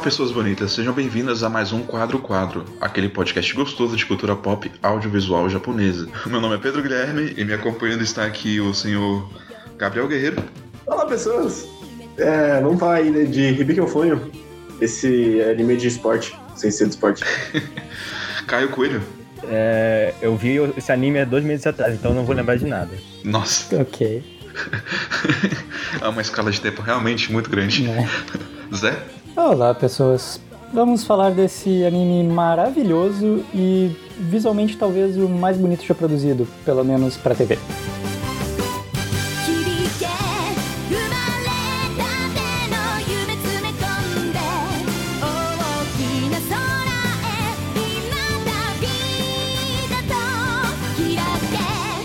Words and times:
Olá, 0.00 0.06
pessoas 0.06 0.32
bonitas, 0.32 0.72
sejam 0.72 0.94
bem-vindas 0.94 1.42
a 1.42 1.50
mais 1.50 1.74
um 1.74 1.82
Quadro 1.82 2.18
Quadro, 2.20 2.64
aquele 2.80 3.06
podcast 3.06 3.52
gostoso 3.54 3.94
de 3.98 4.06
cultura 4.06 4.34
pop 4.34 4.72
audiovisual 4.82 5.46
japonesa. 5.50 6.08
Meu 6.24 6.40
nome 6.40 6.54
é 6.54 6.58
Pedro 6.58 6.82
Guilherme 6.82 7.34
e 7.36 7.44
me 7.44 7.52
acompanhando 7.52 8.02
está 8.02 8.24
aqui 8.24 8.58
o 8.60 8.72
senhor 8.72 9.28
Gabriel 9.76 10.08
Guerreiro. 10.08 10.42
Olá, 10.86 11.04
pessoas! 11.04 11.68
É, 12.16 12.62
vamos 12.62 12.80
falar 12.80 12.94
aí 12.94 13.10
né, 13.10 13.24
de 13.24 13.48
Hibiki 13.48 13.78
esse 14.80 15.42
anime 15.42 15.76
de 15.76 15.88
esporte, 15.88 16.34
sem 16.56 16.70
ser 16.70 16.84
de 16.84 16.92
esporte. 16.92 17.22
Caio 18.48 18.70
Coelho. 18.70 19.02
É, 19.44 20.14
eu 20.22 20.34
vi 20.34 20.56
esse 20.78 20.90
anime 20.90 21.18
há 21.18 21.26
dois 21.26 21.44
meses 21.44 21.66
atrás, 21.66 21.92
então 21.92 22.14
não 22.14 22.24
vou 22.24 22.34
lembrar 22.34 22.56
de 22.56 22.64
nada. 22.64 22.90
Nossa, 23.22 23.82
Ok. 23.82 24.24
é 26.00 26.08
uma 26.08 26.22
escala 26.22 26.50
de 26.50 26.58
tempo 26.58 26.80
realmente 26.80 27.30
muito 27.30 27.50
grande. 27.50 27.82
Né? 27.82 28.08
Zé? 28.74 29.19
Olá, 29.36 29.72
pessoas. 29.72 30.40
Vamos 30.72 31.04
falar 31.04 31.30
desse 31.30 31.84
anime 31.84 32.24
maravilhoso 32.24 33.44
e 33.54 33.96
visualmente 34.18 34.76
talvez 34.76 35.16
o 35.16 35.28
mais 35.28 35.56
bonito 35.56 35.84
já 35.84 35.94
produzido, 35.94 36.46
pelo 36.64 36.84
menos 36.84 37.16
para 37.16 37.34
TV. 37.34 37.58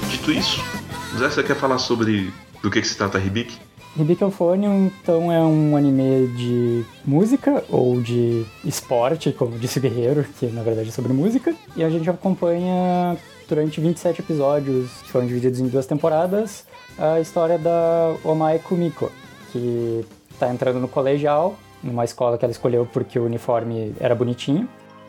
Dito 0.10 0.32
isso, 0.32 0.64
Zé, 1.18 1.30
você 1.30 1.44
quer 1.44 1.56
falar 1.56 1.80
sobre 1.80 2.32
do 2.62 2.70
que, 2.72 2.82
que 2.82 2.88
se 2.88 2.98
trata 2.98 3.18
a 3.18 3.22
Hibiki? 3.22 3.60
Hibiki 3.98 4.24
Euphonium, 4.24 4.88
então, 4.88 5.32
é 5.32 5.40
um 5.40 5.78
anime 5.78 6.28
de 6.36 6.86
música 7.06 7.64
ou 7.70 8.02
de 8.02 8.46
esporte, 8.66 9.32
como 9.32 9.58
disse 9.58 9.80
o 9.80 9.82
Guerreiro, 9.82 10.26
que 10.38 10.48
na 10.48 10.64
verdade 10.64 10.90
é 10.90 10.92
sobre 10.92 11.14
música. 11.14 11.56
E 11.78 11.84
a 11.84 11.90
gente 11.90 12.10
acompanha 12.10 13.18
durante 13.48 13.80
27 13.80 14.20
episódios, 14.20 15.02
que 15.02 15.12
foram 15.12 15.26
divididos 15.26 15.62
em 15.62 15.68
duas 15.68 15.86
temporadas, 15.86 16.66
a 16.98 17.22
história 17.22 17.58
da 17.58 18.16
Omai 18.24 18.60
Kumiko, 18.60 19.10
que 19.52 20.06
tá 20.38 20.50
entrando 20.50 20.80
no 20.80 20.90
colegial, 20.90 21.56
numa 21.82 22.04
escola 22.04 22.38
que 22.38 22.44
ela 22.44 22.52
escolheu 22.52 22.86
porque 22.92 23.18
o 23.18 23.24
uniforme 23.24 23.96
era 24.00 24.14
bonitinho. 24.14 24.68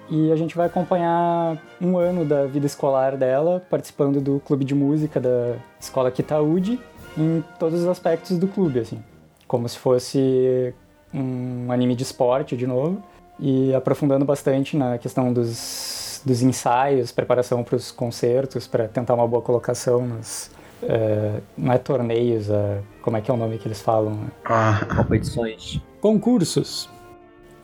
E 0.09 0.31
a 0.31 0.37
gente 0.37 0.57
vai 0.57 0.67
acompanhar 0.67 1.61
um 1.81 1.99
ano 1.99 2.25
da 2.25 2.47
vida 2.47 2.67
escolar 2.67 3.17
dela, 3.17 3.61
participando 3.69 4.21
do 4.21 4.39
clube 4.39 4.65
de 4.65 4.73
música 4.73 5.19
da 5.19 5.57
escola 5.81 6.13
Kitaúde, 6.13 6.79
em 7.17 7.43
todos 7.59 7.81
os 7.81 7.87
aspectos 7.87 8.39
do 8.39 8.47
clube, 8.49 8.81
assim. 8.81 9.03
Como 9.47 9.69
se 9.69 9.79
fosse 9.79 10.75
um 11.15 11.71
anime 11.71 11.95
de 11.95 12.03
esporte, 12.03 12.57
de 12.57 12.67
novo. 12.67 13.03
E 13.39 13.75
aprofundando 13.75 14.25
bastante 14.25 14.77
na 14.77 14.99
questão 14.99 15.33
dos, 15.33 16.23
dos 16.25 16.43
ensaios, 16.43 17.13
preparação 17.13 17.63
para 17.63 17.77
os 17.77 17.91
concertos, 17.91 18.67
para 18.67 18.89
tentar 18.89 19.15
uma 19.15 19.27
boa 19.29 19.43
colocação 19.43 20.07
nos... 20.07 20.51
eh, 20.83 21.41
não 21.57 21.73
é 21.73 21.79
torneios, 21.79 22.49
é, 22.51 22.81
como 23.03 23.17
é 23.17 23.21
que 23.21 23.31
é 23.31 23.35
o 23.35 23.37
nome 23.37 23.59
que 23.59 23.69
eles 23.69 23.81
falam? 23.83 24.19
Ah, 24.45 24.81
Competições. 24.97 25.81
concursos. 26.01 26.89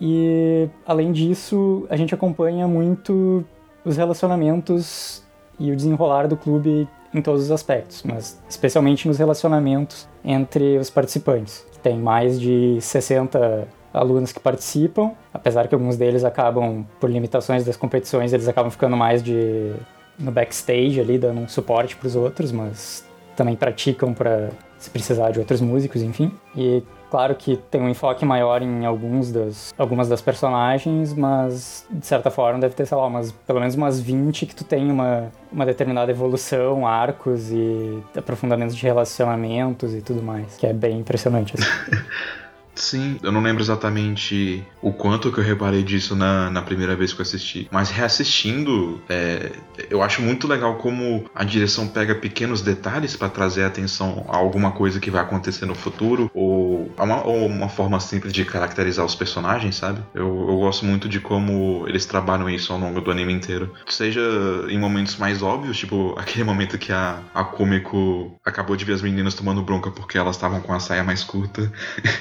E 0.01 0.69
além 0.87 1.13
disso, 1.13 1.87
a 1.89 1.97
gente 1.97 2.15
acompanha 2.15 2.67
muito 2.69 3.45
os 3.85 3.97
relacionamentos 3.97 5.23
e 5.59 5.71
o 5.71 5.77
desenrolar 5.77 6.27
do 6.27 6.37
clube 6.37 6.89
em 7.15 7.21
todos 7.21 7.43
os 7.43 7.51
aspectos, 7.51 8.03
mas 8.03 8.41
especialmente 8.49 9.07
nos 9.07 9.19
relacionamentos 9.19 10.09
entre 10.25 10.79
os 10.79 10.91
participantes. 10.91 11.65
Tem 11.83 11.99
mais 11.99 12.41
de 12.41 12.79
60 12.81 13.69
alunos 13.93 14.33
que 14.33 14.41
participam, 14.41 15.13
apesar 15.35 15.69
que 15.69 15.75
alguns 15.75 15.97
deles 15.97 16.25
acabam, 16.25 16.85
por 16.99 17.11
limitações 17.11 17.65
das 17.65 17.77
competições, 17.77 18.33
eles 18.33 18.49
acabam 18.49 18.71
ficando 18.71 18.97
mais 18.97 19.23
de 19.23 19.73
no 20.19 20.31
backstage 20.31 21.01
ali, 21.01 21.19
dando 21.19 21.41
um 21.41 21.49
suporte 21.49 21.97
para 21.97 22.07
os 22.07 22.17
outros, 22.17 22.53
mas 22.53 23.05
também 23.35 23.57
praticam 23.57 24.15
para 24.15 24.51
se 24.83 24.91
precisar 24.91 25.31
de 25.31 25.39
outros 25.39 25.61
músicos, 25.61 26.03
enfim. 26.03 26.33
E 26.57 26.83
claro 27.11 27.35
que 27.35 27.57
tem 27.57 27.81
um 27.81 27.89
enfoque 27.89 28.25
maior 28.25 28.63
em 28.63 28.85
alguns 28.85 29.31
das, 29.31 29.73
algumas 29.79 30.09
das 30.09 30.21
personagens, 30.21 31.15
mas 31.15 31.87
de 31.91 32.07
certa 32.07 32.31
forma 32.31 32.59
deve 32.59 32.75
ter, 32.75 32.87
sei 32.87 32.97
lá, 32.97 33.07
umas, 33.07 33.33
pelo 33.33 33.61
menos 33.61 33.75
umas 33.75 34.01
20 34.01 34.47
que 34.47 34.55
tu 34.55 34.65
tem 34.65 34.91
uma, 34.91 35.31
uma 35.53 35.65
determinada 35.65 36.11
evolução, 36.11 36.87
arcos 36.87 37.51
e 37.51 38.03
aprofundamentos 38.17 38.75
de 38.75 38.83
relacionamentos 38.83 39.95
e 39.95 40.01
tudo 40.01 40.23
mais, 40.23 40.57
que 40.57 40.67
é 40.67 40.73
bem 40.73 40.99
impressionante. 40.99 41.55
Assim. 41.55 42.03
sim, 42.75 43.19
eu 43.23 43.33
não 43.33 43.43
lembro 43.43 43.63
exatamente 43.63 44.65
o 44.81 44.93
quanto 44.93 45.31
que 45.31 45.39
eu 45.39 45.45
reparei 45.45 45.83
disso 45.83 46.15
na, 46.17 46.51
na 46.51 46.63
primeira 46.63 46.97
vez 46.97 47.13
que 47.13 47.21
eu 47.21 47.23
assisti, 47.23 47.69
mas 47.71 47.91
reassistindo, 47.91 49.01
é, 49.09 49.53
eu 49.91 50.03
acho 50.03 50.23
muito 50.23 50.47
legal 50.47 50.77
como 50.77 51.25
a 51.35 51.45
direção 51.45 51.89
pega 51.89 52.15
pequenos 52.15 52.63
detalhes 52.63 53.17
para 53.17 53.29
trazer 53.29 53.65
atenção 53.65 54.25
a 54.29 54.37
alguma 54.37 54.73
coisa 54.73 55.01
que 55.01 55.11
vai 55.11 55.23
acontecer 55.23 55.67
no 55.67 55.75
futuro, 55.75 56.31
ou 56.35 56.62
uma, 56.99 57.27
ou 57.27 57.47
uma 57.47 57.69
forma 57.69 57.99
simples 58.01 58.33
de 58.33 58.45
caracterizar 58.45 59.05
os 59.05 59.15
personagens, 59.15 59.77
sabe? 59.77 60.03
Eu, 60.15 60.27
eu 60.49 60.57
gosto 60.59 60.85
muito 60.85 61.09
de 61.09 61.21
como 61.21 61.85
eles 61.89 62.07
trabalham 62.07 62.49
isso 62.49 62.73
ao 62.73 62.79
longo 62.79 63.01
do 63.01 63.11
anime 63.11 63.33
inteiro. 63.33 63.73
Seja 63.89 64.21
em 64.69 64.79
momentos 64.79 65.17
mais 65.17 65.43
óbvios, 65.43 65.79
tipo 65.79 66.15
aquele 66.19 66.45
momento 66.45 66.79
que 66.79 66.93
a, 66.93 67.21
a 67.35 67.45
Kumiko 67.45 68.39
acabou 68.45 68.77
de 68.77 68.85
ver 68.85 68.95
as 68.95 69.03
meninas 69.03 69.35
tomando 69.35 69.63
bronca 69.63 69.91
porque 69.91 70.19
elas 70.19 70.37
estavam 70.37 70.61
com 70.61 70.73
a 70.73 70.81
saia 70.81 71.05
mais 71.05 71.23
curta. 71.25 71.73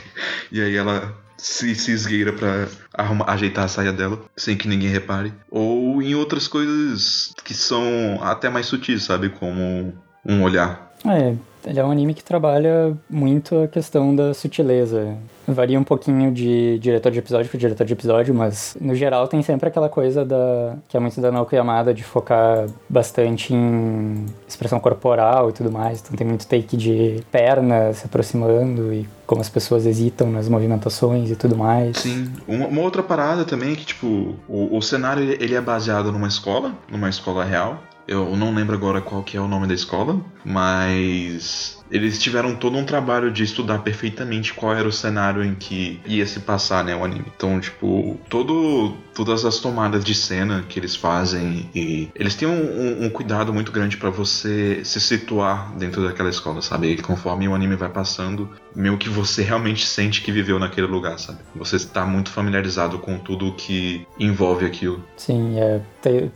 e 0.52 0.62
aí 0.62 0.76
ela 0.76 1.14
se, 1.42 1.74
se 1.74 1.92
esgueira 1.92 2.31
pra 2.31 2.68
arrumar, 2.94 3.30
ajeitar 3.30 3.66
a 3.66 3.68
saia 3.68 3.92
dela, 3.92 4.24
sem 4.38 4.56
que 4.56 4.68
ninguém 4.68 4.90
repare. 4.90 5.34
Ou 5.50 6.02
em 6.02 6.14
outras 6.14 6.48
coisas 6.48 7.34
que 7.44 7.54
são 7.54 8.20
até 8.22 8.50
mais 8.50 8.68
sutis, 8.68 9.04
sabe? 9.04 9.30
Como 9.30 9.94
um 10.26 10.44
olhar. 10.44 10.91
É, 11.06 11.35
ele 11.66 11.79
é 11.79 11.84
um 11.84 11.91
anime 11.91 12.13
que 12.13 12.23
trabalha 12.23 12.97
muito 13.09 13.63
a 13.63 13.67
questão 13.67 14.16
da 14.16 14.34
sutileza. 14.34 15.16
Varia 15.47 15.79
um 15.79 15.84
pouquinho 15.84 16.31
de 16.31 16.79
diretor 16.79 17.12
de 17.12 17.19
episódio 17.19 17.50
para 17.50 17.59
diretor 17.59 17.85
de 17.85 17.94
episódio, 17.94 18.34
mas 18.34 18.78
no 18.79 18.95
geral 18.95 19.28
tem 19.28 19.41
sempre 19.41 19.69
aquela 19.69 19.89
coisa 19.89 20.23
da 20.23 20.75
que 20.88 20.95
é 20.95 21.00
muito 21.00 21.19
da 21.19 21.31
Naoko 21.31 21.53
Yamada 21.56 21.94
de 21.94 22.03
focar 22.03 22.67
bastante 22.88 23.53
em 23.53 24.25
expressão 24.47 24.79
corporal 24.79 25.50
e 25.50 25.53
tudo 25.53 25.72
mais. 25.72 26.01
Então 26.01 26.16
tem 26.16 26.25
muito 26.25 26.47
take 26.47 26.78
de 26.78 27.23
perna 27.31 27.94
se 27.94 28.06
aproximando 28.06 28.94
e 28.94 29.07
como 29.25 29.41
as 29.41 29.50
pessoas 29.50 29.85
hesitam 29.85 30.29
nas 30.31 30.47
movimentações 30.47 31.31
e 31.31 31.35
tudo 31.35 31.56
mais. 31.56 31.97
Sim. 31.97 32.31
Uma, 32.47 32.68
uma 32.68 32.81
outra 32.81 33.01
parada 33.03 33.45
também 33.45 33.73
é 33.73 33.75
que, 33.75 33.85
tipo, 33.85 34.35
o, 34.47 34.78
o 34.78 34.81
cenário 34.81 35.23
ele 35.23 35.56
é 35.56 35.62
baseado 35.62 36.12
numa 36.12 36.28
escola, 36.28 36.73
numa 36.89 37.09
escola 37.09 37.44
real. 37.44 37.79
Eu 38.12 38.36
não 38.36 38.54
lembro 38.54 38.76
agora 38.76 39.00
qual 39.00 39.24
que 39.24 39.38
é 39.38 39.40
o 39.40 39.48
nome 39.48 39.68
da 39.68 39.74
escola, 39.74 40.20
mas 40.44 41.81
eles 41.91 42.18
tiveram 42.19 42.56
todo 42.56 42.78
um 42.78 42.85
trabalho 42.85 43.29
de 43.31 43.44
estudar 43.44 43.79
perfeitamente 43.79 44.53
qual 44.53 44.74
era 44.74 44.88
o 44.88 44.91
cenário 44.91 45.44
em 45.44 45.53
que 45.53 46.00
ia 46.06 46.25
se 46.25 46.40
passar, 46.40 46.84
né, 46.84 46.96
o 46.96 47.03
anime. 47.03 47.25
Então, 47.35 47.59
tipo, 47.59 48.18
todo, 48.29 48.94
todas 49.13 49.44
as 49.45 49.60
tomadas 49.60 50.04
de 50.04 50.16
cena 50.16 50.63
que 50.68 50.80
eles 50.80 50.95
fazem 50.95 51.69
e 51.75 52.10
eles 52.16 52.36
têm 52.36 52.48
um, 52.48 52.54
um- 52.54 53.06
um 53.06 53.10
cuidado 53.10 53.54
muito 53.54 53.71
grande 53.71 53.98
pra 53.98 54.10
você 54.10 54.81
se 54.86 55.00
situar 55.01 55.74
dentro 55.77 56.04
daquela 56.04 56.30
escola, 56.30 56.62
sabe? 56.62 56.88
E 56.94 56.98
conforme 57.01 57.48
o 57.48 57.54
anime 57.54 57.75
vai 57.75 57.89
passando, 57.89 58.50
meio 58.75 58.98
que 58.98 59.10
você 59.10 59.44
realmente 59.44 59.86
sente 59.86 60.21
que 60.21 60.31
viveu 60.31 60.57
naquele 60.57 60.88
lugar, 60.88 61.19
sabe? 61.19 61.39
Você 61.56 61.75
está 61.75 62.06
muito 62.06 62.30
familiarizado 62.30 63.00
com 63.00 63.18
tudo 63.18 63.51
que 63.54 64.07
envolve 64.19 64.66
aquilo. 64.66 65.04
Sim, 65.18 65.60
é, 65.60 65.81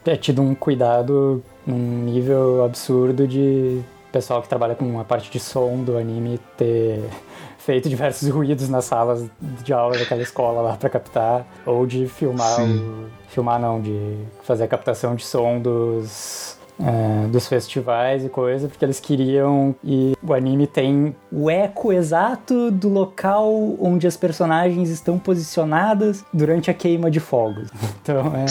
é 0.05 0.15
tido 0.17 0.41
um 0.41 0.53
cuidado 0.53 1.41
num 1.65 2.03
nível 2.03 2.63
absurdo 2.63 3.27
de 3.27 3.79
pessoal 4.15 4.41
que 4.41 4.47
trabalha 4.47 4.75
com 4.75 4.97
a 4.97 5.03
parte 5.03 5.29
de 5.29 5.41
som 5.41 5.83
do 5.83 5.97
anime 5.97 6.39
ter 6.55 7.03
feito 7.59 7.89
diversos 7.89 8.29
ruídos 8.29 8.69
nas 8.69 8.85
salas 8.85 9.25
de 9.61 9.73
aula 9.73 9.97
daquela 9.97 10.21
escola 10.21 10.61
lá 10.61 10.77
pra 10.77 10.89
captar, 10.89 11.45
ou 11.65 11.85
de 11.85 12.07
filmar 12.07 12.63
o, 12.63 13.07
filmar 13.27 13.59
não, 13.59 13.81
de 13.81 14.15
fazer 14.43 14.63
a 14.63 14.67
captação 14.69 15.15
de 15.15 15.25
som 15.25 15.59
dos 15.59 16.55
é, 16.79 17.27
dos 17.27 17.45
festivais 17.47 18.23
e 18.23 18.29
coisa, 18.29 18.69
porque 18.69 18.85
eles 18.85 19.01
queriam 19.01 19.75
e 19.83 20.13
o 20.23 20.33
anime 20.33 20.65
tem 20.65 21.13
o 21.31 21.49
eco 21.49 21.91
exato 21.91 22.71
do 22.71 22.87
local 22.87 23.49
onde 23.79 24.07
as 24.07 24.15
personagens 24.15 24.89
estão 24.89 25.19
posicionadas 25.19 26.23
durante 26.33 26.71
a 26.71 26.73
queima 26.73 27.11
de 27.11 27.19
fogos. 27.19 27.67
Então 28.01 28.31
é 28.35 28.45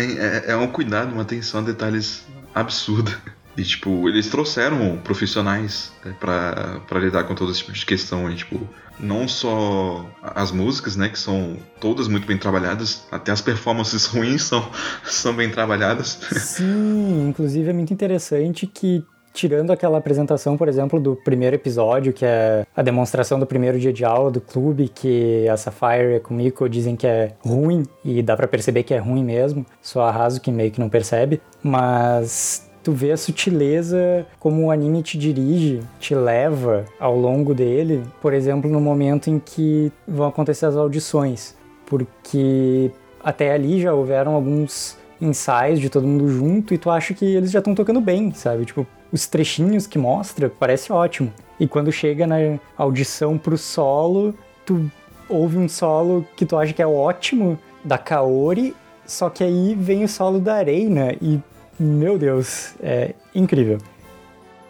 É, 0.00 0.50
é- 0.50 0.52
é 0.52 0.56
um 0.56 0.68
cuidado, 0.68 1.12
uma 1.12 1.22
atenção 1.22 1.60
a 1.60 1.62
detalhes 1.64 2.24
absurda. 2.54 3.12
E, 3.60 3.62
tipo, 3.62 4.08
eles 4.08 4.30
trouxeram 4.30 4.96
profissionais 5.04 5.92
né, 6.02 6.14
pra 6.18 6.98
lidar 6.98 7.24
com 7.24 7.34
todo 7.34 7.50
esse 7.50 7.60
tipo 7.60 7.72
de 7.72 7.84
questão. 7.84 8.30
E, 8.30 8.34
tipo, 8.34 8.58
não 8.98 9.28
só 9.28 10.06
as 10.22 10.50
músicas, 10.50 10.96
né, 10.96 11.10
que 11.10 11.18
são 11.18 11.58
todas 11.78 12.08
muito 12.08 12.26
bem 12.26 12.38
trabalhadas, 12.38 13.04
até 13.12 13.30
as 13.30 13.42
performances 13.42 14.06
ruins 14.08 14.44
são, 14.44 14.66
são 15.04 15.34
bem 15.34 15.50
trabalhadas. 15.50 16.18
Sim, 16.38 17.28
inclusive 17.28 17.68
é 17.68 17.72
muito 17.74 17.92
interessante 17.92 18.66
que 18.66 19.04
tirando 19.34 19.70
aquela 19.70 19.98
apresentação, 19.98 20.56
por 20.56 20.68
exemplo, 20.68 20.98
do 20.98 21.14
primeiro 21.14 21.54
episódio, 21.54 22.14
que 22.14 22.24
é 22.24 22.66
a 22.74 22.82
demonstração 22.82 23.38
do 23.38 23.46
primeiro 23.46 23.78
dia 23.78 23.92
de 23.92 24.04
aula 24.06 24.30
do 24.30 24.40
clube, 24.40 24.88
que 24.88 25.46
a 25.48 25.56
Sapphire 25.56 26.14
e 26.14 26.16
a 26.16 26.20
Kumiko 26.20 26.66
dizem 26.66 26.96
que 26.96 27.06
é 27.06 27.34
ruim, 27.40 27.84
e 28.04 28.22
dá 28.22 28.36
pra 28.36 28.48
perceber 28.48 28.84
que 28.84 28.94
é 28.94 28.98
ruim 28.98 29.22
mesmo, 29.22 29.64
só 29.82 30.02
a 30.02 30.10
Hazu 30.10 30.40
que 30.40 30.50
meio 30.50 30.70
que 30.70 30.80
não 30.80 30.88
percebe, 30.88 31.40
mas 31.62 32.69
tu 32.82 32.92
vê 32.92 33.12
a 33.12 33.16
sutileza 33.16 34.26
como 34.38 34.66
o 34.66 34.70
anime 34.70 35.02
te 35.02 35.18
dirige, 35.18 35.80
te 35.98 36.14
leva 36.14 36.84
ao 36.98 37.16
longo 37.16 37.54
dele, 37.54 38.02
por 38.20 38.32
exemplo, 38.32 38.70
no 38.70 38.80
momento 38.80 39.28
em 39.28 39.38
que 39.38 39.92
vão 40.06 40.26
acontecer 40.26 40.66
as 40.66 40.76
audições, 40.76 41.56
porque 41.86 42.90
até 43.22 43.52
ali 43.52 43.80
já 43.80 43.92
houveram 43.92 44.34
alguns 44.34 44.98
ensaios 45.20 45.78
de 45.78 45.90
todo 45.90 46.06
mundo 46.06 46.28
junto 46.28 46.72
e 46.72 46.78
tu 46.78 46.90
acha 46.90 47.12
que 47.12 47.24
eles 47.24 47.50
já 47.50 47.58
estão 47.58 47.74
tocando 47.74 48.00
bem, 48.00 48.32
sabe? 48.32 48.64
Tipo, 48.64 48.86
os 49.12 49.26
trechinhos 49.26 49.86
que 49.86 49.98
mostra 49.98 50.48
parece 50.48 50.92
ótimo. 50.92 51.32
E 51.58 51.68
quando 51.68 51.92
chega 51.92 52.26
na 52.26 52.58
audição 52.76 53.36
pro 53.36 53.58
solo, 53.58 54.34
tu 54.64 54.90
ouve 55.28 55.58
um 55.58 55.68
solo 55.68 56.26
que 56.36 56.46
tu 56.46 56.56
acha 56.56 56.72
que 56.72 56.80
é 56.80 56.86
ótimo 56.86 57.58
da 57.84 57.98
Kaori, 57.98 58.74
só 59.04 59.28
que 59.28 59.44
aí 59.44 59.74
vem 59.74 60.04
o 60.04 60.08
solo 60.08 60.38
da 60.38 60.62
Reina 60.62 61.12
e 61.20 61.40
meu 61.80 62.18
Deus, 62.18 62.74
é 62.80 63.14
incrível. 63.34 63.78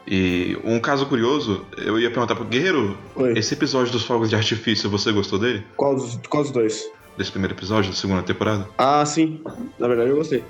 E 0.07 0.59
um 0.65 0.81
caso 0.81 1.07
curioso, 1.07 1.65
eu 1.77 1.99
ia 1.99 2.11
perguntar 2.11 2.35
pro 2.35 2.45
Guerreiro, 2.45 2.97
Oi. 3.15 3.39
esse 3.39 3.55
episódio 3.55 3.93
dos 3.93 4.05
fogos 4.05 4.29
de 4.31 4.37
artifício, 4.37 4.89
você 4.91 5.13
gostou 5.13 5.39
dele? 5.39 5.65
Qual 5.77 5.95
dos, 5.95 6.19
qual 6.29 6.43
dos 6.43 6.53
dois? 6.53 6.85
Desse 7.17 7.31
primeiro 7.31 7.55
episódio 7.55 7.91
da 7.91 7.97
segunda 7.97 8.23
temporada? 8.23 8.67
Ah, 8.79 9.05
sim. 9.05 9.41
Na 9.79 9.87
verdade 9.87 10.11
eu 10.11 10.17
gostei. 10.17 10.43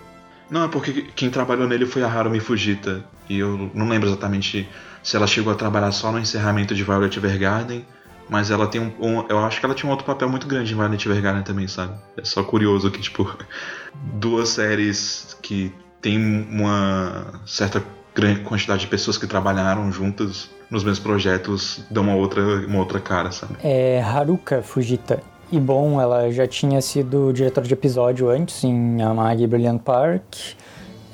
Não, 0.51 0.65
é 0.65 0.69
porque 0.69 1.07
quem 1.15 1.31
trabalhou 1.31 1.67
nele 1.67 1.85
foi 1.87 2.03
a 2.03 2.09
Harumi 2.09 2.41
Fujita. 2.41 3.05
E 3.29 3.39
eu 3.39 3.71
não 3.75 3.89
lembro 3.89 4.09
exatamente 4.09 4.69
se 5.03 5.17
ela 5.17 5.27
chegou 5.27 5.53
a 5.53 5.57
trabalhar 5.57 5.93
só 5.93 6.11
no 6.11 6.19
encerramento 6.19 6.75
de 6.75 6.83
Violet 6.85 7.17
Evergarden. 7.19 7.85
Mas 8.29 8.51
ela 8.51 8.67
tem 8.67 8.81
um, 8.81 8.93
um- 9.01 9.27
Eu 9.29 9.39
acho 9.41 9.59
que 9.61 9.67
ela 9.67 9.75
tinha 9.75 9.89
um 9.89 9.91
outro 9.91 10.07
papel 10.07 10.29
muito 10.29 10.47
grande 10.47 10.73
em 10.73 10.77
Violet 10.77 11.09
Evergarden 11.09 11.43
também, 11.43 11.67
sabe? 11.69 11.99
É 12.17 12.25
só 12.25 12.43
curioso 12.45 12.91
que, 12.91 13.01
tipo, 13.01 13.33
duas 14.15 14.49
séries 14.51 15.37
que 15.43 15.73
tem 16.01 16.47
uma 16.51 17.41
certa 17.47 17.83
grande 18.15 18.41
quantidade 18.41 18.83
de 18.83 18.87
pessoas 18.87 19.17
que 19.17 19.27
trabalharam 19.27 19.91
juntas 19.93 20.51
nos 20.71 20.85
mesmos 20.85 21.01
projetos 21.01 21.85
dão 21.91 22.05
uma 22.05 22.15
outra, 22.15 22.43
uma 22.67 22.79
outra 22.79 23.01
cara, 23.01 23.33
sabe? 23.33 23.55
É 23.63 24.01
Haruka 24.01 24.63
Fujita. 24.63 25.21
E 25.51 25.59
bom, 25.59 26.01
ela 26.01 26.31
já 26.31 26.47
tinha 26.47 26.81
sido 26.81 27.33
diretora 27.33 27.67
de 27.67 27.75
episódio 27.75 28.29
antes 28.29 28.63
em 28.63 29.03
Amagi 29.03 29.47
Brilliant 29.49 29.81
Park. 29.81 30.23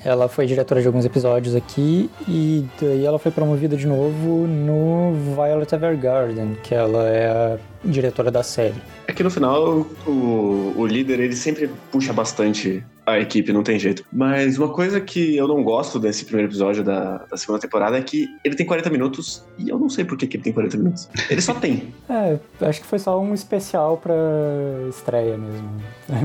Ela 0.05 0.29
foi 0.29 0.47
diretora 0.47 0.81
de 0.81 0.87
alguns 0.87 1.05
episódios 1.05 1.55
aqui 1.55 2.09
e 2.29 2.65
daí 2.81 3.05
ela 3.05 3.19
foi 3.19 3.32
promovida 3.32 3.77
de 3.77 3.87
novo 3.87 4.47
no 4.47 5.15
Violet 5.35 5.75
Evergarden, 5.75 6.56
que 6.62 6.75
ela 6.75 7.09
é 7.09 7.29
a 7.29 7.59
diretora 7.82 8.31
da 8.31 8.43
série. 8.43 8.81
É 9.09 9.12
que 9.12 9.25
no 9.25 9.31
final 9.31 9.87
o, 10.06 10.75
o 10.77 10.87
líder 10.87 11.19
ele 11.19 11.35
sempre 11.35 11.69
puxa 11.91 12.12
bastante 12.12 12.85
a 13.06 13.19
equipe, 13.20 13.53
não 13.53 13.62
tem 13.62 13.79
jeito. 13.79 14.05
Mas 14.12 14.58
uma 14.58 14.69
coisa 14.69 15.00
que 15.00 15.37
eu 15.37 15.47
não 15.47 15.62
gosto 15.62 15.99
desse 15.99 16.25
primeiro 16.25 16.50
episódio 16.50 16.82
da, 16.82 17.19
da 17.19 17.37
segunda 17.37 17.61
temporada 17.61 17.97
é 17.97 18.03
que 18.03 18.29
ele 18.44 18.56
tem 18.56 18.67
40 18.67 18.91
minutos 18.91 19.44
e 19.56 19.69
eu 19.69 19.79
não 19.79 19.88
sei 19.88 20.05
por 20.05 20.19
que, 20.19 20.26
que 20.26 20.37
ele 20.37 20.44
tem 20.44 20.53
40 20.53 20.76
minutos. 20.76 21.08
Ele 21.31 21.41
só 21.41 21.55
tem. 21.55 21.94
É, 22.17 22.38
acho 22.67 22.81
que 22.81 22.87
foi 22.87 22.99
só 22.99 23.20
um 23.20 23.35
especial 23.35 23.99
pra 23.99 24.14
estreia 24.88 25.37
mesmo. 25.37 25.69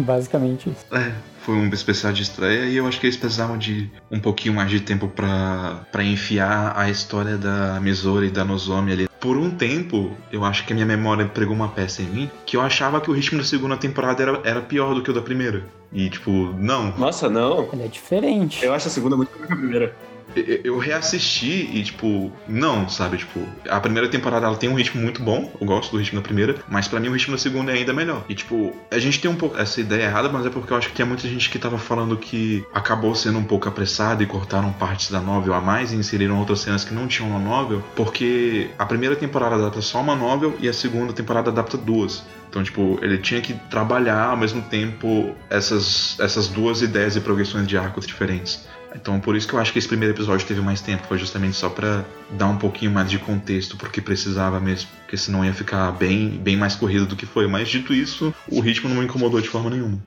Basicamente 0.05 0.69
isso. 0.69 0.85
É, 0.91 1.11
foi 1.41 1.55
um 1.55 1.67
especial 1.69 2.13
de 2.13 2.21
estreia 2.21 2.65
e 2.65 2.77
eu 2.77 2.87
acho 2.87 2.99
que 2.99 3.07
eles 3.07 3.17
precisavam 3.17 3.57
de 3.57 3.89
um 4.09 4.19
pouquinho 4.19 4.55
mais 4.55 4.69
de 4.69 4.79
tempo 4.79 5.07
pra, 5.07 5.85
pra 5.91 6.03
enfiar 6.03 6.73
a 6.77 6.89
história 6.89 7.37
da 7.37 7.79
Misori 7.81 8.27
e 8.27 8.31
da 8.31 8.45
Nozomi 8.45 8.93
ali. 8.93 9.10
Por 9.21 9.37
um 9.37 9.51
tempo, 9.51 10.17
eu 10.31 10.43
acho 10.43 10.65
que 10.65 10.73
a 10.73 10.75
minha 10.75 10.85
memória 10.85 11.27
pregou 11.27 11.55
uma 11.55 11.69
peça 11.69 12.01
em 12.01 12.05
mim 12.05 12.31
que 12.43 12.57
eu 12.57 12.61
achava 12.61 12.99
que 12.99 13.11
o 13.11 13.13
ritmo 13.13 13.37
da 13.37 13.43
segunda 13.43 13.77
temporada 13.77 14.23
era, 14.23 14.41
era 14.43 14.61
pior 14.61 14.95
do 14.95 15.03
que 15.03 15.11
o 15.11 15.13
da 15.13 15.21
primeira. 15.21 15.63
E 15.93 16.09
tipo, 16.09 16.31
não. 16.57 16.91
Nossa, 16.97 17.29
não. 17.29 17.69
Ele 17.71 17.83
é 17.83 17.87
diferente. 17.87 18.65
Eu 18.65 18.73
acho 18.73 18.87
a 18.87 18.91
segunda 18.91 19.15
muito 19.15 19.31
melhor 19.33 19.45
que 19.45 19.53
a 19.53 19.55
primeira. 19.55 19.95
Eu- 20.35 20.81
reassisti 20.81 21.69
e, 21.73 21.83
tipo, 21.83 22.31
não, 22.47 22.89
sabe? 22.89 23.17
Tipo, 23.17 23.39
a 23.69 23.79
primeira 23.79 24.07
temporada 24.09 24.45
ela 24.47 24.55
tem 24.55 24.69
um 24.69 24.73
ritmo 24.73 25.01
muito 25.01 25.21
bom, 25.21 25.51
eu 25.59 25.65
gosto 25.65 25.91
do 25.91 25.97
ritmo 25.97 26.19
da 26.19 26.23
primeira, 26.23 26.55
mas 26.67 26.87
pra 26.87 26.99
mim 26.99 27.07
o 27.09 27.13
ritmo 27.13 27.33
da 27.33 27.37
segunda 27.37 27.71
é 27.71 27.75
ainda 27.75 27.93
melhor. 27.93 28.23
E, 28.27 28.33
tipo, 28.35 28.75
a 28.89 28.97
gente 28.99 29.19
tem 29.19 29.29
um 29.29 29.35
pouco 29.35 29.57
essa 29.57 29.79
ideia 29.79 30.03
errada, 30.05 30.29
mas 30.29 30.45
é 30.45 30.49
porque 30.49 30.73
eu 30.73 30.77
acho 30.77 30.89
que 30.89 30.95
tinha 30.95 31.05
muita 31.05 31.27
gente 31.27 31.49
que 31.49 31.59
tava 31.59 31.77
falando 31.77 32.17
que 32.17 32.65
acabou 32.73 33.13
sendo 33.15 33.37
um 33.37 33.43
pouco 33.43 33.69
apressado 33.69 34.23
e 34.23 34.25
cortaram 34.25 34.71
partes 34.73 35.11
da 35.11 35.21
novel 35.21 35.53
a 35.53 35.61
mais 35.61 35.91
e 35.93 35.95
inseriram 35.95 36.39
outras 36.39 36.59
cenas 36.61 36.83
que 36.83 36.93
não 36.93 37.07
tinham 37.07 37.29
na 37.29 37.39
novel, 37.39 37.83
porque 37.95 38.71
a 38.77 38.85
primeira 38.85 39.15
temporada 39.15 39.55
adapta 39.55 39.81
só 39.81 40.01
uma 40.01 40.15
novel 40.15 40.57
e 40.59 40.67
a 40.67 40.73
segunda 40.73 41.13
temporada 41.13 41.49
adapta 41.51 41.77
duas. 41.77 42.23
Então, 42.49 42.61
tipo, 42.63 42.99
ele 43.01 43.17
tinha 43.17 43.39
que 43.39 43.53
trabalhar 43.69 44.25
ao 44.25 44.37
mesmo 44.37 44.61
tempo 44.63 45.33
essas, 45.49 46.19
essas 46.19 46.49
duas 46.49 46.81
ideias 46.81 47.15
e 47.15 47.21
progressões 47.21 47.65
de 47.65 47.77
arcos 47.77 48.05
diferentes. 48.05 48.67
Então, 48.93 49.19
por 49.19 49.35
isso 49.35 49.47
que 49.47 49.53
eu 49.53 49.59
acho 49.59 49.71
que 49.71 49.79
esse 49.79 49.87
primeiro 49.87 50.13
episódio 50.13 50.45
teve 50.45 50.61
mais 50.61 50.81
tempo, 50.81 51.07
foi 51.07 51.17
justamente 51.17 51.55
só 51.55 51.69
pra 51.69 52.03
dar 52.31 52.47
um 52.47 52.57
pouquinho 52.57 52.91
mais 52.91 53.09
de 53.09 53.17
contexto 53.17 53.77
porque 53.77 54.01
precisava 54.01 54.59
mesmo, 54.59 54.89
porque 55.01 55.17
senão 55.17 55.45
ia 55.45 55.53
ficar 55.53 55.91
bem, 55.91 56.29
bem 56.29 56.57
mais 56.57 56.75
corrido 56.75 57.05
do 57.05 57.15
que 57.15 57.25
foi. 57.25 57.47
Mas 57.47 57.69
dito 57.69 57.93
isso, 57.93 58.33
o 58.49 58.59
ritmo 58.59 58.89
não 58.89 58.97
me 58.97 59.05
incomodou 59.05 59.39
de 59.39 59.49
forma 59.49 59.69
nenhuma. 59.69 60.01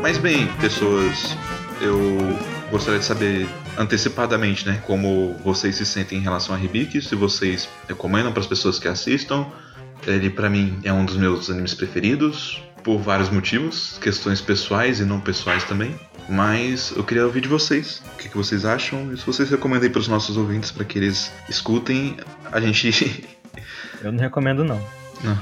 Mas 0.00 0.16
bem, 0.16 0.46
pessoas, 0.54 1.36
eu 1.82 2.57
gostaria 2.70 2.98
de 2.98 3.04
saber 3.04 3.48
antecipadamente, 3.76 4.66
né, 4.66 4.82
como 4.86 5.34
vocês 5.44 5.76
se 5.76 5.86
sentem 5.86 6.18
em 6.18 6.22
relação 6.22 6.54
a 6.54 6.60
Hibiki, 6.60 7.00
se 7.00 7.14
vocês 7.14 7.68
recomendam 7.88 8.32
para 8.32 8.40
as 8.40 8.46
pessoas 8.46 8.78
que 8.78 8.88
assistam. 8.88 9.46
Ele 10.06 10.30
para 10.30 10.48
mim 10.48 10.78
é 10.84 10.92
um 10.92 11.04
dos 11.04 11.16
meus 11.16 11.50
animes 11.50 11.74
preferidos 11.74 12.62
por 12.84 12.98
vários 12.98 13.28
motivos, 13.28 13.98
questões 14.00 14.40
pessoais 14.40 15.00
e 15.00 15.04
não 15.04 15.20
pessoais 15.20 15.64
também. 15.64 15.94
Mas 16.28 16.92
eu 16.94 17.02
queria 17.02 17.24
ouvir 17.24 17.40
de 17.40 17.48
vocês, 17.48 18.02
o 18.14 18.16
que, 18.18 18.28
que 18.28 18.36
vocês 18.36 18.64
acham 18.64 19.12
e 19.12 19.16
se 19.16 19.26
vocês 19.26 19.48
recomendem 19.48 19.90
para 19.90 19.98
os 19.98 20.08
nossos 20.08 20.36
ouvintes 20.36 20.70
para 20.70 20.84
que 20.84 20.98
eles 20.98 21.32
escutem. 21.48 22.16
A 22.52 22.60
gente 22.60 23.26
Eu 24.02 24.12
não 24.12 24.20
recomendo, 24.20 24.62
não. 24.62 24.80
não, 25.24 25.38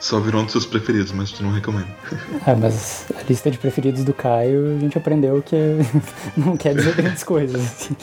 só 0.00 0.18
virou 0.18 0.40
um 0.40 0.44
dos 0.44 0.52
seus 0.52 0.66
preferidos, 0.66 1.12
mas 1.12 1.30
tu 1.30 1.42
não 1.42 1.52
recomenda. 1.52 1.88
Ah, 2.46 2.56
mas 2.56 3.06
a 3.14 3.22
lista 3.28 3.50
de 3.50 3.58
preferidos 3.58 4.02
do 4.02 4.14
Caio, 4.14 4.76
a 4.76 4.80
gente 4.80 4.96
aprendeu 4.96 5.42
que 5.42 5.56
não 6.36 6.56
quer 6.56 6.74
dizer 6.74 6.96
grandes 6.96 7.22
coisas. 7.22 7.60
assim. 7.60 7.94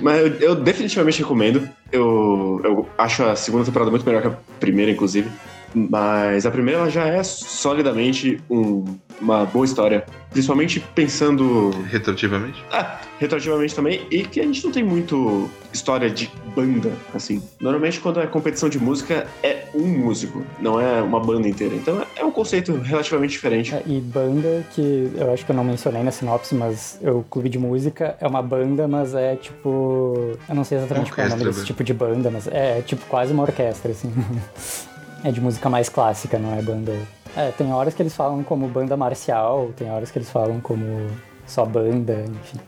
Mas 0.00 0.20
eu, 0.20 0.26
eu 0.38 0.54
definitivamente 0.54 1.18
recomendo. 1.18 1.68
Eu, 1.90 2.60
eu 2.64 2.88
acho 2.96 3.24
a 3.24 3.36
segunda 3.36 3.64
temporada 3.64 3.90
muito 3.90 4.06
melhor 4.06 4.22
que 4.22 4.28
a 4.28 4.36
primeira, 4.60 4.90
inclusive. 4.90 5.28
Mas 5.74 6.46
a 6.46 6.50
primeira 6.50 6.80
ela 6.80 6.90
já 6.90 7.06
é 7.06 7.22
solidamente 7.22 8.40
um- 8.48 8.84
uma 9.20 9.44
boa 9.44 9.64
história. 9.64 10.04
Principalmente 10.30 10.80
pensando 10.94 11.70
Retroativamente. 11.90 12.62
Ah, 12.72 12.98
retroativamente 13.20 13.74
também, 13.74 14.06
e 14.10 14.24
que 14.24 14.40
a 14.40 14.42
gente 14.42 14.64
não 14.64 14.72
tem 14.72 14.82
muito 14.82 15.48
história 15.72 16.10
de 16.10 16.30
banda, 16.54 16.92
assim. 17.14 17.42
Normalmente, 17.60 18.00
quando 18.00 18.20
é 18.20 18.26
competição 18.26 18.68
de 18.68 18.78
música, 18.78 19.26
é 19.42 19.64
um 19.74 19.86
músico, 19.86 20.44
não 20.60 20.80
é 20.80 21.00
uma 21.02 21.20
banda 21.20 21.48
inteira. 21.48 21.74
Então, 21.74 22.04
é 22.16 22.24
um 22.24 22.30
conceito 22.32 22.72
relativamente 22.76 23.30
diferente. 23.32 23.72
É, 23.74 23.82
E 23.86 24.00
banda, 24.00 24.64
que 24.72 25.12
eu 25.16 25.32
acho 25.32 25.44
que 25.44 25.52
eu 25.52 25.56
não 25.56 25.64
mencionei 25.64 26.02
na 26.02 26.10
sinopse, 26.10 26.54
mas 26.54 26.98
o 27.02 27.22
clube 27.22 27.48
de 27.48 27.58
música 27.58 28.16
é 28.20 28.26
uma 28.26 28.42
banda, 28.42 28.86
mas 28.88 29.14
é 29.14 29.36
tipo. 29.36 30.36
Eu 30.48 30.54
não 30.54 30.64
sei 30.64 30.78
exatamente 30.78 31.12
qual 31.12 31.24
é 31.24 31.28
o 31.28 31.30
nome 31.30 31.44
desse 31.44 31.60
né? 31.60 31.64
tipo 31.66 31.82
de 31.84 31.94
banda, 31.94 32.30
mas 32.30 32.46
é 32.48 32.82
tipo 32.82 33.04
quase 33.06 33.32
uma 33.32 33.42
orquestra, 33.44 33.92
assim. 33.92 34.12
É 35.24 35.32
de 35.32 35.40
música 35.40 35.70
mais 35.70 35.88
clássica, 35.88 36.38
não 36.38 36.54
é 36.54 36.60
banda. 36.60 36.92
É, 37.34 37.50
tem 37.50 37.72
horas 37.72 37.94
que 37.94 38.02
eles 38.02 38.14
falam 38.14 38.44
como 38.44 38.68
banda 38.68 38.94
marcial, 38.94 39.72
tem 39.74 39.90
horas 39.90 40.10
que 40.10 40.18
eles 40.18 40.30
falam 40.30 40.60
como 40.60 41.06
só 41.46 41.64
banda, 41.64 42.24
enfim. 42.42 42.60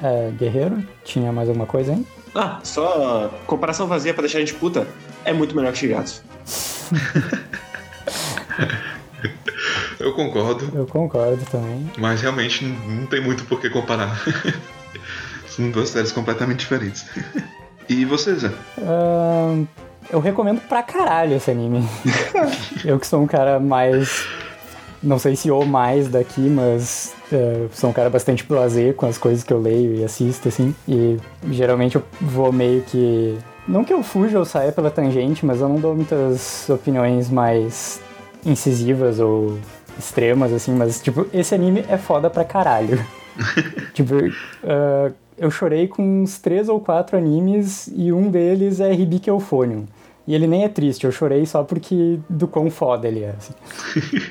É, 0.00 0.30
Guerreiro, 0.30 0.86
tinha 1.04 1.32
mais 1.32 1.48
alguma 1.48 1.66
coisa 1.66 1.92
aí? 1.92 2.06
Ah, 2.34 2.60
só 2.62 3.28
comparação 3.44 3.88
vazia 3.88 4.14
pra 4.14 4.22
deixar 4.22 4.38
a 4.38 4.40
gente 4.40 4.54
puta, 4.54 4.86
é 5.24 5.32
muito 5.32 5.54
melhor 5.54 5.72
que 5.72 5.78
Shigatsu. 5.78 6.22
Eu 9.98 10.14
concordo. 10.14 10.70
Eu 10.74 10.86
concordo 10.86 11.44
também. 11.50 11.90
Mas 11.98 12.22
realmente 12.22 12.64
não, 12.64 12.88
não 12.88 13.06
tem 13.06 13.20
muito 13.20 13.44
por 13.44 13.60
que 13.60 13.68
comparar. 13.68 14.18
São 15.46 15.70
duas 15.70 15.90
séries 15.90 16.10
completamente 16.12 16.60
diferentes. 16.60 17.04
E 17.86 18.04
você, 18.06 18.34
Zé? 18.34 18.50
Ahn, 18.78 19.66
eu 20.12 20.20
recomendo 20.20 20.60
pra 20.60 20.82
caralho 20.82 21.36
esse 21.36 21.50
anime. 21.50 21.86
eu 22.84 22.98
que 22.98 23.06
sou 23.06 23.22
um 23.22 23.26
cara 23.26 23.58
mais. 23.58 24.26
Não 25.02 25.18
sei 25.18 25.34
se 25.34 25.50
ou 25.50 25.64
mais 25.64 26.08
daqui, 26.08 26.42
mas 26.42 27.14
é, 27.32 27.66
sou 27.72 27.88
um 27.88 27.92
cara 27.92 28.10
bastante 28.10 28.44
blasé 28.44 28.92
com 28.92 29.06
as 29.06 29.16
coisas 29.16 29.42
que 29.42 29.52
eu 29.52 29.60
leio 29.60 29.94
e 29.94 30.04
assisto, 30.04 30.48
assim. 30.48 30.74
E 30.86 31.16
geralmente 31.48 31.96
eu 31.96 32.02
vou 32.20 32.52
meio 32.52 32.82
que 32.82 33.38
Não 33.66 33.82
que 33.82 33.92
eu 33.92 34.02
fuja 34.02 34.38
ou 34.38 34.44
saia 34.44 34.72
pela 34.72 34.90
tangente, 34.90 35.46
mas 35.46 35.60
eu 35.60 35.68
não 35.68 35.76
dou 35.76 35.94
muitas 35.94 36.68
opiniões 36.68 37.30
mais 37.30 38.00
incisivas 38.44 39.20
ou 39.20 39.58
extremas, 39.98 40.52
assim, 40.52 40.72
mas, 40.72 41.00
tipo, 41.00 41.26
esse 41.32 41.54
anime 41.54 41.84
é 41.88 41.96
foda 41.96 42.28
pra 42.28 42.44
caralho. 42.44 43.04
tipo, 43.94 44.14
ah, 44.64 45.12
eu 45.38 45.50
chorei 45.50 45.88
com 45.88 46.22
uns 46.22 46.38
três 46.38 46.68
ou 46.68 46.78
quatro 46.80 47.16
animes 47.16 47.88
e 47.94 48.12
um 48.12 48.30
deles 48.30 48.78
é 48.80 48.92
Hibiki 48.92 49.30
Euphonium. 49.30 49.86
E 50.30 50.34
ele 50.36 50.46
nem 50.46 50.62
é 50.62 50.68
triste, 50.68 51.02
eu 51.02 51.10
chorei 51.10 51.44
só 51.44 51.64
porque 51.64 52.20
do 52.28 52.46
quão 52.46 52.70
foda 52.70 53.08
ele 53.08 53.24
é, 53.24 53.34
assim. 53.36 53.52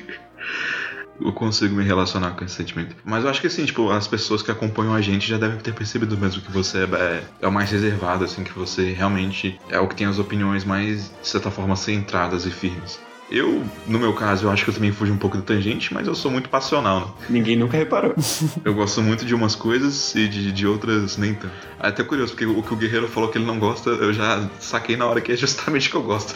Eu 1.20 1.34
consigo 1.34 1.74
me 1.74 1.84
relacionar 1.84 2.30
com 2.30 2.42
esse 2.42 2.54
sentimento. 2.54 2.96
Mas 3.04 3.24
eu 3.24 3.28
acho 3.28 3.42
que 3.42 3.46
assim, 3.46 3.66
tipo, 3.66 3.90
as 3.90 4.08
pessoas 4.08 4.40
que 4.40 4.50
acompanham 4.50 4.94
a 4.94 5.02
gente 5.02 5.28
já 5.28 5.36
devem 5.36 5.58
ter 5.58 5.74
percebido 5.74 6.16
mesmo 6.16 6.40
que 6.40 6.50
você 6.50 6.84
é, 6.84 7.22
é 7.42 7.46
o 7.46 7.52
mais 7.52 7.70
reservado, 7.70 8.24
assim, 8.24 8.42
que 8.42 8.58
você 8.58 8.92
realmente 8.92 9.60
é 9.68 9.78
o 9.78 9.86
que 9.86 9.94
tem 9.94 10.06
as 10.06 10.18
opiniões 10.18 10.64
mais, 10.64 11.12
de 11.20 11.28
certa 11.28 11.50
forma, 11.50 11.76
centradas 11.76 12.46
e 12.46 12.50
firmes. 12.50 12.98
Eu, 13.30 13.64
no 13.86 13.98
meu 13.98 14.12
caso, 14.12 14.46
eu 14.46 14.50
acho 14.50 14.64
que 14.64 14.70
eu 14.70 14.74
também 14.74 14.90
fujo 14.90 15.12
um 15.12 15.16
pouco 15.16 15.36
da 15.36 15.42
tangente, 15.42 15.94
mas 15.94 16.06
eu 16.06 16.14
sou 16.14 16.30
muito 16.30 16.48
passional, 16.48 17.00
né? 17.00 17.06
Ninguém 17.28 17.56
nunca 17.56 17.76
reparou. 17.76 18.14
Eu 18.64 18.74
gosto 18.74 19.00
muito 19.00 19.24
de 19.24 19.34
umas 19.34 19.54
coisas 19.54 20.14
e 20.14 20.26
de, 20.26 20.50
de 20.50 20.66
outras 20.66 21.16
nem 21.16 21.34
tanto. 21.34 21.54
É 21.78 21.88
até 21.88 22.02
curioso, 22.02 22.32
porque 22.32 22.44
o 22.44 22.62
que 22.62 22.74
o 22.74 22.76
Guerreiro 22.76 23.08
falou 23.08 23.30
que 23.30 23.38
ele 23.38 23.46
não 23.46 23.58
gosta, 23.58 23.90
eu 23.90 24.12
já 24.12 24.48
saquei 24.58 24.96
na 24.96 25.06
hora 25.06 25.20
que 25.20 25.32
é 25.32 25.36
justamente 25.36 25.88
o 25.88 25.90
que 25.92 25.96
eu 25.96 26.02
gosto. 26.02 26.34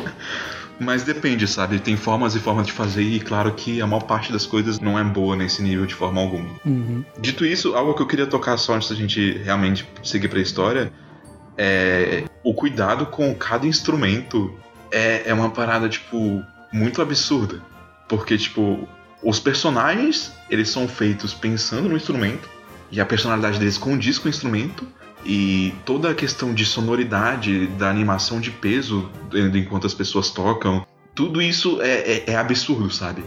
Mas 0.78 1.02
depende, 1.02 1.46
sabe? 1.46 1.78
Tem 1.78 1.96
formas 1.96 2.34
e 2.34 2.40
formas 2.40 2.66
de 2.66 2.72
fazer, 2.72 3.02
e 3.02 3.20
claro 3.20 3.52
que 3.52 3.80
a 3.80 3.86
maior 3.86 4.02
parte 4.02 4.32
das 4.32 4.44
coisas 4.44 4.80
não 4.80 4.98
é 4.98 5.04
boa 5.04 5.36
nesse 5.36 5.62
nível 5.62 5.86
de 5.86 5.94
forma 5.94 6.20
alguma. 6.20 6.48
Uhum. 6.64 7.04
Dito 7.20 7.44
isso, 7.44 7.74
algo 7.74 7.94
que 7.94 8.02
eu 8.02 8.06
queria 8.06 8.26
tocar 8.26 8.56
só 8.56 8.74
antes 8.74 8.88
da 8.88 8.96
gente 8.96 9.38
realmente 9.44 9.88
seguir 10.02 10.28
pra 10.28 10.40
história 10.40 10.92
é 11.56 12.24
o 12.42 12.54
cuidado 12.54 13.06
com 13.06 13.34
cada 13.34 13.66
instrumento 13.66 14.52
é, 14.92 15.22
é 15.26 15.34
uma 15.34 15.50
parada, 15.50 15.88
tipo, 15.88 16.44
muito 16.72 17.02
absurda. 17.02 17.60
Porque, 18.08 18.36
tipo, 18.36 18.88
os 19.22 19.40
personagens, 19.40 20.32
eles 20.50 20.68
são 20.68 20.86
feitos 20.86 21.32
pensando 21.32 21.88
no 21.88 21.96
instrumento, 21.96 22.48
e 22.90 23.00
a 23.00 23.06
personalidade 23.06 23.58
deles 23.58 23.78
condiz 23.78 24.18
com 24.18 24.26
o 24.26 24.30
instrumento, 24.30 24.86
e 25.24 25.74
toda 25.84 26.10
a 26.10 26.14
questão 26.14 26.52
de 26.52 26.66
sonoridade, 26.66 27.66
da 27.68 27.88
animação 27.88 28.40
de 28.40 28.50
peso 28.50 29.10
enquanto 29.54 29.86
as 29.86 29.94
pessoas 29.94 30.30
tocam, 30.30 30.84
tudo 31.14 31.40
isso 31.40 31.80
é, 31.80 31.90
é, 31.90 32.24
é 32.28 32.36
absurdo, 32.36 32.90
sabe? 32.90 33.22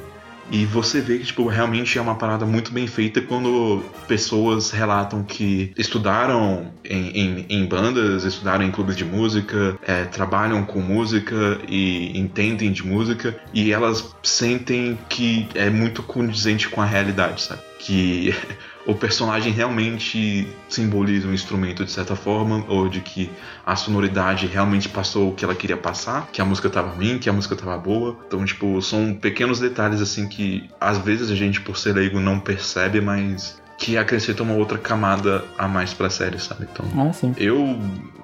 E 0.51 0.65
você 0.65 1.01
vê 1.01 1.17
que, 1.17 1.25
tipo, 1.25 1.47
realmente 1.47 1.97
é 1.97 2.01
uma 2.01 2.15
parada 2.15 2.45
muito 2.45 2.71
bem 2.71 2.87
feita 2.87 3.21
quando 3.21 3.83
pessoas 4.07 4.71
relatam 4.71 5.23
que 5.23 5.73
estudaram 5.77 6.71
em, 6.83 7.09
em, 7.09 7.45
em 7.49 7.65
bandas, 7.65 8.23
estudaram 8.23 8.63
em 8.63 8.71
clubes 8.71 8.95
de 8.95 9.03
música, 9.03 9.77
é, 9.85 10.03
trabalham 10.05 10.63
com 10.63 10.79
música 10.79 11.59
e 11.67 12.17
entendem 12.17 12.71
de 12.71 12.85
música, 12.85 13.35
e 13.53 13.71
elas 13.71 14.15
sentem 14.21 14.97
que 15.09 15.47
é 15.55 15.69
muito 15.69 16.03
condizente 16.03 16.69
com 16.69 16.81
a 16.81 16.85
realidade, 16.85 17.41
sabe? 17.41 17.61
Que 17.79 18.35
o 18.85 18.93
personagem 18.93 19.51
realmente 19.51 20.47
simboliza 20.69 21.27
um 21.27 21.33
instrumento 21.33 21.83
de 21.83 21.91
certa 21.91 22.15
forma, 22.15 22.63
ou 22.67 22.87
de 22.87 23.01
que 23.01 23.31
a 23.65 23.75
sonoridade 23.75 24.45
realmente 24.45 24.87
passou 24.87 25.29
o 25.29 25.33
que 25.33 25.43
ela 25.43 25.55
queria 25.55 25.77
passar, 25.77 26.27
que 26.31 26.41
a 26.41 26.45
música 26.45 26.69
tava 26.69 26.89
ruim, 26.89 27.17
que 27.17 27.29
a 27.29 27.33
música 27.33 27.55
tava 27.55 27.77
boa. 27.77 28.17
Então, 28.27 28.43
tipo, 28.45 28.81
são 28.81 29.13
pequenos 29.13 29.59
detalhes 29.59 30.01
assim 30.01 30.27
que 30.27 30.69
às 30.79 30.97
vezes 30.99 31.31
a 31.31 31.35
gente, 31.35 31.61
por 31.61 31.77
ser 31.77 31.93
leigo, 31.93 32.19
não 32.19 32.39
percebe, 32.39 33.01
mas 33.01 33.59
que 33.77 33.97
acrescenta 33.97 34.41
uma 34.43 34.53
outra 34.53 34.77
camada 34.77 35.43
a 35.57 35.67
mais 35.67 35.93
pra 35.93 36.09
série, 36.09 36.39
sabe? 36.39 36.67
Então, 36.71 36.85
Ah, 36.97 37.11
sim. 37.11 37.33
eu 37.37 37.77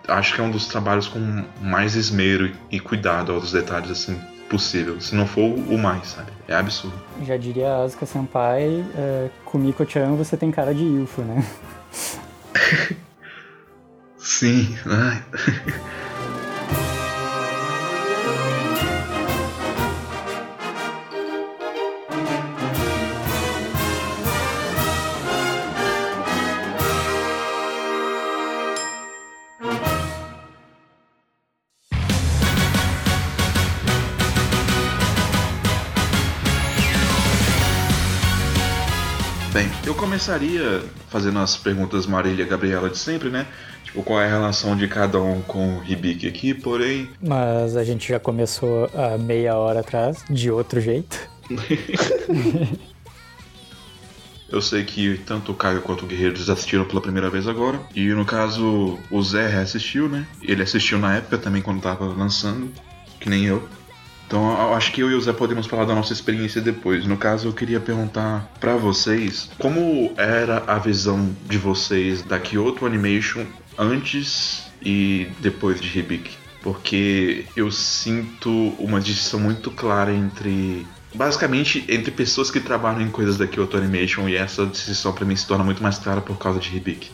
acho 0.07 0.33
que 0.33 0.39
é 0.41 0.43
um 0.43 0.51
dos 0.51 0.67
trabalhos 0.67 1.07
com 1.07 1.43
mais 1.61 1.95
esmero 1.95 2.51
e 2.71 2.79
cuidado 2.79 3.31
aos 3.33 3.51
detalhes 3.51 3.91
assim 3.91 4.17
possível, 4.51 4.99
se 4.99 5.15
não 5.15 5.25
for 5.25 5.41
o 5.45 5.77
mais, 5.77 6.09
sabe? 6.09 6.29
É 6.45 6.53
absurdo. 6.53 7.01
Já 7.23 7.37
diria 7.37 7.69
a 7.69 7.83
Asuka 7.83 8.05
Senpai, 8.05 8.85
é, 8.97 9.29
Kumiko-chan, 9.45 10.15
você 10.15 10.35
tem 10.35 10.51
cara 10.51 10.75
de 10.75 10.83
Ilfo, 10.83 11.21
né? 11.21 11.41
Sim, 14.19 14.75
ai. 14.85 15.23
Começaria 40.11 40.83
fazendo 41.07 41.39
as 41.39 41.55
perguntas 41.55 42.05
Marília 42.05 42.43
e 42.43 42.45
Gabriela 42.45 42.89
de 42.89 42.97
sempre, 42.97 43.29
né? 43.29 43.47
Tipo, 43.85 44.03
qual 44.03 44.19
é 44.19 44.25
a 44.25 44.29
relação 44.29 44.75
de 44.75 44.85
cada 44.85 45.21
um 45.21 45.41
com 45.41 45.77
o 45.77 45.83
Hibiki 45.85 46.27
aqui, 46.27 46.53
porém, 46.53 47.07
Mas 47.21 47.77
a 47.77 47.83
gente 47.85 48.09
já 48.09 48.19
começou 48.19 48.91
há 48.93 49.17
meia 49.17 49.55
hora 49.55 49.79
atrás, 49.79 50.21
de 50.29 50.51
outro 50.51 50.81
jeito. 50.81 51.17
eu 54.51 54.61
sei 54.61 54.83
que 54.83 55.17
tanto 55.25 55.53
o 55.53 55.55
Caio 55.55 55.81
quanto 55.81 56.03
o 56.03 56.07
Guerreiro 56.07 56.35
assistiram 56.41 56.83
pela 56.83 56.99
primeira 56.99 57.29
vez 57.29 57.47
agora. 57.47 57.79
E 57.95 58.09
no 58.09 58.25
caso, 58.25 58.99
o 59.09 59.23
Zé 59.23 59.47
reassistiu, 59.47 60.09
né? 60.09 60.27
Ele 60.41 60.61
assistiu 60.61 60.99
na 60.99 61.15
época 61.15 61.37
também 61.37 61.61
quando 61.61 61.79
tava 61.79 62.03
lançando, 62.03 62.69
que 63.17 63.29
nem 63.29 63.45
eu. 63.45 63.65
Então 64.31 64.73
acho 64.73 64.93
que 64.93 65.01
eu 65.01 65.11
e 65.11 65.13
o 65.13 65.19
Zé 65.19 65.33
podemos 65.33 65.67
falar 65.67 65.83
da 65.83 65.93
nossa 65.93 66.13
experiência 66.13 66.61
depois. 66.61 67.05
No 67.05 67.17
caso, 67.17 67.49
eu 67.49 67.51
queria 67.51 67.81
perguntar 67.81 68.49
pra 68.61 68.77
vocês 68.77 69.49
como 69.59 70.13
era 70.15 70.63
a 70.67 70.79
visão 70.79 71.35
de 71.49 71.57
vocês 71.57 72.21
da 72.21 72.39
Kyoto 72.39 72.85
Animation 72.85 73.45
antes 73.77 74.71
e 74.81 75.27
depois 75.41 75.81
de 75.81 75.99
Hibiki. 75.99 76.37
Porque 76.63 77.43
eu 77.57 77.69
sinto 77.73 78.69
uma 78.79 79.01
distinção 79.01 79.41
muito 79.41 79.69
clara 79.69 80.13
entre. 80.13 80.87
Basicamente, 81.13 81.83
entre 81.89 82.09
pessoas 82.09 82.49
que 82.49 82.61
trabalham 82.61 83.01
em 83.01 83.11
coisas 83.11 83.37
da 83.37 83.45
Kyoto 83.45 83.75
Animation, 83.75 84.29
e 84.29 84.37
essa 84.37 84.65
distinção 84.65 85.11
pra 85.11 85.25
mim 85.25 85.35
se 85.35 85.45
torna 85.45 85.65
muito 85.65 85.83
mais 85.83 85.97
clara 85.97 86.21
por 86.21 86.37
causa 86.37 86.57
de 86.57 86.73
Hibiki. 86.73 87.11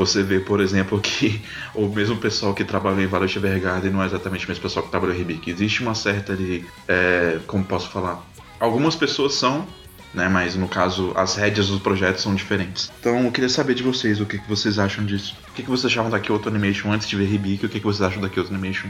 Você 0.00 0.22
vê, 0.22 0.40
por 0.40 0.62
exemplo, 0.62 0.98
que 0.98 1.42
o 1.74 1.86
mesmo 1.86 2.16
pessoal 2.16 2.54
que 2.54 2.64
trabalha 2.64 3.02
em 3.02 3.06
Violet 3.06 3.36
Evergarden 3.36 3.90
não 3.90 4.02
é 4.02 4.06
exatamente 4.06 4.46
o 4.46 4.48
mesmo 4.48 4.62
pessoal 4.62 4.82
que 4.82 4.90
trabalha 4.90 5.12
em 5.12 5.20
Hibiki. 5.20 5.50
Existe 5.50 5.82
uma 5.82 5.94
certa 5.94 6.32
ali. 6.32 6.66
é, 6.88 7.38
como 7.46 7.62
posso 7.62 7.90
falar? 7.90 8.26
Algumas 8.58 8.96
pessoas 8.96 9.34
são, 9.34 9.66
né? 10.14 10.26
Mas 10.26 10.56
no 10.56 10.66
caso, 10.66 11.12
as 11.14 11.36
rédeas 11.36 11.68
dos 11.68 11.82
projetos 11.82 12.22
são 12.22 12.34
diferentes. 12.34 12.90
Então 12.98 13.24
eu 13.24 13.30
queria 13.30 13.50
saber 13.50 13.74
de 13.74 13.82
vocês 13.82 14.22
o 14.22 14.24
que, 14.24 14.38
que 14.38 14.48
vocês 14.48 14.78
acham 14.78 15.04
disso. 15.04 15.36
O 15.50 15.52
que, 15.52 15.62
que 15.62 15.68
vocês 15.68 15.92
achavam 15.92 16.10
da 16.10 16.18
Kyoto 16.18 16.48
Animation 16.48 16.90
antes 16.90 17.06
de 17.06 17.16
ver 17.16 17.30
Hibiki 17.30 17.64
e 17.64 17.66
o 17.66 17.68
que, 17.68 17.78
que 17.78 17.84
vocês 17.84 18.00
acham 18.00 18.22
da 18.22 18.30
Kyoto 18.30 18.54
Animation 18.54 18.88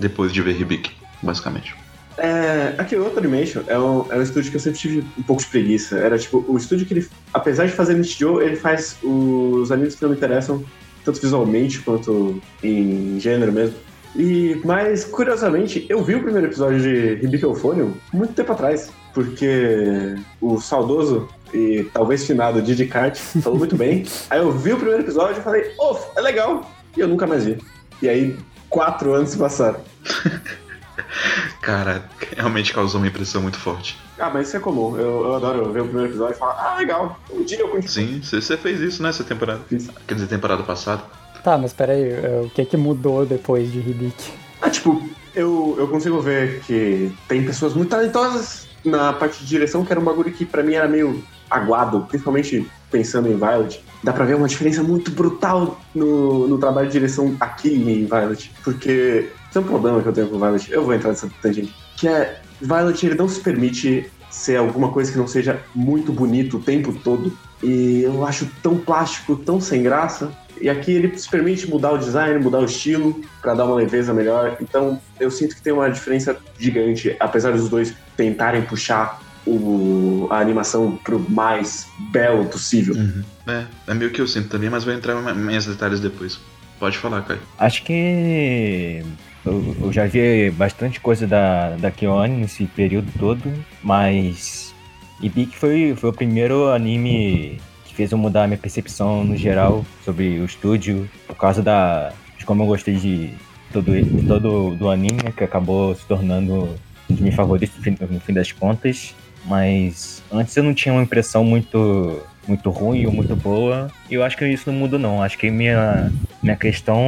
depois 0.00 0.32
de 0.32 0.42
ver 0.42 0.60
Hibiki, 0.60 0.90
basicamente. 1.22 1.76
É, 2.20 2.74
a 2.76 2.84
Kyoto 2.84 3.18
Animation 3.18 3.62
é 3.66 3.78
um, 3.78 4.04
é 4.12 4.16
um 4.16 4.22
estúdio 4.22 4.50
que 4.50 4.56
eu 4.58 4.60
sempre 4.60 4.78
tive 4.78 5.04
um 5.18 5.22
pouco 5.22 5.42
de 5.42 5.48
preguiça. 5.48 5.98
Era 5.98 6.18
tipo, 6.18 6.44
o 6.46 6.56
estúdio 6.56 6.86
que 6.86 6.92
ele, 6.92 7.08
apesar 7.32 7.66
de 7.66 7.72
fazer 7.72 7.94
Nichijou, 7.94 8.42
ele 8.42 8.56
faz 8.56 8.98
os 9.02 9.72
animes 9.72 9.94
que 9.94 10.02
não 10.02 10.10
me 10.10 10.16
interessam, 10.16 10.62
tanto 11.02 11.20
visualmente 11.20 11.80
quanto 11.80 12.40
em 12.62 13.18
gênero 13.18 13.52
mesmo. 13.52 13.76
E, 14.14 14.60
mas, 14.64 15.04
curiosamente, 15.04 15.86
eu 15.88 16.02
vi 16.02 16.16
o 16.16 16.22
primeiro 16.22 16.48
episódio 16.48 16.80
de 16.80 17.24
Hibiki 17.24 17.44
Euphonium 17.44 17.94
muito 18.12 18.34
tempo 18.34 18.52
atrás, 18.52 18.90
porque 19.14 20.16
o 20.40 20.60
saudoso 20.60 21.28
e 21.54 21.84
talvez 21.92 22.26
finado 22.26 22.60
Didi 22.60 22.86
Kart 22.86 23.16
falou 23.16 23.58
muito 23.58 23.76
bem. 23.76 24.04
Aí 24.28 24.40
eu 24.40 24.52
vi 24.52 24.72
o 24.72 24.76
primeiro 24.76 25.02
episódio 25.02 25.40
e 25.40 25.42
falei, 25.42 25.72
oh, 25.78 25.96
é 26.16 26.20
legal! 26.20 26.70
E 26.96 27.00
eu 27.00 27.08
nunca 27.08 27.26
mais 27.26 27.44
vi. 27.44 27.58
E 28.02 28.08
aí, 28.08 28.36
quatro 28.68 29.12
anos 29.12 29.30
se 29.30 29.38
passaram. 29.38 29.80
Cara, 31.60 32.04
realmente 32.36 32.72
causou 32.72 33.00
uma 33.00 33.06
impressão 33.06 33.42
muito 33.42 33.58
forte. 33.58 33.98
Ah, 34.18 34.30
mas 34.32 34.48
isso 34.48 34.56
é 34.56 34.60
comum. 34.60 34.96
Eu, 34.98 35.24
eu 35.24 35.34
adoro 35.34 35.72
ver 35.72 35.80
o 35.80 35.84
primeiro 35.84 36.10
episódio 36.10 36.34
e 36.34 36.38
falar, 36.38 36.54
ah, 36.54 36.78
legal, 36.78 37.18
um 37.32 37.42
dia 37.42 37.60
eu 37.60 37.68
continuo. 37.68 37.88
Sim, 37.88 38.20
você 38.22 38.56
fez 38.56 38.80
isso 38.80 39.02
nessa 39.02 39.24
temporada. 39.24 39.60
Fiz. 39.68 39.88
Quer 40.06 40.14
dizer, 40.14 40.26
temporada 40.26 40.62
passada. 40.62 41.02
Tá, 41.42 41.56
mas 41.56 41.72
peraí, 41.72 42.10
é, 42.10 42.42
o 42.44 42.50
que 42.50 42.64
que 42.64 42.76
mudou 42.76 43.24
depois 43.24 43.72
de 43.72 43.78
Hibiki? 43.78 44.32
Ah, 44.60 44.68
tipo, 44.68 45.02
eu, 45.34 45.74
eu 45.78 45.88
consigo 45.88 46.20
ver 46.20 46.60
que 46.60 47.12
tem 47.26 47.44
pessoas 47.44 47.74
muito 47.74 47.88
talentosas 47.88 48.68
na 48.84 49.12
parte 49.12 49.40
de 49.40 49.46
direção, 49.46 49.84
que 49.84 49.92
era 49.92 50.00
um 50.00 50.04
bagulho 50.04 50.32
que 50.32 50.44
pra 50.44 50.62
mim 50.62 50.74
era 50.74 50.88
meio 50.88 51.22
aguado, 51.50 52.06
principalmente 52.08 52.70
pensando 52.90 53.28
em 53.28 53.36
Violet. 53.36 53.82
Dá 54.02 54.12
pra 54.12 54.24
ver 54.24 54.36
uma 54.36 54.48
diferença 54.48 54.82
muito 54.82 55.10
brutal 55.10 55.80
no, 55.94 56.46
no 56.46 56.58
trabalho 56.58 56.86
de 56.86 56.92
direção 56.92 57.36
aqui 57.40 57.68
em 57.74 58.06
Violet. 58.06 58.52
Porque 58.62 59.30
tem 59.52 59.62
um 59.62 59.64
problema 59.64 60.02
que 60.02 60.08
eu 60.08 60.12
tenho 60.12 60.28
com 60.28 60.38
Violet, 60.38 60.70
eu 60.70 60.84
vou 60.84 60.94
entrar 60.94 61.10
nessa 61.10 61.30
tangente, 61.42 61.74
que 61.96 62.08
é 62.08 62.40
Violet 62.60 63.06
ele 63.06 63.14
não 63.14 63.28
se 63.28 63.40
permite 63.40 64.10
ser 64.30 64.56
alguma 64.56 64.90
coisa 64.92 65.10
que 65.10 65.18
não 65.18 65.26
seja 65.26 65.60
muito 65.74 66.12
bonito 66.12 66.58
o 66.58 66.60
tempo 66.60 66.92
todo. 66.92 67.36
E 67.62 68.02
eu 68.02 68.24
acho 68.24 68.48
tão 68.62 68.78
plástico, 68.78 69.36
tão 69.36 69.60
sem 69.60 69.82
graça. 69.82 70.30
E 70.60 70.68
aqui 70.68 70.92
ele 70.92 71.16
se 71.18 71.28
permite 71.28 71.68
mudar 71.68 71.92
o 71.92 71.98
design, 71.98 72.42
mudar 72.42 72.60
o 72.60 72.64
estilo, 72.64 73.20
pra 73.42 73.54
dar 73.54 73.64
uma 73.64 73.74
leveza 73.74 74.14
melhor. 74.14 74.56
Então 74.60 75.00
eu 75.18 75.30
sinto 75.30 75.54
que 75.56 75.62
tem 75.62 75.72
uma 75.72 75.90
diferença 75.90 76.36
gigante, 76.58 77.16
apesar 77.18 77.52
dos 77.52 77.68
dois 77.68 77.94
tentarem 78.16 78.62
puxar 78.62 79.20
o, 79.46 80.28
a 80.30 80.38
animação 80.38 80.98
pro 81.02 81.18
mais 81.30 81.86
belo 82.10 82.44
possível. 82.46 82.94
Uhum. 82.94 83.22
É, 83.46 83.64
é 83.88 83.94
meio 83.94 84.10
que 84.10 84.20
eu 84.20 84.26
sinto 84.26 84.48
também, 84.48 84.70
mas 84.70 84.84
vou 84.84 84.92
entrar 84.92 85.14
em 85.14 85.38
mais 85.38 85.66
detalhes 85.66 85.98
depois. 85.98 86.38
Pode 86.80 86.96
falar, 86.96 87.22
Caio. 87.22 87.40
Acho 87.58 87.82
que 87.82 89.04
eu, 89.44 89.76
eu 89.82 89.92
já 89.92 90.06
vi 90.06 90.50
bastante 90.50 90.98
coisa 90.98 91.26
da, 91.26 91.76
da 91.76 91.90
Kyoane 91.90 92.38
nesse 92.38 92.64
período 92.64 93.12
todo, 93.18 93.52
mas 93.82 94.74
Ibiki 95.20 95.56
foi, 95.56 95.94
foi 95.94 96.08
o 96.08 96.12
primeiro 96.12 96.72
anime 96.72 97.60
que 97.84 97.94
fez 97.94 98.10
eu 98.10 98.18
mudar 98.18 98.44
a 98.44 98.46
minha 98.46 98.58
percepção 98.58 99.22
no 99.22 99.36
geral 99.36 99.84
sobre 100.02 100.40
o 100.40 100.44
estúdio, 100.46 101.08
por 101.26 101.36
causa 101.36 101.62
da, 101.62 102.14
de 102.38 102.46
como 102.46 102.62
eu 102.62 102.66
gostei 102.66 102.94
de 102.94 103.34
todo, 103.70 103.92
de 103.92 104.26
todo 104.26 104.74
do 104.74 104.88
anime, 104.88 105.32
que 105.36 105.44
acabou 105.44 105.94
se 105.94 106.06
tornando 106.06 106.78
um 107.10 107.14
dos 107.14 107.20
meus 107.20 107.34
favoritos 107.34 107.76
no 107.76 107.82
fim, 107.82 107.96
no 108.00 108.20
fim 108.20 108.32
das 108.32 108.52
contas. 108.52 109.14
Mas 109.44 110.22
antes 110.32 110.56
eu 110.56 110.62
não 110.62 110.72
tinha 110.72 110.94
uma 110.94 111.02
impressão 111.02 111.44
muito 111.44 112.22
muito 112.46 112.70
ruim 112.70 113.06
ou 113.06 113.12
muito 113.12 113.36
boa. 113.36 113.90
E 114.10 114.14
eu 114.14 114.24
acho 114.24 114.36
que 114.36 114.46
isso 114.46 114.70
não 114.70 114.78
muda 114.78 114.98
não. 114.98 115.22
Acho 115.22 115.38
que 115.38 115.50
minha, 115.50 116.10
minha 116.42 116.56
questão 116.56 117.00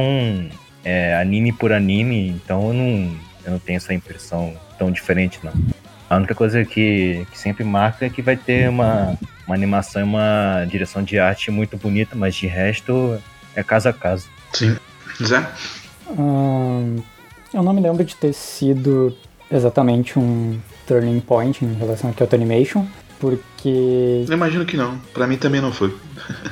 é 0.83 1.15
anime 1.15 1.51
por 1.51 1.71
anime, 1.71 2.29
então 2.29 2.67
eu 2.67 2.73
não, 2.73 3.17
eu 3.45 3.51
não 3.51 3.59
tenho 3.59 3.77
essa 3.77 3.93
impressão 3.93 4.53
tão 4.77 4.91
diferente 4.91 5.39
não. 5.43 5.53
A 6.09 6.17
única 6.17 6.35
coisa 6.35 6.63
que, 6.63 7.25
que 7.31 7.39
sempre 7.39 7.63
marca 7.63 8.05
é 8.05 8.09
que 8.09 8.21
vai 8.21 8.37
ter 8.37 8.69
uma, 8.69 9.17
uma 9.47 9.55
animação 9.55 10.01
e 10.01 10.05
uma 10.05 10.65
direção 10.69 11.01
de 11.01 11.17
arte 11.17 11.49
muito 11.49 11.77
bonita, 11.77 12.15
mas 12.15 12.35
de 12.35 12.45
resto 12.45 13.19
é 13.55 13.63
caso 13.63 13.89
a 13.89 13.93
caso. 13.93 14.27
Sim. 14.53 14.77
Zé? 15.23 15.47
Hum, 16.09 17.01
eu 17.53 17.63
não 17.63 17.73
me 17.73 17.81
lembro 17.81 18.03
de 18.03 18.15
ter 18.15 18.33
sido 18.33 19.15
exatamente 19.51 20.19
um 20.19 20.59
turning 20.85 21.19
point 21.19 21.63
em 21.63 21.73
relação 21.73 22.09
a 22.09 22.13
Kyoto 22.13 22.35
Animation, 22.35 22.85
porque 23.23 24.25
Eu 24.27 24.33
imagino 24.33 24.65
que 24.65 24.75
não. 24.75 24.97
Pra 25.13 25.25
mim 25.25 25.37
também 25.37 25.61
não 25.61 25.71
foi. 25.71 25.95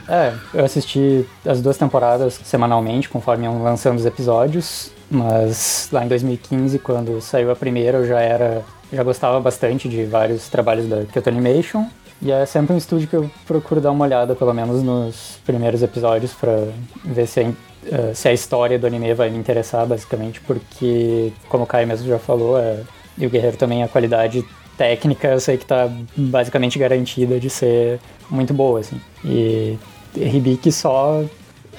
É, 0.07 0.33
eu 0.53 0.63
assisti 0.63 1.25
as 1.45 1.61
duas 1.61 1.77
temporadas 1.77 2.39
semanalmente, 2.45 3.09
conforme 3.09 3.43
iam 3.43 3.61
lançando 3.61 3.97
os 3.97 4.05
episódios, 4.05 4.89
mas 5.09 5.89
lá 5.91 6.05
em 6.05 6.07
2015, 6.07 6.79
quando 6.79 7.19
saiu 7.19 7.51
a 7.51 7.55
primeira, 7.57 7.97
eu 7.97 8.07
já 8.07 8.21
era. 8.21 8.63
já 8.91 9.03
gostava 9.03 9.37
bastante 9.41 9.89
de 9.89 10.05
vários 10.05 10.47
trabalhos 10.47 10.87
da 10.87 11.03
Kyoto 11.03 11.27
Animation. 11.27 11.85
E 12.21 12.31
é 12.31 12.45
sempre 12.45 12.73
um 12.73 12.77
estúdio 12.77 13.07
que 13.07 13.15
eu 13.15 13.29
procuro 13.45 13.81
dar 13.81 13.91
uma 13.91 14.05
olhada, 14.05 14.33
pelo 14.33 14.53
menos 14.53 14.81
nos 14.81 15.39
primeiros 15.45 15.83
episódios, 15.83 16.33
pra 16.33 16.67
ver 17.03 17.27
se 17.27 17.39
a, 17.41 17.43
eh, 17.43 18.13
se 18.13 18.29
a 18.29 18.33
história 18.33 18.79
do 18.79 18.87
anime 18.87 19.13
vai 19.13 19.29
me 19.29 19.37
interessar, 19.37 19.85
basicamente, 19.87 20.39
porque, 20.41 21.33
como 21.49 21.63
o 21.63 21.67
Kai 21.67 21.85
mesmo 21.85 22.07
já 22.07 22.19
falou, 22.19 22.59
é, 22.59 22.81
e 23.17 23.25
o 23.25 23.29
Guerreiro 23.29 23.57
também, 23.57 23.83
a 23.83 23.87
qualidade 23.87 24.45
técnica 24.81 25.27
eu 25.27 25.39
sei 25.39 25.57
que 25.57 25.65
tá 25.65 25.87
basicamente 26.17 26.79
garantida 26.79 27.39
de 27.39 27.51
ser 27.51 27.99
muito 28.27 28.51
boa, 28.51 28.79
assim. 28.79 28.99
E 29.23 29.77
Hibiki 30.15 30.71
só 30.71 31.23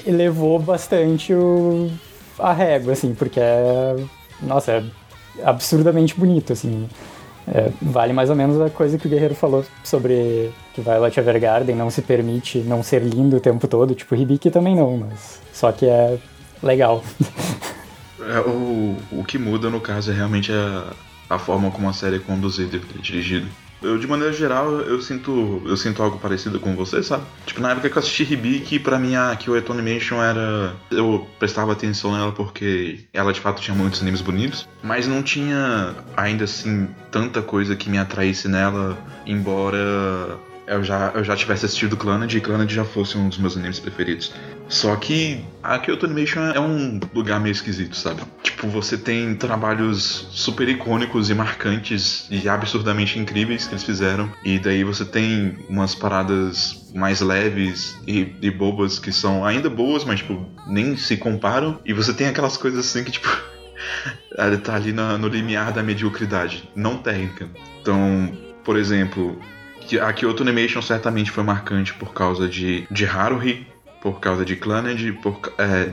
elevou 0.06 0.60
bastante 0.60 1.34
o, 1.34 1.90
a 2.38 2.52
régua, 2.52 2.92
assim, 2.92 3.12
porque 3.12 3.40
é. 3.40 3.96
Nossa, 4.40 4.72
é 4.72 4.84
absurdamente 5.42 6.14
bonito, 6.14 6.52
assim. 6.52 6.88
É, 7.48 7.72
vale 7.82 8.12
mais 8.12 8.30
ou 8.30 8.36
menos 8.36 8.60
a 8.60 8.70
coisa 8.70 8.96
que 8.96 9.08
o 9.08 9.10
Guerreiro 9.10 9.34
falou 9.34 9.64
sobre 9.82 10.52
que 10.72 10.80
Violet 10.80 11.18
Evergarden 11.18 11.74
não 11.74 11.90
se 11.90 12.02
permite 12.02 12.58
não 12.58 12.84
ser 12.84 13.02
lindo 13.02 13.36
o 13.36 13.40
tempo 13.40 13.66
todo. 13.66 13.96
Tipo, 13.96 14.14
Hibiki 14.14 14.48
também 14.48 14.76
não, 14.76 14.96
mas 14.96 15.40
só 15.52 15.72
que 15.72 15.86
é 15.86 16.18
legal. 16.62 17.02
É, 18.24 18.38
o, 18.38 18.96
o 19.10 19.24
que 19.24 19.36
muda 19.36 19.68
no 19.68 19.80
caso 19.80 20.12
é 20.12 20.14
realmente 20.14 20.52
a, 20.52 20.92
a 21.28 21.38
forma 21.38 21.70
como 21.70 21.88
a 21.88 21.92
série 21.92 22.16
é 22.16 22.18
conduzida 22.18 22.76
e 22.76 22.98
dirigida. 23.00 23.46
Eu, 23.82 23.98
de 23.98 24.06
maneira 24.06 24.32
geral, 24.32 24.70
eu 24.82 25.02
sinto, 25.02 25.60
eu 25.66 25.76
sinto 25.76 26.02
algo 26.02 26.16
parecido 26.18 26.60
com 26.60 26.76
você, 26.76 27.02
sabe? 27.02 27.24
Tipo, 27.44 27.60
na 27.60 27.72
época 27.72 27.90
que 27.90 27.96
eu 27.96 28.00
assisti 28.00 28.32
Hibiki, 28.32 28.78
pra 28.78 28.96
mim 28.96 29.16
a 29.16 29.34
Kyoto 29.34 29.72
Animation 29.72 30.22
era... 30.22 30.76
Eu 30.88 31.26
prestava 31.38 31.72
atenção 31.72 32.12
nela 32.12 32.30
porque 32.30 33.00
ela, 33.12 33.32
de 33.32 33.40
fato, 33.40 33.60
tinha 33.60 33.76
muitos 33.76 34.00
animes 34.00 34.20
bonitos, 34.20 34.68
mas 34.84 35.08
não 35.08 35.20
tinha, 35.20 35.96
ainda 36.16 36.44
assim, 36.44 36.88
tanta 37.10 37.42
coisa 37.42 37.74
que 37.74 37.90
me 37.90 37.98
atraísse 37.98 38.46
nela, 38.46 38.96
embora 39.26 40.38
eu 40.66 40.82
já, 40.84 41.12
eu 41.14 41.24
já 41.24 41.36
tivesse 41.36 41.66
assistido 41.66 41.96
Clannad 41.96 42.32
e 42.32 42.40
Clannad 42.40 42.72
já 42.72 42.84
fosse 42.84 43.18
um 43.18 43.28
dos 43.28 43.38
meus 43.38 43.56
animes 43.56 43.80
preferidos. 43.80 44.32
Só 44.68 44.94
que 44.96 45.44
a 45.62 45.78
Kyoto 45.78 46.06
Animation 46.06 46.40
é 46.40 46.60
um 46.60 47.00
lugar 47.12 47.40
meio 47.40 47.52
esquisito, 47.52 47.96
sabe? 47.96 48.22
Tipo, 48.42 48.68
você 48.68 48.96
tem 48.96 49.34
trabalhos 49.34 50.28
super 50.30 50.68
icônicos 50.68 51.30
e 51.30 51.34
marcantes 51.34 52.26
e 52.30 52.48
absurdamente 52.48 53.18
incríveis 53.18 53.66
que 53.66 53.74
eles 53.74 53.84
fizeram. 53.84 54.32
E 54.44 54.58
daí 54.58 54.84
você 54.84 55.04
tem 55.04 55.58
umas 55.68 55.94
paradas 55.94 56.90
mais 56.94 57.20
leves 57.20 57.98
e, 58.06 58.34
e 58.40 58.50
bobas 58.50 58.98
que 58.98 59.12
são 59.12 59.44
ainda 59.44 59.68
boas, 59.68 60.04
mas, 60.04 60.20
tipo, 60.20 60.46
nem 60.66 60.96
se 60.96 61.16
comparam. 61.16 61.80
E 61.84 61.92
você 61.92 62.14
tem 62.14 62.28
aquelas 62.28 62.56
coisas 62.56 62.86
assim 62.86 63.04
que, 63.04 63.10
tipo. 63.10 63.28
Tá 64.64 64.74
ali 64.74 64.92
no 64.92 65.28
limiar 65.28 65.72
da 65.72 65.82
mediocridade, 65.82 66.68
não 66.74 66.96
técnica. 66.96 67.50
Então, 67.80 68.32
por 68.64 68.76
exemplo, 68.76 69.38
a 69.98 70.12
Kyoto 70.12 70.42
Animation 70.42 70.82
certamente 70.82 71.30
foi 71.30 71.42
marcante 71.42 71.94
por 71.94 72.12
causa 72.12 72.48
de, 72.48 72.86
de 72.90 73.04
Haruhi, 73.06 73.66
por 74.00 74.20
causa 74.20 74.44
de 74.44 74.56
Clannad, 74.56 75.00
por 75.22 75.40
é, 75.58 75.90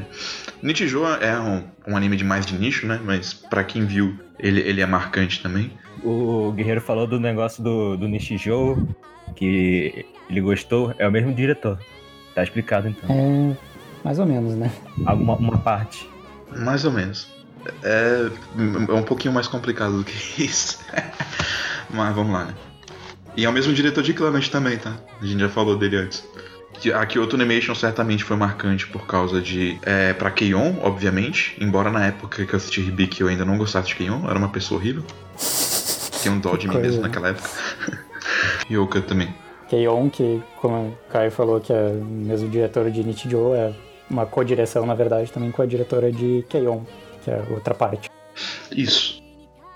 Nichijou 0.63 1.07
é 1.07 1.39
um, 1.39 1.63
um 1.87 1.95
anime 1.95 2.17
de 2.17 2.23
mais 2.23 2.45
de 2.45 2.57
nicho, 2.57 2.87
né? 2.87 2.99
Mas 3.03 3.33
pra 3.33 3.63
quem 3.63 3.85
viu, 3.85 4.17
ele, 4.39 4.61
ele 4.61 4.81
é 4.81 4.85
marcante 4.85 5.41
também. 5.41 5.71
O 6.03 6.51
Guerreiro 6.51 6.81
falou 6.81 7.05
do 7.05 7.19
negócio 7.19 7.63
do, 7.63 7.97
do 7.97 8.07
Nishijou, 8.07 8.87
que 9.35 10.05
ele 10.29 10.41
gostou, 10.41 10.93
é 10.97 11.07
o 11.07 11.11
mesmo 11.11 11.33
diretor. 11.33 11.77
Tá 12.33 12.43
explicado 12.43 12.87
então. 12.87 13.09
É 13.09 13.55
mais 14.03 14.17
ou 14.19 14.25
menos, 14.25 14.55
né? 14.55 14.71
Alguma 15.05 15.35
uma 15.35 15.57
parte. 15.57 16.09
Mais 16.55 16.85
ou 16.85 16.91
menos. 16.91 17.27
É, 17.83 18.29
é 18.87 18.93
um 18.93 19.03
pouquinho 19.03 19.33
mais 19.33 19.47
complicado 19.47 19.97
do 19.97 20.03
que 20.03 20.13
isso. 20.43 20.79
Mas 21.89 22.15
vamos 22.15 22.33
lá, 22.33 22.45
né? 22.45 22.53
E 23.35 23.45
é 23.45 23.49
o 23.49 23.53
mesmo 23.53 23.73
diretor 23.73 24.03
de 24.03 24.13
Clannad 24.13 24.47
também, 24.49 24.77
tá? 24.77 24.97
A 25.21 25.25
gente 25.25 25.39
já 25.39 25.49
falou 25.49 25.77
dele 25.77 25.97
antes. 25.97 26.23
A 26.93 27.05
Kyoto 27.05 27.35
Animation 27.35 27.75
certamente 27.75 28.23
foi 28.23 28.37
marcante 28.37 28.87
por 28.87 29.05
causa 29.05 29.41
de. 29.41 29.77
É, 29.83 30.13
pra 30.13 30.31
Keion, 30.31 30.75
obviamente. 30.81 31.57
Embora 31.59 31.91
na 31.91 32.05
época 32.05 32.45
que 32.45 32.53
eu 32.53 32.57
assisti 32.57 32.81
Hibiki 32.81 33.21
eu 33.21 33.27
ainda 33.27 33.43
não 33.43 33.57
gostasse 33.57 33.89
de 33.89 33.95
Keion, 33.95 34.29
era 34.29 34.37
uma 34.37 34.49
pessoa 34.49 34.79
horrível. 34.79 35.03
Tinha 36.21 36.33
um 36.33 36.39
dó 36.39 36.55
de 36.55 36.67
mim 36.67 36.77
mesmo 36.77 37.01
né? 37.01 37.07
naquela 37.07 37.29
época. 37.29 37.49
Yoka 38.71 39.01
também. 39.01 39.33
Keion, 39.67 40.09
que 40.09 40.41
como 40.61 40.89
o 40.89 41.11
Caio 41.11 41.31
falou 41.31 41.59
que 41.59 41.73
é 41.73 41.87
o 41.87 42.03
mesmo 42.03 42.49
diretor 42.49 42.89
de 42.89 43.03
Nichijou, 43.03 43.55
é 43.55 43.73
uma 44.09 44.25
co-direção, 44.25 44.85
na 44.85 44.95
verdade, 44.95 45.31
também 45.31 45.51
com 45.51 45.61
a 45.61 45.65
diretora 45.65 46.11
de 46.11 46.43
Keion, 46.49 46.81
que 47.23 47.29
é 47.29 47.43
outra 47.51 47.73
parte. 47.73 48.09
Isso. 48.71 49.21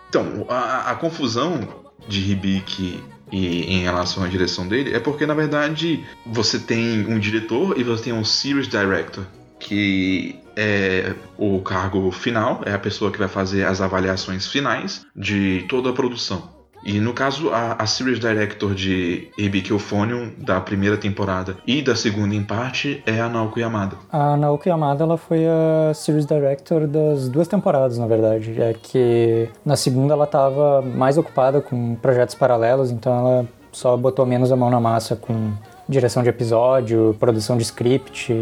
Então, 0.09 0.45
a, 0.49 0.91
a 0.91 0.95
confusão 0.95 1.59
de 2.07 2.31
Hibiki 2.31 3.03
e, 3.33 3.63
em 3.63 3.81
relação 3.81 4.23
à 4.23 4.27
direção 4.27 4.67
dele 4.67 4.93
é 4.93 4.99
porque, 4.99 5.25
na 5.25 5.33
verdade, 5.33 6.05
você 6.23 6.59
tem 6.59 7.03
um 7.07 7.17
diretor 7.17 7.79
e 7.79 7.83
você 7.83 8.03
tem 8.03 8.13
um 8.13 8.23
series 8.23 8.67
director, 8.67 9.25
que 9.59 10.35
é 10.55 11.15
o 11.35 11.59
cargo 11.61 12.11
final, 12.11 12.61
é 12.63 12.73
a 12.73 12.77
pessoa 12.77 13.11
que 13.11 13.17
vai 13.17 13.27
fazer 13.27 13.65
as 13.65 13.81
avaliações 13.81 14.47
finais 14.47 15.03
de 15.15 15.65
toda 15.67 15.89
a 15.89 15.93
produção. 15.93 16.52
E 16.85 16.99
no 16.99 17.13
caso, 17.13 17.49
a, 17.49 17.73
a 17.73 17.85
Series 17.85 18.19
Director 18.19 18.75
de 18.75 19.29
Hibiki 19.37 19.71
Euphonium, 19.71 20.31
da 20.37 20.59
primeira 20.59 20.97
temporada 20.97 21.57
e 21.65 21.81
da 21.81 21.95
segunda 21.95 22.35
em 22.35 22.43
parte, 22.43 23.01
é 23.05 23.21
a 23.21 23.29
Naoko 23.29 23.59
Yamada. 23.59 23.95
A 24.11 24.35
Naoki 24.35 24.67
Yamada, 24.67 25.03
ela 25.03 25.17
foi 25.17 25.45
a 25.45 25.93
Series 25.93 26.25
Director 26.25 26.85
das 26.85 27.29
duas 27.29 27.47
temporadas, 27.47 27.97
na 27.97 28.05
verdade. 28.05 28.61
É 28.61 28.73
que 28.73 29.47
na 29.65 29.77
segunda 29.77 30.13
ela 30.13 30.25
estava 30.25 30.81
mais 30.81 31.17
ocupada 31.17 31.61
com 31.61 31.95
projetos 31.95 32.35
paralelos, 32.35 32.91
então 32.91 33.17
ela 33.17 33.47
só 33.71 33.95
botou 33.95 34.25
menos 34.25 34.51
a 34.51 34.55
mão 34.55 34.69
na 34.69 34.79
massa 34.79 35.15
com 35.15 35.53
direção 35.87 36.21
de 36.21 36.29
episódio, 36.29 37.15
produção 37.19 37.57
de 37.57 37.63
script, 37.63 38.33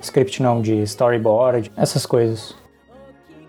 script 0.00 0.42
não, 0.42 0.60
de 0.60 0.82
storyboard, 0.82 1.72
essas 1.76 2.04
coisas. 2.04 2.54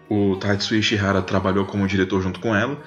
O 0.09 0.35
Tatsuya 0.37 0.79
Ishihara 0.79 1.21
trabalhou 1.21 1.65
como 1.65 1.85
diretor 1.85 2.21
junto 2.21 2.39
com 2.39 2.55
ela. 2.55 2.77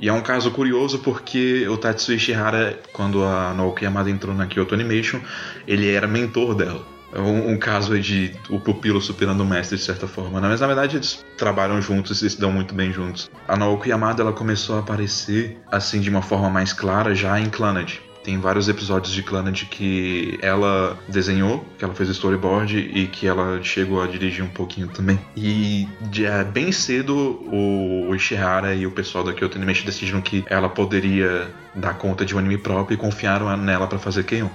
E 0.00 0.08
é 0.08 0.12
um 0.12 0.20
caso 0.20 0.50
curioso 0.50 1.00
porque 1.00 1.66
o 1.68 1.76
Tatsuya 1.76 2.16
Ishihara, 2.16 2.78
quando 2.92 3.24
a 3.24 3.52
Naoki 3.52 3.84
Yamada 3.84 4.08
entrou 4.10 4.34
na 4.34 4.46
Kyoto 4.46 4.74
Animation, 4.74 5.20
ele 5.66 5.90
era 5.90 6.06
mentor 6.06 6.54
dela. 6.54 6.86
É 7.12 7.18
um, 7.18 7.52
um 7.52 7.58
caso 7.58 7.98
de 7.98 8.32
o 8.50 8.60
pupilo 8.60 9.00
superando 9.00 9.40
o 9.40 9.46
mestre, 9.46 9.78
de 9.78 9.82
certa 9.82 10.06
forma. 10.06 10.40
né? 10.40 10.48
Mas 10.48 10.60
na 10.60 10.66
verdade 10.66 10.96
eles 10.96 11.24
trabalham 11.36 11.80
juntos 11.80 12.20
e 12.22 12.28
se 12.28 12.38
dão 12.38 12.52
muito 12.52 12.74
bem 12.74 12.92
juntos. 12.92 13.30
A 13.48 13.56
Naoki 13.56 13.88
Yamada 13.88 14.22
ela 14.22 14.32
começou 14.32 14.76
a 14.76 14.80
aparecer 14.80 15.58
assim 15.72 16.00
de 16.00 16.10
uma 16.10 16.22
forma 16.22 16.50
mais 16.50 16.72
clara 16.72 17.14
já 17.14 17.40
em 17.40 17.48
Clannad. 17.48 17.98
Tem 18.22 18.38
vários 18.38 18.68
episódios 18.68 19.12
de 19.14 19.22
Clannad 19.22 19.64
que 19.66 20.38
ela 20.42 20.98
desenhou, 21.08 21.64
que 21.78 21.84
ela 21.84 21.94
fez 21.94 22.08
o 22.08 22.12
storyboard 22.12 22.76
e 22.78 23.06
que 23.06 23.26
ela 23.26 23.62
chegou 23.62 24.02
a 24.02 24.06
dirigir 24.06 24.44
um 24.44 24.48
pouquinho 24.48 24.88
também. 24.88 25.18
E 25.36 25.88
já 26.12 26.44
bem 26.44 26.72
cedo 26.72 27.14
o 27.50 28.14
Ishihara 28.14 28.74
e 28.74 28.86
o 28.86 28.90
pessoal 28.90 29.24
da 29.24 29.32
Kyoto 29.32 29.56
Animation 29.56 29.86
decidiram 29.86 30.20
que 30.20 30.44
ela 30.48 30.68
poderia 30.68 31.48
dar 31.74 31.94
conta 31.94 32.24
de 32.24 32.34
um 32.34 32.38
anime 32.38 32.58
próprio 32.58 32.94
e 32.94 32.98
confiaram 32.98 33.56
nela 33.56 33.86
para 33.86 33.98
fazer 33.98 34.24
Keion. 34.24 34.48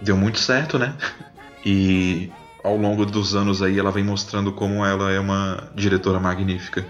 Deu 0.00 0.16
muito 0.16 0.38
certo, 0.38 0.78
né? 0.78 0.94
E 1.62 2.30
ao 2.64 2.74
longo 2.74 3.04
dos 3.04 3.34
anos 3.34 3.60
aí 3.60 3.78
ela 3.78 3.90
vem 3.90 4.02
mostrando 4.02 4.50
como 4.50 4.82
ela 4.82 5.10
é 5.10 5.20
uma 5.20 5.70
diretora 5.74 6.18
magnífica. 6.18 6.86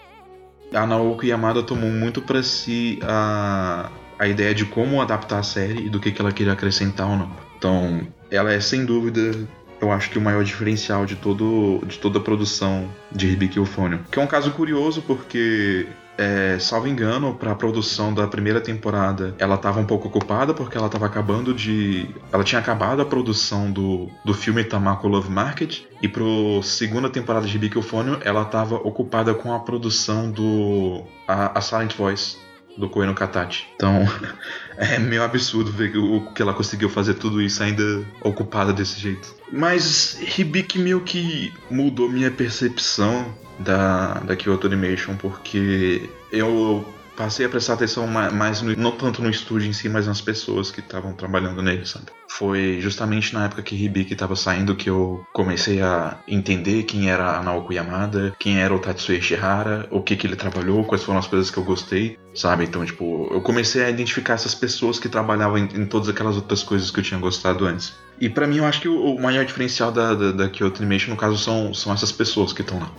A 0.72 0.86
Naoko 0.86 1.26
Yamada 1.26 1.62
tomou 1.62 1.90
muito 1.90 2.22
para 2.22 2.40
si 2.44 3.00
a, 3.02 3.90
a 4.20 4.28
ideia 4.28 4.54
de 4.54 4.66
como 4.66 5.00
adaptar 5.00 5.38
a 5.38 5.42
série 5.42 5.86
e 5.86 5.88
do 5.88 5.98
que, 5.98 6.12
que 6.12 6.20
ela 6.20 6.30
queria 6.30 6.52
acrescentar 6.52 7.08
ou 7.08 7.16
não. 7.16 7.30
Então, 7.56 8.06
ela 8.30 8.52
é 8.52 8.60
sem 8.60 8.84
dúvida, 8.84 9.34
eu 9.80 9.90
acho 9.90 10.10
que 10.10 10.18
o 10.18 10.20
maior 10.20 10.44
diferencial 10.44 11.06
de, 11.06 11.16
todo, 11.16 11.80
de 11.86 11.98
toda 11.98 12.18
a 12.18 12.22
produção 12.22 12.86
de 13.10 13.28
Hibiki 13.28 13.56
Euphonium. 13.56 14.00
Que 14.10 14.18
é 14.18 14.22
um 14.22 14.26
caso 14.26 14.50
curioso 14.50 15.00
porque 15.00 15.86
é, 16.18 16.58
salvo 16.58 16.86
engano, 16.86 17.34
para 17.34 17.52
a 17.52 17.54
produção 17.54 18.12
da 18.12 18.26
primeira 18.26 18.60
temporada, 18.60 19.34
ela 19.38 19.54
estava 19.54 19.80
um 19.80 19.86
pouco 19.86 20.08
ocupada 20.08 20.52
porque 20.52 20.76
ela 20.76 20.86
estava 20.86 21.06
acabando 21.06 21.54
de. 21.54 22.06
Ela 22.30 22.44
tinha 22.44 22.58
acabado 22.58 23.00
a 23.00 23.06
produção 23.06 23.72
do, 23.72 24.06
do 24.22 24.34
filme 24.34 24.62
Tamako 24.62 25.08
Love 25.08 25.30
Market. 25.30 25.84
E 26.02 26.06
pro 26.06 26.62
segunda 26.62 27.08
temporada 27.08 27.46
de 27.46 27.58
Big 27.58 27.74
Euphonium, 27.74 28.18
ela 28.20 28.42
estava 28.42 28.74
ocupada 28.74 29.32
com 29.32 29.54
a 29.54 29.60
produção 29.60 30.30
do. 30.30 31.04
A, 31.26 31.58
a 31.58 31.62
Silent 31.62 31.96
Voice. 31.96 32.49
Do 32.80 32.88
Koeno 32.88 33.14
Katachi. 33.14 33.66
Então, 33.76 34.08
é 34.76 34.98
meio 34.98 35.22
absurdo 35.22 35.70
ver 35.70 35.96
o 35.96 36.32
que 36.32 36.40
ela 36.40 36.54
conseguiu 36.54 36.88
fazer 36.88 37.14
tudo 37.14 37.40
isso 37.42 37.62
ainda 37.62 38.02
ocupada 38.22 38.72
desse 38.72 38.98
jeito. 38.98 39.34
Mas 39.52 40.18
Hibiki 40.36 40.78
meio 40.78 41.00
que 41.02 41.52
mudou 41.70 42.08
minha 42.08 42.30
percepção 42.30 43.34
da, 43.58 44.14
da 44.20 44.34
Kyoto 44.34 44.66
Animation, 44.66 45.14
porque 45.16 46.08
eu 46.32 46.84
passei 47.20 47.44
a 47.44 47.50
prestar 47.50 47.74
atenção 47.74 48.06
mais, 48.06 48.62
no, 48.62 48.74
não 48.76 48.92
tanto 48.92 49.20
no 49.20 49.28
estúdio 49.28 49.68
em 49.68 49.74
si, 49.74 49.90
mas 49.90 50.06
nas 50.06 50.22
pessoas 50.22 50.70
que 50.70 50.80
estavam 50.80 51.12
trabalhando 51.12 51.60
nele, 51.60 51.84
sabe? 51.84 52.06
Foi 52.26 52.78
justamente 52.80 53.34
na 53.34 53.44
época 53.44 53.62
que 53.62 53.76
Hibiki 53.76 54.14
estava 54.14 54.34
saindo 54.34 54.74
que 54.74 54.88
eu 54.88 55.22
comecei 55.30 55.82
a 55.82 56.18
entender 56.26 56.84
quem 56.84 57.10
era 57.10 57.36
a 57.36 57.42
Naoko 57.42 57.74
Yamada, 57.74 58.34
quem 58.38 58.58
era 58.58 58.74
o 58.74 58.78
Tatsuya 58.78 59.18
Ishihara, 59.18 59.86
o 59.90 60.00
que 60.00 60.16
que 60.16 60.26
ele 60.26 60.34
trabalhou, 60.34 60.82
quais 60.82 61.04
foram 61.04 61.18
as 61.18 61.26
coisas 61.26 61.50
que 61.50 61.58
eu 61.58 61.62
gostei, 61.62 62.18
sabe? 62.34 62.64
Então, 62.64 62.82
tipo, 62.86 63.28
eu 63.30 63.42
comecei 63.42 63.84
a 63.84 63.90
identificar 63.90 64.34
essas 64.34 64.54
pessoas 64.54 64.98
que 64.98 65.10
trabalhavam 65.10 65.58
em, 65.58 65.68
em 65.74 65.84
todas 65.84 66.08
aquelas 66.08 66.36
outras 66.36 66.62
coisas 66.62 66.90
que 66.90 67.00
eu 67.00 67.04
tinha 67.04 67.20
gostado 67.20 67.66
antes. 67.66 67.92
E 68.18 68.30
para 68.30 68.46
mim, 68.46 68.56
eu 68.56 68.64
acho 68.64 68.80
que 68.80 68.88
o, 68.88 68.98
o 68.98 69.20
maior 69.20 69.44
diferencial 69.44 69.92
da, 69.92 70.14
da, 70.14 70.32
da 70.32 70.48
Kyoto 70.48 70.80
Animation, 70.80 71.10
no 71.10 71.18
caso, 71.18 71.36
são, 71.36 71.74
são 71.74 71.92
essas 71.92 72.12
pessoas 72.12 72.54
que 72.54 72.62
estão 72.62 72.78
lá. 72.78 72.90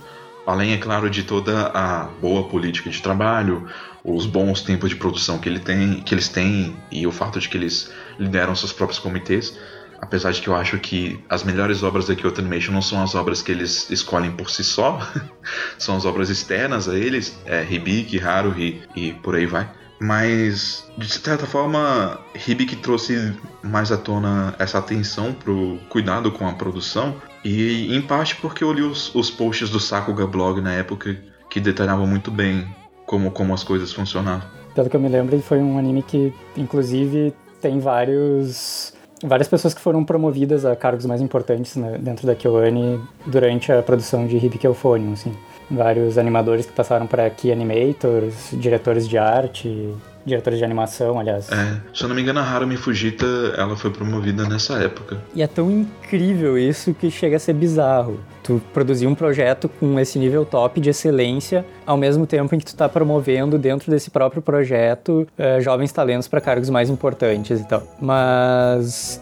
Além, 0.46 0.72
é 0.72 0.76
claro, 0.76 1.08
de 1.08 1.22
toda 1.22 1.68
a 1.68 2.04
boa 2.20 2.48
política 2.48 2.90
de 2.90 3.00
trabalho, 3.00 3.68
os 4.04 4.26
bons 4.26 4.60
tempos 4.62 4.90
de 4.90 4.96
produção 4.96 5.38
que, 5.38 5.48
ele 5.48 5.60
tem, 5.60 6.00
que 6.00 6.12
eles 6.12 6.28
têm 6.28 6.76
e 6.90 7.06
o 7.06 7.12
fato 7.12 7.38
de 7.38 7.48
que 7.48 7.56
eles 7.56 7.92
lideram 8.18 8.54
seus 8.54 8.72
próprios 8.72 8.98
comitês. 8.98 9.56
Apesar 10.00 10.32
de 10.32 10.42
que 10.42 10.48
eu 10.48 10.56
acho 10.56 10.78
que 10.78 11.22
as 11.28 11.44
melhores 11.44 11.84
obras 11.84 12.08
da 12.08 12.16
Kyoto 12.16 12.40
Animation 12.40 12.72
não 12.72 12.82
são 12.82 13.00
as 13.00 13.14
obras 13.14 13.40
que 13.40 13.52
eles 13.52 13.88
escolhem 13.88 14.32
por 14.32 14.50
si 14.50 14.64
só, 14.64 14.98
são 15.78 15.96
as 15.96 16.04
obras 16.04 16.28
externas 16.28 16.88
a 16.88 16.98
eles, 16.98 17.38
é, 17.46 17.62
Hibiki, 17.62 18.20
Haruhi 18.20 18.82
e 18.96 19.12
por 19.12 19.36
aí 19.36 19.46
vai. 19.46 19.70
Mas, 20.00 20.84
de 20.98 21.08
certa 21.08 21.46
forma, 21.46 22.18
Hibiki 22.34 22.74
trouxe 22.74 23.32
mais 23.62 23.92
à 23.92 23.96
tona 23.96 24.52
essa 24.58 24.78
atenção 24.78 25.32
pro 25.32 25.78
cuidado 25.88 26.32
com 26.32 26.48
a 26.48 26.52
produção 26.54 27.14
e 27.44 27.94
em 27.94 28.00
parte 28.02 28.36
porque 28.36 28.62
eu 28.62 28.72
li 28.72 28.82
os, 28.82 29.14
os 29.14 29.30
posts 29.30 29.70
do 29.70 29.80
Sakuga 29.80 30.26
Blog 30.26 30.60
na 30.60 30.72
época 30.72 31.16
que 31.50 31.60
detalhavam 31.60 32.06
muito 32.06 32.30
bem 32.30 32.66
como, 33.06 33.30
como 33.30 33.52
as 33.52 33.62
coisas 33.62 33.92
funcionavam. 33.92 34.48
Pelo 34.74 34.88
que 34.88 34.96
eu 34.96 35.00
me 35.00 35.08
lembro, 35.08 35.34
ele 35.34 35.42
foi 35.42 35.58
um 35.58 35.78
anime 35.78 36.02
que, 36.02 36.32
inclusive, 36.56 37.34
tem 37.60 37.78
vários 37.78 38.94
várias 39.22 39.46
pessoas 39.46 39.72
que 39.72 39.80
foram 39.80 40.04
promovidas 40.04 40.64
a 40.64 40.74
cargos 40.74 41.06
mais 41.06 41.20
importantes 41.20 41.76
né, 41.76 41.96
dentro 42.00 42.26
da 42.26 42.34
KyoAni 42.34 43.00
durante 43.26 43.70
a 43.70 43.82
produção 43.82 44.26
de 44.26 44.36
Hibiki 44.36 44.66
Euphonium, 44.66 45.12
assim. 45.12 45.32
Vários 45.70 46.18
animadores 46.18 46.66
que 46.66 46.72
passaram 46.72 47.06
para 47.06 47.30
Key 47.30 47.52
Animators, 47.52 48.50
diretores 48.52 49.08
de 49.08 49.16
arte, 49.16 49.94
diretores 50.24 50.58
de 50.58 50.64
animação, 50.64 51.18
aliás. 51.18 51.50
É, 51.50 51.80
se 51.92 52.02
eu 52.02 52.08
não 52.08 52.14
me 52.14 52.22
engano, 52.22 52.40
a 52.40 52.42
Harumi 52.42 52.76
Fujita, 52.76 53.26
ela 53.56 53.76
foi 53.76 53.90
promovida 53.90 54.48
nessa 54.48 54.74
época. 54.74 55.18
E 55.34 55.42
é 55.42 55.46
tão 55.46 55.70
incrível 55.70 56.56
isso 56.58 56.94
que 56.94 57.10
chega 57.10 57.36
a 57.36 57.40
ser 57.40 57.54
bizarro. 57.54 58.20
Tu 58.42 58.60
produzir 58.72 59.06
um 59.06 59.14
projeto 59.14 59.68
com 59.68 59.98
esse 60.00 60.18
nível 60.18 60.44
top 60.44 60.80
de 60.80 60.90
excelência, 60.90 61.64
ao 61.86 61.96
mesmo 61.96 62.26
tempo 62.26 62.54
em 62.54 62.58
que 62.58 62.64
tu 62.64 62.74
tá 62.74 62.88
promovendo 62.88 63.58
dentro 63.58 63.90
desse 63.90 64.10
próprio 64.10 64.42
projeto 64.42 65.26
eh, 65.38 65.60
jovens 65.60 65.92
talentos 65.92 66.26
para 66.26 66.40
cargos 66.40 66.68
mais 66.68 66.90
importantes 66.90 67.60
e 67.60 67.68
tal. 67.68 67.82
Mas 68.00 69.20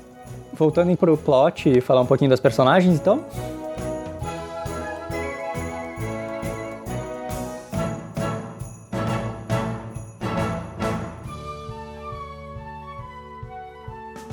voltando 0.54 0.94
pro 0.96 1.16
plot 1.16 1.70
e 1.70 1.80
falar 1.80 2.00
um 2.00 2.06
pouquinho 2.06 2.30
das 2.30 2.40
personagens, 2.40 2.94
então. 2.94 3.24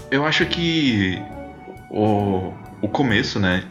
Eu 0.10 0.26
acho 0.26 0.46
que 0.46 1.22
o, 1.90 2.54
o 2.82 2.88
começo, 2.88 3.40
né, 3.40 3.64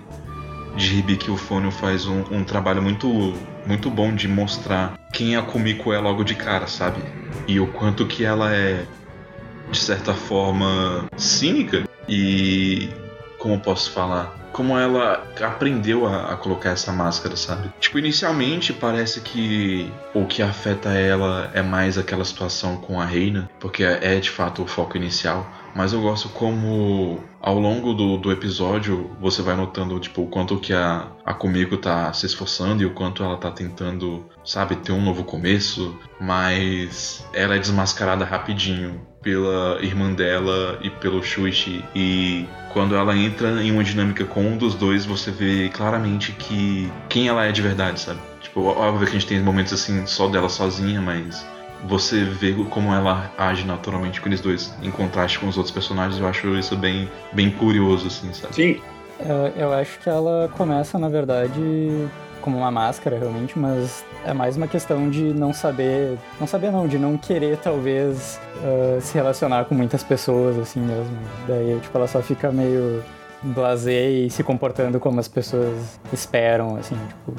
de 0.77 0.99
Hibiki 0.99 1.29
Euphonium 1.29 1.71
faz 1.71 2.07
um, 2.07 2.23
um, 2.31 2.45
trabalho 2.45 2.83
muito, 2.83 3.35
muito 3.67 3.91
bom 3.91 4.15
de 4.15 4.29
mostrar 4.29 4.99
quem 5.13 5.35
a 5.35 5.43
Kumiko 5.43 5.93
é 5.93 5.99
logo 5.99 6.23
de 6.23 6.35
cara, 6.35 6.67
sabe? 6.67 7.03
E 7.49 7.59
o 7.59 7.67
quanto 7.67 8.07
que 8.07 8.25
ela 8.25 8.55
é, 8.55 8.85
de 9.71 9.79
certa 9.79 10.13
forma, 10.13 11.09
cínica 11.17 11.85
e. 12.09 12.91
Como 13.39 13.61
posso 13.61 13.91
falar? 13.93 14.35
Como 14.53 14.77
ela 14.77 15.25
aprendeu 15.41 16.07
a, 16.07 16.33
a 16.33 16.37
colocar 16.37 16.71
essa 16.71 16.91
máscara, 16.91 17.37
sabe? 17.37 17.71
Tipo, 17.79 17.99
inicialmente 17.99 18.73
parece 18.73 19.21
que 19.21 19.93
o 20.15 20.25
que 20.25 20.43
afeta 20.43 20.89
ela 20.89 21.51
é 21.55 21.63
mais 21.63 21.97
aquela 21.97 22.25
situação 22.25 22.77
com 22.79 23.01
a 23.01 23.05
Reina, 23.05 23.49
porque 23.61 23.85
é 23.85 24.19
de 24.19 24.31
fato 24.31 24.63
o 24.63 24.67
foco 24.67 24.97
inicial 24.97 25.47
mas 25.77 25.93
eu 25.93 26.01
gosto 26.01 26.31
como 26.31 27.23
ao 27.39 27.59
longo 27.59 27.93
do, 27.93 28.17
do 28.17 28.33
episódio 28.33 29.11
você 29.21 29.43
vai 29.43 29.55
notando 29.55 30.01
tipo 30.01 30.23
o 30.23 30.27
quanto 30.27 30.59
que 30.59 30.73
a, 30.73 31.09
a 31.25 31.35
Kumiko 31.35 31.77
tá 31.77 32.11
se 32.15 32.25
esforçando 32.25 32.83
e 32.83 32.87
o 32.87 32.95
quanto 32.95 33.23
ela 33.23 33.37
tá 33.37 33.51
tentando, 33.51 34.25
sabe, 34.43 34.77
ter 34.77 34.93
um 34.93 35.03
novo 35.03 35.23
começo, 35.23 35.95
mas 36.19 37.29
ela 37.35 37.57
é 37.57 37.59
desmascarada 37.59 38.25
rapidinho 38.25 39.07
pela 39.21 39.79
irmã 39.83 40.13
dela 40.15 40.79
e 40.83 40.89
pelo 40.89 41.23
Shuichi 41.23 41.85
e 41.95 42.47
quando 42.73 42.95
ela 42.97 43.15
entra 43.15 43.63
em 43.63 43.71
uma 43.71 43.85
dinâmica 43.85 44.25
com 44.25 44.43
um 44.43 44.57
dos 44.57 44.75
dois, 44.75 45.05
você 45.05 45.31
vê 45.31 45.69
claramente 45.69 46.33
que 46.33 46.91
quem 47.09 47.29
ela 47.29 47.45
é 47.45 47.53
de 47.53 47.61
verdade, 47.61 48.01
sabe? 48.01 48.21
Tipo, 48.41 48.63
óbvio 48.63 49.07
que 49.07 49.11
a 49.11 49.19
gente 49.19 49.27
tem 49.27 49.43
momentos 49.43 49.75
assim 49.75 50.07
só 50.07 50.27
dela 50.27 50.49
sozinha, 50.49 51.03
mas 51.03 51.45
você 51.85 52.25
vê 52.25 52.55
como 52.71 52.93
ela 52.93 53.31
age 53.37 53.67
naturalmente 53.67 54.21
com 54.21 54.29
eles 54.29 54.41
dois, 54.41 54.75
em 54.83 54.91
contraste 54.91 55.39
com 55.39 55.49
os 55.49 55.57
outros 55.57 55.73
personagens, 55.73 56.21
eu 56.21 56.27
acho 56.27 56.49
isso 56.57 56.77
bem, 56.77 57.09
bem 57.33 57.51
curioso, 57.51 58.07
assim, 58.07 58.33
sabe? 58.33 58.55
Sim. 58.55 58.81
Eu, 59.21 59.47
eu 59.57 59.73
acho 59.73 59.99
que 60.01 60.09
ela 60.09 60.51
começa, 60.57 60.99
na 60.99 61.09
verdade, 61.09 61.61
como 62.43 62.59
uma 62.59 62.71
máscara, 62.71 63.19
realmente, 63.19 63.59
mas 63.59 64.05
é 64.25 64.33
mais 64.33 64.57
uma 64.57 64.69
questão 64.69 65.09
de 65.09 65.33
não 65.33 65.53
saber. 65.53 66.19
Não 66.39 66.47
saber, 66.47 66.71
não, 66.71 66.87
de 66.87 66.99
não 66.99 67.17
querer, 67.17 67.57
talvez, 67.57 68.41
uh, 68.59 69.01
se 69.01 69.15
relacionar 69.15 69.65
com 69.65 69.75
muitas 69.75 70.05
pessoas, 70.05 70.59
assim 70.59 70.81
mesmo. 70.81 71.17
Daí, 71.49 71.79
tipo, 71.81 71.97
ela 71.97 72.07
só 72.07 72.21
fica 72.23 72.53
meio 72.53 73.03
blasé 73.43 74.11
e 74.11 74.31
se 74.31 74.43
comportando 74.43 75.01
como 75.01 75.19
as 75.19 75.29
pessoas 75.29 75.99
esperam, 76.13 76.77
assim, 76.77 76.97
tipo 77.09 77.35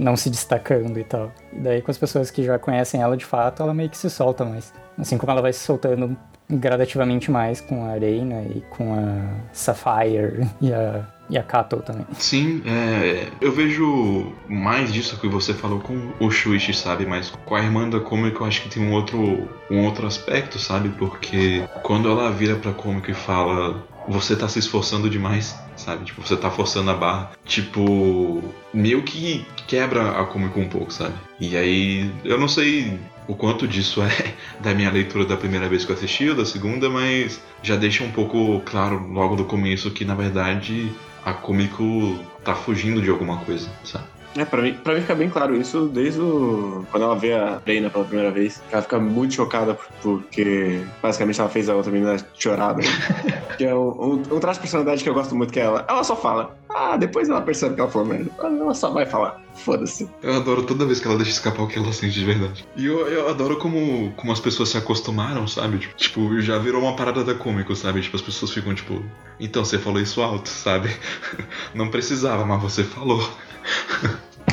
não 0.00 0.16
se 0.16 0.30
destacando 0.30 0.98
e 0.98 1.04
tal. 1.04 1.30
E 1.52 1.58
daí 1.58 1.82
com 1.82 1.90
as 1.90 1.98
pessoas 1.98 2.30
que 2.30 2.42
já 2.42 2.58
conhecem 2.58 3.02
ela 3.02 3.16
de 3.16 3.24
fato, 3.24 3.62
ela 3.62 3.74
meio 3.74 3.90
que 3.90 3.98
se 3.98 4.08
solta 4.08 4.44
mais. 4.44 4.72
Assim 4.98 5.18
como 5.18 5.30
ela 5.30 5.42
vai 5.42 5.52
se 5.52 5.60
soltando 5.60 6.16
gradativamente 6.48 7.30
mais 7.30 7.60
com 7.60 7.84
a 7.84 7.90
Arena 7.90 8.42
e 8.42 8.62
com 8.70 8.94
a 8.94 9.52
Sapphire 9.52 10.48
e 10.60 10.72
a, 10.72 11.06
e 11.28 11.38
a 11.38 11.42
Kato 11.42 11.76
também. 11.76 12.06
Sim, 12.14 12.62
é, 12.66 13.28
eu 13.40 13.52
vejo 13.52 14.32
mais 14.48 14.92
disso 14.92 15.20
que 15.20 15.28
você 15.28 15.54
falou 15.54 15.80
com 15.80 16.12
o 16.18 16.30
Shuichi, 16.30 16.74
sabe? 16.74 17.06
Mas 17.06 17.30
com 17.44 17.54
a 17.54 17.60
irmã 17.60 17.88
da 17.88 18.00
Comic 18.00 18.40
eu 18.40 18.46
acho 18.46 18.62
que 18.62 18.68
tem 18.70 18.82
um 18.82 18.92
outro, 18.92 19.48
um 19.70 19.84
outro 19.84 20.06
aspecto, 20.06 20.58
sabe? 20.58 20.88
Porque 20.88 21.62
quando 21.82 22.08
ela 22.08 22.32
vira 22.32 22.56
pra 22.56 22.72
Comic 22.72 23.10
e 23.10 23.14
fala 23.14 23.86
você 24.08 24.34
tá 24.36 24.48
se 24.48 24.58
esforçando 24.58 25.08
demais, 25.08 25.56
sabe? 25.76 26.04
Tipo, 26.04 26.26
você 26.26 26.36
tá 26.36 26.50
forçando 26.50 26.90
a 26.90 26.94
barra. 26.94 27.30
Tipo, 27.44 28.42
meio 28.72 29.02
que 29.02 29.46
quebra 29.66 30.20
a 30.20 30.24
Comic 30.24 30.58
um 30.58 30.68
pouco, 30.68 30.92
sabe? 30.92 31.14
E 31.38 31.56
aí, 31.56 32.10
eu 32.24 32.38
não 32.38 32.48
sei 32.48 32.98
o 33.28 33.34
quanto 33.34 33.68
disso 33.68 34.02
é 34.02 34.34
da 34.60 34.74
minha 34.74 34.90
leitura 34.90 35.24
da 35.24 35.36
primeira 35.36 35.68
vez 35.68 35.84
que 35.84 35.92
eu 35.92 35.96
assisti 35.96 36.28
ou 36.28 36.34
da 36.34 36.44
segunda, 36.44 36.90
mas 36.90 37.40
já 37.62 37.76
deixa 37.76 38.02
um 38.02 38.10
pouco 38.10 38.60
claro 38.64 39.06
logo 39.12 39.36
do 39.36 39.44
começo 39.44 39.90
que, 39.90 40.04
na 40.04 40.14
verdade, 40.14 40.92
a 41.24 41.32
Comic 41.32 42.18
tá 42.44 42.54
fugindo 42.54 43.00
de 43.00 43.10
alguma 43.10 43.38
coisa, 43.38 43.70
sabe? 43.84 44.19
É, 44.36 44.44
pra 44.44 44.62
mim, 44.62 44.74
pra 44.74 44.94
mim 44.94 45.00
fica 45.00 45.14
bem 45.14 45.28
claro 45.28 45.56
isso 45.56 45.88
desde 45.88 46.20
o... 46.20 46.86
quando 46.90 47.02
ela 47.02 47.16
vê 47.16 47.32
a 47.32 47.60
Reina 47.66 47.90
pela 47.90 48.04
primeira 48.04 48.30
vez. 48.30 48.62
Ela 48.70 48.82
fica 48.82 48.98
muito 48.98 49.34
chocada 49.34 49.76
porque 50.02 50.82
basicamente 51.02 51.40
ela 51.40 51.48
fez 51.48 51.68
a 51.68 51.74
outra 51.74 51.90
menina 51.90 52.16
chorar. 52.34 52.76
Né? 52.76 52.84
que 53.58 53.64
é 53.64 53.74
um, 53.74 53.88
um, 53.88 54.12
um 54.36 54.40
traço 54.40 54.58
de 54.58 54.62
personalidade 54.62 55.02
que 55.02 55.08
eu 55.08 55.14
gosto 55.14 55.34
muito, 55.34 55.52
que 55.52 55.60
é 55.60 55.64
ela. 55.64 55.84
Ela 55.88 56.04
só 56.04 56.14
fala. 56.14 56.56
Ah, 56.68 56.96
depois 56.96 57.28
ela 57.28 57.40
percebe 57.40 57.74
que 57.74 57.80
ela 57.80 57.90
falou 57.90 58.06
merda. 58.06 58.30
Ela 58.38 58.74
só 58.74 58.90
vai 58.90 59.04
falar. 59.04 59.40
Foda-se. 59.54 60.08
Eu 60.22 60.34
adoro 60.34 60.62
toda 60.62 60.86
vez 60.86 61.00
que 61.00 61.08
ela 61.08 61.16
deixa 61.16 61.32
escapar 61.32 61.64
o 61.64 61.66
que 61.66 61.78
ela 61.78 61.92
sente 61.92 62.14
de 62.14 62.24
verdade. 62.24 62.64
E 62.76 62.86
eu, 62.86 63.06
eu 63.08 63.28
adoro 63.28 63.58
como, 63.58 64.12
como 64.16 64.32
as 64.32 64.40
pessoas 64.40 64.68
se 64.68 64.78
acostumaram, 64.78 65.46
sabe? 65.46 65.78
Tipo, 65.78 65.96
tipo, 65.96 66.40
já 66.40 66.56
virou 66.58 66.82
uma 66.82 66.94
parada 66.94 67.24
da 67.24 67.34
cômico, 67.34 67.74
sabe? 67.74 68.00
Tipo, 68.00 68.16
as 68.16 68.22
pessoas 68.22 68.52
ficam 68.52 68.74
tipo, 68.74 69.04
então 69.38 69.64
você 69.64 69.78
falou 69.78 70.00
isso 70.00 70.22
alto, 70.22 70.48
sabe? 70.48 70.88
Não 71.74 71.90
precisava, 71.90 72.46
mas 72.46 72.62
você 72.62 72.84
falou. 72.84 73.28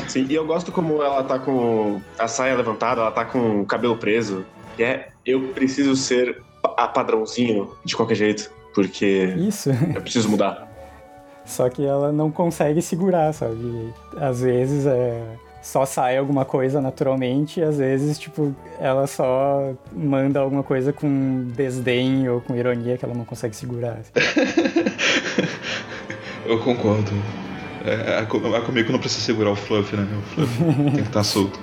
Sim, 0.06 0.26
e 0.28 0.34
eu 0.34 0.46
gosto 0.46 0.72
como 0.72 1.02
ela 1.02 1.22
tá 1.22 1.38
com 1.38 2.00
a 2.18 2.26
saia 2.26 2.56
levantada, 2.56 3.02
ela 3.02 3.10
tá 3.10 3.24
com 3.24 3.60
o 3.60 3.66
cabelo 3.66 3.96
preso. 3.96 4.44
E 4.78 4.82
é, 4.82 5.08
eu 5.24 5.48
preciso 5.48 5.94
ser 5.94 6.42
a 6.62 6.88
padrãozinho 6.88 7.70
de 7.84 7.94
qualquer 7.94 8.14
jeito, 8.14 8.50
porque 8.74 9.34
Isso. 9.36 9.70
eu 9.94 10.00
preciso 10.00 10.28
mudar. 10.28 10.66
Só 11.44 11.68
que 11.68 11.84
ela 11.84 12.12
não 12.12 12.30
consegue 12.30 12.80
segurar, 12.80 13.32
sabe? 13.32 13.92
Às 14.16 14.40
vezes 14.40 14.86
é 14.86 15.22
só 15.60 15.84
sai 15.84 16.16
alguma 16.16 16.44
coisa 16.46 16.80
naturalmente, 16.80 17.60
e 17.60 17.62
às 17.62 17.76
vezes, 17.76 18.18
tipo, 18.18 18.54
ela 18.80 19.06
só 19.06 19.74
manda 19.92 20.40
alguma 20.40 20.62
coisa 20.62 20.92
com 20.92 21.44
desdém 21.54 22.26
ou 22.28 22.40
com 22.40 22.56
ironia 22.56 22.96
que 22.96 23.04
ela 23.04 23.14
não 23.14 23.24
consegue 23.24 23.54
segurar. 23.54 23.98
Eu 26.46 26.58
concordo. 26.60 27.12
É, 27.84 28.18
a, 28.18 28.26
Co- 28.26 28.54
a 28.54 28.60
Comico 28.62 28.90
não 28.92 28.98
precisa 28.98 29.22
segurar 29.22 29.50
o 29.52 29.56
Fluff, 29.56 29.94
né? 29.96 30.06
O 30.18 30.22
Fluff 30.34 30.58
tem 30.64 30.92
que 30.94 31.00
estar 31.00 31.22
solto. 31.24 31.58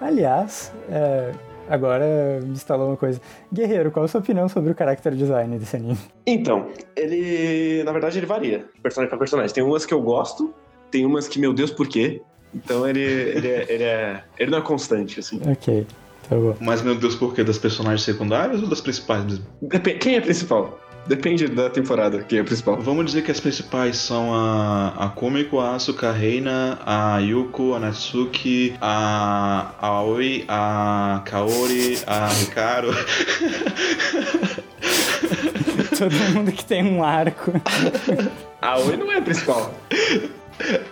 Aliás, 0.00 0.72
é, 0.88 1.32
agora 1.68 2.40
me 2.42 2.52
instalou 2.52 2.88
uma 2.88 2.96
coisa. 2.96 3.20
Guerreiro, 3.52 3.90
qual 3.90 4.04
a 4.04 4.08
sua 4.08 4.20
opinião 4.20 4.48
sobre 4.48 4.70
o 4.70 4.76
character 4.76 5.14
design 5.14 5.58
desse 5.58 5.76
anime? 5.76 5.98
Então, 6.26 6.68
ele. 6.96 7.82
Na 7.84 7.92
verdade, 7.92 8.18
ele 8.18 8.26
varia, 8.26 8.66
personagem 8.82 9.08
pra 9.08 9.18
personagem. 9.18 9.52
Tem 9.54 9.64
umas 9.64 9.84
que 9.84 9.92
eu 9.92 10.00
gosto, 10.00 10.54
tem 10.90 11.04
umas 11.04 11.26
que, 11.26 11.38
meu 11.40 11.52
Deus, 11.52 11.70
por 11.70 11.88
quê? 11.88 12.22
Então 12.54 12.88
ele, 12.88 13.00
ele, 13.02 13.48
é, 13.48 13.66
ele 13.68 13.84
é. 13.84 14.22
Ele 14.38 14.50
não 14.50 14.58
é 14.58 14.62
constante, 14.62 15.18
assim. 15.20 15.40
Ok, 15.46 15.86
tá 16.28 16.36
bom. 16.36 16.54
Mas, 16.60 16.80
meu 16.80 16.94
Deus, 16.94 17.14
por 17.16 17.34
quê? 17.34 17.42
Das 17.42 17.58
personagens 17.58 18.02
secundárias 18.02 18.62
ou 18.62 18.68
das 18.68 18.80
principais 18.80 19.24
mesmo? 19.24 19.44
Quem 20.00 20.14
é 20.16 20.20
principal? 20.20 20.78
Depende 21.08 21.48
da 21.48 21.70
temporada, 21.70 22.22
quem 22.22 22.38
é 22.38 22.42
principal. 22.42 22.76
Vamos 22.76 23.06
dizer 23.06 23.22
que 23.22 23.30
as 23.30 23.40
principais 23.40 23.96
são 23.96 24.34
a, 24.34 25.06
a 25.06 25.08
Komiko, 25.08 25.58
a 25.58 25.74
Asuka, 25.74 26.10
a 26.10 26.12
Reina, 26.12 26.78
a 26.84 27.18
Yuko, 27.18 27.72
a 27.72 27.80
Natsuki, 27.80 28.76
a 28.78 29.72
Aoi, 29.80 30.44
a 30.46 31.22
Kaori, 31.24 31.98
a 32.06 32.28
Hikaru. 32.42 32.90
Todo 35.98 36.14
mundo 36.34 36.52
que 36.52 36.62
tem 36.64 36.84
um 36.84 37.02
arco. 37.02 37.52
A 38.60 38.76
Oi 38.78 38.96
não 38.96 39.10
é 39.12 39.18
a 39.18 39.22
principal. 39.22 39.72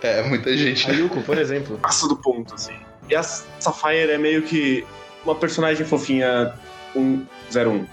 É, 0.01 0.23
muita 0.23 0.55
gente. 0.55 0.89
A 0.89 0.93
Yuko, 0.93 1.21
por 1.21 1.37
exemplo, 1.37 1.77
passa 1.77 2.07
do 2.07 2.15
ponto, 2.15 2.55
assim. 2.55 2.73
E 3.09 3.15
a 3.15 3.21
Sapphire 3.21 4.09
é 4.09 4.17
meio 4.17 4.41
que 4.41 4.85
uma 5.25 5.35
personagem 5.35 5.85
fofinha 5.85 6.53
101. 6.93 7.85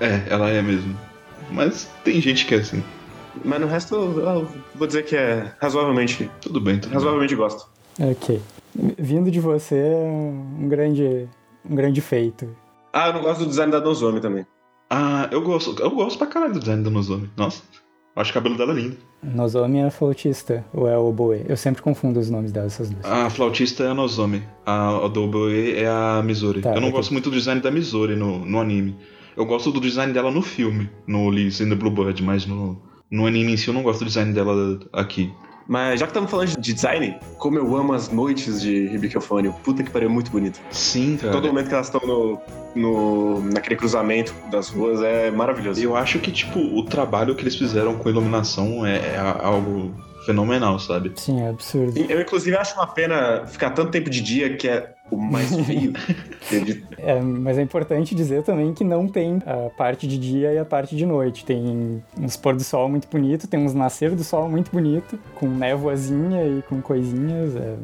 É, 0.00 0.22
ela 0.28 0.48
é 0.50 0.62
mesmo. 0.62 0.96
Mas 1.50 1.90
tem 2.04 2.20
gente 2.20 2.46
que 2.46 2.54
é 2.54 2.58
assim. 2.58 2.82
Mas 3.44 3.60
no 3.60 3.66
resto, 3.66 3.94
eu 3.94 4.48
vou 4.74 4.86
dizer 4.86 5.04
que 5.04 5.16
é 5.16 5.52
razoavelmente. 5.60 6.30
Tudo 6.40 6.60
bem, 6.60 6.76
tudo 6.76 6.90
bem. 6.90 6.94
Razoavelmente 6.94 7.34
gosto. 7.34 7.68
Ok. 8.00 8.40
Vindo 8.98 9.30
de 9.30 9.40
você, 9.40 9.76
é 9.76 9.96
um 9.96 10.68
grande, 10.68 11.28
um 11.68 11.74
grande 11.74 12.00
feito. 12.00 12.48
Ah, 12.92 13.08
eu 13.08 13.14
não 13.14 13.22
gosto 13.22 13.40
do 13.40 13.46
design 13.46 13.72
da 13.72 13.80
Nozomi 13.80 14.20
também. 14.20 14.46
Ah, 14.90 15.28
eu 15.30 15.42
gosto. 15.42 15.80
Eu 15.80 15.90
gosto 15.90 16.18
pra 16.18 16.26
caralho 16.26 16.54
do 16.54 16.60
design 16.60 16.82
da 16.82 16.90
Nozomi. 16.90 17.30
Nossa, 17.36 17.62
eu 18.14 18.22
acho 18.22 18.30
o 18.30 18.34
cabelo 18.34 18.56
dela 18.56 18.72
lindo. 18.72 18.96
Nozomi 19.22 19.78
é 19.78 19.84
a 19.84 19.90
flautista, 19.90 20.64
ou 20.72 20.88
é 20.88 20.96
o 20.96 21.08
oboe? 21.08 21.44
Eu 21.48 21.56
sempre 21.56 21.82
confundo 21.82 22.20
os 22.20 22.30
nomes 22.30 22.52
delas, 22.52 22.74
essas 22.74 22.90
duas. 22.90 23.04
A 23.04 23.28
flautista 23.30 23.84
é 23.84 23.88
a 23.88 23.94
Nozomi. 23.94 24.42
A, 24.64 25.04
a 25.04 25.08
do 25.08 25.24
Oboe 25.24 25.74
é 25.74 25.88
a 25.88 26.22
Mizori. 26.24 26.60
Tá, 26.60 26.70
eu 26.70 26.80
não 26.80 26.88
ok. 26.88 26.98
gosto 26.98 27.12
muito 27.12 27.30
do 27.30 27.36
design 27.36 27.60
da 27.60 27.70
Mizori 27.70 28.14
no, 28.14 28.44
no 28.44 28.60
anime. 28.60 28.96
Eu 29.38 29.46
gosto 29.46 29.70
do 29.70 29.80
design 29.80 30.12
dela 30.12 30.32
no 30.32 30.42
filme, 30.42 30.90
no 31.06 31.30
Liz 31.30 31.60
in 31.60 31.68
the 31.68 31.76
Bluebird, 31.76 32.20
mas 32.24 32.44
no, 32.44 32.82
no 33.08 33.24
anime 33.24 33.52
em 33.52 33.56
si 33.56 33.68
eu 33.68 33.74
não 33.74 33.84
gosto 33.84 34.00
do 34.00 34.06
design 34.06 34.32
dela 34.32 34.80
aqui. 34.92 35.32
Mas 35.68 36.00
já 36.00 36.06
que 36.06 36.10
estamos 36.10 36.28
falando 36.30 36.48
de 36.58 36.72
design, 36.74 37.14
como 37.38 37.56
eu 37.58 37.76
amo 37.76 37.92
as 37.92 38.10
noites 38.10 38.60
de 38.60 38.86
Hibikofone, 38.86 39.52
puta 39.62 39.82
que 39.84 39.90
pariu, 39.90 40.10
muito 40.10 40.30
bonito. 40.30 40.58
Sim, 40.72 41.16
cara. 41.18 41.30
Todo 41.32 41.46
momento 41.46 41.68
que 41.68 41.74
elas 41.74 41.86
estão 41.86 42.00
no, 42.04 42.40
no, 42.74 43.40
naquele 43.52 43.76
cruzamento 43.76 44.34
das 44.50 44.70
ruas 44.70 45.00
é 45.02 45.30
maravilhoso. 45.30 45.80
Eu 45.80 45.94
acho 45.94 46.18
que, 46.18 46.32
tipo, 46.32 46.58
o 46.58 46.82
trabalho 46.84 47.34
que 47.36 47.42
eles 47.42 47.54
fizeram 47.54 47.94
com 47.96 48.08
iluminação 48.08 48.84
é, 48.84 48.96
é 48.96 49.18
algo 49.18 49.94
fenomenal, 50.24 50.78
sabe? 50.78 51.12
Sim, 51.16 51.42
é 51.42 51.50
absurdo. 51.50 51.98
Eu, 52.08 52.20
inclusive, 52.20 52.56
acho 52.56 52.74
uma 52.74 52.86
pena 52.86 53.46
ficar 53.46 53.70
tanto 53.70 53.90
tempo 53.90 54.08
de 54.10 54.20
dia, 54.22 54.56
que 54.56 54.66
é 54.68 54.94
o 55.10 55.16
mais 55.18 55.54
feio. 55.66 55.92
de- 56.50 56.82
É, 57.00 57.20
mas 57.20 57.58
é 57.58 57.62
importante 57.62 58.14
dizer 58.14 58.42
também 58.42 58.72
que 58.72 58.84
não 58.84 59.06
tem 59.06 59.40
a 59.46 59.70
parte 59.70 60.06
de 60.06 60.18
dia 60.18 60.52
e 60.52 60.58
a 60.58 60.64
parte 60.64 60.96
de 60.96 61.06
noite. 61.06 61.44
Tem 61.44 62.02
uns 62.20 62.36
pôr 62.36 62.54
do 62.54 62.64
sol 62.64 62.88
muito 62.88 63.08
bonito, 63.08 63.46
tem 63.46 63.60
uns 63.60 63.74
nascer 63.74 64.14
do 64.14 64.24
sol 64.24 64.48
muito 64.48 64.70
bonito, 64.70 65.18
com 65.34 65.46
névoazinha 65.48 66.44
e 66.44 66.62
com 66.62 66.80
coisinhas. 66.80 67.56
é. 67.56 67.76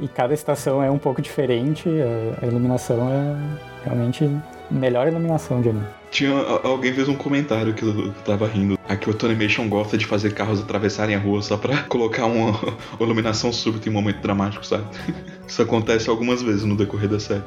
E 0.00 0.08
cada 0.08 0.32
estação 0.32 0.82
é 0.82 0.90
um 0.90 0.98
pouco 0.98 1.20
diferente. 1.20 1.88
A, 2.40 2.46
iluminação 2.46 3.08
é 3.10 3.36
realmente 3.84 4.28
melhor 4.70 5.06
iluminação 5.06 5.60
de 5.60 5.68
anime. 5.68 5.86
Tinha, 6.10 6.32
alguém 6.64 6.92
fez 6.92 7.06
um 7.08 7.14
comentário 7.14 7.74
que 7.74 7.82
eu, 7.82 8.12
tava 8.24 8.48
rindo. 8.48 8.78
Aqui 8.88 9.10
o 9.10 9.14
Tonimation 9.14 9.68
gosta 9.68 9.96
de 9.98 10.06
fazer 10.06 10.34
carros 10.34 10.60
atravessarem 10.60 11.14
a 11.14 11.18
rua 11.18 11.42
só 11.42 11.56
pra 11.56 11.82
colocar 11.86 12.24
uma, 12.24 12.50
uma 12.50 12.76
iluminação 13.00 13.52
súbita 13.52 13.88
em 13.88 13.92
um 13.92 13.94
momento 13.94 14.20
dramático, 14.20 14.64
sabe? 14.64 14.84
Isso 15.46 15.60
acontece 15.60 16.08
algumas 16.08 16.42
vezes 16.42 16.64
no 16.64 16.76
decorrer 16.76 17.08
da 17.08 17.20
série. 17.20 17.44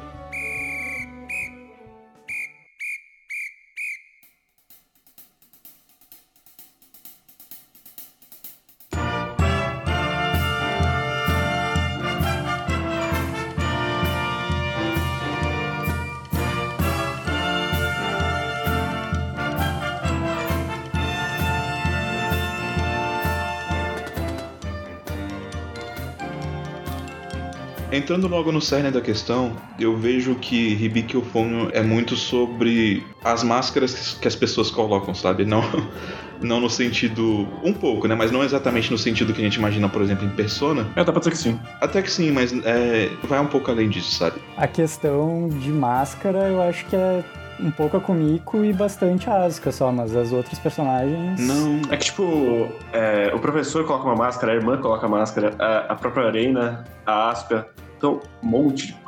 Entrando 28.04 28.28
logo 28.28 28.52
no 28.52 28.60
cerne 28.60 28.90
da 28.90 29.00
questão, 29.00 29.56
eu 29.80 29.96
vejo 29.96 30.34
que 30.34 30.74
Hibiki 30.74 31.16
Ofonyo 31.16 31.70
é 31.72 31.80
muito 31.80 32.16
sobre 32.16 33.02
as 33.24 33.42
máscaras 33.42 34.18
que- 34.20 34.28
as 34.28 34.36
pessoas 34.36 34.70
colocam, 34.70 35.14
sabe? 35.14 35.46
Não, 35.46 35.62
não 36.38 36.60
no 36.60 36.68
sentido. 36.68 37.48
Um 37.62 37.72
pouco, 37.72 38.06
né? 38.06 38.14
Mas 38.14 38.30
não 38.30 38.44
exatamente 38.44 38.90
no 38.90 38.98
sentido 38.98 39.32
que 39.32 39.40
a 39.40 39.44
gente 39.44 39.54
imagina, 39.54 39.88
por 39.88 40.02
exemplo, 40.02 40.26
em 40.26 40.28
Persona. 40.28 40.86
É, 40.94 41.02
dá 41.02 41.10
pra 41.10 41.18
dizer 41.18 41.30
que 41.30 41.38
sim. 41.38 41.58
Até 41.80 42.02
que 42.02 42.10
sim, 42.12 42.30
mas 42.30 42.52
é, 42.66 43.08
vai 43.26 43.40
um 43.40 43.46
pouco 43.46 43.70
além 43.70 43.88
disso, 43.88 44.10
sabe? 44.16 44.36
A 44.58 44.66
questão 44.66 45.48
de 45.48 45.70
máscara, 45.70 46.40
eu 46.50 46.60
acho 46.62 46.84
que 46.84 46.94
é 46.96 47.24
um 47.58 47.70
pouco 47.70 47.96
a 47.96 48.00
Kumiko 48.00 48.62
e 48.66 48.72
bastante 48.74 49.30
a 49.30 49.44
Asuka 49.46 49.72
só, 49.72 49.90
mas 49.90 50.14
as 50.14 50.30
outras 50.30 50.58
personagens. 50.58 51.40
Não. 51.40 51.80
É 51.90 51.96
que, 51.96 52.04
tipo, 52.04 52.68
é, 52.92 53.32
o 53.34 53.38
professor 53.38 53.86
coloca 53.86 54.04
uma 54.04 54.16
máscara, 54.16 54.52
a 54.52 54.56
irmã 54.56 54.76
coloca 54.76 55.08
máscara, 55.08 55.54
a, 55.58 55.92
a 55.92 55.94
própria 55.94 56.26
Arena, 56.26 56.84
a 57.06 57.30
Asuka. 57.30 57.66
Então, 58.04 58.20
um 58.42 58.46
monte 58.46 58.88
de 58.88 59.04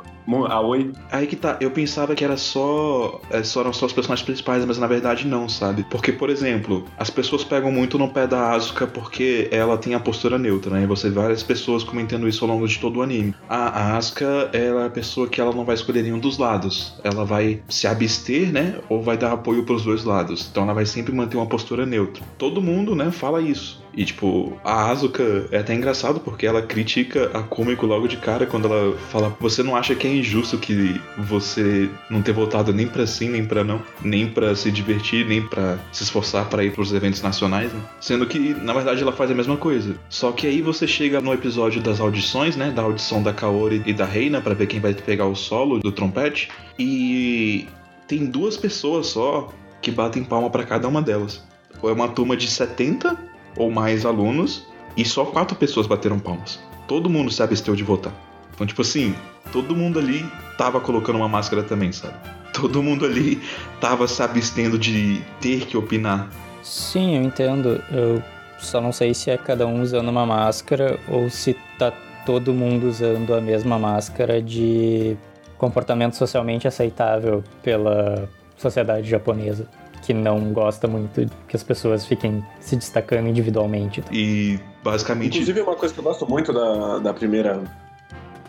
Aoi. 0.49 0.91
Aí 1.11 1.25
que 1.25 1.35
tá, 1.35 1.55
eu 1.61 1.71
pensava 1.71 2.13
que 2.13 2.23
era 2.23 2.35
só, 2.35 3.21
é, 3.29 3.43
só 3.43 3.61
eram 3.61 3.71
só 3.71 3.85
os 3.85 3.93
personagens 3.93 4.25
principais, 4.25 4.65
mas 4.65 4.77
na 4.77 4.87
verdade 4.87 5.25
não, 5.25 5.47
sabe? 5.47 5.85
Porque, 5.89 6.11
por 6.11 6.29
exemplo, 6.29 6.83
as 6.97 7.09
pessoas 7.09 7.43
pegam 7.43 7.71
muito 7.71 7.97
no 7.97 8.09
pé 8.09 8.27
da 8.27 8.51
Asuka 8.51 8.85
porque 8.85 9.47
ela 9.51 9.77
tem 9.77 9.93
a 9.93 9.99
postura 9.99 10.37
neutra, 10.37 10.71
né? 10.71 10.83
E 10.83 10.85
você 10.85 11.09
vê 11.09 11.15
várias 11.15 11.43
pessoas 11.43 11.83
comentando 11.83 12.27
isso 12.27 12.43
ao 12.43 12.51
longo 12.51 12.67
de 12.67 12.77
todo 12.77 12.97
o 12.97 13.01
anime. 13.01 13.33
A, 13.47 13.67
a 13.67 13.97
Asuka, 13.97 14.49
ela 14.51 14.83
é 14.83 14.87
a 14.87 14.89
pessoa 14.89 15.29
que 15.29 15.39
ela 15.39 15.53
não 15.53 15.63
vai 15.63 15.75
escolher 15.75 16.03
nenhum 16.03 16.19
dos 16.19 16.37
lados. 16.37 16.95
Ela 17.03 17.23
vai 17.23 17.61
se 17.69 17.87
abster, 17.87 18.51
né? 18.51 18.79
Ou 18.89 19.01
vai 19.01 19.17
dar 19.17 19.31
apoio 19.31 19.63
pros 19.63 19.83
dois 19.83 20.03
lados. 20.03 20.49
Então 20.51 20.63
ela 20.63 20.73
vai 20.73 20.85
sempre 20.85 21.13
manter 21.13 21.37
uma 21.37 21.45
postura 21.45 21.85
neutra. 21.85 22.23
Todo 22.37 22.61
mundo, 22.61 22.95
né, 22.95 23.11
fala 23.11 23.41
isso. 23.41 23.86
E, 23.97 24.05
tipo, 24.05 24.55
a 24.63 24.91
Asuka 24.91 25.47
é 25.51 25.57
até 25.57 25.73
engraçado 25.73 26.19
porque 26.19 26.45
ela 26.45 26.61
critica 26.61 27.31
a 27.33 27.41
Kumiko 27.41 27.87
logo 27.87 28.07
de 28.07 28.17
cara 28.17 28.45
quando 28.45 28.67
ela 28.67 28.95
fala: 29.09 29.35
Você 29.39 29.63
não 29.63 29.75
acha 29.75 29.95
que 29.95 30.05
é 30.05 30.13
injusto 30.13 30.59
que 30.59 31.01
você 31.17 31.89
não 32.07 32.21
ter 32.21 32.31
votado 32.31 32.71
nem 32.71 32.87
pra 32.87 33.07
sim, 33.07 33.27
nem 33.29 33.43
pra 33.43 33.63
não, 33.63 33.81
nem 34.03 34.29
pra 34.29 34.55
se 34.55 34.71
divertir, 34.71 35.25
nem 35.25 35.41
pra 35.41 35.79
se 35.91 36.03
esforçar 36.03 36.47
pra 36.47 36.63
ir 36.63 36.73
pros 36.73 36.93
eventos 36.93 37.23
nacionais, 37.23 37.73
né? 37.73 37.81
Sendo 37.99 38.27
que, 38.27 38.37
na 38.53 38.71
verdade, 38.71 39.01
ela 39.01 39.11
faz 39.11 39.31
a 39.31 39.33
mesma 39.33 39.57
coisa. 39.57 39.95
Só 40.09 40.31
que 40.31 40.45
aí 40.45 40.61
você 40.61 40.85
chega 40.85 41.19
no 41.19 41.33
episódio 41.33 41.81
das 41.81 41.99
audições, 41.99 42.55
né? 42.55 42.69
Da 42.69 42.83
audição 42.83 43.23
da 43.23 43.33
Kaori 43.33 43.81
e 43.83 43.93
da 43.93 44.05
Reina 44.05 44.39
pra 44.39 44.53
ver 44.53 44.67
quem 44.67 44.79
vai 44.79 44.93
pegar 44.93 45.25
o 45.25 45.33
solo 45.33 45.79
do 45.79 45.91
trompete. 45.91 46.49
E 46.77 47.67
tem 48.07 48.27
duas 48.27 48.55
pessoas 48.55 49.07
só 49.07 49.51
que 49.81 49.89
batem 49.89 50.23
palma 50.23 50.51
pra 50.51 50.63
cada 50.63 50.87
uma 50.87 51.01
delas. 51.01 51.43
É 51.83 51.91
uma 51.91 52.07
turma 52.07 52.37
de 52.37 52.47
70 52.47 53.36
ou 53.57 53.71
mais 53.71 54.05
alunos 54.05 54.65
e 54.95 55.05
só 55.05 55.25
quatro 55.25 55.55
pessoas 55.55 55.87
bateram 55.87 56.19
palmas. 56.19 56.59
Todo 56.87 57.09
mundo 57.09 57.31
se 57.31 57.41
absteu 57.43 57.75
de 57.75 57.83
votar. 57.83 58.13
Então, 58.53 58.65
tipo 58.65 58.81
assim, 58.81 59.13
todo 59.51 59.75
mundo 59.75 59.99
ali 59.99 60.25
tava 60.57 60.79
colocando 60.79 61.17
uma 61.17 61.27
máscara 61.27 61.63
também, 61.63 61.91
sabe? 61.91 62.15
Todo 62.53 62.81
mundo 62.81 63.05
ali 63.05 63.39
tava 63.79 64.07
se 64.07 64.21
abstendo 64.23 64.79
de 64.79 65.21
ter 65.39 65.65
que 65.65 65.77
opinar. 65.77 66.29
Sim, 66.63 67.17
eu 67.17 67.21
entendo. 67.21 67.83
Eu 67.91 68.23
só 68.57 68.81
não 68.81 68.91
sei 68.91 69.13
se 69.13 69.29
é 69.29 69.37
cada 69.37 69.67
um 69.67 69.81
usando 69.81 70.09
uma 70.09 70.25
máscara 70.25 70.99
ou 71.07 71.29
se 71.29 71.55
tá 71.77 71.91
todo 72.25 72.53
mundo 72.53 72.87
usando 72.87 73.33
a 73.35 73.39
mesma 73.39 73.77
máscara 73.77 74.41
de 74.41 75.15
comportamento 75.57 76.15
socialmente 76.15 76.67
aceitável 76.67 77.43
pela 77.63 78.27
sociedade 78.57 79.07
japonesa, 79.09 79.67
que 80.07 80.13
não 80.13 80.53
gosta 80.53 80.87
muito 80.87 81.29
que 81.49 81.55
as 81.57 81.63
pessoas 81.63 82.05
fiquem 82.05 82.41
se 82.61 82.77
destacando 82.77 83.27
individualmente. 83.27 84.01
E 84.09 84.57
basicamente. 84.81 85.33
Inclusive, 85.33 85.59
uma 85.59 85.75
coisa 85.75 85.93
que 85.93 85.99
eu 85.99 86.03
gosto 86.05 86.25
muito 86.25 86.53
da, 86.53 86.99
da 86.99 87.13
primeira, 87.13 87.61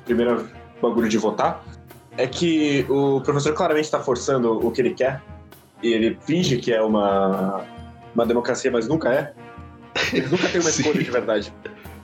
primeira 0.04 0.46
bagulho 0.80 1.08
de 1.08 1.18
votar 1.18 1.64
é 2.16 2.28
que 2.28 2.86
o 2.88 3.20
professor 3.22 3.52
claramente 3.54 3.86
está 3.86 3.98
forçando 3.98 4.64
o 4.64 4.70
que 4.70 4.80
ele 4.80 4.94
quer 4.94 5.20
e 5.82 5.92
ele 5.92 6.16
finge 6.20 6.58
que 6.58 6.72
é 6.72 6.80
uma, 6.80 7.64
uma 8.14 8.24
democracia, 8.24 8.70
mas 8.70 8.86
nunca 8.86 9.12
é. 9.12 9.32
Ele 10.12 10.28
nunca 10.28 10.48
tem 10.48 10.60
uma 10.60 10.70
escolha 10.70 11.02
de 11.02 11.10
verdade. 11.10 11.52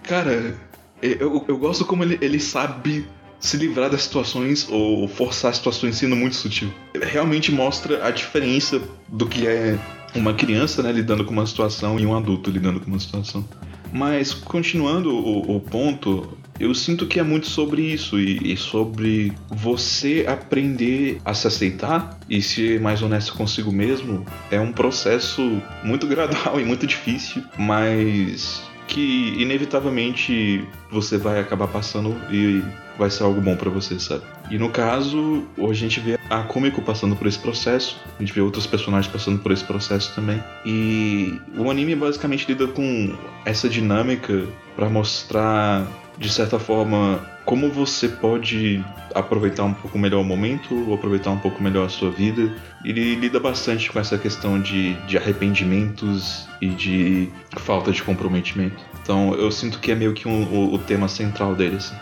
Cara, 0.02 0.52
eu, 1.00 1.44
eu 1.46 1.56
gosto 1.56 1.84
como 1.84 2.02
ele, 2.02 2.18
ele 2.20 2.40
sabe 2.40 3.06
se 3.44 3.58
livrar 3.58 3.90
das 3.90 4.04
situações 4.04 4.66
ou 4.70 5.06
forçar 5.06 5.54
situações 5.54 5.96
sendo 5.96 6.16
muito 6.16 6.34
sutil. 6.34 6.72
Realmente 6.98 7.52
mostra 7.52 8.06
a 8.06 8.10
diferença 8.10 8.80
do 9.06 9.26
que 9.26 9.46
é 9.46 9.78
uma 10.14 10.32
criança 10.32 10.82
né, 10.82 10.90
lidando 10.90 11.26
com 11.26 11.32
uma 11.32 11.46
situação 11.46 12.00
e 12.00 12.06
um 12.06 12.16
adulto 12.16 12.50
lidando 12.50 12.80
com 12.80 12.86
uma 12.86 12.98
situação. 12.98 13.46
Mas 13.92 14.32
continuando 14.32 15.14
o, 15.14 15.56
o 15.56 15.60
ponto, 15.60 16.38
eu 16.58 16.74
sinto 16.74 17.06
que 17.06 17.20
é 17.20 17.22
muito 17.22 17.46
sobre 17.46 17.82
isso 17.82 18.18
e, 18.18 18.54
e 18.54 18.56
sobre 18.56 19.30
você 19.50 20.24
aprender 20.26 21.20
a 21.22 21.34
se 21.34 21.46
aceitar 21.46 22.18
e 22.30 22.40
ser 22.40 22.80
mais 22.80 23.02
honesto 23.02 23.34
consigo 23.34 23.70
mesmo. 23.70 24.24
É 24.50 24.58
um 24.58 24.72
processo 24.72 25.60
muito 25.82 26.06
gradual 26.06 26.56
e 26.58 26.64
muito 26.64 26.86
difícil, 26.86 27.42
mas 27.58 28.62
que 28.88 29.34
inevitavelmente 29.38 30.66
você 30.90 31.18
vai 31.18 31.40
acabar 31.40 31.68
passando 31.68 32.16
e 32.32 32.62
vai 32.98 33.10
ser 33.10 33.22
algo 33.24 33.40
bom 33.40 33.56
pra 33.56 33.70
você, 33.70 33.98
sabe? 33.98 34.22
E 34.50 34.58
no 34.58 34.70
caso, 34.70 35.44
a 35.58 35.72
gente 35.72 36.00
vê 36.00 36.18
a 36.30 36.42
Kumiko 36.42 36.80
passando 36.82 37.16
por 37.16 37.26
esse 37.26 37.38
processo, 37.38 37.96
a 38.18 38.22
gente 38.22 38.32
vê 38.32 38.40
outros 38.40 38.66
personagens 38.66 39.10
passando 39.12 39.38
por 39.38 39.50
esse 39.52 39.64
processo 39.64 40.14
também. 40.14 40.42
E 40.64 41.40
o 41.56 41.70
anime 41.70 41.94
basicamente 41.96 42.46
lida 42.48 42.66
com 42.68 43.14
essa 43.44 43.68
dinâmica 43.68 44.44
pra 44.76 44.88
mostrar 44.88 45.86
de 46.16 46.28
certa 46.32 46.58
forma 46.60 47.20
como 47.44 47.68
você 47.68 48.08
pode 48.08 48.82
aproveitar 49.14 49.64
um 49.64 49.74
pouco 49.74 49.98
melhor 49.98 50.20
o 50.20 50.24
momento, 50.24 50.74
ou 50.88 50.94
aproveitar 50.94 51.30
um 51.30 51.38
pouco 51.38 51.62
melhor 51.62 51.86
a 51.86 51.88
sua 51.88 52.10
vida. 52.10 52.52
Ele 52.84 53.14
lida 53.16 53.38
bastante 53.38 53.90
com 53.92 53.98
essa 54.00 54.16
questão 54.16 54.60
de, 54.60 54.94
de 55.06 55.16
arrependimentos 55.18 56.46
e 56.60 56.68
de 56.68 57.28
falta 57.58 57.92
de 57.92 58.02
comprometimento. 58.02 58.76
Então 59.02 59.34
eu 59.34 59.50
sinto 59.50 59.78
que 59.78 59.92
é 59.92 59.94
meio 59.94 60.12
que 60.14 60.26
um- 60.26 60.44
o, 60.44 60.74
o 60.74 60.78
tema 60.78 61.06
central 61.08 61.54
dele. 61.54 61.76
Assim. 61.76 61.94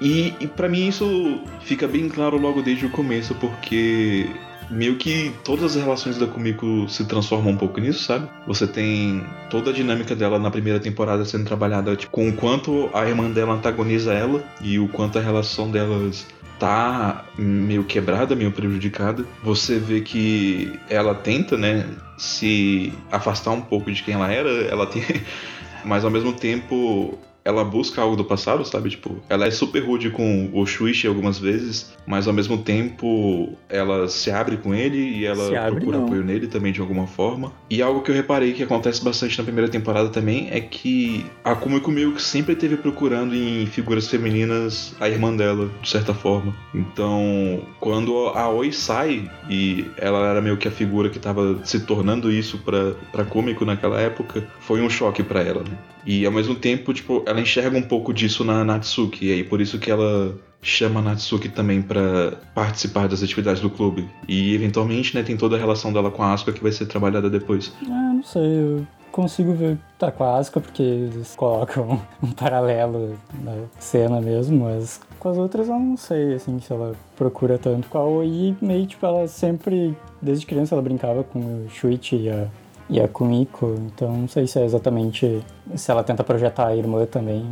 E, 0.00 0.34
e 0.40 0.46
para 0.46 0.68
mim 0.68 0.88
isso 0.88 1.40
fica 1.60 1.86
bem 1.86 2.08
claro 2.08 2.36
logo 2.36 2.62
desde 2.62 2.86
o 2.86 2.90
começo, 2.90 3.34
porque 3.36 4.28
meio 4.70 4.96
que 4.96 5.32
todas 5.44 5.76
as 5.76 5.82
relações 5.82 6.18
da 6.18 6.26
Kumiko 6.26 6.88
se 6.88 7.04
transformam 7.04 7.52
um 7.52 7.56
pouco 7.56 7.80
nisso, 7.80 8.04
sabe? 8.04 8.28
Você 8.46 8.66
tem 8.66 9.24
toda 9.50 9.70
a 9.70 9.72
dinâmica 9.72 10.14
dela 10.14 10.38
na 10.38 10.50
primeira 10.50 10.80
temporada 10.80 11.24
sendo 11.24 11.44
trabalhada 11.44 11.94
tipo, 11.96 12.12
com 12.12 12.28
o 12.28 12.32
quanto 12.32 12.90
a 12.92 13.06
irmã 13.06 13.30
dela 13.30 13.54
antagoniza 13.54 14.12
ela 14.12 14.42
e 14.60 14.78
o 14.78 14.88
quanto 14.88 15.18
a 15.18 15.22
relação 15.22 15.70
delas 15.70 16.26
tá 16.58 17.24
meio 17.36 17.84
quebrada, 17.84 18.34
meio 18.34 18.52
prejudicada. 18.52 19.24
Você 19.42 19.78
vê 19.78 20.00
que 20.00 20.78
ela 20.88 21.14
tenta, 21.14 21.56
né, 21.56 21.86
se 22.16 22.92
afastar 23.10 23.50
um 23.50 23.60
pouco 23.60 23.90
de 23.92 24.02
quem 24.02 24.14
ela 24.14 24.32
era, 24.32 24.48
ela 24.48 24.86
tem 24.86 25.02
mas 25.84 26.04
ao 26.04 26.10
mesmo 26.10 26.32
tempo 26.32 27.18
ela 27.44 27.64
busca 27.64 28.00
algo 28.00 28.16
do 28.16 28.24
passado, 28.24 28.64
sabe? 28.64 28.90
Tipo, 28.90 29.16
ela 29.28 29.46
é 29.46 29.50
super 29.50 29.80
rude 29.80 30.10
com 30.10 30.50
o 30.52 30.64
Shuichi 30.64 31.06
algumas 31.06 31.38
vezes, 31.38 31.94
mas 32.06 32.26
ao 32.26 32.32
mesmo 32.32 32.58
tempo 32.58 33.52
ela 33.68 34.08
se 34.08 34.30
abre 34.30 34.56
com 34.56 34.74
ele 34.74 34.98
e 34.98 35.26
ela 35.26 35.46
abre, 35.58 35.80
procura 35.80 35.98
não. 35.98 36.06
apoio 36.06 36.24
nele 36.24 36.46
também 36.46 36.72
de 36.72 36.80
alguma 36.80 37.06
forma. 37.06 37.52
E 37.68 37.82
algo 37.82 38.00
que 38.00 38.10
eu 38.10 38.14
reparei 38.14 38.52
que 38.52 38.62
acontece 38.62 39.04
bastante 39.04 39.36
na 39.36 39.44
primeira 39.44 39.70
temporada 39.70 40.08
também 40.08 40.48
é 40.50 40.60
que 40.60 41.26
a 41.44 41.54
Kumiko 41.54 41.90
meio 41.90 42.12
que 42.12 42.22
sempre 42.22 42.54
esteve 42.54 42.76
procurando 42.76 43.34
em 43.34 43.66
figuras 43.66 44.08
femininas 44.08 44.94
a 44.98 45.08
irmã 45.08 45.34
dela, 45.34 45.70
de 45.82 45.88
certa 45.88 46.14
forma. 46.14 46.54
Então, 46.74 47.60
quando 47.80 48.28
a 48.28 48.48
Oi 48.48 48.72
sai 48.72 49.30
e 49.50 49.84
ela 49.98 50.28
era 50.28 50.40
meio 50.40 50.56
que 50.56 50.68
a 50.68 50.70
figura 50.70 51.10
que 51.10 51.18
tava 51.18 51.60
se 51.64 51.80
tornando 51.80 52.30
isso 52.30 52.58
pra 52.58 53.24
Kumiko 53.24 53.64
naquela 53.64 54.00
época, 54.00 54.46
foi 54.60 54.80
um 54.80 54.88
choque 54.88 55.22
pra 55.22 55.42
ela, 55.42 55.62
né? 55.62 55.76
E 56.06 56.26
ao 56.26 56.32
mesmo 56.32 56.54
tempo, 56.54 56.92
tipo, 56.92 57.22
ela 57.26 57.40
enxerga 57.40 57.76
um 57.76 57.82
pouco 57.82 58.12
disso 58.12 58.44
na 58.44 58.64
Natsuki, 58.64 59.26
e 59.26 59.32
aí 59.32 59.44
por 59.44 59.60
isso 59.60 59.78
que 59.78 59.90
ela 59.90 60.36
chama 60.64 61.00
a 61.00 61.02
Natsuki 61.02 61.48
também 61.48 61.82
pra 61.82 62.32
participar 62.54 63.06
das 63.06 63.22
atividades 63.22 63.60
do 63.60 63.70
clube. 63.70 64.08
E 64.26 64.54
eventualmente, 64.54 65.14
né, 65.14 65.22
tem 65.22 65.36
toda 65.36 65.56
a 65.56 65.58
relação 65.58 65.92
dela 65.92 66.10
com 66.10 66.22
a 66.22 66.32
Asuka 66.32 66.52
que 66.52 66.62
vai 66.62 66.72
ser 66.72 66.86
trabalhada 66.86 67.28
depois. 67.28 67.72
Ah, 67.84 68.12
não 68.14 68.22
sei, 68.22 68.42
eu 68.42 68.86
consigo 69.12 69.52
ver 69.52 69.78
tá 69.98 70.10
com 70.10 70.24
a 70.24 70.38
Asuka 70.38 70.60
porque 70.60 70.82
eles 70.82 71.36
colocam 71.36 72.00
um 72.22 72.32
paralelo 72.32 73.16
na 73.42 73.52
cena 73.78 74.20
mesmo, 74.20 74.64
mas 74.64 75.00
com 75.20 75.28
as 75.28 75.36
outras 75.36 75.68
eu 75.68 75.78
não 75.78 75.96
sei, 75.96 76.34
assim, 76.34 76.58
se 76.58 76.72
ela 76.72 76.94
procura 77.14 77.58
tanto. 77.58 77.86
Com 77.88 77.98
a 77.98 78.04
Oi, 78.04 78.56
meio 78.60 78.86
tipo, 78.86 79.04
ela 79.04 79.28
sempre, 79.28 79.94
desde 80.20 80.46
criança, 80.46 80.74
ela 80.74 80.82
brincava 80.82 81.22
com 81.22 81.38
o 81.38 81.68
Shuichi 81.68 82.16
e 82.16 82.30
a, 82.30 82.48
e 82.88 83.00
a 83.00 83.08
Kumiko, 83.08 83.74
então 83.86 84.12
não 84.12 84.28
sei 84.28 84.46
se 84.46 84.58
é 84.58 84.64
exatamente 84.64 85.42
se 85.74 85.90
ela 85.90 86.02
tenta 86.04 86.22
projetar 86.22 86.68
a 86.68 86.76
irmã 86.76 87.06
também. 87.06 87.44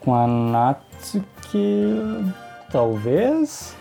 Com 0.00 0.14
a 0.14 0.26
Natsuki, 0.26 1.96
talvez. 2.70 3.74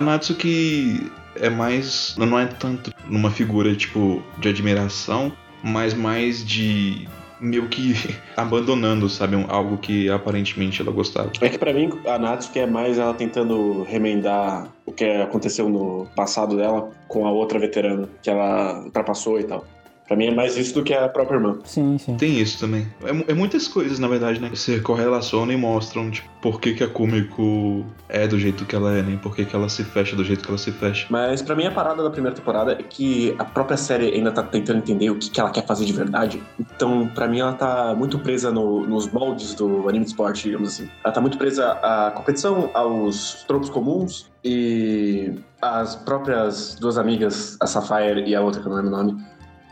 A 0.00 0.04
Natsuki 0.04 1.10
é 1.36 1.50
mais. 1.50 2.14
não 2.16 2.38
é 2.38 2.46
tanto 2.46 2.92
numa 3.08 3.30
figura, 3.30 3.74
tipo, 3.74 4.22
de 4.38 4.48
admiração, 4.48 5.32
mas 5.62 5.92
mais 5.94 6.44
de. 6.44 7.08
meio 7.40 7.68
que 7.68 7.94
abandonando, 8.36 9.08
sabe? 9.08 9.44
Algo 9.48 9.76
que 9.76 10.08
aparentemente 10.08 10.80
ela 10.80 10.92
gostava. 10.92 11.30
É 11.40 11.48
que 11.48 11.58
pra 11.58 11.72
mim, 11.72 11.90
a 12.06 12.18
Natsuki 12.18 12.60
é 12.60 12.66
mais 12.66 12.98
ela 12.98 13.12
tentando 13.14 13.82
remendar 13.82 14.68
o 14.86 14.92
que 14.92 15.04
aconteceu 15.04 15.68
no 15.68 16.06
passado 16.14 16.56
dela 16.56 16.90
com 17.06 17.26
a 17.26 17.30
outra 17.30 17.58
veterana, 17.58 18.08
que 18.22 18.30
ela 18.30 18.84
ultrapassou 18.84 19.38
e 19.38 19.44
tal. 19.44 19.64
Pra 20.08 20.16
mim 20.16 20.26
é 20.28 20.34
mais 20.34 20.56
isso 20.56 20.72
do 20.74 20.82
que 20.82 20.94
a 20.94 21.06
própria 21.06 21.36
irmã. 21.36 21.58
Sim, 21.64 21.98
sim. 21.98 22.16
Tem 22.16 22.40
isso 22.40 22.58
também. 22.58 22.86
É, 23.04 23.32
é 23.32 23.34
muitas 23.34 23.68
coisas, 23.68 23.98
na 23.98 24.08
verdade, 24.08 24.40
né? 24.40 24.50
Se 24.54 24.80
correlacionam 24.80 25.52
e 25.52 25.56
mostram, 25.56 26.10
tipo, 26.10 26.26
por 26.40 26.60
que, 26.60 26.72
que 26.72 26.82
a 26.82 26.88
Kumiko 26.88 27.84
é 28.08 28.26
do 28.26 28.38
jeito 28.38 28.64
que 28.64 28.74
ela 28.74 28.96
é, 28.96 29.02
né? 29.02 29.18
Por 29.22 29.36
que, 29.36 29.44
que 29.44 29.54
ela 29.54 29.68
se 29.68 29.84
fecha 29.84 30.16
do 30.16 30.24
jeito 30.24 30.42
que 30.42 30.48
ela 30.48 30.56
se 30.56 30.72
fecha. 30.72 31.06
Mas 31.10 31.42
pra 31.42 31.54
mim 31.54 31.66
a 31.66 31.70
parada 31.70 32.02
da 32.02 32.08
primeira 32.10 32.34
temporada 32.34 32.72
é 32.72 32.82
que 32.82 33.34
a 33.38 33.44
própria 33.44 33.76
série 33.76 34.06
ainda 34.14 34.32
tá 34.32 34.42
tentando 34.42 34.78
entender 34.78 35.10
o 35.10 35.16
que, 35.16 35.28
que 35.28 35.38
ela 35.40 35.50
quer 35.50 35.66
fazer 35.66 35.84
de 35.84 35.92
verdade. 35.92 36.42
Então, 36.58 37.06
pra 37.08 37.28
mim, 37.28 37.40
ela 37.40 37.52
tá 37.52 37.94
muito 37.94 38.18
presa 38.18 38.50
no- 38.50 38.86
nos 38.86 39.06
moldes 39.12 39.54
do 39.54 39.88
anime 39.90 40.04
de 40.06 40.10
esporte, 40.12 40.44
digamos 40.44 40.70
assim. 40.70 40.88
Ela 41.04 41.12
tá 41.12 41.20
muito 41.20 41.36
presa 41.36 41.72
à 41.82 42.10
competição, 42.12 42.70
aos 42.72 43.44
tropos 43.46 43.68
comuns 43.68 44.30
e 44.44 45.34
as 45.60 45.96
próprias 45.96 46.76
duas 46.80 46.96
amigas, 46.96 47.56
a 47.60 47.66
Sapphire 47.66 48.24
e 48.26 48.34
a 48.34 48.40
outra 48.40 48.60
que 48.62 48.66
eu 48.66 48.70
não 48.70 48.76
lembro 48.80 48.94
o 48.94 48.96
nome, 49.04 49.22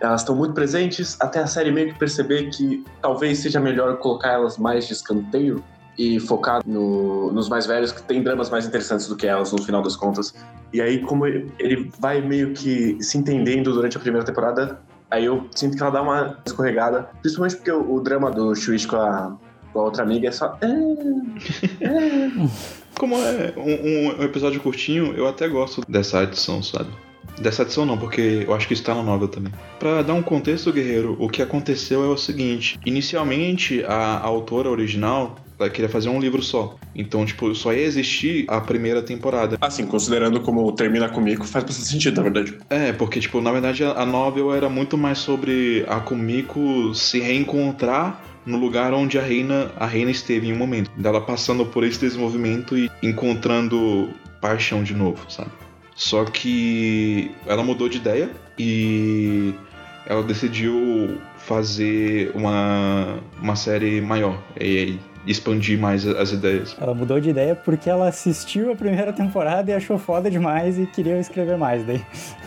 elas 0.01 0.21
estão 0.21 0.35
muito 0.37 0.53
presentes 0.55 1.17
até 1.21 1.41
a 1.41 1.47
série 1.47 1.71
meio 1.71 1.93
que 1.93 1.99
perceber 1.99 2.51
que 2.51 2.85
talvez 3.01 3.39
seja 3.39 3.59
melhor 3.61 3.97
colocar 3.99 4.33
elas 4.33 4.59
mais 4.59 4.87
de 4.87 4.93
escanteio 4.93 5.63
e 5.99 6.21
focar 6.21 6.61
no- 6.67 7.33
nos 7.33 7.49
mais 7.49 7.67
velhos 7.67 7.91
que 7.93 8.03
tem 8.03 8.23
dramas 8.23 8.51
mais 8.51 8.67
interessantes 8.67 9.09
do 9.09 9.17
que 9.17 9.27
elas 9.27 9.51
no 9.53 9.63
final 9.63 9.81
das 9.83 9.97
contas. 9.97 10.35
E 10.73 10.81
aí, 10.83 11.01
como 11.01 11.27
ele 11.27 11.51
ele 11.59 11.91
vai 11.99 12.21
meio 12.21 12.53
que 12.53 12.99
se 13.03 13.17
entendendo 13.17 13.73
durante 13.73 13.97
a 13.97 14.01
primeira 14.01 14.27
temporada, 14.27 14.79
aí 15.11 15.25
eu 15.25 15.47
sinto 15.55 15.77
que 15.77 15.83
ela 15.83 15.91
dá 15.93 16.03
uma 16.03 16.39
escorregada. 16.45 17.09
Principalmente 17.23 17.57
porque 17.57 17.71
o, 17.71 17.95
o 17.95 18.01
drama 18.01 18.31
do 18.31 18.55
Shuichi 18.55 18.87
com 18.87 18.97
a, 18.97 19.35
com 19.73 19.81
a 19.81 19.85
outra 19.85 20.03
amiga 20.03 20.29
é 20.29 20.33
só. 20.33 20.59
"É, 20.61 20.67
é". 21.87 22.31
Como 22.99 23.15
é 23.17 23.53
um, 23.57 24.21
um 24.21 24.23
episódio 24.23 24.61
curtinho, 24.61 25.13
eu 25.17 25.27
até 25.27 25.47
gosto 25.49 25.83
dessa 25.89 26.21
adição, 26.21 26.63
sabe? 26.63 26.89
Dessa 27.39 27.63
adição 27.63 27.85
não, 27.85 27.99
porque 27.99 28.45
eu 28.47 28.55
acho 28.55 28.67
que 28.67 28.75
está 28.75 28.95
na 28.95 29.03
novel 29.03 29.29
também. 29.29 29.53
Pra 29.79 30.03
dar 30.03 30.15
um 30.15 30.23
contexto, 30.23 30.73
guerreiro, 30.73 31.17
o 31.19 31.29
que 31.29 31.43
aconteceu 31.43 32.05
é 32.05 32.09
o 32.09 32.17
seguinte: 32.17 32.79
inicialmente 32.85 33.85
a, 33.85 33.95
a 33.95 34.25
autora 34.25 34.71
original 34.71 35.37
ela 35.59 35.71
queria 35.71 35.89
fazer 35.89 36.09
um 36.09 36.21
livro 36.21 36.43
só. 36.43 36.77
Então, 36.95 37.25
tipo, 37.25 37.55
só 37.55 37.73
ia 37.73 37.83
existir 37.83 38.45
a 38.49 38.61
primeira 38.61 39.03
temporada. 39.03 39.57
Assim, 39.61 39.87
considerando 39.87 40.41
como 40.41 40.71
termina 40.73 41.09
comigo, 41.09 41.45
faz 41.45 41.65
bastante 41.65 41.89
sentido, 41.89 42.17
na 42.17 42.23
verdade. 42.23 42.59
É, 42.69 42.93
porque, 42.93 43.21
tipo, 43.21 43.41
na 43.41 43.51
verdade 43.51 43.85
a, 43.85 43.93
a 43.93 44.07
novel 44.07 44.55
era 44.55 44.69
muito 44.69 44.99
mais 44.99 45.19
sobre 45.19 45.85
a 45.89 45.99
Kumiko 46.01 46.95
se 46.95 47.21
reencontrar 47.21 48.23
no 48.45 48.59
lugar 48.59 48.93
onde 48.93 49.19
a 49.19 49.23
reina, 49.23 49.73
a 49.77 49.87
reina 49.87 50.11
esteve 50.11 50.49
em 50.49 50.53
um 50.53 50.57
momento. 50.57 50.91
Dela 50.97 51.21
passando 51.21 51.67
por 51.67 51.85
esse 51.85 52.01
desenvolvimento 52.01 52.77
e 52.77 52.91
encontrando 53.03 54.11
paixão 54.41 54.85
de 54.85 54.95
novo, 54.95 55.25
sabe? 55.29 55.51
Só 55.97 56.25
que 56.25 57.31
ela 57.47 57.65
mudou 57.65 57.89
de 57.89 57.97
ideia 57.97 58.31
e 58.59 59.55
ela 60.07 60.23
decidiu 60.23 61.19
fazer 61.39 62.31
uma, 62.35 63.19
uma 63.41 63.57
série 63.57 64.01
maior 64.01 64.39
e, 64.61 64.99
expandir 65.27 65.79
mais 65.79 66.07
as 66.07 66.33
ideias. 66.33 66.77
Ela 66.81 66.95
mudou 66.95 67.21
de 67.21 67.31
ideia 67.31 67.55
porque 67.55 67.91
ela 67.91 68.09
assistiu 68.09 68.71
a 68.71 68.77
primeira 68.77 69.13
temporada 69.13 69.71
e 69.71 69.75
achou 69.75 69.99
foda 69.99 70.31
demais 70.31 70.79
e 70.79 70.87
queria 70.87 71.19
escrever 71.19 71.59
mais 71.59 71.85
daí. 71.85 72.01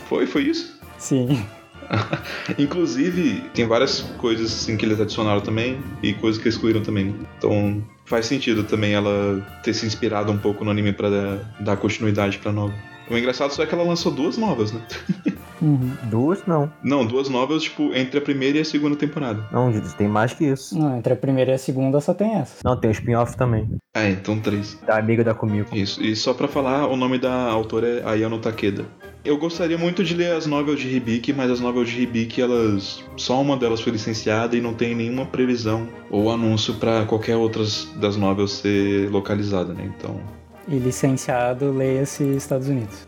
Foi, 0.07 0.25
foi 0.25 0.43
isso? 0.43 0.79
Sim. 0.97 1.43
Inclusive, 2.57 3.41
tem 3.53 3.67
várias 3.67 4.01
coisas 4.17 4.51
assim 4.51 4.77
que 4.77 4.85
eles 4.85 5.01
adicionaram 5.01 5.41
também 5.41 5.79
e 6.01 6.13
coisas 6.13 6.41
que 6.41 6.47
excluíram 6.47 6.81
também. 6.81 7.15
Então, 7.37 7.83
faz 8.05 8.27
sentido 8.27 8.63
também 8.63 8.93
ela 8.93 9.45
ter 9.63 9.73
se 9.73 9.85
inspirado 9.85 10.31
um 10.31 10.37
pouco 10.37 10.63
no 10.63 10.71
anime 10.71 10.93
pra 10.93 11.09
dar, 11.09 11.55
dar 11.59 11.77
continuidade 11.77 12.37
pra 12.37 12.51
nova. 12.51 12.73
O 13.09 13.17
engraçado 13.17 13.51
só 13.51 13.63
é 13.63 13.65
que 13.65 13.73
ela 13.73 13.83
lançou 13.83 14.11
duas 14.11 14.37
novas, 14.37 14.71
né? 14.71 14.81
Uhum. 15.61 15.91
Duas, 16.03 16.45
não. 16.47 16.71
Não, 16.83 17.05
duas 17.05 17.27
novas, 17.29 17.63
tipo, 17.63 17.93
entre 17.93 18.19
a 18.19 18.21
primeira 18.21 18.57
e 18.57 18.61
a 18.61 18.65
segunda 18.65 18.95
temporada. 18.95 19.45
Não, 19.51 19.71
tem 19.97 20.07
mais 20.07 20.33
que 20.33 20.45
isso. 20.45 20.77
Não, 20.77 20.97
entre 20.97 21.13
a 21.13 21.15
primeira 21.15 21.51
e 21.51 21.53
a 21.55 21.57
segunda 21.57 21.99
só 21.99 22.13
tem 22.13 22.35
essa. 22.35 22.61
Não, 22.63 22.77
tem 22.77 22.89
o 22.89 22.93
spin-off 22.93 23.35
também. 23.35 23.69
Ah, 23.93 24.07
então 24.09 24.39
três. 24.39 24.79
Da 24.85 24.97
amiga 24.97 25.23
da 25.23 25.33
Kumiko. 25.33 25.75
Isso. 25.75 26.01
E 26.01 26.15
só 26.15 26.33
pra 26.33 26.47
falar, 26.47 26.87
o 26.87 26.95
nome 26.95 27.17
da 27.17 27.49
autora 27.49 27.87
é 27.87 28.09
Ayano 28.09 28.39
Takeda. 28.39 28.85
Eu 29.25 29.37
gostaria 29.37 29.77
muito 29.77 30.01
de 30.01 30.15
ler 30.15 30.31
as 30.31 30.45
novelas 30.45 30.79
de 30.79 30.95
Hibiki, 30.95 31.33
mas 31.33 31.51
as 31.51 31.59
novelas 31.59 31.89
de 31.89 32.01
Hibiki, 32.01 32.41
elas. 32.41 33.03
Só 33.17 33.41
uma 33.41 33.57
delas 33.57 33.81
foi 33.81 33.91
licenciada 33.91 34.55
e 34.55 34.61
não 34.61 34.73
tem 34.73 34.95
nenhuma 34.95 35.25
previsão 35.25 35.89
ou 36.09 36.31
anúncio 36.31 36.75
pra 36.75 37.03
qualquer 37.05 37.35
outra 37.35 37.63
das 37.97 38.15
novelas 38.15 38.51
ser 38.51 39.09
localizada, 39.11 39.73
né? 39.73 39.91
Então. 39.97 40.38
E 40.69 40.77
licenciado, 40.77 41.71
leia-se 41.71 42.23
Estados 42.23 42.67
Unidos. 42.67 43.07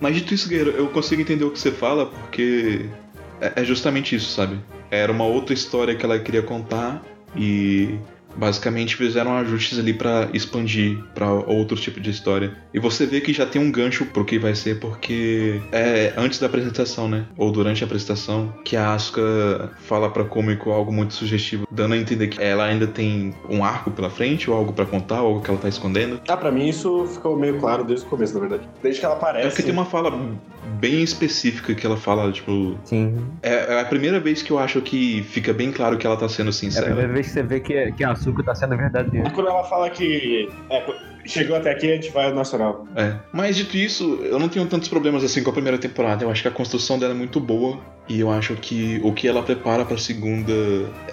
Mas 0.00 0.14
dito 0.14 0.32
isso, 0.32 0.48
Guerreiro, 0.48 0.70
eu 0.70 0.88
consigo 0.88 1.20
entender 1.20 1.44
o 1.44 1.50
que 1.50 1.58
você 1.58 1.70
fala, 1.70 2.06
porque 2.06 2.86
é 3.40 3.60
é 3.60 3.64
justamente 3.64 4.16
isso, 4.16 4.30
sabe? 4.30 4.58
Era 4.90 5.12
uma 5.12 5.24
outra 5.24 5.52
história 5.52 5.94
que 5.94 6.04
ela 6.04 6.18
queria 6.18 6.42
contar 6.42 7.02
e 7.36 7.98
basicamente 8.36 8.96
fizeram 8.96 9.36
ajustes 9.38 9.78
ali 9.78 9.92
pra 9.92 10.28
expandir 10.32 10.98
pra 11.14 11.30
outro 11.32 11.76
tipo 11.76 12.00
de 12.00 12.10
história. 12.10 12.52
E 12.72 12.78
você 12.78 13.06
vê 13.06 13.20
que 13.20 13.32
já 13.32 13.46
tem 13.46 13.60
um 13.60 13.70
gancho 13.70 14.04
pro 14.06 14.24
que 14.24 14.38
vai 14.38 14.54
ser, 14.54 14.78
porque 14.80 15.60
é 15.72 16.12
antes 16.16 16.38
da 16.38 16.46
apresentação, 16.46 17.08
né? 17.08 17.24
Ou 17.36 17.50
durante 17.50 17.82
a 17.82 17.86
apresentação, 17.86 18.52
que 18.64 18.76
a 18.76 18.94
Asuka 18.94 19.70
fala 19.82 20.10
pra 20.10 20.24
Komiko 20.24 20.70
algo 20.70 20.92
muito 20.92 21.14
sugestivo, 21.14 21.66
dando 21.70 21.94
a 21.94 21.98
entender 21.98 22.28
que 22.28 22.42
ela 22.42 22.64
ainda 22.64 22.86
tem 22.86 23.34
um 23.48 23.64
arco 23.64 23.90
pela 23.90 24.10
frente, 24.10 24.50
ou 24.50 24.56
algo 24.56 24.72
pra 24.72 24.86
contar, 24.86 25.22
ou 25.22 25.28
algo 25.28 25.40
que 25.42 25.50
ela 25.50 25.58
tá 25.58 25.68
escondendo. 25.68 26.20
Ah, 26.28 26.36
pra 26.36 26.50
mim 26.50 26.68
isso 26.68 27.06
ficou 27.06 27.36
meio 27.38 27.58
claro 27.58 27.84
desde 27.84 28.06
o 28.06 28.08
começo, 28.08 28.34
na 28.34 28.40
verdade. 28.40 28.68
Desde 28.82 29.00
que 29.00 29.06
ela 29.06 29.14
É 29.14 29.18
aparece. 29.18 29.48
porque 29.48 29.62
tem 29.62 29.72
uma 29.72 29.84
fala 29.86 30.10
bem 30.80 31.02
específica 31.02 31.74
que 31.74 31.84
ela 31.86 31.96
fala, 31.96 32.30
tipo, 32.32 32.76
Sim. 32.84 33.16
É, 33.42 33.74
é 33.74 33.80
a 33.80 33.84
primeira 33.84 34.18
vez 34.20 34.42
que 34.42 34.50
eu 34.50 34.58
acho 34.58 34.80
que 34.80 35.22
fica 35.24 35.52
bem 35.52 35.70
claro 35.72 35.96
que 35.98 36.06
ela 36.06 36.16
tá 36.16 36.28
sendo 36.28 36.48
É 36.48 36.50
a 36.50 36.52
sincera. 36.52 36.86
primeira 36.86 37.12
vez 37.12 37.26
que 37.26 37.32
você 37.32 37.42
vê 37.42 37.60
que, 37.60 37.92
que 37.92 38.04
a 38.04 38.14
Asuka 38.20 38.42
tá 38.42 38.54
sendo 38.54 38.76
verdadeira. 38.76 39.30
Quando 39.30 39.48
ela 39.48 39.64
fala 39.64 39.88
que 39.88 40.48
é, 40.68 40.94
chegou 41.24 41.56
até 41.56 41.70
aqui, 41.70 41.90
a 41.90 41.94
gente 41.94 42.10
vai 42.10 42.26
ao 42.26 42.34
nacional. 42.34 42.86
É. 42.94 43.16
Mas 43.32 43.56
dito 43.56 43.76
isso, 43.76 44.20
eu 44.22 44.38
não 44.38 44.48
tenho 44.48 44.66
tantos 44.66 44.88
problemas 44.88 45.24
assim 45.24 45.42
com 45.42 45.50
a 45.50 45.52
primeira 45.52 45.78
temporada. 45.78 46.24
Eu 46.24 46.30
acho 46.30 46.42
que 46.42 46.48
a 46.48 46.50
construção 46.50 46.98
dela 46.98 47.14
é 47.14 47.16
muito 47.16 47.40
boa 47.40 47.80
e 48.08 48.20
eu 48.20 48.30
acho 48.30 48.54
que 48.56 49.00
o 49.02 49.12
que 49.12 49.26
ela 49.26 49.42
prepara 49.42 49.84
pra 49.84 49.96
segunda 49.96 50.52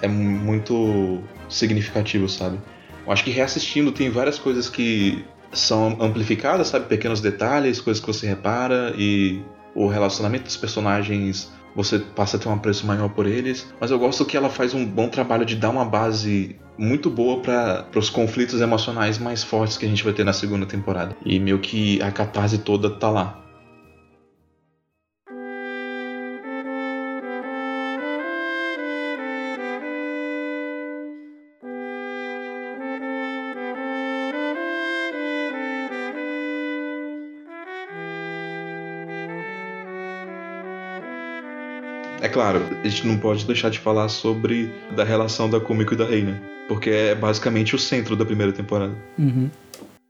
é 0.02 0.08
muito 0.08 1.20
significativo, 1.48 2.28
sabe? 2.28 2.58
Eu 3.06 3.12
acho 3.12 3.24
que 3.24 3.30
reassistindo 3.30 3.90
tem 3.90 4.10
várias 4.10 4.38
coisas 4.38 4.68
que 4.68 5.24
são 5.50 5.96
amplificadas, 6.00 6.68
sabe? 6.68 6.86
Pequenos 6.86 7.22
detalhes, 7.22 7.80
coisas 7.80 8.02
que 8.02 8.06
você 8.06 8.26
repara 8.26 8.92
e 8.98 9.42
o 9.74 9.86
relacionamento 9.86 10.44
dos 10.44 10.56
personagens 10.58 11.50
você 11.74 11.98
passa 11.98 12.36
a 12.36 12.40
ter 12.40 12.48
um 12.48 12.54
apreço 12.54 12.86
maior 12.86 13.08
por 13.08 13.26
eles. 13.26 13.72
Mas 13.80 13.90
eu 13.90 13.98
gosto 13.98 14.24
que 14.24 14.36
ela 14.36 14.48
faz 14.48 14.74
um 14.74 14.84
bom 14.84 15.08
trabalho 15.08 15.44
de 15.44 15.56
dar 15.56 15.70
uma 15.70 15.84
base 15.84 16.56
muito 16.76 17.10
boa 17.10 17.40
para 17.40 17.86
os 17.96 18.08
conflitos 18.08 18.60
emocionais 18.60 19.18
mais 19.18 19.42
fortes 19.42 19.76
que 19.76 19.84
a 19.84 19.88
gente 19.88 20.04
vai 20.04 20.12
ter 20.12 20.24
na 20.24 20.32
segunda 20.32 20.64
temporada. 20.64 21.16
E 21.24 21.38
meio 21.40 21.58
que 21.58 22.00
a 22.00 22.10
catarse 22.10 22.58
toda 22.58 22.90
tá 22.90 23.10
lá. 23.10 23.47
É 42.28 42.30
claro, 42.30 42.60
a 42.84 42.86
gente 42.86 43.06
não 43.06 43.16
pode 43.16 43.46
deixar 43.46 43.70
de 43.70 43.78
falar 43.78 44.06
sobre 44.10 44.70
da 44.94 45.02
relação 45.02 45.48
da 45.48 45.58
Kumiko 45.58 45.94
e 45.94 45.96
da 45.96 46.04
Reina, 46.04 46.38
porque 46.68 46.90
é 46.90 47.14
basicamente 47.14 47.74
o 47.74 47.78
centro 47.78 48.14
da 48.14 48.22
primeira 48.22 48.52
temporada. 48.52 48.92
Uhum. 49.18 49.48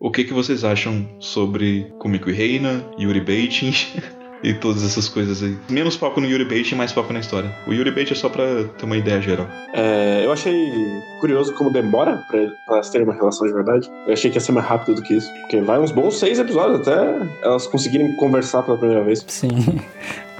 O 0.00 0.10
que, 0.10 0.24
que 0.24 0.34
vocês 0.34 0.64
acham 0.64 1.08
sobre 1.20 1.86
Kumiko 2.00 2.28
e 2.28 2.32
Reina, 2.32 2.84
Yuri 2.98 3.20
Baiting 3.20 3.72
e 4.42 4.52
todas 4.52 4.82
essas 4.82 5.08
coisas 5.08 5.44
aí? 5.44 5.56
Menos 5.70 5.94
foco 5.94 6.20
no 6.20 6.26
Yuri 6.26 6.44
Baiting, 6.44 6.74
mais 6.74 6.90
foco 6.90 7.12
na 7.12 7.20
história. 7.20 7.54
O 7.68 7.72
Yuri 7.72 7.92
Baiting 7.92 8.14
é 8.14 8.16
só 8.16 8.28
pra 8.28 8.64
ter 8.64 8.84
uma 8.84 8.96
ideia 8.96 9.20
geral. 9.20 9.46
É, 9.72 10.22
eu 10.24 10.32
achei 10.32 10.72
curioso 11.20 11.54
como 11.54 11.72
demora 11.72 12.24
pra, 12.28 12.48
pra 12.66 12.74
elas 12.74 12.90
terem 12.90 13.06
uma 13.06 13.14
relação 13.14 13.46
de 13.46 13.52
verdade. 13.52 13.88
Eu 14.08 14.12
achei 14.12 14.28
que 14.28 14.38
ia 14.38 14.40
ser 14.40 14.50
mais 14.50 14.66
rápido 14.66 14.96
do 14.96 15.02
que 15.02 15.14
isso. 15.14 15.32
Porque 15.42 15.60
vai 15.60 15.78
uns 15.78 15.92
bons 15.92 16.18
seis 16.18 16.40
episódios 16.40 16.80
até 16.80 17.28
elas 17.42 17.68
conseguirem 17.68 18.16
conversar 18.16 18.64
pela 18.64 18.76
primeira 18.76 19.04
vez. 19.04 19.24
Sim. 19.28 19.78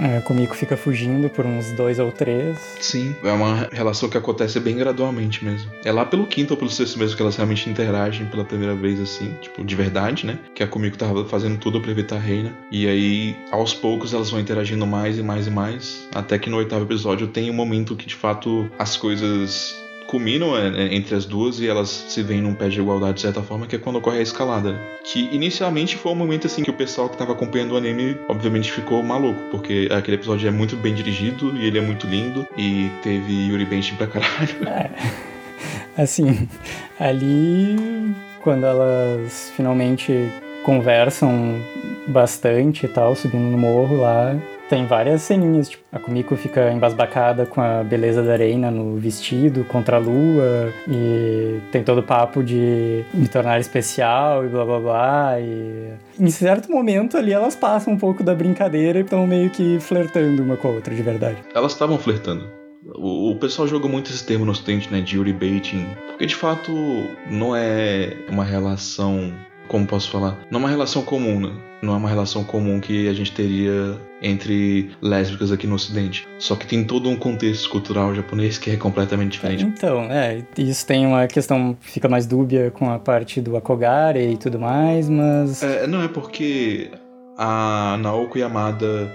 É, 0.00 0.20
comigo 0.20 0.54
fica 0.54 0.76
fugindo 0.76 1.28
por 1.28 1.44
uns 1.44 1.72
dois 1.72 1.98
ou 1.98 2.12
três. 2.12 2.76
Sim, 2.80 3.14
é 3.22 3.32
uma 3.32 3.68
relação 3.72 4.08
que 4.08 4.16
acontece 4.16 4.60
bem 4.60 4.76
gradualmente 4.76 5.44
mesmo. 5.44 5.70
É 5.84 5.92
lá 5.92 6.04
pelo 6.04 6.26
quinto 6.26 6.54
ou 6.54 6.56
pelo 6.56 6.70
sexto 6.70 6.98
mesmo 6.98 7.16
que 7.16 7.22
elas 7.22 7.36
realmente 7.36 7.68
interagem 7.68 8.26
pela 8.26 8.44
primeira 8.44 8.74
vez, 8.74 9.00
assim, 9.00 9.34
tipo, 9.40 9.64
de 9.64 9.74
verdade, 9.74 10.26
né? 10.26 10.38
Que 10.54 10.62
a 10.62 10.68
Kumiko 10.68 10.96
tava 10.96 11.24
fazendo 11.24 11.58
tudo 11.58 11.80
pra 11.80 11.90
evitar 11.90 12.16
a 12.16 12.20
reina. 12.20 12.56
E 12.70 12.86
aí, 12.86 13.36
aos 13.50 13.74
poucos, 13.74 14.14
elas 14.14 14.30
vão 14.30 14.40
interagindo 14.40 14.86
mais 14.86 15.18
e 15.18 15.22
mais 15.22 15.46
e 15.46 15.50
mais. 15.50 16.08
Até 16.14 16.38
que 16.38 16.48
no 16.50 16.56
oitavo 16.58 16.84
episódio 16.84 17.26
tem 17.26 17.50
um 17.50 17.54
momento 17.54 17.96
que, 17.96 18.06
de 18.06 18.14
fato, 18.14 18.70
as 18.78 18.96
coisas 18.96 19.76
culminam 20.08 20.56
é, 20.56 20.68
é, 20.68 20.94
entre 20.94 21.14
as 21.14 21.24
duas 21.24 21.60
e 21.60 21.68
elas 21.68 21.88
se 22.08 22.22
veem 22.22 22.40
num 22.40 22.54
pé 22.54 22.68
de 22.68 22.80
igualdade 22.80 23.14
de 23.14 23.20
certa 23.20 23.42
forma, 23.42 23.66
que 23.66 23.76
é 23.76 23.78
quando 23.78 23.96
ocorre 23.96 24.18
a 24.18 24.22
escalada. 24.22 24.74
Que 25.04 25.28
inicialmente 25.30 25.96
foi 25.96 26.10
um 26.10 26.16
momento 26.16 26.46
assim 26.46 26.64
que 26.64 26.70
o 26.70 26.74
pessoal 26.74 27.08
que 27.08 27.16
tava 27.16 27.32
acompanhando 27.32 27.72
o 27.72 27.76
anime 27.76 28.16
obviamente 28.28 28.72
ficou 28.72 29.02
maluco, 29.02 29.40
porque 29.50 29.88
aquele 29.92 30.16
episódio 30.16 30.48
é 30.48 30.50
muito 30.50 30.74
bem 30.76 30.94
dirigido 30.94 31.54
e 31.56 31.66
ele 31.66 31.78
é 31.78 31.82
muito 31.82 32.06
lindo 32.06 32.46
e 32.56 32.90
teve 33.02 33.48
Yuri 33.48 33.66
Bench 33.66 33.94
pra 33.94 34.06
caralho. 34.06 34.56
É. 34.66 36.02
Assim, 36.02 36.48
ali 37.00 38.14
quando 38.40 38.64
elas 38.64 39.52
finalmente 39.56 40.30
conversam 40.62 41.60
bastante 42.06 42.86
e 42.86 42.88
tal, 42.88 43.16
subindo 43.16 43.50
no 43.50 43.58
morro 43.58 43.96
lá, 43.96 44.36
tem 44.68 44.86
várias 44.86 45.22
ceninhas, 45.22 45.68
tipo, 45.68 45.82
a 45.90 45.98
Kumiko 45.98 46.36
fica 46.36 46.70
embasbacada 46.70 47.46
com 47.46 47.60
a 47.60 47.82
beleza 47.82 48.22
da 48.22 48.36
Reina 48.36 48.70
no 48.70 48.96
vestido 48.96 49.64
contra 49.64 49.96
a 49.96 49.98
lua 49.98 50.72
e 50.86 51.60
tem 51.72 51.82
todo 51.82 51.98
o 51.98 52.02
papo 52.02 52.42
de 52.42 53.04
me 53.14 53.26
tornar 53.28 53.58
especial 53.60 54.44
e 54.44 54.48
blá 54.48 54.64
blá 54.64 54.80
blá 54.80 55.40
e 55.40 55.92
em 56.18 56.30
certo 56.30 56.70
momento 56.70 57.16
ali 57.16 57.32
elas 57.32 57.56
passam 57.56 57.94
um 57.94 57.98
pouco 57.98 58.22
da 58.22 58.34
brincadeira 58.34 58.98
e 58.98 59.02
estão 59.02 59.26
meio 59.26 59.50
que 59.50 59.80
flertando 59.80 60.42
uma 60.42 60.56
com 60.56 60.68
a 60.68 60.70
outra 60.72 60.94
de 60.94 61.02
verdade. 61.02 61.38
Elas 61.54 61.72
estavam 61.72 61.98
flertando. 61.98 62.58
O, 62.94 63.36
pessoal 63.36 63.68
joga 63.68 63.88
muito 63.88 64.10
esse 64.10 64.24
termo 64.24 64.44
no 64.44 64.52
ocidente, 64.52 64.90
né, 64.90 65.00
de 65.00 65.18
baiting, 65.32 65.86
porque 66.06 66.26
de 66.26 66.34
fato 66.34 66.72
não 67.30 67.54
é 67.54 68.16
uma 68.30 68.44
relação 68.44 69.32
como 69.68 69.86
posso 69.86 70.10
falar? 70.10 70.36
Não 70.50 70.58
é 70.58 70.62
uma 70.62 70.68
relação 70.68 71.02
comum, 71.02 71.38
né? 71.40 71.52
Não 71.80 71.94
é 71.94 71.96
uma 71.96 72.08
relação 72.08 72.42
comum 72.42 72.80
que 72.80 73.08
a 73.08 73.12
gente 73.12 73.30
teria 73.30 73.96
entre 74.20 74.90
lésbicas 75.00 75.52
aqui 75.52 75.66
no 75.66 75.76
Ocidente. 75.76 76.26
Só 76.38 76.56
que 76.56 76.66
tem 76.66 76.82
todo 76.82 77.08
um 77.08 77.14
contexto 77.16 77.70
cultural 77.70 78.12
japonês 78.14 78.58
que 78.58 78.70
é 78.70 78.76
completamente 78.76 79.32
diferente. 79.32 79.64
Então, 79.64 80.02
é, 80.10 80.42
isso 80.56 80.84
tem 80.84 81.06
uma 81.06 81.26
questão 81.28 81.76
fica 81.80 82.08
mais 82.08 82.26
dúbia 82.26 82.70
com 82.72 82.90
a 82.90 82.98
parte 82.98 83.40
do 83.40 83.56
Akogare 83.56 84.32
e 84.32 84.36
tudo 84.36 84.58
mais, 84.58 85.08
mas. 85.08 85.62
É, 85.62 85.86
não, 85.86 86.02
é 86.02 86.08
porque 86.08 86.90
a 87.36 87.96
Naoko 88.00 88.38
Yamada 88.38 89.08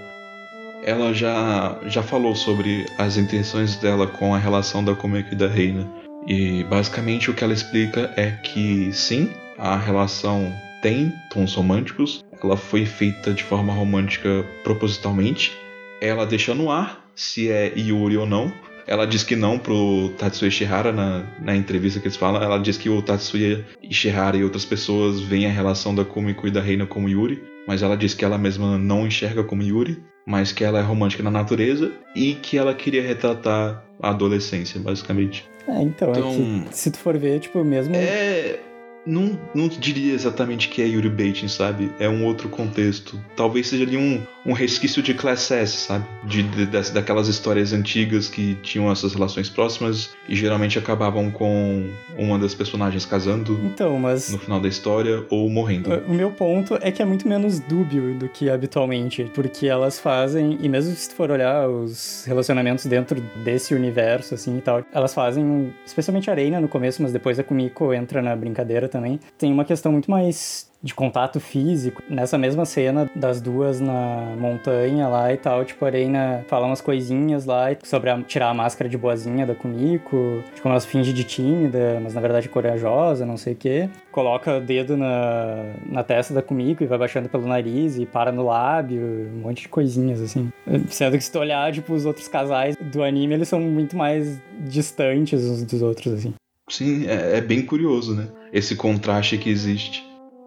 ela 0.86 1.14
já, 1.14 1.78
já 1.88 2.04
falou 2.04 2.36
sobre 2.36 2.86
as 2.98 3.18
intenções 3.18 3.76
dela 3.76 4.06
com 4.06 4.34
a 4.34 4.38
relação 4.38 4.84
da 4.84 4.96
Komeko 4.96 5.34
e 5.34 5.36
da 5.36 5.48
Reina. 5.48 5.90
E 6.28 6.64
basicamente 6.66 7.30
o 7.30 7.34
que 7.34 7.44
ela 7.44 7.54
explica 7.54 8.12
é 8.16 8.32
que 8.32 8.92
sim, 8.94 9.30
a 9.58 9.76
relação 9.78 10.52
tem 10.82 11.14
tons 11.32 11.54
românticos, 11.56 12.24
ela 12.44 12.58
foi 12.58 12.86
feita 12.86 13.34
de 13.34 13.44
forma 13.44 13.72
romântica 13.74 14.46
propositalmente. 14.64 15.54
Ela 16.02 16.26
deixa 16.26 16.54
no 16.54 16.70
ar 16.70 17.06
se 17.16 17.50
é 17.50 17.72
Yuri 17.78 18.18
ou 18.18 18.26
não. 18.26 18.52
Ela 18.86 19.08
diz 19.08 19.24
que 19.24 19.36
não 19.36 19.58
pro 19.58 20.10
Tatsuya 20.18 20.50
Ishihara 20.50 20.92
na, 20.92 21.24
na 21.40 21.56
entrevista 21.56 22.02
que 22.02 22.08
eles 22.08 22.18
falam. 22.18 22.44
Ela 22.44 22.58
diz 22.58 22.78
que 22.78 22.90
o 22.90 23.02
Tatsuya 23.02 23.66
Ishihara 23.82 24.36
e 24.36 24.44
outras 24.44 24.66
pessoas 24.66 25.22
veem 25.22 25.46
a 25.46 25.52
relação 25.52 25.96
da 25.96 26.04
Kumiko 26.04 26.46
e 26.48 26.52
da 26.52 26.60
Reina 26.60 26.86
como 26.86 27.08
Yuri. 27.08 27.42
Mas 27.66 27.82
ela 27.82 27.96
diz 27.96 28.14
que 28.14 28.26
ela 28.26 28.38
mesma 28.38 28.78
não 28.78 29.08
enxerga 29.08 29.42
como 29.42 29.64
Yuri, 29.64 30.04
mas 30.28 30.52
que 30.52 30.66
ela 30.66 30.80
é 30.80 30.82
romântica 30.82 31.24
na 31.24 31.32
natureza 31.32 31.94
e 32.14 32.34
que 32.34 32.58
ela 32.58 32.74
queria 32.74 33.02
retratar 33.02 33.86
a 34.02 34.10
adolescência, 34.10 34.82
basicamente. 34.82 35.46
É, 35.66 35.82
então, 35.82 36.12
Então- 36.12 36.64
é 36.66 36.70
que 36.70 36.78
se 36.78 36.92
tu 36.92 36.98
for 36.98 37.18
ver, 37.18 37.40
tipo, 37.40 37.64
mesmo. 37.64 37.96
É. 37.96 38.60
Não, 39.06 39.38
não 39.54 39.68
diria 39.68 40.14
exatamente 40.14 40.70
que 40.70 40.82
é 40.82 40.86
Yuri 40.88 41.10
Baiting, 41.10 41.48
sabe? 41.48 41.92
É 42.00 42.08
um 42.08 42.24
outro 42.26 42.48
contexto. 42.50 43.20
Talvez 43.36 43.68
seja 43.68 43.84
ali 43.84 43.98
um, 43.98 44.22
um 44.46 44.54
resquício 44.54 45.02
de 45.04 45.14
Class 45.14 45.52
S, 45.52 45.78
sabe? 45.88 46.06
De, 46.24 46.44
de- 46.44 46.66
das- 46.66 46.90
daquelas 46.90 47.28
histórias 47.28 47.74
antigas 47.74 48.30
que 48.30 48.56
tinham 48.64 48.90
essas 48.92 49.14
relações 49.14 49.50
próximas 49.50 50.12
e 50.30 50.36
geralmente 50.36 50.80
acabavam 50.80 51.30
com 51.30 51.90
uma 52.18 52.40
das 52.40 52.54
personagens 52.56 53.06
casando 53.06 53.60
Então, 53.66 54.00
mas. 54.00 54.30
no 54.30 54.38
final 54.40 54.60
da 54.62 54.68
história 54.70 55.26
ou 55.30 55.50
morrendo. 55.50 55.90
O 56.08 56.14
meu 56.14 56.32
ponto 56.32 56.78
é 56.82 56.90
que 56.92 57.02
é 57.02 57.06
muito 57.06 57.28
menos 57.28 57.60
dúbio 57.60 58.14
do 58.16 58.30
que 58.30 58.50
habitualmente, 58.50 59.30
porque 59.34 59.68
elas 59.68 60.00
fazem, 60.00 60.58
e 60.62 60.70
mesmo 60.70 60.96
se 60.96 61.10
tu 61.10 61.16
for 61.16 61.30
olhar 61.30 61.68
os 61.70 62.24
relacionamentos 62.26 62.86
dentro 62.86 63.20
desse 63.44 63.74
universo, 63.76 64.34
assim 64.34 64.58
e 64.58 64.62
tal, 64.62 64.84
elas 64.94 65.14
fazem, 65.14 65.74
especialmente 65.86 66.30
a 66.32 66.34
Reina 66.34 66.62
no 66.62 66.68
começo, 66.70 67.02
mas 67.02 67.12
depois 67.12 67.38
a 67.38 67.44
Kumiko 67.44 67.94
entra 67.94 68.22
na 68.22 68.36
brincadeira 68.36 68.88
também, 68.94 69.20
tem 69.38 69.52
uma 69.52 69.66
questão 69.66 69.92
muito 69.92 70.10
mais 70.10 70.72
de 70.82 70.94
contato 70.94 71.40
físico. 71.40 72.04
Nessa 72.10 72.38
mesma 72.38 72.66
cena 72.66 73.10
das 73.16 73.40
duas 73.40 73.80
na 73.80 74.36
montanha 74.38 75.08
lá 75.08 75.32
e 75.34 75.38
tal, 75.38 75.64
tipo, 75.64 75.86
a 75.86 75.90
Reina 75.90 76.44
fala 76.50 76.66
umas 76.68 76.82
coisinhas 76.82 77.46
lá 77.46 77.68
sobre 77.86 78.10
a- 78.10 78.22
tirar 78.22 78.50
a 78.50 78.54
máscara 78.54 78.90
de 78.90 78.98
boazinha 78.98 79.46
da 79.46 79.56
Kumiko, 79.56 80.44
de 80.54 80.62
como 80.62 80.74
ela 80.74 80.82
finge 80.82 81.14
de 81.14 81.24
tímida, 81.24 82.02
mas 82.04 82.14
na 82.14 82.20
verdade 82.20 82.50
corajosa, 82.50 83.26
não 83.26 83.38
sei 83.38 83.54
o 83.54 83.56
quê. 83.56 83.90
Coloca 84.12 84.58
o 84.58 84.60
dedo 84.60 84.98
na, 84.98 85.64
na 85.90 86.04
testa 86.04 86.34
da 86.34 86.42
Kumiko 86.42 86.84
e 86.84 86.88
vai 86.88 86.98
baixando 86.98 87.30
pelo 87.30 87.48
nariz 87.48 87.98
e 87.98 88.06
para 88.06 88.30
no 88.34 88.44
lábio, 88.46 89.02
um 89.34 89.40
monte 89.40 89.62
de 89.62 89.70
coisinhas, 89.70 90.20
assim. 90.22 90.52
Sendo 90.90 91.18
que 91.18 91.24
se 91.24 91.32
tu 91.32 91.40
olhar, 91.40 91.72
tipo, 91.72 91.94
os 91.94 92.06
outros 92.06 92.28
casais 92.28 92.76
do 92.76 93.02
anime, 93.04 93.36
eles 93.36 93.48
são 93.48 93.62
muito 93.62 93.96
mais 93.96 94.38
distantes 94.68 95.42
uns 95.46 95.64
dos 95.64 95.82
outros, 95.82 96.14
assim. 96.14 96.34
Sim, 96.70 97.08
é, 97.08 97.38
é 97.38 97.42
bem 97.42 97.66
curioso, 97.66 98.16
né? 98.16 98.28
Esse 98.54 98.76
contraste 98.76 99.38
que 99.38 99.50
existe. 99.50 100.04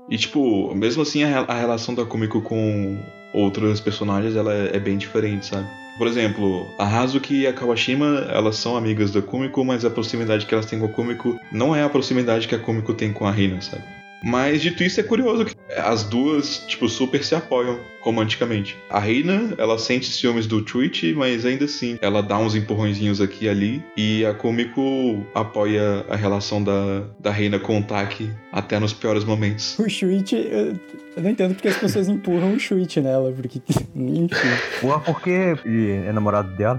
E, 0.09 0.17
tipo, 0.17 0.73
mesmo 0.75 1.03
assim, 1.03 1.25
a, 1.25 1.41
a 1.41 1.55
relação 1.55 1.95
da 1.95 2.05
Kumiko 2.05 2.41
com 2.41 2.99
outros 3.35 3.81
personagens, 3.81 4.37
ela 4.37 4.55
é, 4.55 4.77
é 4.77 4.79
bem 4.79 4.97
diferente, 4.97 5.47
sabe? 5.47 5.67
Por 5.99 6.07
exemplo, 6.07 6.67
a 6.79 6.85
Hazuki 6.85 7.41
e 7.41 7.47
a 7.47 7.53
Kawashima, 7.53 8.27
elas 8.31 8.57
são 8.57 8.77
amigas 8.77 9.11
da 9.11 9.23
Kumiko, 9.23 9.65
mas 9.65 9.85
a 9.85 9.91
proximidade 9.91 10.45
que 10.45 10.55
elas 10.55 10.67
têm 10.67 10.79
com 10.79 10.87
a 10.87 10.91
Kumiko 10.91 11.39
não 11.51 11.75
é 11.75 11.83
a 11.83 11.89
proximidade 11.89 12.47
que 12.47 12.55
a 12.55 12.59
Kumiko 12.59 12.93
tem 12.93 13.13
com 13.13 13.27
a 13.27 13.31
Rina, 13.31 13.61
sabe? 13.61 13.83
Mas 14.23 14.61
dito 14.61 14.85
isso, 14.85 15.01
é 15.01 15.03
curioso 15.03 15.45
que 15.45 15.56
as 15.77 16.05
duas, 16.05 16.59
tipo, 16.67 16.89
super 16.89 17.25
se 17.25 17.35
apoiam 17.35 17.79
romanticamente. 18.01 18.77
A 18.89 19.01
Reina, 19.01 19.55
ela 19.59 19.79
sente 19.79 20.07
ciúmes 20.07 20.47
do 20.47 20.67
Chuichi, 20.67 21.13
mas 21.13 21.45
ainda 21.45 21.65
assim, 21.65 21.99
ela 22.01 22.23
dá 22.23 22.39
uns 22.39 22.55
empurrõezinhos 22.55 23.21
aqui 23.21 23.47
e 23.47 23.49
ali. 23.49 23.85
E 23.97 24.25
a 24.25 24.33
Kumiko 24.33 25.27
apoia 25.35 26.05
a 26.09 26.15
relação 26.15 26.63
da, 26.63 27.05
da 27.19 27.31
Reina 27.31 27.59
com 27.59 27.81
o 27.81 27.83
Taki 27.83 28.31
até 28.53 28.79
nos 28.79 28.93
piores 28.93 29.25
momentos. 29.25 29.77
O 29.79 29.89
Shuichi, 29.89 30.37
eu, 31.17 31.23
não 31.23 31.31
entendo 31.31 31.55
porque 31.55 31.69
as 31.69 31.77
pessoas 31.77 32.09
empurram 32.09 32.53
o 32.55 32.59
Shuichi 32.59 33.01
nela, 33.01 33.33
porque, 33.33 33.61
enfim, 33.95 34.29
Porra, 34.81 35.01
porque 35.01 35.57
ele 35.65 35.93
é 36.07 36.13
namorado 36.13 36.55
dela. 36.57 36.79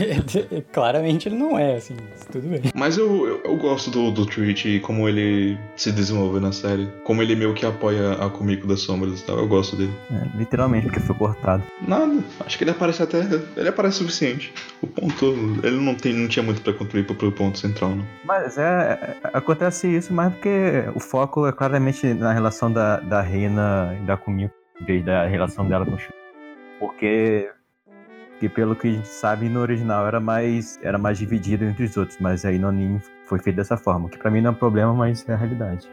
claramente 0.72 1.28
ele 1.28 1.36
não 1.36 1.58
é, 1.58 1.76
assim, 1.76 1.96
tudo 2.30 2.48
bem. 2.48 2.62
Mas 2.74 2.96
eu, 2.96 3.26
eu, 3.26 3.40
eu 3.44 3.56
gosto 3.56 3.90
do, 3.90 4.10
do 4.10 4.30
Chuichi 4.30 4.76
e 4.76 4.80
como 4.80 5.08
ele 5.08 5.58
se 5.76 5.92
desenvolve 5.92 6.40
na 6.40 6.52
série. 6.52 6.88
Como 7.04 7.22
ele 7.22 7.34
meio 7.34 7.54
que 7.54 7.66
apoia 7.66 8.12
a 8.12 8.30
Kumiko 8.30 8.66
das 8.66 8.80
Sombras 8.80 9.20
e 9.20 9.24
tal. 9.24 9.38
Eu 9.38 9.48
gosto 9.48 9.76
dele. 9.76 9.92
É, 10.10 10.38
literalmente, 10.38 10.86
porque 10.86 11.00
foi 11.00 11.14
cortado. 11.16 11.62
Nada, 11.86 12.18
acho 12.44 12.56
que 12.58 12.64
ele 12.64 12.70
aparece 12.70 13.02
até. 13.02 13.20
Ele 13.56 13.68
aparece 13.68 13.96
o 13.96 13.98
suficiente. 14.04 14.52
O 14.82 14.86
ponto. 14.86 15.26
Ele 15.62 15.80
não, 15.80 15.94
tem, 15.94 16.12
não 16.12 16.28
tinha 16.28 16.42
muito 16.42 16.60
pra 16.60 16.72
contribuir 16.72 17.06
pro, 17.06 17.14
pro 17.14 17.32
ponto 17.32 17.58
central, 17.58 17.90
não. 17.90 18.04
Mas 18.24 18.58
é, 18.58 18.62
é- 18.62 19.16
acontece 19.32 19.88
isso 19.88 20.12
mais 20.12 20.32
porque 20.32 20.84
o 20.94 21.00
foco 21.00 21.46
é 21.46 21.52
claramente 21.52 22.06
na 22.14 22.32
relação 22.32 22.70
da, 22.70 22.98
da 23.00 23.20
Reina 23.20 23.63
e 24.00 24.06
da 24.06 24.16
Kumiko, 24.16 24.54
vez 24.86 25.04
da 25.04 25.26
relação 25.26 25.66
dela 25.66 25.84
com 25.84 25.92
o 25.94 25.98
Shu. 25.98 26.12
Porque, 26.78 27.50
que 28.40 28.48
pelo 28.48 28.74
que 28.74 28.88
a 28.88 28.92
gente 28.92 29.08
sabe, 29.08 29.48
no 29.48 29.60
original 29.60 30.06
era 30.06 30.20
mais, 30.20 30.78
era 30.82 30.98
mais 30.98 31.18
dividido 31.18 31.64
entre 31.64 31.84
os 31.84 31.96
outros, 31.96 32.18
mas 32.20 32.44
aí 32.44 32.58
no 32.58 32.68
anime 32.68 33.00
foi 33.26 33.38
feito 33.38 33.56
dessa 33.56 33.76
forma, 33.76 34.08
que 34.08 34.18
pra 34.18 34.30
mim 34.30 34.40
não 34.40 34.50
é 34.50 34.52
um 34.52 34.56
problema, 34.56 34.92
mas 34.92 35.26
é 35.28 35.32
a 35.32 35.36
realidade. 35.36 35.88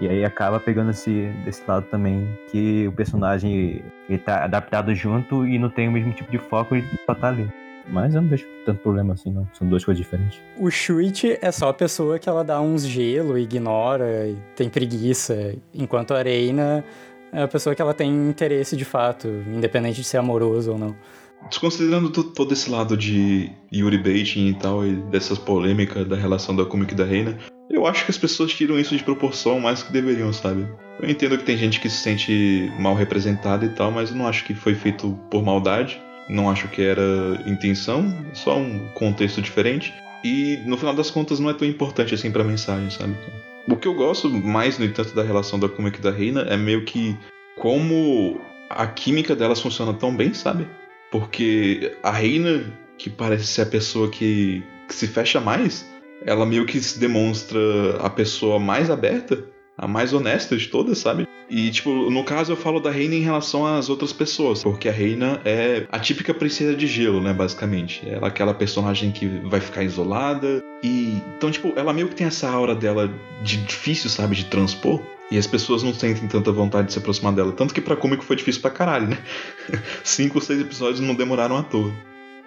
E 0.00 0.08
aí 0.08 0.24
acaba 0.24 0.60
pegando 0.60 0.90
esse, 0.90 1.26
desse 1.44 1.62
lado 1.66 1.86
também, 1.86 2.28
que 2.50 2.86
o 2.86 2.92
personagem 2.92 3.82
ele 4.08 4.18
tá 4.18 4.44
adaptado 4.44 4.94
junto 4.94 5.44
e 5.44 5.58
não 5.58 5.68
tem 5.68 5.88
o 5.88 5.92
mesmo 5.92 6.12
tipo 6.12 6.30
de 6.30 6.38
foco 6.38 6.76
e 6.76 6.84
só 7.04 7.14
tá 7.14 7.28
ali. 7.28 7.50
Mas 7.90 8.14
eu 8.14 8.20
não 8.20 8.28
vejo 8.28 8.46
tanto 8.66 8.80
problema 8.82 9.14
assim, 9.14 9.30
não. 9.30 9.48
São 9.54 9.66
duas 9.66 9.84
coisas 9.84 10.02
diferentes. 10.02 10.40
O 10.58 10.70
Shuichi 10.70 11.38
é 11.40 11.50
só 11.50 11.68
a 11.70 11.74
pessoa 11.74 12.18
que 12.18 12.28
ela 12.28 12.44
dá 12.44 12.60
uns 12.60 12.86
gelo, 12.86 13.38
ignora 13.38 14.28
e 14.28 14.36
tem 14.54 14.68
preguiça, 14.68 15.54
enquanto 15.74 16.12
a 16.12 16.22
Reina 16.22 16.84
é 17.32 17.42
a 17.42 17.48
pessoa 17.48 17.74
que 17.74 17.80
ela 17.82 17.94
tem 17.94 18.10
interesse 18.28 18.76
de 18.76 18.84
fato, 18.84 19.26
independente 19.54 19.96
de 20.02 20.04
ser 20.04 20.18
amoroso 20.18 20.72
ou 20.72 20.78
não. 20.78 20.94
Desconsiderando 21.48 22.10
to- 22.10 22.24
todo 22.24 22.52
esse 22.52 22.68
lado 22.70 22.96
de 22.96 23.50
Yuri 23.72 23.98
Baiting 23.98 24.48
e 24.48 24.54
tal, 24.54 24.84
e 24.84 24.96
dessas 24.96 25.38
polêmicas 25.38 26.06
da 26.06 26.16
relação 26.16 26.54
da 26.54 26.64
Kumiko 26.64 26.92
e 26.92 26.96
da 26.96 27.04
Reina, 27.04 27.38
eu 27.70 27.86
acho 27.86 28.04
que 28.04 28.10
as 28.10 28.18
pessoas 28.18 28.52
tiram 28.52 28.78
isso 28.78 28.96
de 28.96 29.04
proporção 29.04 29.60
mais 29.60 29.80
do 29.80 29.86
que 29.86 29.92
deveriam, 29.92 30.32
sabe? 30.32 30.66
Eu 31.00 31.08
entendo 31.08 31.38
que 31.38 31.44
tem 31.44 31.56
gente 31.56 31.80
que 31.80 31.88
se 31.88 31.98
sente 31.98 32.72
mal 32.78 32.94
representada 32.94 33.64
e 33.64 33.68
tal, 33.68 33.90
mas 33.92 34.10
eu 34.10 34.16
não 34.16 34.26
acho 34.26 34.44
que 34.44 34.54
foi 34.54 34.74
feito 34.74 35.16
por 35.30 35.42
maldade. 35.44 36.02
Não 36.28 36.50
acho 36.50 36.68
que 36.68 36.82
era 36.82 37.02
intenção, 37.46 38.14
só 38.32 38.58
um 38.58 38.88
contexto 38.88 39.40
diferente. 39.40 39.94
E 40.22 40.60
no 40.66 40.76
final 40.76 40.94
das 40.94 41.10
contas 41.10 41.38
não 41.38 41.48
é 41.48 41.54
tão 41.54 41.66
importante 41.66 42.14
assim 42.14 42.30
pra 42.30 42.44
mensagem, 42.44 42.90
sabe? 42.90 43.16
O 43.68 43.76
que 43.76 43.86
eu 43.86 43.94
gosto 43.94 44.28
mais, 44.28 44.78
no 44.78 44.84
entanto, 44.84 45.14
da 45.14 45.22
relação 45.22 45.58
da 45.58 45.68
Kumiko 45.68 45.98
e 45.98 46.02
da 46.02 46.10
Reina 46.10 46.42
é 46.42 46.56
meio 46.56 46.84
que 46.84 47.16
como 47.56 48.40
a 48.70 48.86
química 48.86 49.34
delas 49.34 49.60
funciona 49.60 49.92
tão 49.92 50.14
bem, 50.14 50.34
sabe? 50.34 50.66
Porque 51.10 51.96
a 52.02 52.10
Reina, 52.10 52.64
que 52.96 53.08
parece 53.08 53.46
ser 53.46 53.62
a 53.62 53.66
pessoa 53.66 54.10
que, 54.10 54.62
que 54.86 54.94
se 54.94 55.06
fecha 55.06 55.40
mais, 55.40 55.86
ela 56.24 56.44
meio 56.44 56.66
que 56.66 56.80
se 56.80 56.98
demonstra 56.98 57.58
a 58.00 58.10
pessoa 58.10 58.58
mais 58.58 58.90
aberta, 58.90 59.44
a 59.78 59.86
mais 59.86 60.12
honesta 60.12 60.56
de 60.56 60.66
todas, 60.66 60.98
sabe? 60.98 61.28
E, 61.48 61.70
tipo, 61.70 62.10
no 62.10 62.24
caso 62.24 62.52
eu 62.52 62.56
falo 62.56 62.80
da 62.80 62.90
Reina 62.90 63.14
em 63.14 63.22
relação 63.22 63.64
às 63.64 63.88
outras 63.88 64.12
pessoas, 64.12 64.62
porque 64.62 64.88
a 64.88 64.92
Reina 64.92 65.40
é 65.44 65.86
a 65.90 65.98
típica 65.98 66.34
princesa 66.34 66.74
de 66.74 66.86
gelo, 66.86 67.22
né, 67.22 67.32
basicamente. 67.32 68.06
Ela 68.06 68.26
é 68.26 68.28
aquela 68.28 68.52
personagem 68.52 69.10
que 69.10 69.26
vai 69.44 69.60
ficar 69.60 69.82
isolada. 69.84 70.62
E. 70.82 71.22
Então, 71.36 71.50
tipo, 71.50 71.72
ela 71.76 71.92
meio 71.92 72.08
que 72.08 72.16
tem 72.16 72.26
essa 72.26 72.50
aura 72.50 72.74
dela 72.74 73.10
de 73.42 73.56
difícil, 73.58 74.10
sabe, 74.10 74.34
de 74.34 74.44
transpor. 74.46 75.00
E 75.30 75.38
as 75.38 75.46
pessoas 75.46 75.82
não 75.82 75.94
sentem 75.94 76.26
tanta 76.26 76.50
vontade 76.50 76.88
de 76.88 76.94
se 76.94 76.98
aproximar 76.98 77.32
dela. 77.32 77.52
Tanto 77.52 77.72
que 77.72 77.80
pra 77.80 77.96
cômico 77.96 78.24
foi 78.24 78.36
difícil 78.36 78.60
pra 78.60 78.70
caralho, 78.70 79.08
né? 79.08 79.18
Cinco 80.02 80.38
ou 80.38 80.42
seis 80.42 80.60
episódios 80.60 81.00
não 81.00 81.14
demoraram 81.14 81.56
à 81.56 81.62
toa. 81.62 81.92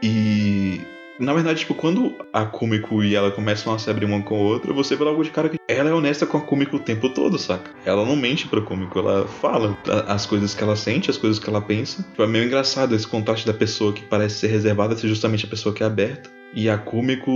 E 0.02 0.82
na 1.22 1.34
verdade, 1.34 1.60
tipo, 1.60 1.76
quando 1.76 2.16
a 2.34 2.46
Kumiko 2.46 3.04
e 3.04 3.16
ela 3.16 3.30
começam 3.30 3.74
a 3.74 3.78
se 3.78 3.90
abrir 3.90 4.06
uma 4.06 4.22
com 4.24 4.36
a 4.36 4.40
outra, 4.40 4.74
você 4.74 4.96
vê 4.96 5.04
logo 5.04 5.24
de 5.24 5.30
cara 5.30 5.50
que 5.50 5.58
ela 5.68 5.90
é 5.90 5.94
honesta 5.94 6.26
com 6.26 6.38
a 6.38 6.42
Kumiko 6.42 6.78
o 6.78 6.80
tempo 6.80 7.10
todo, 7.10 7.38
saca? 7.38 7.70
Ela 7.86 8.04
não 8.04 8.16
mente 8.16 8.48
pra 8.48 8.60
Kumiko, 8.60 8.98
ela 8.98 9.28
fala 9.28 9.78
as 10.08 10.26
coisas 10.26 10.56
que 10.56 10.64
ela 10.64 10.76
sente, 10.76 11.12
as 11.12 11.18
coisas 11.18 11.38
que 11.38 11.48
ela 11.48 11.62
pensa. 11.62 12.02
Tipo, 12.02 12.24
é 12.24 12.28
meio 12.28 12.46
engraçado 12.46 12.96
esse 12.96 13.08
contraste 13.08 13.46
da 13.46 13.54
pessoa 13.54 13.94
que 13.94 14.02
parece 14.02 14.40
ser 14.40 14.48
reservada 14.48 14.98
ser 14.98 15.08
justamente 15.08 15.46
a 15.46 15.50
pessoa 15.50 15.74
que 15.74 15.84
é 15.84 15.86
aberta. 15.86 16.30
E 16.54 16.70
a 16.70 16.78
Kumiko 16.78 17.32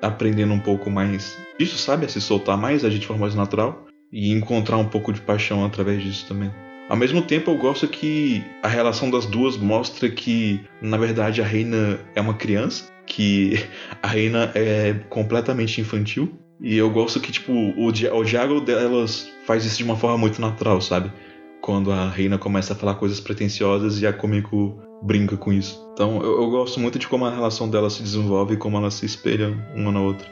aprendendo 0.00 0.54
um 0.54 0.60
pouco 0.60 0.88
mais 0.88 1.36
disso, 1.58 1.76
sabe? 1.76 2.06
A 2.06 2.08
se 2.08 2.20
soltar 2.20 2.56
mais, 2.56 2.84
agir 2.84 3.00
de 3.00 3.06
forma 3.06 3.22
mais 3.22 3.34
natural. 3.34 3.86
E 4.12 4.32
encontrar 4.32 4.78
um 4.78 4.86
pouco 4.86 5.12
de 5.12 5.20
paixão 5.20 5.64
através 5.64 6.02
disso 6.02 6.26
também. 6.28 6.50
Ao 6.88 6.96
mesmo 6.96 7.20
tempo, 7.20 7.50
eu 7.50 7.56
gosto 7.56 7.88
que 7.88 8.44
a 8.62 8.68
relação 8.68 9.10
das 9.10 9.26
duas 9.26 9.56
mostra 9.56 10.08
que, 10.08 10.60
na 10.80 10.96
verdade, 10.96 11.42
a 11.42 11.44
Reina 11.44 11.98
é 12.14 12.20
uma 12.20 12.34
criança, 12.34 12.92
que 13.06 13.64
a 14.02 14.08
Reina 14.08 14.50
é 14.54 14.94
completamente 15.08 15.80
infantil. 15.80 16.32
E 16.60 16.76
eu 16.76 16.90
gosto 16.90 17.20
que, 17.20 17.30
tipo, 17.30 17.52
o, 17.52 17.92
dia- 17.92 18.14
o 18.14 18.24
diálogo 18.24 18.60
delas 18.62 19.28
faz 19.46 19.64
isso 19.64 19.76
de 19.78 19.84
uma 19.84 19.96
forma 19.96 20.16
muito 20.18 20.40
natural, 20.40 20.80
sabe? 20.80 21.12
Quando 21.60 21.92
a 21.92 22.08
Reina 22.08 22.38
começa 22.38 22.72
a 22.72 22.76
falar 22.76 22.94
coisas 22.94 23.20
pretensiosas 23.20 24.00
e 24.00 24.06
a 24.06 24.12
Komiko 24.12 24.78
brinca 25.02 25.36
com 25.36 25.52
isso. 25.52 25.78
Então, 25.92 26.22
eu, 26.22 26.40
eu 26.42 26.50
gosto 26.50 26.80
muito 26.80 26.98
de 26.98 27.06
como 27.06 27.26
a 27.26 27.30
relação 27.30 27.68
delas 27.68 27.92
se 27.94 28.02
desenvolve 28.02 28.54
e 28.54 28.56
como 28.56 28.76
elas 28.78 28.94
se 28.94 29.04
espelham 29.04 29.54
uma 29.74 29.92
na 29.92 30.00
outra. 30.00 30.26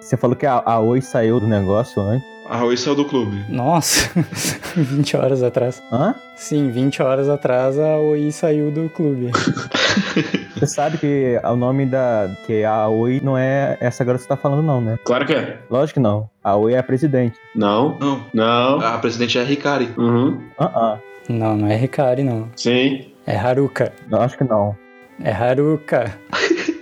Você 0.00 0.16
falou 0.18 0.36
que 0.36 0.44
a, 0.44 0.62
a 0.64 0.78
Oi 0.80 1.00
saiu 1.00 1.40
do 1.40 1.46
negócio 1.46 2.02
antes. 2.02 2.26
A 2.46 2.62
Oi 2.62 2.76
saiu 2.76 2.94
do 2.94 3.06
clube. 3.06 3.42
Nossa, 3.48 4.10
20 4.76 5.16
horas 5.16 5.42
atrás. 5.42 5.82
Hã? 5.90 6.14
Sim, 6.36 6.70
20 6.70 7.02
horas 7.02 7.26
atrás 7.30 7.78
a 7.78 7.96
Oi 7.96 8.30
saiu 8.30 8.70
do 8.70 8.90
clube. 8.90 9.30
Você 10.54 10.66
sabe 10.66 10.98
que 10.98 11.38
o 11.44 11.56
nome 11.56 11.86
da. 11.86 12.30
que 12.46 12.64
a 12.64 12.88
Oi 12.88 13.20
não 13.22 13.36
é 13.36 13.76
essa 13.80 14.04
garota 14.04 14.22
que 14.22 14.28
você 14.28 14.34
tá 14.34 14.36
falando, 14.40 14.62
não, 14.62 14.80
né? 14.80 14.98
Claro 15.04 15.26
que 15.26 15.32
é. 15.34 15.58
Lógico 15.68 15.94
que 15.94 16.00
não. 16.00 16.28
A 16.42 16.56
Oi 16.56 16.74
é 16.74 16.78
a 16.78 16.82
presidente. 16.82 17.36
Não, 17.54 17.98
Não, 17.98 18.24
não. 18.32 18.80
a 18.80 18.98
presidente 18.98 19.38
é 19.38 19.42
a 19.42 19.44
Hikari. 19.44 19.90
Uhum. 19.96 20.40
Ah, 20.58 20.70
ah. 20.74 20.98
Não, 21.28 21.56
não 21.56 21.68
é 21.68 21.82
Hikari, 21.82 22.22
não. 22.22 22.48
Sim. 22.56 23.10
É 23.26 23.36
Haruka. 23.36 23.92
Não, 24.08 24.20
acho 24.20 24.36
que 24.38 24.44
não. 24.44 24.76
É 25.22 25.30
Haruka. 25.32 26.12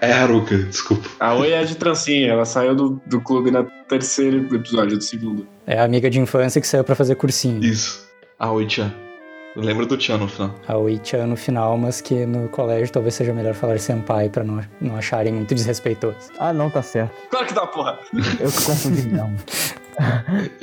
É 0.00 0.12
Haruka, 0.12 0.54
desculpa. 0.58 1.08
A 1.18 1.34
Oi 1.34 1.52
é 1.52 1.64
de 1.64 1.74
trancinha, 1.74 2.30
ela 2.32 2.44
saiu 2.44 2.74
do, 2.74 3.00
do 3.06 3.18
clube 3.20 3.50
na 3.50 3.64
terceiro 3.88 4.54
episódio 4.54 4.98
do 4.98 5.02
segundo. 5.02 5.46
É 5.66 5.78
a 5.78 5.84
amiga 5.84 6.10
de 6.10 6.20
infância 6.20 6.60
que 6.60 6.66
saiu 6.66 6.84
pra 6.84 6.94
fazer 6.94 7.14
cursinho. 7.14 7.64
Isso. 7.64 8.06
A 8.38 8.50
Oi-chan. 8.52 8.92
Lembra 9.56 9.86
do 9.86 10.00
Chan 10.00 10.18
no 10.18 10.28
final. 10.28 10.54
A 10.68 10.76
Oi-chan 10.76 11.26
no 11.26 11.36
final, 11.36 11.76
mas 11.78 12.00
que 12.00 12.26
no 12.26 12.48
colégio 12.48 12.92
talvez 12.92 13.14
seja 13.14 13.32
melhor 13.32 13.54
falar 13.54 13.78
senpai 13.78 14.28
pra 14.28 14.44
não, 14.44 14.60
não 14.80 14.96
acharem 14.96 15.32
muito 15.32 15.54
desrespeitoso. 15.54 16.16
Ah, 16.38 16.52
não, 16.52 16.68
tá 16.70 16.82
certo. 16.82 17.12
Claro 17.30 17.46
que 17.46 17.54
dá, 17.54 17.66
porra. 17.66 17.98
Eu 18.38 18.50
que 18.50 18.64
confundi 18.64 19.08
mesmo. 19.08 19.36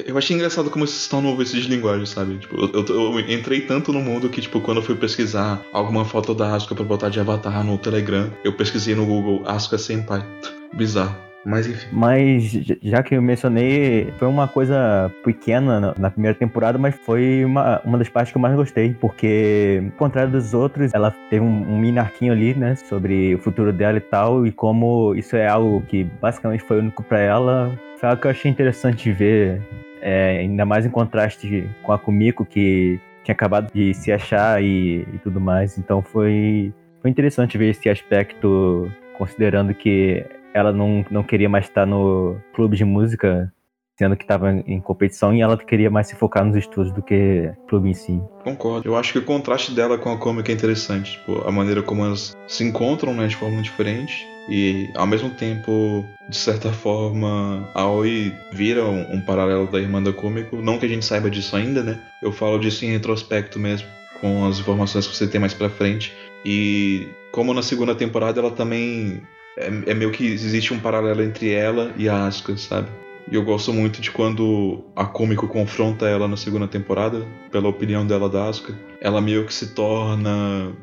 Eu 0.05 0.15
achei 0.15 0.35
engraçado 0.35 0.69
como 0.69 0.85
isso 0.85 0.93
se 0.93 1.09
tornou 1.09 1.35
vício 1.35 1.59
de 1.59 1.67
linguagem, 1.67 2.05
sabe? 2.05 2.37
Tipo, 2.37 2.55
eu, 2.55 2.85
eu- 2.85 3.17
eu 3.17 3.19
entrei 3.31 3.61
tanto 3.61 3.91
no 3.91 3.99
mundo 3.99 4.29
que, 4.29 4.39
tipo, 4.39 4.61
quando 4.61 4.77
eu 4.77 4.83
fui 4.83 4.93
pesquisar 4.93 5.59
alguma 5.73 6.05
foto 6.05 6.35
da 6.35 6.53
Asuka 6.53 6.75
pra 6.75 6.83
botar 6.83 7.09
de 7.09 7.19
avatar 7.19 7.63
no 7.65 7.75
Telegram, 7.79 8.31
eu 8.43 8.53
pesquisei 8.53 8.93
no 8.93 9.07
Google 9.07 9.41
Asuka 9.47 9.79
Senpai. 9.79 10.23
Bizarro. 10.71 11.15
Mas 11.45 11.67
enfim. 11.67 11.87
Mas 11.91 12.43
já 12.81 13.03
que 13.03 13.15
eu 13.15 13.21
mencionei, 13.21 14.11
foi 14.17 14.27
uma 14.27 14.47
coisa 14.47 15.11
pequena 15.23 15.93
na- 15.97 16.09
primeira 16.09 16.37
temporada, 16.37 16.77
mas 16.77 16.95
foi 16.95 17.43
uma, 17.43 17.81
uma 17.83 17.97
das 17.97 18.07
partes 18.09 18.31
que 18.31 18.37
eu 18.37 18.41
mais 18.41 18.55
gostei, 18.55 18.93
porque, 18.93 19.81
ao 19.85 19.97
contrário 19.97 20.31
dos 20.31 20.53
outros, 20.53 20.93
ela 20.93 21.11
teve 21.29 21.43
um, 21.43 21.73
um 21.73 21.77
mini 21.77 21.99
arquinho 21.99 22.31
ali, 22.31 22.53
né, 22.53 22.75
sobre 22.75 23.35
o 23.35 23.39
futuro 23.39 23.73
dela 23.73 23.97
e 23.97 24.01
tal, 24.01 24.45
e 24.47 24.51
como 24.51 25.13
isso 25.15 25.35
é 25.35 25.47
algo 25.47 25.81
que 25.87 26.03
basicamente 26.21 26.63
foi 26.63 26.79
único 26.79 27.03
pra 27.03 27.19
ela, 27.19 27.71
foi 27.97 28.09
algo 28.09 28.21
que 28.21 28.27
eu 28.27 28.31
achei 28.31 28.49
interessante 28.49 29.11
ver, 29.11 29.61
é, 30.01 30.37
ainda 30.39 30.65
mais 30.65 30.85
em 30.85 30.89
contraste 30.89 31.67
com 31.81 31.91
a 31.91 31.99
Kumiko, 31.99 32.45
que 32.45 32.99
tinha 33.23 33.33
acabado 33.33 33.71
de 33.73 33.93
se 33.93 34.11
achar 34.11 34.61
e, 34.61 35.05
e 35.13 35.17
tudo 35.23 35.39
mais, 35.41 35.77
então 35.77 36.01
foi, 36.01 36.73
foi 37.01 37.09
interessante 37.09 37.57
ver 37.57 37.69
esse 37.69 37.89
aspecto, 37.89 38.89
considerando 39.17 39.73
que 39.73 40.25
ela 40.53 40.71
não, 40.71 41.05
não 41.09 41.23
queria 41.23 41.49
mais 41.49 41.65
estar 41.65 41.85
no 41.85 42.37
clube 42.53 42.77
de 42.77 42.85
música, 42.85 43.51
sendo 43.97 44.15
que 44.15 44.23
estava 44.23 44.51
em 44.51 44.79
competição, 44.81 45.33
e 45.33 45.41
ela 45.41 45.57
queria 45.57 45.89
mais 45.89 46.07
se 46.07 46.15
focar 46.15 46.43
nos 46.43 46.55
estudos 46.55 46.91
do 46.91 47.01
que 47.01 47.51
clube 47.67 47.89
em 47.89 47.93
si. 47.93 48.21
Concordo. 48.43 48.87
Eu 48.87 48.95
acho 48.95 49.13
que 49.13 49.19
o 49.19 49.23
contraste 49.25 49.71
dela 49.71 49.97
com 49.97 50.11
a 50.11 50.17
cômica 50.17 50.51
é 50.51 50.55
interessante. 50.55 51.13
Tipo, 51.13 51.47
a 51.47 51.51
maneira 51.51 51.81
como 51.81 52.03
elas 52.03 52.35
se 52.47 52.63
encontram, 52.63 53.13
né, 53.13 53.27
de 53.27 53.35
forma 53.35 53.61
diferente. 53.61 54.27
E, 54.49 54.89
ao 54.95 55.07
mesmo 55.07 55.29
tempo, 55.29 56.03
de 56.27 56.35
certa 56.35 56.69
forma, 56.73 57.69
a 57.73 57.87
Oi 57.87 58.33
vira 58.51 58.83
um, 58.83 59.15
um 59.15 59.21
paralelo 59.21 59.67
da 59.67 59.79
irmã 59.79 60.03
da 60.03 60.11
cômico. 60.11 60.57
Não 60.57 60.77
que 60.77 60.85
a 60.85 60.89
gente 60.89 61.05
saiba 61.05 61.29
disso 61.29 61.55
ainda, 61.55 61.81
né? 61.81 61.97
Eu 62.21 62.31
falo 62.31 62.59
disso 62.59 62.83
em 62.83 62.91
retrospecto 62.91 63.57
mesmo, 63.57 63.87
com 64.19 64.45
as 64.45 64.59
informações 64.59 65.07
que 65.07 65.15
você 65.15 65.27
tem 65.27 65.39
mais 65.39 65.53
pra 65.53 65.69
frente. 65.69 66.11
E, 66.43 67.07
como 67.31 67.53
na 67.53 67.61
segunda 67.61 67.95
temporada, 67.95 68.41
ela 68.41 68.51
também... 68.51 69.21
É, 69.57 69.91
é 69.91 69.93
meio 69.93 70.11
que 70.11 70.25
existe 70.25 70.73
um 70.73 70.79
paralelo 70.79 71.21
entre 71.21 71.51
ela 71.51 71.93
e 71.97 72.09
a 72.09 72.25
Asuka, 72.25 72.57
sabe? 72.57 72.87
E 73.31 73.35
eu 73.35 73.43
gosto 73.43 73.71
muito 73.71 74.01
de 74.01 74.11
quando 74.11 74.83
a 74.95 75.05
Kumiko 75.05 75.47
confronta 75.47 76.07
ela 76.07 76.27
na 76.27 76.35
segunda 76.35 76.67
temporada, 76.67 77.25
pela 77.51 77.69
opinião 77.69 78.05
dela 78.05 78.29
da 78.29 78.49
Asuka. 78.49 78.77
Ela 78.99 79.21
meio 79.21 79.45
que 79.45 79.53
se 79.53 79.73
torna. 79.73 80.73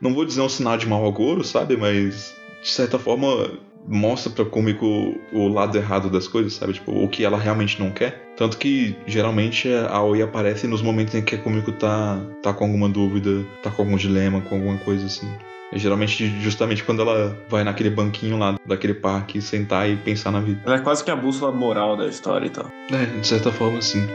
Não 0.00 0.12
vou 0.12 0.24
dizer 0.24 0.42
um 0.42 0.48
sinal 0.48 0.76
de 0.76 0.86
mau 0.86 1.06
agouro, 1.06 1.42
sabe? 1.42 1.76
Mas, 1.76 2.34
de 2.62 2.68
certa 2.68 2.98
forma, 2.98 3.50
mostra 3.88 4.30
pra 4.30 4.44
Kumiko 4.44 5.14
o 5.32 5.48
lado 5.48 5.78
errado 5.78 6.10
das 6.10 6.28
coisas, 6.28 6.54
sabe? 6.54 6.74
Tipo, 6.74 6.92
o 6.92 7.08
que 7.08 7.24
ela 7.24 7.38
realmente 7.38 7.80
não 7.80 7.90
quer. 7.90 8.32
Tanto 8.36 8.58
que, 8.58 8.94
geralmente, 9.06 9.72
a 9.72 9.96
Aoi 9.96 10.20
aparece 10.20 10.66
nos 10.66 10.82
momentos 10.82 11.14
em 11.14 11.22
que 11.22 11.36
a 11.36 11.38
Kumiko 11.38 11.72
tá, 11.72 12.20
tá 12.42 12.52
com 12.52 12.64
alguma 12.64 12.88
dúvida, 12.88 13.44
tá 13.62 13.70
com 13.70 13.82
algum 13.82 13.96
dilema, 13.96 14.42
com 14.42 14.56
alguma 14.56 14.76
coisa 14.78 15.06
assim. 15.06 15.28
É 15.72 15.78
geralmente 15.78 16.26
justamente 16.40 16.84
quando 16.84 17.02
ela 17.02 17.36
vai 17.48 17.64
naquele 17.64 17.90
banquinho 17.90 18.38
lá 18.38 18.56
daquele 18.64 18.94
parque 18.94 19.42
sentar 19.42 19.88
e 19.88 19.96
pensar 19.96 20.30
na 20.30 20.40
vida. 20.40 20.60
Ela 20.64 20.76
é 20.76 20.80
quase 20.80 21.04
que 21.04 21.10
a 21.10 21.16
bússola 21.16 21.52
moral 21.52 21.96
da 21.96 22.06
história 22.06 22.46
e 22.46 22.50
tal. 22.50 22.70
É, 22.92 23.06
de 23.06 23.26
certa 23.26 23.50
forma, 23.50 23.82
sim. 23.82 24.06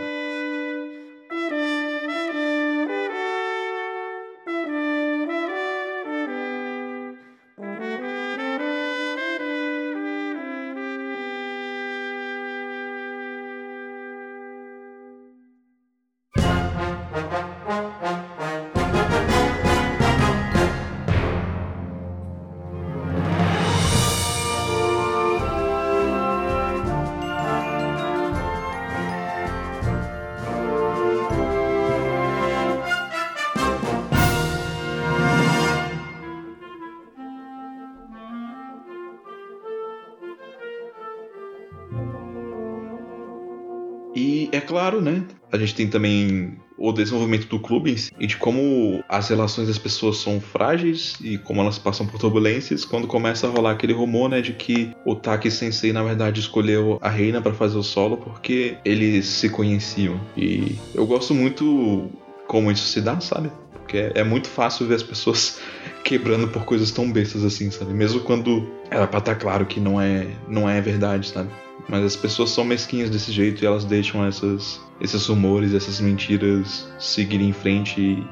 Claro, 44.92 45.02
né? 45.02 45.24
A 45.52 45.58
gente 45.58 45.76
tem 45.76 45.88
também 45.88 46.58
o 46.78 46.92
desenvolvimento 46.92 47.48
do 47.48 47.60
clube 47.60 47.98
si, 47.98 48.12
e 48.20 48.28
de 48.28 48.38
como 48.38 49.04
as 49.08 49.30
relações 49.30 49.68
das 49.68 49.78
pessoas 49.78 50.18
são 50.18 50.42
frágeis 50.42 51.18
e 51.22 51.38
como 51.38 51.62
elas 51.62 51.78
passam 51.78 52.06
por 52.06 52.20
turbulências 52.20 52.84
quando 52.84 53.08
começa 53.08 53.48
a 53.48 53.50
rolar 53.50 53.72
aquele 53.72 53.94
rumor, 53.94 54.30
né, 54.30 54.42
de 54.42 54.54
que 54.54 54.92
o 55.06 55.16
Taki 55.16 55.52
Sensei 55.52 55.94
na 55.94 56.04
verdade 56.04 56.40
escolheu 56.40 56.98
a 57.02 57.10
Reina 57.10 57.42
para 57.42 57.54
fazer 57.54 57.78
o 57.78 57.84
solo 57.84 58.18
porque 58.18 58.78
eles 58.84 59.26
se 59.26 59.50
conheciam. 59.50 60.20
E 60.36 60.76
eu 60.94 61.06
gosto 61.06 61.34
muito 61.34 62.10
como 62.48 62.72
isso 62.72 62.88
se 62.88 63.00
dá, 63.00 63.20
sabe? 63.20 63.52
Porque 63.74 64.12
é 64.16 64.24
muito 64.24 64.48
fácil 64.48 64.88
ver 64.88 64.96
as 64.96 65.04
pessoas 65.04 65.60
quebrando 66.04 66.48
por 66.48 66.66
coisas 66.66 66.92
tão 66.92 67.12
bestas 67.12 67.44
assim, 67.44 67.70
sabe? 67.70 67.94
Mesmo 67.94 68.22
quando 68.22 68.68
era 68.90 69.06
pra 69.06 69.20
estar 69.20 69.36
claro 69.36 69.66
que 69.66 69.80
não 69.80 70.02
é, 70.02 70.28
não 70.48 70.68
é 70.68 70.82
verdade, 70.82 71.28
sabe? 71.28 71.50
Mas 71.90 72.04
as 72.04 72.16
pessoas 72.16 72.50
são 72.52 72.64
mesquinhas 72.64 73.10
desse 73.10 73.32
jeito 73.32 73.64
e 73.64 73.68
elas 73.68 73.86
deixam 73.86 74.26
essas, 74.26 74.82
esses 75.00 75.26
rumores, 75.28 75.74
essas 75.74 76.00
mentiras 76.00 76.88
seguirem 77.00 77.50
em 77.50 77.54
frente 77.54 78.00
e 78.00 78.24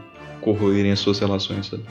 corroerem 0.41 0.91
as 0.91 0.99
suas 0.99 1.19
relações, 1.19 1.67
sabe? 1.67 1.83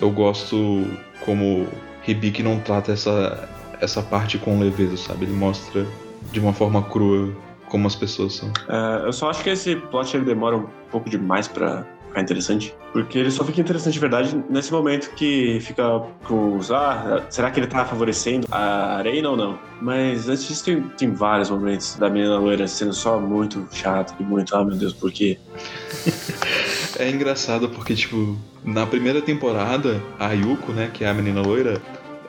Eu 0.00 0.10
gosto 0.10 0.84
como 1.24 1.66
Hibiki 2.06 2.42
não 2.42 2.60
trata 2.60 2.92
essa, 2.92 3.48
essa 3.80 4.02
parte 4.02 4.38
com 4.38 4.58
leveza, 4.58 4.96
sabe? 4.96 5.24
Ele 5.24 5.34
mostra 5.34 5.86
de 6.30 6.40
uma 6.40 6.52
forma 6.52 6.82
crua 6.82 7.34
como 7.68 7.86
as 7.86 7.94
pessoas 7.94 8.34
são. 8.34 8.50
É, 8.68 9.06
eu 9.06 9.12
só 9.12 9.30
acho 9.30 9.42
que 9.42 9.50
esse 9.50 9.76
plot 9.76 10.16
ele 10.16 10.24
demora 10.24 10.56
um 10.56 10.66
pouco 10.90 11.08
demais 11.08 11.46
pra 11.46 11.86
ficar 12.08 12.20
interessante. 12.20 12.74
Porque 12.92 13.18
ele 13.18 13.30
só 13.30 13.44
fica 13.44 13.60
interessante 13.60 13.94
de 13.94 14.00
verdade 14.00 14.44
nesse 14.48 14.72
momento 14.72 15.10
que 15.14 15.58
fica 15.60 16.00
com 16.24 16.56
os. 16.56 16.70
Ah, 16.70 17.24
será 17.30 17.50
que 17.50 17.60
ele 17.60 17.66
tá 17.66 17.84
favorecendo 17.84 18.46
a 18.50 18.96
Arena 18.96 19.30
ou 19.30 19.36
não? 19.36 19.58
Mas 19.80 20.28
antes 20.28 20.48
disso, 20.48 20.64
tem, 20.64 20.82
tem 20.96 21.12
vários 21.12 21.50
momentos 21.50 21.96
da 21.96 22.08
menina 22.08 22.38
loira 22.38 22.66
sendo 22.66 22.92
só 22.92 23.20
muito 23.20 23.66
chata 23.72 24.14
e 24.18 24.22
muito. 24.22 24.56
Ah, 24.56 24.64
meu 24.64 24.76
Deus, 24.76 24.92
por 24.92 25.12
quê? 25.12 25.38
É 26.98 27.08
engraçado 27.08 27.68
porque, 27.68 27.94
tipo, 27.94 28.36
na 28.64 28.84
primeira 28.84 29.22
temporada, 29.22 30.02
a 30.18 30.32
Yuko, 30.32 30.72
né, 30.72 30.90
que 30.92 31.04
é 31.04 31.08
a 31.08 31.14
menina 31.14 31.40
loira, 31.40 31.80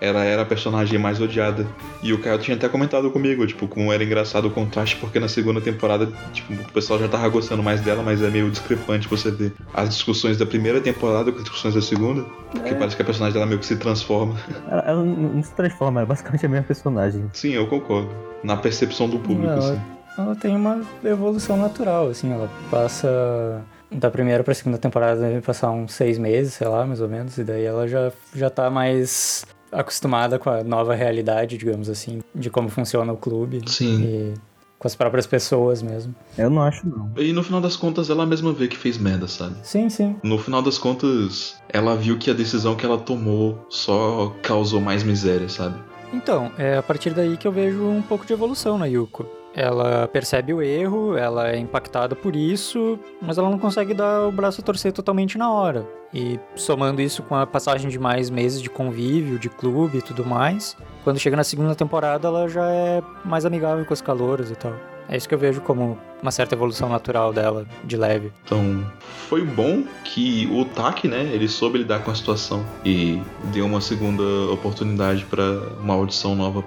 ela 0.02 0.24
era 0.24 0.42
a 0.42 0.46
personagem 0.46 0.98
mais 0.98 1.20
odiada. 1.20 1.68
E 2.02 2.14
o 2.14 2.22
Caio 2.22 2.40
tinha 2.40 2.56
até 2.56 2.70
comentado 2.70 3.10
comigo, 3.12 3.46
tipo, 3.46 3.68
como 3.68 3.92
era 3.92 4.04
engraçado 4.04 4.48
o 4.48 4.52
contraste, 4.52 4.96
porque 4.98 5.20
na 5.20 5.28
segunda 5.28 5.60
temporada, 5.60 6.08
tipo, 6.34 6.54
o 6.54 6.72
pessoal 6.72 7.00
já 7.00 7.08
tava 7.08 7.28
gostando 7.30 7.62
mais 7.62 7.82
dela, 7.82 8.02
mas 8.02 8.22
é 8.22 8.30
meio 8.30 8.50
discrepante 8.50 9.08
você 9.08 9.30
ver 9.32 9.54
as 9.74 9.90
discussões 9.90 10.38
da 10.38 10.46
primeira 10.46 10.80
temporada 10.80 11.32
com 11.32 11.38
as 11.38 11.44
discussões 11.44 11.76
da 11.76 11.82
segunda. 11.82 12.24
Porque 12.52 12.74
parece 12.74 12.96
que 12.96 13.02
a 13.02 13.06
personagem 13.06 13.34
dela 13.34 13.46
meio 13.46 13.60
que 13.60 13.66
se 13.66 13.76
transforma. 13.76 14.36
Ela, 14.70 14.84
ela 14.86 15.04
não 15.04 15.42
se 15.42 15.52
transforma, 15.54 16.02
é 16.02 16.06
basicamente 16.06 16.46
a 16.46 16.50
mesma 16.50 16.66
personagem. 16.66 17.30
Sim, 17.34 17.54
eu 17.54 17.66
concordo. 17.68 18.10
Na 18.44 18.56
percepção 18.56 19.10
do 19.10 19.18
público, 19.18 19.48
Não, 19.48 19.58
assim. 19.58 19.82
Ela 20.18 20.36
tem 20.36 20.56
uma 20.56 20.82
evolução 21.04 21.58
natural, 21.58 22.10
assim, 22.10 22.32
ela 22.32 22.50
passa 22.70 23.64
da 23.92 24.12
primeira 24.12 24.44
pra 24.44 24.54
segunda 24.54 24.78
temporada 24.78 25.20
deve 25.20 25.42
passar 25.42 25.72
uns 25.72 25.94
seis 25.94 26.18
meses, 26.18 26.54
sei 26.54 26.68
lá, 26.68 26.86
mais 26.86 27.02
ou 27.02 27.08
menos, 27.08 27.38
e 27.38 27.44
daí 27.44 27.64
ela 27.64 27.88
já, 27.88 28.12
já 28.36 28.50
tá 28.50 28.70
mais 28.70 29.46
acostumada 29.72 30.40
com 30.40 30.50
a 30.50 30.64
nova 30.64 30.96
realidade, 30.96 31.58
digamos 31.58 31.90
assim, 31.90 32.22
de 32.34 32.50
como 32.50 32.70
funciona 32.70 33.12
o 33.14 33.18
clube 33.18 33.62
Sim. 33.68 34.02
e 34.02 34.34
com 34.80 34.88
as 34.88 34.96
próprias 34.96 35.28
pessoas 35.28 35.82
mesmo. 35.82 36.16
Eu 36.38 36.50
não 36.50 36.62
acho, 36.62 36.88
não. 36.88 37.12
E 37.18 37.34
no 37.34 37.44
final 37.44 37.60
das 37.60 37.76
contas, 37.76 38.10
ela 38.10 38.26
mesma 38.26 38.54
vê 38.54 38.68
que 38.68 38.78
fez 38.78 38.98
merda, 38.98 39.28
sabe? 39.28 39.56
Sim, 39.62 39.90
sim. 39.90 40.16
No 40.24 40.38
final 40.38 40.62
das 40.62 40.78
contas, 40.78 41.58
ela 41.68 41.96
viu 41.96 42.18
que 42.18 42.32
a 42.32 42.34
decisão 42.34 42.76
que 42.76 42.86
ela 42.86 42.98
tomou 42.98 43.66
só 43.70 44.34
causou 44.42 44.80
mais 44.80 45.04
miséria, 45.04 45.50
sabe? 45.50 45.78
Então, 46.14 46.52
é 46.58 46.78
a 46.78 46.84
partir 46.84 47.14
daí 47.14 47.38
que 47.38 47.48
eu 47.48 47.52
vejo 47.52 47.84
um 47.84 48.02
pouco 48.02 48.26
de 48.26 48.34
evolução 48.34 48.78
na 48.78 48.86
Yuko. 48.86 49.26
Ela 49.56 50.08
percebe 50.08 50.54
o 50.54 50.62
erro, 50.62 51.18
ela 51.18 51.50
é 51.50 51.58
impactada 51.58 52.16
por 52.16 52.36
isso, 52.36 53.00
mas 53.22 53.38
ela 53.38 53.50
não 53.50 53.58
consegue 53.58 53.94
dar 53.94 54.28
o 54.28 54.32
braço 54.32 54.62
a 54.62 54.64
torcer 54.64 54.92
totalmente 54.94 55.38
na 55.38 55.52
hora. 55.52 55.88
E 56.14 56.40
somando 56.56 57.02
isso 57.02 57.24
com 57.24 57.36
a 57.36 57.46
passagem 57.46 57.90
de 57.90 58.00
mais 58.00 58.30
meses 58.30 58.62
de 58.62 58.70
convívio, 58.70 59.40
de 59.40 59.50
clube 59.50 60.00
e 60.00 60.02
tudo 60.02 60.26
mais, 60.26 60.78
quando 61.04 61.20
chega 61.20 61.36
na 61.36 61.44
segunda 61.44 61.76
temporada 61.76 62.28
ela 62.28 62.48
já 62.48 62.70
é 62.70 63.02
mais 63.26 63.46
amigável 63.46 63.86
com 63.86 63.94
as 63.94 64.02
calouras 64.02 64.52
e 64.52 64.56
tal. 64.56 64.74
É 65.10 65.18
isso 65.18 65.28
que 65.28 65.34
eu 65.34 65.40
vejo 65.40 65.60
como 65.62 65.98
uma 66.22 66.30
certa 66.30 66.54
evolução 66.54 66.88
natural 66.88 67.34
dela, 67.34 67.66
de 67.84 67.98
leve. 67.98 68.32
Então, 68.46 68.86
foi 69.28 69.44
bom 69.44 69.84
que 70.04 70.48
o 70.52 70.64
Taki, 70.66 71.08
né, 71.08 71.28
ele 71.34 71.48
soube 71.48 71.80
lidar 71.80 72.04
com 72.04 72.12
a 72.12 72.16
situação 72.16 72.64
e 72.86 73.20
deu 73.46 73.66
uma 73.66 73.82
segunda 73.82 74.24
oportunidade 74.52 75.26
pra 75.26 75.44
uma 75.82 75.96
audição 75.96 76.36
nova 76.36 76.62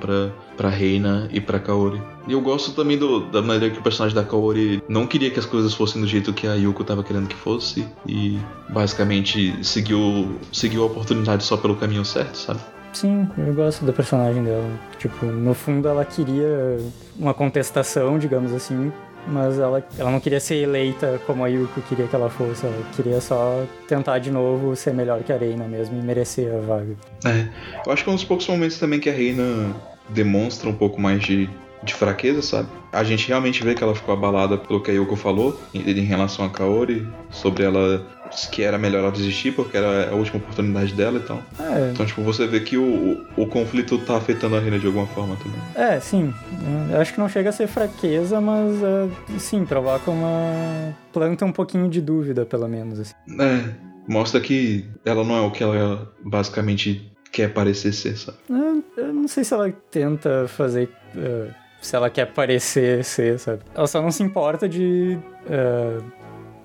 pra 0.63 0.63
para 0.63 0.71
Reina 0.71 1.29
e 1.33 1.41
pra 1.41 1.59
Kaori. 1.59 2.01
E 2.29 2.33
eu 2.33 2.41
gosto 2.41 2.71
também 2.71 2.97
do, 2.97 3.21
da 3.33 3.43
maneira 3.43 3.75
que 3.75 3.81
o 3.81 3.83
personagem 3.83 4.15
da 4.15 4.23
Kaori 4.23 4.81
não 4.89 5.09
queria 5.09 5.29
que 5.29 5.41
as 5.41 5.45
coisas 5.45 5.75
fossem 5.75 6.01
do 6.01 6.07
jeito 6.07 6.33
que 6.33 6.47
a 6.47 6.55
Yuko 6.55 6.85
tava 6.85 7.03
querendo 7.03 7.27
que 7.27 7.35
fosse 7.35 7.85
e 8.07 8.39
basicamente 8.69 9.53
seguiu 9.65 10.39
seguiu 10.53 10.85
a 10.85 10.87
oportunidade 10.87 11.43
só 11.43 11.57
pelo 11.57 11.75
caminho 11.75 12.05
certo, 12.05 12.37
sabe? 12.37 12.61
Sim, 12.93 13.27
eu 13.37 13.53
gosto 13.55 13.85
da 13.85 13.93
personagem 13.93 14.45
dela. 14.45 14.71
Tipo, 14.99 15.27
no 15.27 15.53
fundo 15.53 15.89
ela 15.89 16.05
queria 16.05 16.79
uma 17.19 17.35
contestação, 17.35 18.17
digamos 18.17 18.53
assim, 18.53 18.93
mas 19.27 19.59
ela, 19.59 19.85
ela 19.99 20.11
não 20.11 20.21
queria 20.21 20.39
ser 20.39 20.57
eleita 20.57 21.21
como 21.27 21.45
a 21.45 21.49
Yuko 21.49 21.81
queria 21.83 22.07
que 22.07 22.15
ela 22.15 22.31
fosse. 22.31 22.67
Ela 22.67 22.83
queria 22.95 23.21
só 23.21 23.65
tentar 23.89 24.21
de 24.21 24.31
novo 24.31 24.77
ser 24.77 24.95
melhor 24.95 25.25
que 25.25 25.33
a 25.33 25.37
Reina 25.37 25.67
mesmo 25.67 25.99
e 25.99 26.03
merecer 26.03 26.55
a 26.55 26.61
vaga. 26.61 26.95
É. 27.25 27.49
Eu 27.85 27.93
acho 27.93 28.05
que 28.05 28.11
é 28.11 28.13
um 28.13 28.17
dos 28.17 28.25
poucos 28.25 28.47
momentos 28.47 28.79
também 28.79 29.01
que 29.01 29.11
a 29.11 29.13
Reina 29.13 29.75
demonstra 30.13 30.69
um 30.69 30.75
pouco 30.75 31.01
mais 31.01 31.23
de, 31.23 31.49
de 31.83 31.95
fraqueza, 31.95 32.43
sabe? 32.43 32.69
A 32.93 33.03
gente 33.05 33.27
realmente 33.29 33.63
vê 33.65 33.75
que 33.75 33.83
ela 33.83 33.95
ficou 33.95 34.15
abalada 34.15 34.59
pelo 34.59 34.83
que 34.83 34.91
a 34.91 34.95
Yoko 34.95 35.17
falou 35.17 35.61
em, 35.73 35.81
em 35.81 36.05
relação 36.05 36.45
a 36.45 36.51
Kaori, 36.51 37.07
sobre 37.31 37.65
ela 37.65 38.07
que 38.51 38.63
era 38.63 38.79
melhor 38.79 39.01
ela 39.01 39.13
desistir 39.13 39.53
porque 39.53 39.77
era 39.77 40.11
a 40.11 40.15
última 40.15 40.39
oportunidade 40.39 40.95
dela 40.95 41.19
e 41.19 41.23
tal. 41.23 41.43
É, 41.61 41.91
Então, 41.93 42.07
tipo, 42.07 42.23
você 42.23 42.47
vê 42.47 42.61
que 42.61 42.77
o, 42.79 42.83
o, 43.37 43.43
o 43.43 43.47
conflito 43.47 43.99
tá 43.99 44.17
afetando 44.17 44.57
a 44.57 44.61
Reina 44.61 44.79
de 44.79 44.87
alguma 44.87 45.07
forma 45.09 45.37
também. 45.37 45.61
é 45.75 46.01
sim. 46.01 46.33
Eu 46.91 47.01
acho 47.01 47.13
que 47.13 47.21
não 47.21 47.29
chega 47.29 47.51
a 47.51 47.53
ser 47.53 47.67
fraqueza, 47.67 48.41
mas 48.41 48.83
é, 48.83 49.39
sim, 49.39 49.65
provoca 49.65 50.11
uma. 50.11 50.95
planta 51.13 51.45
um 51.45 51.53
pouquinho 51.53 51.89
de 51.89 52.01
dúvida, 52.01 52.47
pelo 52.47 52.67
menos. 52.69 53.01
Assim. 53.01 53.15
É, 53.39 53.65
mostra 54.09 54.41
que 54.41 54.87
ela 55.05 55.25
não 55.25 55.37
é 55.37 55.41
o 55.41 55.51
que 55.51 55.63
ela 55.63 56.11
basicamente 56.25 57.12
quer 57.33 57.53
parecer 57.53 57.93
ser, 57.93 58.17
sabe? 58.17 58.39
Eu, 58.97 59.13
não 59.13 59.27
sei 59.27 59.43
se 59.43 59.55
ela 59.55 59.73
tenta 59.91 60.47
fazer. 60.49 60.91
eh, 61.17 61.49
se 61.81 61.97
ela 61.97 62.09
quer 62.11 62.27
parecer 62.33 63.03
ser, 63.05 63.39
sabe? 63.41 63.63
Ela 63.75 63.87
só 63.89 64.01
não 64.01 64.11
se 64.13 64.23
importa 64.23 64.69
de. 64.69 65.19
eh, 65.51 65.99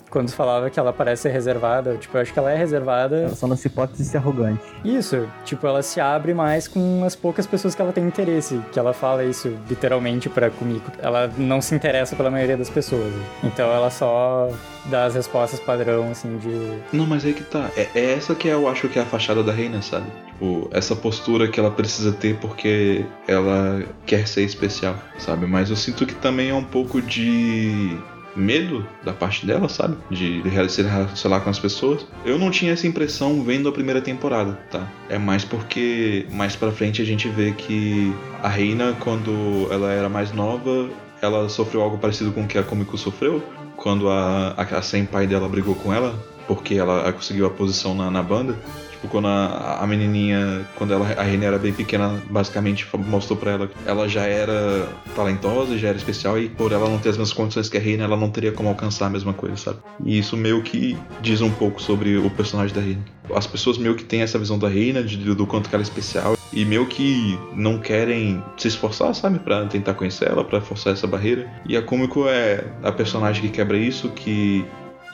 quando 0.10 0.32
falava 0.32 0.70
que 0.70 0.80
ela 0.80 0.94
parece 0.94 1.24
ser 1.24 1.30
reservada, 1.30 1.96
tipo, 1.98 2.18
eu 2.18 2.22
acho 2.22 2.34
que 2.34 2.40
ela 2.40 2.52
é 2.52 2.58
reservada. 2.58 3.18
Ela 3.18 3.36
só 3.36 3.48
não 3.48 3.56
se 3.56 3.70
pode 3.70 3.98
ser 4.04 4.18
arrogante. 4.18 4.62
Isso, 4.84 5.28
tipo, 5.44 5.66
ela 5.68 5.82
se 5.82 6.00
abre 6.00 6.34
mais 6.34 6.68
com 6.68 7.04
as 7.06 7.16
poucas 7.16 7.46
pessoas 7.46 7.76
que 7.76 7.82
ela 7.82 7.92
tem 7.92 8.06
interesse, 8.06 8.60
que 8.72 8.80
ela 8.80 8.94
fala 8.94 9.24
isso 9.24 9.58
literalmente 9.70 10.30
pra 10.30 10.50
Kumiko. 10.50 10.92
Ela 11.00 11.30
não 11.38 11.62
se 11.62 11.76
interessa 11.76 12.16
pela 12.16 12.32
maioria 12.32 12.58
das 12.58 12.70
pessoas. 12.70 13.14
Então 13.44 13.70
ela 13.72 13.90
só 13.90 14.50
dá 14.86 15.06
as 15.06 15.16
respostas 15.16 15.60
padrão, 15.60 16.12
assim, 16.12 16.38
de. 16.38 16.80
Não, 16.96 17.06
mas 17.06 17.26
aí 17.26 17.34
que 17.34 17.44
tá. 17.44 17.70
É, 17.76 17.88
é 17.94 18.14
essa 18.14 18.34
que 18.36 18.48
eu 18.48 18.68
acho 18.68 18.88
que 18.88 19.00
é 19.00 19.02
a 19.02 19.06
fachada 19.06 19.44
da 19.44 19.52
Reina, 19.52 19.82
sabe? 19.82 20.06
Tipo, 20.28 20.70
essa 20.72 20.96
postura 20.96 21.48
que 21.48 21.60
ela 21.60 21.72
precisa 21.72 22.12
ter 22.12 22.38
porque 22.38 23.06
ela 23.28 23.84
quer 24.06 24.28
ser 24.28 24.44
especial, 24.44 24.96
sabe? 25.18 25.46
Mas 25.46 25.70
eu 25.70 25.76
sinto 25.76 26.06
que 26.06 26.16
também 26.16 26.50
é 26.50 26.54
um 26.54 26.64
pouco 26.64 27.02
de 27.02 27.98
medo 28.38 28.86
da 29.04 29.14
parte 29.14 29.46
dela, 29.46 29.68
sabe? 29.68 29.98
De 30.10 30.42
se 30.70 30.82
relacionar 30.82 31.42
com 31.42 31.50
as 31.50 31.60
pessoas. 31.60 32.06
Eu 32.24 32.38
não 32.38 32.52
tinha 32.52 32.74
essa 32.74 32.88
impressão 32.88 33.44
vendo 33.44 33.68
a 33.68 33.72
primeira 33.72 34.02
temporada, 34.02 34.54
tá? 34.72 34.88
É 35.10 35.18
mais 35.18 35.44
porque 35.44 36.26
mais 36.32 36.56
pra 36.56 36.72
frente 36.72 37.02
a 37.02 37.06
gente 37.06 37.28
vê 37.28 37.52
que 37.52 38.14
a 38.42 38.48
Reina, 38.48 38.96
quando 39.00 39.68
ela 39.72 39.92
era 39.92 40.08
mais 40.08 40.32
nova, 40.32 40.90
ela 41.22 41.50
sofreu 41.50 41.82
algo 41.82 41.98
parecido 41.98 42.32
com 42.32 42.44
o 42.44 42.48
que 42.48 42.58
a 42.58 42.64
Komiko 42.64 42.98
sofreu 42.98 43.44
quando 43.76 44.10
a, 44.10 44.54
a, 44.58 44.62
a 44.62 44.82
senpai 44.82 45.28
dela 45.28 45.48
brigou 45.48 45.76
com 45.76 45.94
ela, 45.94 46.14
porque 46.48 46.76
ela 46.76 47.12
conseguiu 47.14 47.46
a 47.46 47.50
posição 47.50 47.94
na, 47.94 48.10
na 48.10 48.24
banda. 48.24 48.56
Tipo, 48.98 49.10
quando 49.10 49.28
a, 49.28 49.78
a 49.80 49.86
menininha, 49.86 50.68
quando 50.76 50.92
ela, 50.92 51.06
a 51.06 51.22
Reina 51.22 51.46
era 51.46 51.60
bem 51.60 51.72
pequena, 51.72 52.20
basicamente 52.32 52.88
mostrou 52.96 53.38
pra 53.38 53.52
ela 53.52 53.68
que 53.68 53.76
ela 53.86 54.10
já 54.10 54.24
era 54.24 54.90
talentosa, 55.16 55.78
já 55.78 55.90
era 55.90 55.98
especial, 55.98 56.40
e 56.40 56.50
por 56.50 56.72
ela 56.72 56.90
não 56.90 56.98
ter 56.98 57.10
as 57.10 57.18
mesmas 57.18 57.34
condições 57.34 57.70
que 57.70 57.78
a 57.78 57.80
Reina, 57.80 58.06
ela 58.06 58.18
não 58.18 58.32
teria 58.32 58.52
como 58.52 58.70
alcançar 58.70 59.06
a 59.06 59.10
mesma 59.10 59.34
coisa, 59.34 59.56
sabe? 59.56 59.80
E 60.04 60.18
isso 60.18 60.36
meio 60.36 60.64
que 60.64 60.98
diz 61.22 61.42
um 61.42 61.52
pouco 61.52 61.80
sobre 61.80 62.18
o 62.18 62.28
personagem 62.32 62.76
da 62.76 62.82
Reina. 62.82 63.06
As 63.36 63.46
pessoas 63.46 63.78
meio 63.78 63.94
que 63.94 64.04
têm 64.04 64.22
essa 64.22 64.40
visão 64.40 64.58
da 64.58 64.68
Reina, 64.68 65.04
de, 65.04 65.18
do 65.36 65.46
quanto 65.46 65.70
ela 65.72 65.82
é 65.82 65.84
especial, 65.84 66.36
e 66.52 66.66
meio 66.66 66.88
que 66.88 67.38
não 67.54 67.78
querem 67.78 68.44
se 68.58 68.68
esforçar, 68.68 69.14
sabe? 69.14 69.38
Pra 69.38 69.66
tentar 69.68 69.94
conhecer 69.94 70.28
ela, 70.28 70.44
pra 70.44 70.60
forçar 70.60 70.94
essa 70.94 71.06
barreira. 71.06 71.48
E 71.70 71.78
a 71.78 71.84
Kumiko 71.84 72.28
é 72.28 72.66
a 72.82 72.92
personagem 72.92 73.44
que 73.44 73.50
quebra 73.50 73.78
isso, 73.78 74.10
que 74.10 74.66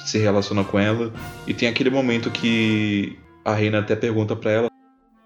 se 0.05 0.19
relaciona 0.19 0.63
com 0.63 0.79
ela. 0.79 1.11
E 1.47 1.53
tem 1.53 1.67
aquele 1.67 1.89
momento 1.89 2.29
que 2.29 3.17
a 3.43 3.53
Reina 3.53 3.79
até 3.79 3.95
pergunta 3.95 4.35
pra 4.35 4.51
ela 4.51 4.73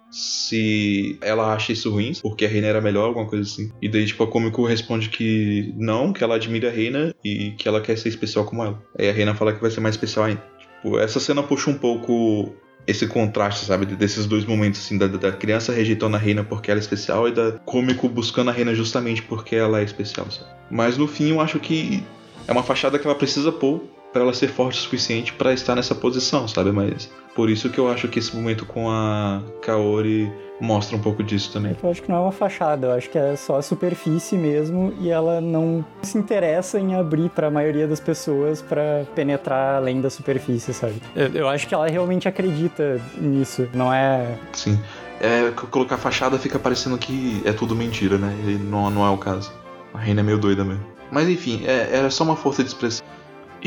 se 0.09 1.17
ela 1.21 1.53
acha 1.53 1.73
isso 1.73 1.91
ruim, 1.91 2.13
porque 2.21 2.45
a 2.45 2.47
Reina 2.47 2.67
era 2.67 2.81
melhor, 2.81 3.07
alguma 3.07 3.25
coisa 3.25 3.43
assim. 3.43 3.71
E 3.81 3.89
daí, 3.89 4.05
tipo, 4.05 4.23
a 4.23 4.27
Komiko 4.27 4.65
responde 4.65 5.09
que 5.09 5.73
não, 5.75 6.13
que 6.13 6.23
ela 6.23 6.35
admira 6.35 6.69
a 6.69 6.71
Reina 6.71 7.13
e 7.23 7.51
que 7.51 7.67
ela 7.67 7.81
quer 7.81 7.97
ser 7.97 8.09
especial 8.09 8.45
como 8.45 8.63
ela. 8.63 8.81
Aí 8.97 9.09
a 9.09 9.13
Reina 9.13 9.35
fala 9.35 9.53
que 9.53 9.61
vai 9.61 9.69
ser 9.69 9.81
mais 9.81 9.95
especial 9.95 10.25
ainda. 10.25 10.43
Tipo, 10.59 10.97
essa 10.97 11.19
cena 11.19 11.43
puxa 11.43 11.69
um 11.69 11.77
pouco 11.77 12.53
esse 12.85 13.05
contraste, 13.05 13.65
sabe, 13.65 13.85
desses 13.85 14.25
dois 14.25 14.45
momentos, 14.45 14.79
assim, 14.79 14.97
da, 14.97 15.07
da 15.07 15.31
criança 15.31 15.73
rejeitando 15.73 16.15
a 16.15 16.19
Reina 16.19 16.43
porque 16.43 16.71
ela 16.71 16.79
é 16.79 16.81
especial 16.81 17.27
e 17.27 17.31
da 17.33 17.51
Komiko 17.65 18.07
buscando 18.07 18.49
a 18.49 18.53
Reina 18.53 18.73
justamente 18.73 19.21
porque 19.21 19.55
ela 19.57 19.81
é 19.81 19.83
especial, 19.83 20.31
sabe? 20.31 20.49
Mas 20.71 20.97
no 20.97 21.05
fim 21.05 21.31
eu 21.31 21.41
acho 21.41 21.59
que 21.59 22.01
é 22.47 22.51
uma 22.51 22.63
fachada 22.63 22.97
que 22.97 23.05
ela 23.05 23.15
precisa 23.15 23.51
pôr 23.51 23.83
pra 24.11 24.21
ela 24.21 24.33
ser 24.33 24.47
forte 24.47 24.79
o 24.79 24.81
suficiente 24.81 25.33
pra 25.33 25.53
estar 25.53 25.75
nessa 25.75 25.93
posição, 25.95 26.47
sabe? 26.47 26.71
Mas 26.71 27.09
por 27.35 27.49
isso 27.49 27.69
que 27.69 27.79
eu 27.79 27.89
acho 27.89 28.07
que 28.07 28.19
esse 28.19 28.35
momento 28.35 28.65
com 28.65 28.89
a 28.89 29.41
Kaori 29.61 30.31
mostra 30.59 30.97
um 30.97 30.99
pouco 30.99 31.23
disso 31.23 31.51
também. 31.53 31.75
Eu 31.81 31.89
acho 31.89 32.01
que 32.01 32.09
não 32.09 32.17
é 32.17 32.21
uma 32.21 32.31
fachada, 32.31 32.87
eu 32.87 32.91
acho 32.93 33.09
que 33.09 33.17
é 33.17 33.35
só 33.35 33.57
a 33.57 33.61
superfície 33.61 34.35
mesmo 34.35 34.93
e 34.99 35.09
ela 35.09 35.39
não 35.39 35.85
se 36.01 36.17
interessa 36.17 36.79
em 36.79 36.95
abrir 36.95 37.29
pra 37.29 37.51
maioria 37.51 37.87
das 37.87 37.99
pessoas 37.99 38.61
pra 38.61 39.05
penetrar 39.13 39.75
além 39.75 40.01
da 40.01 40.09
superfície, 40.09 40.73
sabe? 40.73 40.95
Eu, 41.15 41.27
eu 41.27 41.47
acho 41.47 41.67
que 41.67 41.73
ela 41.73 41.87
realmente 41.87 42.27
acredita 42.27 42.99
nisso, 43.17 43.67
não 43.73 43.93
é. 43.93 44.35
Sim. 44.53 44.79
É, 45.19 45.51
colocar 45.71 45.97
fachada 45.97 46.37
fica 46.37 46.59
parecendo 46.59 46.97
que 46.97 47.41
é 47.43 47.51
tudo 47.51 47.75
mentira, 47.75 48.17
né? 48.17 48.35
E 48.47 48.51
não, 48.51 48.89
não 48.89 49.05
é 49.05 49.09
o 49.09 49.17
caso. 49.17 49.51
A 49.93 49.99
reina 49.99 50.21
é 50.21 50.23
meio 50.23 50.37
doida 50.37 50.63
mesmo. 50.63 50.85
Mas 51.11 51.27
enfim, 51.29 51.63
é, 51.65 51.89
era 51.91 52.09
só 52.09 52.23
uma 52.23 52.35
força 52.35 52.63
de 52.63 52.69
expressão. 52.69 53.05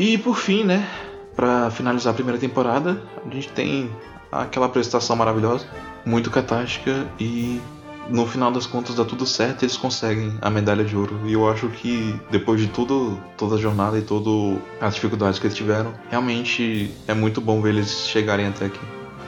E 0.01 0.17
por 0.17 0.35
fim, 0.35 0.63
né? 0.63 0.89
Pra 1.35 1.69
finalizar 1.69 2.11
a 2.11 2.15
primeira 2.15 2.39
temporada, 2.39 2.99
a 3.23 3.31
gente 3.31 3.49
tem 3.49 3.87
aquela 4.31 4.65
apresentação 4.65 5.15
maravilhosa, 5.15 5.67
muito 6.03 6.31
catástica 6.31 7.05
e 7.19 7.61
no 8.09 8.25
final 8.25 8.51
das 8.51 8.65
contas 8.65 8.95
dá 8.95 9.05
tudo 9.05 9.27
certo 9.27 9.61
e 9.61 9.65
eles 9.65 9.77
conseguem 9.77 10.33
a 10.41 10.49
medalha 10.49 10.83
de 10.83 10.97
ouro. 10.97 11.19
E 11.25 11.33
eu 11.33 11.47
acho 11.47 11.67
que 11.67 12.19
depois 12.31 12.59
de 12.59 12.65
tudo, 12.65 13.21
toda 13.37 13.57
a 13.57 13.57
jornada 13.59 13.99
e 13.99 14.01
todas 14.01 14.57
as 14.81 14.95
dificuldades 14.95 15.37
que 15.37 15.45
eles 15.45 15.55
tiveram, 15.55 15.93
realmente 16.09 16.89
é 17.07 17.13
muito 17.13 17.39
bom 17.39 17.61
ver 17.61 17.69
eles 17.69 18.07
chegarem 18.07 18.47
até 18.47 18.65
aqui. 18.65 18.79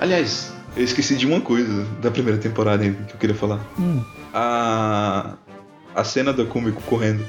Aliás, 0.01 0.51
eu 0.75 0.83
esqueci 0.83 1.15
de 1.15 1.27
uma 1.27 1.39
coisa 1.39 1.85
da 2.01 2.09
primeira 2.09 2.39
temporada 2.39 2.83
que 2.83 3.13
eu 3.13 3.19
queria 3.19 3.35
falar. 3.35 3.59
Hum, 3.77 4.01
A 4.33 5.35
a 5.95 6.03
cena 6.03 6.33
da 6.33 6.43
Kumiko 6.43 6.81
correndo. 6.81 7.23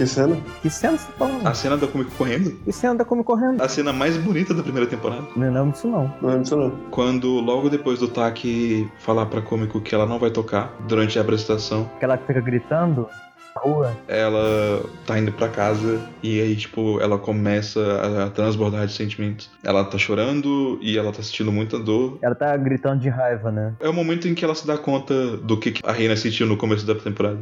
Que 0.00 0.06
cena? 0.06 0.34
Que 0.62 0.70
cena 0.70 0.96
você 0.96 1.06
tá 1.08 1.12
falando? 1.18 1.46
A 1.46 1.52
cena 1.52 1.76
da 1.76 1.86
Kumiko 1.86 2.10
correndo. 2.16 2.52
Que 2.64 2.72
cena 2.72 2.94
da 2.94 3.04
Come 3.04 3.22
correndo? 3.22 3.62
A 3.62 3.68
cena 3.68 3.92
mais 3.92 4.16
bonita 4.16 4.54
da 4.54 4.62
primeira 4.62 4.88
temporada. 4.88 5.26
Não 5.36 5.52
lembro 5.52 5.72
disso 5.72 5.88
não. 5.88 6.04
Não 6.22 6.28
lembro 6.30 6.42
disso 6.42 6.56
não. 6.56 6.70
Quando 6.90 7.28
logo 7.40 7.68
depois 7.68 7.98
do 7.98 8.08
Taki 8.08 8.90
falar 9.00 9.26
pra 9.26 9.42
Kumiko 9.42 9.78
que 9.78 9.94
ela 9.94 10.06
não 10.06 10.18
vai 10.18 10.30
tocar 10.30 10.74
durante 10.88 11.18
a 11.18 11.22
apresentação, 11.22 11.90
que 12.00 12.06
fica 12.26 12.40
gritando 12.40 13.10
na 13.54 13.60
rua. 13.60 13.94
ela 14.08 14.82
tá 15.04 15.18
indo 15.18 15.32
pra 15.32 15.48
casa 15.50 16.00
e 16.22 16.40
aí, 16.40 16.56
tipo, 16.56 16.98
ela 16.98 17.18
começa 17.18 17.80
a 18.24 18.30
transbordar 18.30 18.86
de 18.86 18.94
sentimentos. 18.94 19.50
Ela 19.62 19.84
tá 19.84 19.98
chorando 19.98 20.78
e 20.80 20.96
ela 20.96 21.12
tá 21.12 21.22
sentindo 21.22 21.52
muita 21.52 21.78
dor. 21.78 22.18
Ela 22.22 22.34
tá 22.34 22.56
gritando 22.56 23.02
de 23.02 23.10
raiva, 23.10 23.52
né? 23.52 23.74
É 23.78 23.88
o 23.88 23.92
momento 23.92 24.26
em 24.26 24.34
que 24.34 24.46
ela 24.46 24.54
se 24.54 24.66
dá 24.66 24.78
conta 24.78 25.36
do 25.36 25.58
que 25.58 25.72
que 25.72 25.82
a 25.84 25.92
Reina 25.92 26.16
sentiu 26.16 26.46
no 26.46 26.56
começo 26.56 26.86
da 26.86 26.94
temporada. 26.94 27.40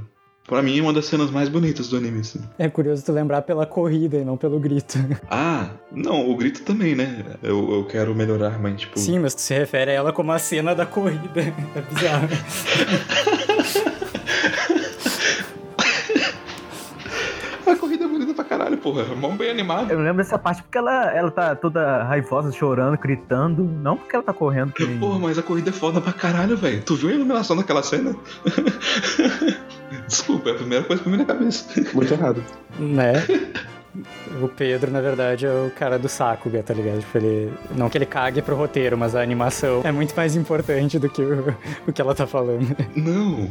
Pra 0.48 0.62
mim, 0.62 0.78
é 0.78 0.82
uma 0.82 0.92
das 0.94 1.04
cenas 1.06 1.30
mais 1.30 1.48
bonitas 1.48 1.88
do 1.88 1.96
anime, 1.98 2.20
assim. 2.20 2.40
é 2.58 2.68
curioso 2.70 3.04
tu 3.04 3.12
lembrar 3.12 3.42
pela 3.42 3.66
corrida 3.66 4.16
e 4.16 4.24
não 4.24 4.36
pelo 4.36 4.58
grito. 4.58 4.98
Ah, 5.30 5.70
não, 5.92 6.28
o 6.30 6.34
grito 6.36 6.62
também, 6.62 6.94
né? 6.94 7.22
Eu, 7.42 7.70
eu 7.70 7.84
quero 7.84 8.14
melhorar, 8.14 8.58
mas, 8.58 8.80
tipo... 8.80 8.98
Sim, 8.98 9.18
mas 9.18 9.34
tu 9.34 9.42
se 9.42 9.52
refere 9.54 9.90
a 9.90 9.94
ela 9.94 10.12
como 10.12 10.32
a 10.32 10.38
cena 10.38 10.74
da 10.74 10.86
corrida. 10.86 11.28
É 11.76 11.80
bizarro. 11.94 12.28
porra. 18.78 19.04
Mão 19.14 19.36
bem 19.36 19.50
animada. 19.50 19.92
Eu 19.92 19.98
não 19.98 20.04
lembro 20.04 20.22
dessa 20.22 20.38
parte 20.38 20.62
porque 20.62 20.78
ela, 20.78 21.12
ela 21.12 21.30
tá 21.30 21.54
toda 21.54 22.04
raivosa, 22.04 22.50
chorando, 22.52 22.96
gritando. 22.98 23.62
Não 23.64 23.96
porque 23.96 24.16
ela 24.16 24.24
tá 24.24 24.32
correndo. 24.32 24.72
Que. 24.72 24.86
Porra, 24.98 25.18
mas 25.18 25.38
a 25.38 25.42
corrida 25.42 25.70
é 25.70 25.72
foda 25.72 26.00
pra 26.00 26.12
caralho, 26.12 26.56
velho. 26.56 26.82
Tu 26.82 26.94
viu 26.96 27.10
a 27.10 27.12
iluminação 27.12 27.56
daquela 27.56 27.82
cena? 27.82 28.14
Desculpa, 30.06 30.50
é 30.50 30.52
a 30.52 30.56
primeira 30.56 30.84
coisa 30.84 31.02
que 31.02 31.08
me 31.08 31.16
vem 31.16 31.26
na 31.26 31.32
cabeça. 31.32 31.66
Muito 31.94 32.12
errado. 32.12 32.42
né? 32.78 33.12
O 34.40 34.48
Pedro, 34.48 34.90
na 34.90 35.00
verdade, 35.00 35.44
é 35.46 35.50
o 35.50 35.70
cara 35.70 35.98
do 35.98 36.08
saco, 36.08 36.48
tá 36.62 36.72
ligado? 36.72 37.00
Tipo, 37.00 37.18
ele. 37.18 37.52
Não 37.74 37.88
que 37.88 37.98
ele 37.98 38.06
cague 38.06 38.40
pro 38.40 38.54
roteiro, 38.54 38.96
mas 38.96 39.14
a 39.16 39.22
animação 39.22 39.80
é 39.84 39.90
muito 39.90 40.14
mais 40.14 40.36
importante 40.36 40.98
do 40.98 41.08
que 41.08 41.20
o, 41.20 41.54
o 41.88 41.92
que 41.92 42.00
ela 42.00 42.14
tá 42.14 42.26
falando. 42.26 42.76
Não. 42.94 43.50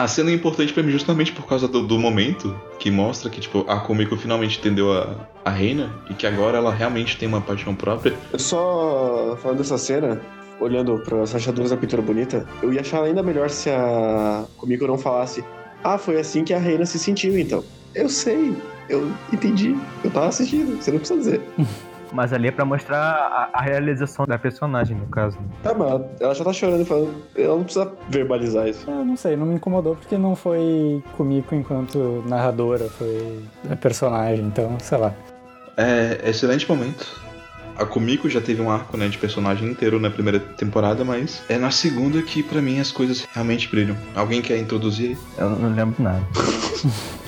A 0.00 0.08
cena 0.08 0.30
é 0.30 0.32
importante 0.32 0.72
pra 0.72 0.82
mim 0.82 0.92
justamente 0.92 1.30
por 1.30 1.46
causa 1.46 1.68
do, 1.68 1.86
do 1.86 1.98
momento 1.98 2.58
que 2.78 2.90
mostra 2.90 3.28
que, 3.28 3.38
tipo, 3.38 3.66
a 3.68 3.80
Komiko 3.80 4.16
finalmente 4.16 4.58
entendeu 4.58 4.90
a, 4.94 5.28
a 5.44 5.50
reina 5.50 5.94
e 6.08 6.14
que 6.14 6.26
agora 6.26 6.56
ela 6.56 6.72
realmente 6.72 7.18
tem 7.18 7.28
uma 7.28 7.42
paixão 7.42 7.74
própria. 7.74 8.14
Eu 8.32 8.38
só 8.38 9.36
falando 9.42 9.58
dessa 9.58 9.76
cena, 9.76 10.18
olhando 10.58 10.98
para 11.00 11.20
as 11.20 11.32
rachaduras 11.32 11.70
da 11.70 11.76
pintura 11.76 12.00
bonita, 12.00 12.46
eu 12.62 12.72
ia 12.72 12.80
achar 12.80 13.02
ainda 13.02 13.22
melhor 13.22 13.50
se 13.50 13.68
a 13.68 14.46
Kumiko 14.56 14.86
não 14.86 14.96
falasse: 14.96 15.44
Ah, 15.84 15.98
foi 15.98 16.18
assim 16.18 16.44
que 16.44 16.54
a 16.54 16.58
reina 16.58 16.86
se 16.86 16.98
sentiu, 16.98 17.38
então. 17.38 17.62
Eu 17.94 18.08
sei, 18.08 18.56
eu 18.88 19.12
entendi, 19.30 19.76
eu 20.02 20.10
tava 20.10 20.28
assistindo, 20.28 20.82
você 20.82 20.92
não 20.92 20.98
precisa 20.98 21.20
dizer. 21.20 21.40
Mas 22.12 22.32
ali 22.32 22.48
é 22.48 22.50
pra 22.50 22.64
mostrar 22.64 22.98
a, 22.98 23.50
a 23.52 23.62
realização 23.62 24.26
da 24.26 24.38
personagem, 24.38 24.96
no 24.96 25.06
caso. 25.06 25.36
né? 25.38 25.46
Tá, 25.62 25.74
mas 25.74 26.02
ela 26.20 26.34
já 26.34 26.44
tá 26.44 26.52
chorando 26.52 26.82
e 26.82 26.84
falando, 26.84 27.14
ela 27.36 27.56
não 27.56 27.64
precisa 27.64 27.92
verbalizar 28.08 28.68
isso. 28.68 28.90
Eu 28.90 29.04
não 29.04 29.16
sei, 29.16 29.36
não 29.36 29.46
me 29.46 29.54
incomodou 29.54 29.94
porque 29.96 30.18
não 30.18 30.34
foi 30.34 31.02
comigo 31.16 31.54
enquanto 31.54 32.24
narradora, 32.26 32.88
foi 32.90 33.40
a 33.70 33.76
personagem, 33.76 34.44
então, 34.44 34.76
sei 34.80 34.98
lá. 34.98 35.14
É, 35.76 36.20
excelente 36.28 36.68
momento. 36.68 37.06
A 37.76 37.86
Kumiko 37.86 38.28
já 38.28 38.42
teve 38.42 38.60
um 38.60 38.70
arco 38.70 38.96
né, 38.98 39.08
de 39.08 39.16
personagem 39.16 39.70
inteiro 39.70 39.98
na 39.98 40.10
primeira 40.10 40.38
temporada, 40.38 41.02
mas 41.02 41.42
é 41.48 41.56
na 41.56 41.70
segunda 41.70 42.20
que 42.20 42.42
pra 42.42 42.60
mim 42.60 42.78
as 42.78 42.92
coisas 42.92 43.26
realmente 43.32 43.68
brilham. 43.70 43.96
Alguém 44.14 44.42
quer 44.42 44.58
introduzir? 44.58 45.16
Eu 45.38 45.48
não 45.48 45.74
lembro 45.74 45.94
de 45.96 46.02
nada. 46.02 46.20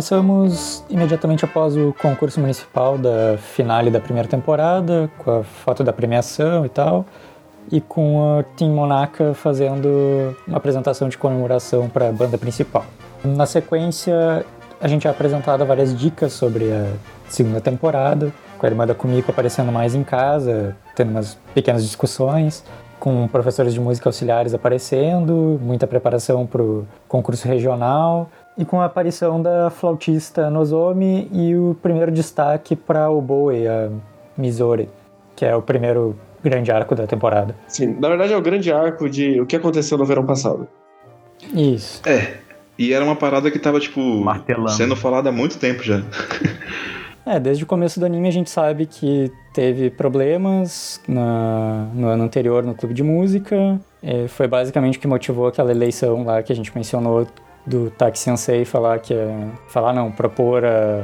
começamos 0.00 0.82
imediatamente 0.88 1.44
após 1.44 1.76
o 1.76 1.94
concurso 2.00 2.40
municipal 2.40 2.96
da 2.96 3.36
finale 3.36 3.90
da 3.90 4.00
primeira 4.00 4.26
temporada, 4.26 5.10
com 5.18 5.40
a 5.40 5.44
foto 5.44 5.84
da 5.84 5.92
premiação 5.92 6.64
e 6.64 6.70
tal, 6.70 7.04
e 7.70 7.82
com 7.82 8.38
a 8.38 8.42
Team 8.56 8.70
Monaca 8.70 9.34
fazendo 9.34 10.34
uma 10.48 10.56
apresentação 10.56 11.06
de 11.10 11.18
comemoração 11.18 11.86
para 11.86 12.08
a 12.08 12.12
banda 12.12 12.38
principal. 12.38 12.86
Na 13.22 13.44
sequência, 13.44 14.46
a 14.80 14.88
gente 14.88 15.06
é 15.06 15.10
apresentado 15.10 15.66
várias 15.66 15.94
dicas 15.94 16.32
sobre 16.32 16.72
a 16.72 16.86
segunda 17.28 17.60
temporada, 17.60 18.32
com 18.56 18.64
a 18.64 18.70
irmã 18.70 18.86
da 18.86 18.94
Kumiko 18.94 19.30
aparecendo 19.30 19.70
mais 19.70 19.94
em 19.94 20.02
casa, 20.02 20.74
tendo 20.96 21.10
umas 21.10 21.36
pequenas 21.52 21.84
discussões, 21.84 22.64
com 22.98 23.28
professores 23.28 23.74
de 23.74 23.80
música 23.80 24.08
auxiliares 24.08 24.54
aparecendo, 24.54 25.58
muita 25.62 25.86
preparação 25.86 26.46
para 26.46 26.62
o 26.62 26.86
concurso 27.06 27.46
regional, 27.46 28.30
e 28.60 28.64
com 28.64 28.80
a 28.80 28.84
aparição 28.84 29.40
da 29.42 29.70
flautista 29.70 30.50
Nozomi 30.50 31.28
e 31.32 31.56
o 31.56 31.74
primeiro 31.82 32.12
destaque 32.12 32.76
para 32.76 33.10
o 33.10 33.20
Bowie, 33.20 33.66
a 33.66 33.88
Mizori, 34.36 34.88
que 35.34 35.44
é 35.44 35.56
o 35.56 35.62
primeiro 35.62 36.14
grande 36.44 36.70
arco 36.70 36.94
da 36.94 37.06
temporada. 37.06 37.54
Sim, 37.66 37.96
na 37.98 38.08
verdade 38.08 38.32
é 38.32 38.36
o 38.36 38.42
grande 38.42 38.70
arco 38.72 39.08
de 39.08 39.40
o 39.40 39.46
que 39.46 39.56
aconteceu 39.56 39.96
no 39.98 40.04
verão 40.04 40.24
passado. 40.26 40.68
Isso. 41.54 42.02
É. 42.06 42.34
E 42.78 42.92
era 42.92 43.04
uma 43.04 43.16
parada 43.16 43.50
que 43.50 43.58
tava, 43.58 43.78
tipo, 43.80 44.00
Martelando. 44.00 44.70
sendo 44.70 44.96
falada 44.96 45.28
há 45.28 45.32
muito 45.32 45.58
tempo 45.58 45.82
já. 45.82 46.02
É, 47.26 47.38
desde 47.38 47.62
o 47.62 47.66
começo 47.66 48.00
do 48.00 48.06
anime 48.06 48.26
a 48.28 48.32
gente 48.32 48.48
sabe 48.48 48.86
que 48.86 49.30
teve 49.52 49.90
problemas 49.90 51.00
na- 51.06 51.86
no 51.94 52.08
ano 52.08 52.24
anterior 52.24 52.64
no 52.64 52.74
clube 52.74 52.94
de 52.94 53.02
música. 53.02 53.78
É, 54.02 54.26
foi 54.26 54.48
basicamente 54.48 54.96
o 54.96 55.00
que 55.00 55.06
motivou 55.06 55.46
aquela 55.46 55.70
eleição 55.70 56.24
lá 56.24 56.42
que 56.42 56.50
a 56.50 56.56
gente 56.56 56.72
mencionou 56.74 57.26
do 57.66 57.90
Taki 57.90 58.18
Sensei 58.18 58.64
falar 58.64 58.98
que 59.00 59.14
é, 59.14 59.48
falar 59.68 59.92
não, 59.92 60.10
propor 60.10 60.64
a 60.64 61.02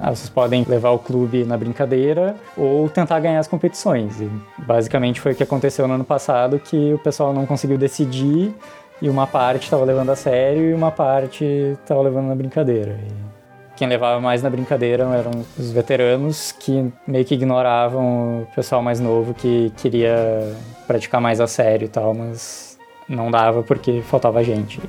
ah, 0.00 0.14
vocês 0.14 0.28
podem 0.28 0.64
levar 0.68 0.90
o 0.90 0.98
clube 0.98 1.44
na 1.44 1.56
brincadeira 1.56 2.36
ou 2.56 2.88
tentar 2.88 3.18
ganhar 3.18 3.40
as 3.40 3.48
competições. 3.48 4.20
E 4.20 4.30
basicamente 4.58 5.20
foi 5.20 5.32
o 5.32 5.34
que 5.34 5.42
aconteceu 5.42 5.88
no 5.88 5.94
ano 5.94 6.04
passado, 6.04 6.58
que 6.58 6.94
o 6.94 6.98
pessoal 6.98 7.32
não 7.32 7.44
conseguiu 7.44 7.76
decidir 7.76 8.54
e 9.02 9.08
uma 9.08 9.26
parte 9.26 9.64
estava 9.64 9.84
levando 9.84 10.10
a 10.10 10.16
sério 10.16 10.70
e 10.70 10.74
uma 10.74 10.92
parte 10.92 11.44
estava 11.82 12.00
levando 12.00 12.28
na 12.28 12.34
brincadeira. 12.34 12.92
E 12.92 13.76
quem 13.76 13.88
levava 13.88 14.20
mais 14.20 14.40
na 14.40 14.50
brincadeira 14.50 15.04
eram 15.04 15.32
os 15.58 15.70
veteranos 15.72 16.52
que 16.52 16.92
meio 17.06 17.24
que 17.24 17.34
ignoravam 17.34 18.42
o 18.42 18.46
pessoal 18.54 18.82
mais 18.82 19.00
novo 19.00 19.34
que 19.34 19.72
queria 19.76 20.52
praticar 20.86 21.20
mais 21.20 21.40
a 21.40 21.46
sério 21.46 21.86
e 21.86 21.88
tal, 21.88 22.14
mas 22.14 22.67
não 23.08 23.30
dava 23.30 23.62
porque 23.62 24.02
faltava 24.02 24.42
gente. 24.44 24.80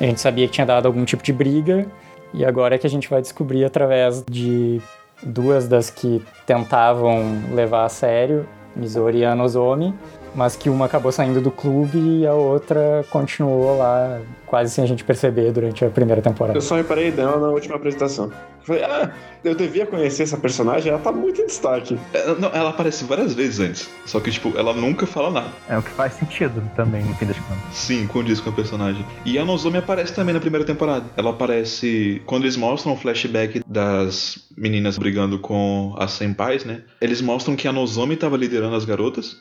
A 0.00 0.04
gente 0.04 0.20
sabia 0.20 0.46
que 0.46 0.52
tinha 0.52 0.66
dado 0.66 0.86
algum 0.86 1.04
tipo 1.04 1.22
de 1.22 1.32
briga 1.32 1.86
e 2.34 2.44
agora 2.44 2.74
é 2.74 2.78
que 2.78 2.86
a 2.86 2.90
gente 2.90 3.08
vai 3.08 3.20
descobrir 3.20 3.64
através 3.64 4.24
de 4.28 4.80
duas 5.22 5.66
das 5.68 5.90
que 5.90 6.22
tentavam 6.46 7.42
levar 7.52 7.84
a 7.84 7.88
sério, 7.88 8.46
Misori 8.76 9.18
e 9.18 9.24
a 9.24 9.34
Nozomi, 9.34 9.94
mas 10.38 10.54
que 10.54 10.70
uma 10.70 10.84
acabou 10.84 11.10
saindo 11.10 11.40
do 11.40 11.50
clube 11.50 11.98
e 11.98 12.24
a 12.24 12.32
outra 12.32 13.04
continuou 13.10 13.76
lá 13.76 14.20
quase 14.46 14.72
sem 14.72 14.84
a 14.84 14.86
gente 14.86 15.02
perceber 15.02 15.50
durante 15.50 15.84
a 15.84 15.90
primeira 15.90 16.22
temporada. 16.22 16.56
Eu 16.56 16.62
só 16.62 16.76
reparei 16.76 17.10
dela 17.10 17.40
na 17.40 17.48
última 17.48 17.74
apresentação. 17.74 18.26
Eu 18.26 18.64
Falei, 18.64 18.84
ah, 18.84 19.10
eu 19.42 19.54
devia 19.56 19.84
conhecer 19.84 20.22
essa 20.22 20.36
personagem, 20.36 20.92
ela 20.92 21.00
tá 21.00 21.10
muito 21.10 21.40
em 21.40 21.46
destaque. 21.46 21.98
É, 22.12 22.34
não, 22.36 22.50
ela 22.50 22.70
aparece 22.70 23.04
várias 23.04 23.34
vezes 23.34 23.58
antes. 23.58 23.90
Só 24.06 24.20
que, 24.20 24.30
tipo, 24.30 24.56
ela 24.56 24.72
nunca 24.72 25.06
fala 25.06 25.30
nada. 25.30 25.50
É 25.68 25.76
o 25.76 25.82
que 25.82 25.90
faz 25.90 26.12
sentido 26.12 26.62
também, 26.76 27.02
no 27.02 27.14
fim 27.16 27.26
das 27.26 27.38
contas. 27.38 27.62
Sim, 27.72 28.06
condiz 28.06 28.40
com 28.40 28.50
a 28.50 28.52
personagem. 28.52 29.04
E 29.24 29.38
a 29.38 29.44
Nozomi 29.44 29.78
aparece 29.78 30.14
também 30.14 30.34
na 30.34 30.40
primeira 30.40 30.64
temporada. 30.64 31.06
Ela 31.16 31.30
aparece 31.30 32.22
quando 32.26 32.44
eles 32.44 32.56
mostram 32.56 32.92
o 32.92 32.96
flashback 32.96 33.60
das 33.66 34.38
meninas 34.56 34.98
brigando 34.98 35.38
com 35.40 35.96
as 35.98 36.12
senpais, 36.12 36.64
né? 36.64 36.82
Eles 37.00 37.20
mostram 37.20 37.56
que 37.56 37.66
a 37.66 37.72
Nozomi 37.72 38.16
tava 38.16 38.36
liderando 38.36 38.76
as 38.76 38.84
garotas. 38.84 39.36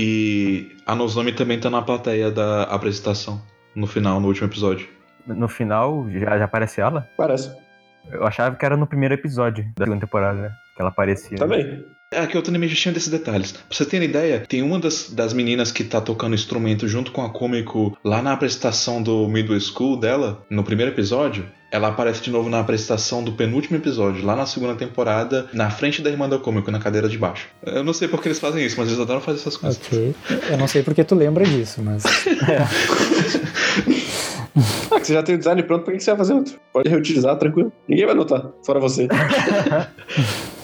E 0.00 0.76
a 0.86 0.94
Nozomi 0.94 1.32
também 1.32 1.58
tá 1.58 1.68
na 1.68 1.82
plateia 1.82 2.30
da 2.30 2.62
apresentação. 2.62 3.42
No 3.74 3.84
final, 3.84 4.20
no 4.20 4.28
último 4.28 4.46
episódio. 4.46 4.88
No 5.26 5.48
final, 5.48 6.08
já, 6.08 6.38
já 6.38 6.44
aparece 6.44 6.80
ela? 6.80 7.08
Parece. 7.16 7.52
Eu 8.08 8.24
achava 8.24 8.54
que 8.54 8.64
era 8.64 8.76
no 8.76 8.86
primeiro 8.86 9.14
episódio 9.14 9.64
da 9.76 9.86
segunda 9.86 10.06
temporada, 10.06 10.40
né? 10.40 10.52
Que 10.76 10.82
ela 10.82 10.90
aparecia. 10.90 11.36
Também. 11.36 11.62
É, 11.62 11.84
que 12.28 12.36
eu 12.36 12.42
também 12.42 12.68
já 12.68 12.74
tinha 12.74 12.94
desses 12.94 13.10
detalhes. 13.10 13.52
Pra 13.52 13.62
você 13.70 13.84
ter 13.84 14.02
ideia, 14.02 14.42
tem 14.48 14.62
uma 14.62 14.78
das, 14.78 15.10
das 15.10 15.32
meninas 15.32 15.70
que 15.70 15.84
tá 15.84 16.00
tocando 16.00 16.34
instrumento 16.34 16.88
junto 16.88 17.12
com 17.12 17.22
a 17.22 17.30
Cômico 17.30 17.96
lá 18.02 18.22
na 18.22 18.32
apresentação 18.32 19.02
do 19.02 19.28
Midway 19.28 19.60
School 19.60 19.98
dela, 19.98 20.42
no 20.48 20.64
primeiro 20.64 20.92
episódio. 20.92 21.46
Ela 21.70 21.88
aparece 21.88 22.22
de 22.22 22.30
novo 22.30 22.48
na 22.48 22.60
apresentação 22.60 23.22
do 23.22 23.32
penúltimo 23.32 23.76
episódio, 23.76 24.24
lá 24.24 24.34
na 24.34 24.46
segunda 24.46 24.74
temporada, 24.74 25.50
na 25.52 25.68
frente 25.68 26.00
da 26.00 26.08
irmã 26.08 26.26
da 26.26 26.38
Cômico, 26.38 26.70
na 26.70 26.78
cadeira 26.78 27.10
de 27.10 27.18
baixo. 27.18 27.48
Eu 27.62 27.84
não 27.84 27.92
sei 27.92 28.08
por 28.08 28.22
que 28.22 28.28
eles 28.28 28.38
fazem 28.38 28.64
isso, 28.64 28.76
mas 28.78 28.88
eles 28.88 28.98
adoram 28.98 29.20
fazer 29.20 29.40
essas 29.40 29.58
coisas. 29.58 29.78
Ok. 29.78 30.14
Eu 30.48 30.56
não 30.56 30.66
sei 30.66 30.82
porque 30.82 31.04
tu 31.04 31.14
lembra 31.14 31.44
disso, 31.44 31.82
mas. 31.82 32.04
Ah, 34.90 34.98
que 34.98 35.06
você 35.06 35.12
já 35.12 35.22
tem 35.22 35.36
o 35.36 35.38
design 35.38 35.62
pronto, 35.62 35.84
por 35.84 35.94
que 35.94 36.00
você 36.00 36.10
vai 36.10 36.18
fazer 36.18 36.32
outro? 36.32 36.54
Pode 36.72 36.88
reutilizar, 36.88 37.36
tranquilo. 37.36 37.72
Ninguém 37.86 38.06
vai 38.06 38.14
notar, 38.14 38.50
fora 38.64 38.80
você. 38.80 39.06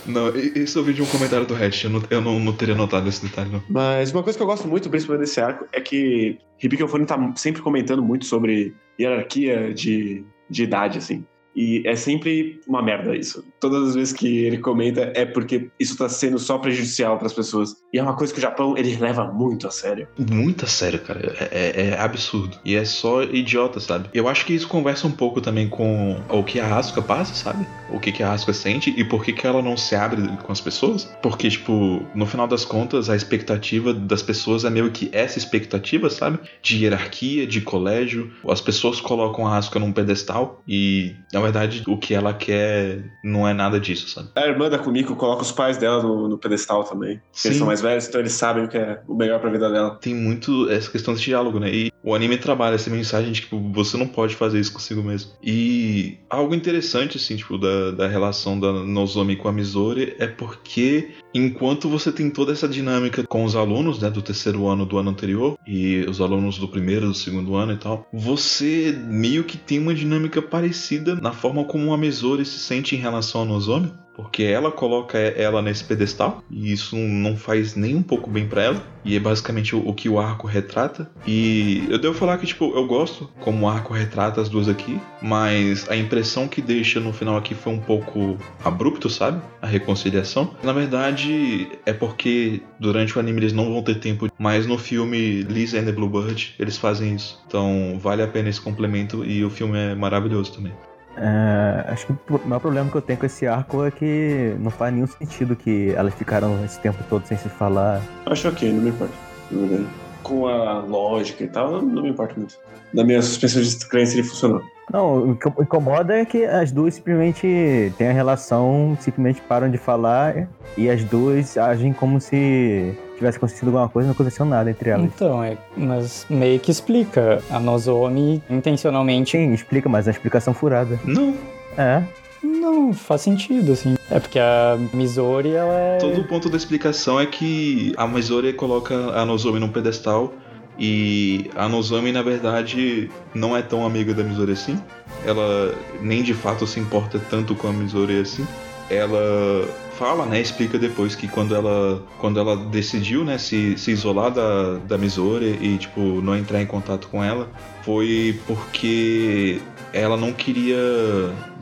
Não, 0.07 0.35
isso 0.37 0.79
eu 0.79 0.85
vi 0.85 0.93
de 0.93 1.03
um 1.03 1.07
comentário 1.07 1.47
do 1.47 1.55
Hatch, 1.55 1.85
eu 1.85 1.91
não, 1.91 2.03
eu 2.11 2.21
não, 2.21 2.39
não 2.39 2.53
teria 2.53 2.75
notado 2.75 3.09
esse 3.09 3.25
detalhe, 3.25 3.51
não. 3.51 3.63
Mas 3.69 4.13
uma 4.13 4.23
coisa 4.23 4.37
que 4.37 4.43
eu 4.43 4.47
gosto 4.47 4.69
muito, 4.69 4.91
principalmente 4.91 5.27
desse 5.27 5.41
arco, 5.41 5.67
é 5.73 5.81
que 5.81 6.39
Hibiki 6.63 6.83
Ofone 6.83 7.07
tá 7.07 7.33
sempre 7.37 7.63
comentando 7.63 8.03
muito 8.03 8.25
sobre 8.27 8.75
hierarquia 8.99 9.73
de, 9.73 10.25
de 10.49 10.63
idade, 10.63 10.99
assim. 10.99 11.25
E 11.57 11.83
é 11.87 11.95
sempre 11.95 12.61
uma 12.67 12.83
merda 12.83 13.17
isso. 13.17 13.45
Todas 13.61 13.89
as 13.91 13.95
vezes 13.95 14.13
que 14.13 14.45
ele 14.45 14.59
comenta 14.59 15.13
é 15.15 15.25
porque 15.25 15.69
isso 15.79 15.97
tá 15.97 16.09
sendo 16.09 16.39
só 16.39 16.59
prejudicial 16.59 17.19
pras 17.19 17.33
pessoas. 17.33 17.77
E 17.93 17.99
é 17.99 18.03
uma 18.03 18.17
coisa 18.17 18.33
que 18.33 18.39
o 18.39 18.43
Japão, 18.43 18.77
ele 18.77 18.97
leva 18.97 19.25
muito 19.25 19.67
a 19.67 19.71
sério. 19.71 20.09
Muito 20.19 20.65
a 20.65 20.69
sério, 20.69 20.99
cara. 21.01 21.35
É, 21.51 21.83
é- 21.83 21.87
é 21.91 21.99
absurdo. 22.01 22.59
E 22.65 22.75
é 22.75 22.85
só 22.85 23.23
idiota, 23.23 23.79
sabe? 23.81 24.09
Eu 24.13 24.29
acho 24.29 24.45
que 24.45 24.53
isso 24.53 24.67
conversa 24.69 25.07
um 25.07 25.13
pouco 25.13 25.41
também 25.41 25.69
com 25.69 26.21
o 26.29 26.43
que 26.43 26.59
a 26.59 26.77
Asuka 26.77 27.01
passa, 27.03 27.35
sabe? 27.35 27.67
O 27.91 28.01
que, 28.01 28.11
que 28.11 28.23
a 28.23 28.33
Asuka 28.33 28.53
sente 28.53 28.93
e 28.97 29.05
por 29.05 29.25
que, 29.25 29.33
que 29.33 29.47
ela 29.47 29.63
não 29.63 29.77
se 29.77 29.95
abre 29.95 30.23
com 30.43 30.51
as 30.53 30.61
pessoas. 30.61 31.05
Porque, 31.23 31.49
tipo, 31.49 32.05
no 32.15 32.27
final 32.27 32.47
das 32.49 32.65
contas, 32.65 33.09
a 33.09 33.15
expectativa 33.17 33.95
das 33.95 34.23
pessoas 34.23 34.65
é 34.65 34.71
meio 34.71 34.91
que 34.91 35.09
essa 35.13 35.39
expectativa, 35.39 36.11
sabe? 36.11 36.39
De 36.63 36.79
hierarquia, 36.83 37.47
de 37.47 37.61
colégio. 37.61 38.33
As 38.49 38.61
pessoas 38.61 39.01
colocam 39.01 39.47
a 39.47 39.57
Asuka 39.57 39.79
num 39.79 39.93
pedestal 39.93 40.63
e, 40.67 41.15
na 41.33 41.44
verdade, 41.45 41.83
o 41.87 41.97
que 41.97 42.15
ela 42.15 42.35
quer 42.35 43.05
não 43.23 43.47
é 43.47 43.53
nada 43.53 43.79
disso, 43.79 44.09
sabe? 44.09 44.29
A 44.35 44.47
irmã 44.47 44.69
da 44.69 44.79
Kumiko 44.79 45.17
coloca 45.17 45.43
os 45.43 45.53
pais 45.53 45.77
dela 45.77 46.03
no, 46.03 46.29
no 46.29 46.39
pedestal 46.39 46.85
também. 46.85 47.21
Sim. 47.33 47.49
Eles 47.49 47.59
são 47.59 47.67
mais 47.67 47.81
velhos, 47.81 48.09
então 48.09 48.21
eles 48.21 48.33
sabem 48.33 48.65
o 48.65 48.69
que 48.69 48.77
é 48.77 49.01
o 49.07 49.15
melhor 49.15 49.41
pra 49.41 49.51
vida 49.51 49.71
dela. 49.71 49.99
Tem 50.01 50.15
muito 50.15 50.69
essa 50.71 50.91
questão 50.91 51.15
de 51.15 51.23
diálogo, 51.23 51.59
né? 51.59 51.71
E 51.71 51.94
o 52.05 52.15
anime 52.15 52.37
trabalha 52.37 52.75
essa 52.75 52.91
mensagem 52.91 53.33
de 53.33 53.41
que 53.41 53.47
tipo, 53.47 53.59
você 53.73 53.97
não 53.97 54.07
pode 54.07 54.35
fazer 54.35 54.61
isso 54.61 54.73
consigo 54.73 55.03
mesmo. 55.03 55.33
E 55.43 56.19
algo 56.29 56.55
interessante, 56.55 57.17
assim, 57.17 57.37
tipo, 57.37 57.57
da, 57.57 57.93
da 57.93 58.07
relação 58.07 58.59
da 58.59 58.73
Nozomi 58.73 59.37
com 59.37 59.49
a 59.49 59.53
Misori 59.53 60.15
é 60.19 60.27
porque 60.27 61.11
enquanto 61.33 61.89
você 61.89 62.13
tem 62.13 62.31
toda 62.31 62.53
essa 62.53 62.69
dinâmica 62.69 63.25
com 63.27 63.45
os 63.45 63.57
alunos, 63.57 64.01
né, 64.01 64.11
do 64.11 64.23
terceiro 64.23 64.67
ano 64.67 64.85
do 64.85 64.99
ano 64.99 65.11
anterior 65.11 65.57
e 65.67 66.05
os 66.09 66.21
alunos 66.21 66.59
do 66.59 66.69
primeiro, 66.69 67.07
do 67.07 67.15
segundo 67.15 67.55
ano 67.55 67.73
e 67.73 67.77
tal, 67.77 68.07
você 68.13 68.97
meio 69.07 69.45
que 69.45 69.57
tem 69.57 69.79
uma 69.79 69.95
dinâmica 69.95 70.43
parecida 70.43 71.15
na 71.15 71.33
forma 71.33 71.65
como 71.65 71.93
a 71.93 71.99
Misori 71.99 72.45
se 72.45 72.59
sente 72.59 72.95
em 72.95 72.99
relação 72.99 73.43
a 73.43 73.45
Nozomi. 73.45 73.93
Porque 74.15 74.43
ela 74.43 74.71
coloca 74.71 75.19
ela 75.19 75.61
nesse 75.61 75.85
pedestal 75.85 76.43
e 76.51 76.73
isso 76.73 76.97
não 76.97 77.37
faz 77.37 77.75
nem 77.75 77.97
um 77.97 78.03
pouco 78.03 78.31
bem 78.31 78.47
pra 78.47 78.63
ela. 78.63 78.83
E 79.05 79.17
é 79.17 79.21
basicamente 79.21 79.77
o, 79.77 79.87
o 79.87 79.93
que 79.93 80.09
o 80.09 80.19
arco 80.19 80.47
retrata. 80.47 81.11
E 81.27 81.87
eu 81.91 81.99
devo 81.99 82.15
falar 82.15 82.39
que, 82.39 82.47
tipo, 82.47 82.73
eu 82.75 82.87
gosto 82.87 83.31
como 83.41 83.67
o 83.67 83.69
arco 83.69 83.93
retrata 83.93 84.41
as 84.41 84.49
duas 84.49 84.69
aqui, 84.69 84.99
mas 85.21 85.89
a 85.91 85.97
impressão 85.97 86.49
que 86.49 86.63
deixa 86.63 87.01
no 87.01 87.13
final 87.13 87.37
aqui 87.37 87.55
foi 87.55 87.73
um 87.73 87.81
pouco 87.81 88.39
abrupto, 88.65 89.11
sabe? 89.11 89.43
A 89.61 89.67
reconciliação. 89.67 90.55
Na 90.63 90.73
verdade, 90.73 91.69
é 91.85 91.93
porque 91.93 92.63
durante 92.79 93.17
o 93.17 93.21
anime 93.21 93.41
eles 93.41 93.53
não 93.53 93.73
vão 93.73 93.83
ter 93.83 93.97
tempo, 93.97 94.29
mas 94.39 94.67
no 94.67 94.79
filme 94.79 95.43
Lisa 95.43 95.79
and 95.79 95.85
the 95.85 95.93
Bluebird 95.93 96.55
eles 96.59 96.79
fazem 96.79 97.15
isso. 97.15 97.43
Então 97.47 97.99
vale 98.01 98.23
a 98.23 98.29
pena 98.29 98.49
esse 98.49 98.61
complemento 98.61 99.25
e 99.25 99.45
o 99.45 99.51
filme 99.51 99.79
é 99.79 99.95
maravilhoso 99.95 100.53
também. 100.53 100.73
É, 101.17 101.93
acho 101.93 102.07
que 102.07 102.13
o 102.13 102.49
maior 102.49 102.61
problema 102.61 102.91
que 102.91 102.97
eu 102.97 103.03
tenho 103.03 103.19
com 103.19 103.27
esse 103.27 103.47
arco 103.47 103.85
é 103.85 103.91
que 103.91 104.57
não 104.59 104.71
faz 104.71 104.93
nenhum 104.93 105.07
sentido 105.07 105.55
que 105.55 105.93
elas 105.97 106.15
ficaram 106.15 106.65
esse 106.65 106.79
tempo 106.81 107.03
todo 107.09 107.25
sem 107.27 107.37
se 107.37 107.49
falar. 107.49 108.01
Acho 108.27 108.49
ok, 108.49 108.73
não 108.73 108.83
me 108.83 108.91
importa. 108.91 109.15
na 109.51 109.67
verdade. 109.67 110.04
Com 110.25 110.49
a 110.49 110.81
lógica 110.81 111.45
e 111.45 111.47
tal, 111.47 111.71
não, 111.71 111.83
não 111.83 112.03
me 112.03 112.11
importa 112.11 112.35
muito. 112.37 112.59
Na 112.93 113.05
minha 113.05 113.23
suspensão 113.23 113.63
de 113.63 113.87
crença 113.87 114.15
ele 114.15 114.25
funcionou. 114.25 114.63
Não, 114.93 115.31
o 115.31 115.37
que 115.37 115.49
incomoda 115.49 116.15
é 116.15 116.25
que 116.25 116.45
as 116.45 116.71
duas 116.71 116.95
simplesmente 116.95 117.93
têm 117.97 118.09
a 118.09 118.13
relação, 118.13 118.97
simplesmente 119.01 119.41
param 119.41 119.71
de 119.71 119.79
falar 119.79 120.47
e 120.77 120.91
as 120.91 121.03
duas 121.05 121.57
agem 121.57 121.93
como 121.93 122.21
se 122.21 122.95
tivesse 123.17 123.39
acontecido 123.39 123.69
alguma 123.69 123.89
coisa 123.89 124.07
e 124.07 124.09
não 124.09 124.15
aconteceu 124.15 124.45
nada 124.45 124.71
entre 124.71 124.91
elas. 124.91 125.07
Então, 125.07 125.43
é, 125.43 125.57
mas 125.77 126.27
meio 126.29 126.61
que 126.61 126.71
explica. 126.71 127.43
A 127.51 127.59
Nozomi 127.59 128.43
intencionalmente. 128.51 129.33
Sim, 129.33 129.53
explica, 129.53 129.89
mas 129.89 130.07
é 130.07 130.11
uma 130.11 130.15
explicação 130.15 130.53
furada. 130.53 130.99
Não, 131.05 131.35
É. 131.77 132.03
Não, 132.45 132.93
faz 132.93 133.23
sentido, 133.23 133.73
assim. 133.73 133.95
É 134.11 134.21
porque 134.21 134.39
a 134.39 134.79
Misori, 134.93 135.53
ela 135.53 135.73
é. 135.73 135.99
Todo 135.99 136.21
o 136.21 136.25
ponto 136.25 136.51
da 136.51 136.57
explicação 136.57 137.19
é 137.19 137.25
que 137.25 137.95
a 137.97 138.07
Misori 138.07 138.53
coloca 138.53 138.95
a 138.95 139.25
Nozomi 139.25 139.59
num 139.59 139.71
pedestal 139.71 140.35
e 140.79 141.51
a 141.57 141.69
Nozomi, 141.69 142.13
na 142.13 142.21
verdade, 142.21 143.11
não 143.35 143.57
é 143.57 143.63
tão 143.63 143.87
amiga 143.87 144.13
da 144.13 144.23
Misori 144.23 144.53
assim. 144.53 144.79
Ela 145.25 145.75
nem 146.03 146.23
de 146.23 146.35
fato 146.35 146.67
se 146.67 146.79
importa 146.79 147.19
tanto 147.31 147.55
com 147.55 147.69
a 147.69 147.73
Misori 147.73 148.21
assim. 148.21 148.47
Ela 148.91 149.67
fala, 149.95 150.27
né, 150.27 150.41
explica 150.41 150.79
depois 150.79 151.15
que 151.15 151.27
quando 151.27 151.55
ela, 151.55 152.03
quando 152.19 152.39
ela 152.39 152.57
decidiu, 152.57 153.25
né, 153.25 153.39
se, 153.39 153.79
se 153.79 153.93
isolar 153.93 154.31
da, 154.31 154.75
da 154.79 154.99
Misori 154.99 155.59
e, 155.61 155.79
tipo, 155.79 156.01
não 156.21 156.37
entrar 156.37 156.61
em 156.61 156.67
contato 156.67 157.09
com 157.09 157.25
ela, 157.25 157.49
foi 157.83 158.39
porque 158.47 159.61
ela 159.95 160.17
não 160.17 160.33
queria 160.33 160.77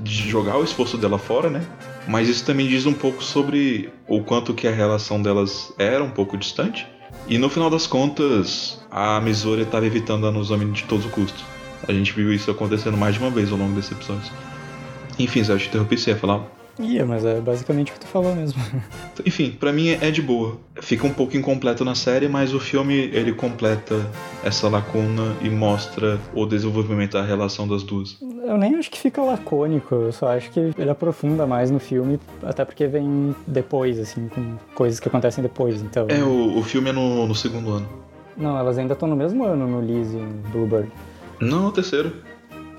jogar 0.03 0.57
o 0.57 0.65
esforço 0.65 0.97
dela 0.97 1.19
fora, 1.19 1.51
né? 1.51 1.63
Mas 2.09 2.29
isso 2.29 2.47
também 2.47 2.67
diz 2.67 2.87
um 2.87 2.95
pouco 2.95 3.23
sobre 3.23 3.93
o 4.09 4.23
quanto 4.23 4.55
que 4.55 4.67
a 4.67 4.73
relação 4.73 5.21
delas 5.21 5.71
era 5.79 6.03
um 6.03 6.11
pouco 6.11 6.39
distante. 6.39 6.87
E 7.29 7.37
no 7.37 7.51
final 7.51 7.69
das 7.69 7.87
contas, 7.87 8.81
a 8.91 9.21
Misori 9.21 9.63
estava 9.63 9.87
evitando 9.87 10.27
a 10.27 10.33
Nozomi 10.33 10.65
de 10.73 10.85
todo 10.85 11.11
custo. 11.11 11.45
A 11.87 11.93
gente 11.93 12.11
viu 12.15 12.33
isso 12.33 12.51
acontecendo 12.51 12.97
mais 12.97 13.15
de 13.17 13.21
uma 13.21 13.31
vez 13.31 13.53
ao 13.53 13.59
longo 13.59 13.75
desse 13.75 13.93
episódio. 13.93 14.33
Enfim, 15.19 15.45
Zé, 15.45 15.53
eu 15.53 15.59
te 15.59 15.69
interrompi, 15.69 15.99
você 15.99 16.11
ia 16.11 16.17
falar? 16.17 16.62
Ia, 16.79 17.05
mas 17.05 17.25
é 17.25 17.41
basicamente 17.41 17.91
o 17.91 17.95
que 17.95 18.01
tu 18.01 18.07
falou 18.07 18.35
mesmo. 18.35 18.61
Enfim, 19.25 19.51
pra 19.59 19.73
mim 19.73 19.91
é 19.91 20.11
de 20.11 20.23
boa. 20.23 20.57
Fica 20.81 21.07
um 21.07 21.13
pouco 21.13 21.37
incompleto 21.37 21.85
na 21.85 21.95
série, 21.95 22.29
mas 22.29 22.55
o 22.55 22.61
filme 22.61 22.95
ele 23.13 23.33
completa 23.33 23.95
essa 24.43 24.69
lacuna 24.69 25.37
e 25.43 25.51
mostra 25.51 26.19
o 26.35 26.47
desenvolvimento 26.47 27.13
da 27.13 27.23
relação 27.23 27.69
das 27.69 27.83
duas. 27.83 28.17
Eu 28.21 28.57
nem 28.57 28.75
acho 28.77 28.91
que 28.91 28.99
fica 28.99 29.21
lacônico, 29.23 29.95
eu 29.95 30.13
só 30.13 30.29
acho 30.29 30.51
que 30.51 30.59
ele 30.61 30.91
aprofunda 30.91 31.47
mais 31.47 31.71
no 31.71 31.79
filme, 31.79 32.19
até 32.43 32.65
porque 32.65 32.87
vem 32.87 33.35
depois, 33.47 33.99
assim, 33.99 34.29
com 34.29 34.57
coisas 34.75 34.99
que 34.99 35.09
acontecem 35.09 35.43
depois, 35.43 35.83
então... 35.83 36.07
É, 36.09 36.23
o, 36.23 36.59
o 36.59 36.63
filme 36.63 36.91
é 36.91 36.93
no, 36.93 37.27
no 37.27 37.35
segundo 37.35 37.71
ano. 37.71 37.89
Não, 38.37 38.59
elas 38.59 38.79
ainda 38.79 38.95
estão 38.95 39.09
no 39.09 39.15
mesmo 39.15 39.45
ano 39.45 39.67
no 39.67 39.81
Liz 39.81 40.09
e 40.13 40.51
Bluebird. 40.51 40.91
Não, 41.39 41.67
é 41.67 41.69
o 41.69 41.73
terceiro. 41.73 42.13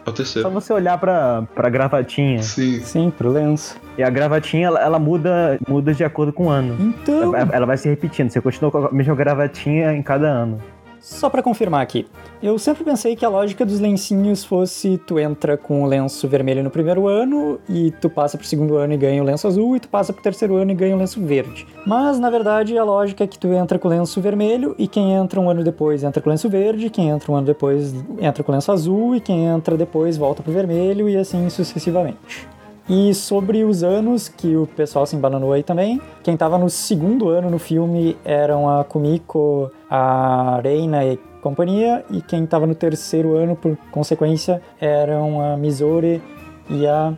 É 0.05 0.09
o 0.09 0.11
Só 0.11 0.17
terceiro. 0.17 0.49
você 0.51 0.73
olhar 0.73 0.97
pra, 0.97 1.43
pra 1.55 1.69
gravatinha. 1.69 2.41
Sim. 2.43 2.79
Sim, 2.81 3.09
pro 3.15 3.29
lenço. 3.31 3.77
E 3.97 4.03
a 4.03 4.09
gravatinha, 4.09 4.67
ela, 4.67 4.79
ela 4.81 4.99
muda, 4.99 5.57
muda 5.67 5.93
de 5.93 6.03
acordo 6.03 6.33
com 6.33 6.47
o 6.47 6.49
ano. 6.49 6.75
Então, 6.79 7.35
Ela, 7.35 7.49
ela 7.53 7.65
vai 7.65 7.77
se 7.77 7.87
repetindo. 7.87 8.29
Você 8.29 8.41
continua 8.41 8.71
com 8.71 8.85
a 8.85 8.91
mesma 8.91 9.15
gravatinha 9.15 9.93
em 9.93 10.01
cada 10.03 10.27
ano. 10.27 10.59
Só 11.03 11.29
pra 11.29 11.43
confirmar 11.43 11.81
aqui. 11.81 12.07
Eu 12.41 12.57
sempre 12.57 12.83
pensei 12.83 13.13
que 13.13 13.25
a 13.25 13.29
lógica 13.29 13.65
dos 13.65 13.79
lencinhos 13.79 14.45
fosse 14.45 14.97
tu 15.05 15.19
entra 15.19 15.57
com 15.57 15.83
o 15.83 15.85
lenço 15.85 16.27
vermelho 16.29 16.63
no 16.63 16.69
primeiro 16.69 17.07
ano 17.07 17.59
e 17.67 17.91
tu 17.91 18.09
passa 18.09 18.37
pro 18.37 18.47
segundo 18.47 18.77
ano 18.77 18.93
e 18.93 18.97
ganha 18.97 19.21
o 19.21 19.25
lenço 19.25 19.45
azul 19.45 19.75
e 19.75 19.81
tu 19.81 19.89
passa 19.89 20.13
pro 20.13 20.23
terceiro 20.23 20.55
ano 20.55 20.71
e 20.71 20.73
ganha 20.73 20.95
o 20.95 20.99
lenço 20.99 21.21
verde. 21.21 21.67
Mas 21.85 22.17
na 22.19 22.29
verdade 22.29 22.77
a 22.77 22.85
lógica 22.85 23.25
é 23.25 23.27
que 23.27 23.37
tu 23.37 23.47
entra 23.47 23.77
com 23.77 23.89
o 23.89 23.91
lenço 23.91 24.21
vermelho 24.21 24.73
e 24.79 24.87
quem 24.87 25.11
entra 25.11 25.41
um 25.41 25.49
ano 25.49 25.61
depois 25.61 26.03
entra 26.03 26.21
com 26.21 26.29
o 26.29 26.31
lenço 26.31 26.49
verde, 26.49 26.89
quem 26.89 27.09
entra 27.09 27.31
um 27.31 27.35
ano 27.35 27.47
depois 27.47 27.93
entra 28.21 28.41
com 28.41 28.51
o 28.51 28.55
lenço 28.55 28.71
azul 28.71 29.13
e 29.13 29.19
quem 29.19 29.45
entra 29.45 29.75
depois 29.75 30.15
volta 30.15 30.41
pro 30.41 30.53
vermelho 30.53 31.09
e 31.09 31.17
assim 31.17 31.49
sucessivamente. 31.49 32.47
E 32.87 33.13
sobre 33.13 33.63
os 33.63 33.81
anos, 33.81 34.27
que 34.27 34.55
o 34.57 34.67
pessoal 34.67 35.05
se 35.05 35.15
embananou 35.15 35.53
aí 35.53 35.63
também, 35.63 36.01
quem 36.21 36.35
tava 36.35 36.57
no 36.57 36.69
segundo 36.69 37.29
ano 37.29 37.49
no 37.49 37.57
filme 37.57 38.17
eram 38.25 38.69
a 38.69 38.83
Kumiko, 38.83 39.71
a 39.89 40.59
Reina 40.61 41.05
e 41.05 41.17
companhia, 41.41 42.03
e 42.09 42.21
quem 42.21 42.45
tava 42.45 42.67
no 42.67 42.75
terceiro 42.75 43.35
ano, 43.35 43.55
por 43.55 43.77
consequência, 43.91 44.61
eram 44.79 45.41
a 45.41 45.55
Mizore 45.55 46.21
e 46.69 46.85
a 46.85 47.13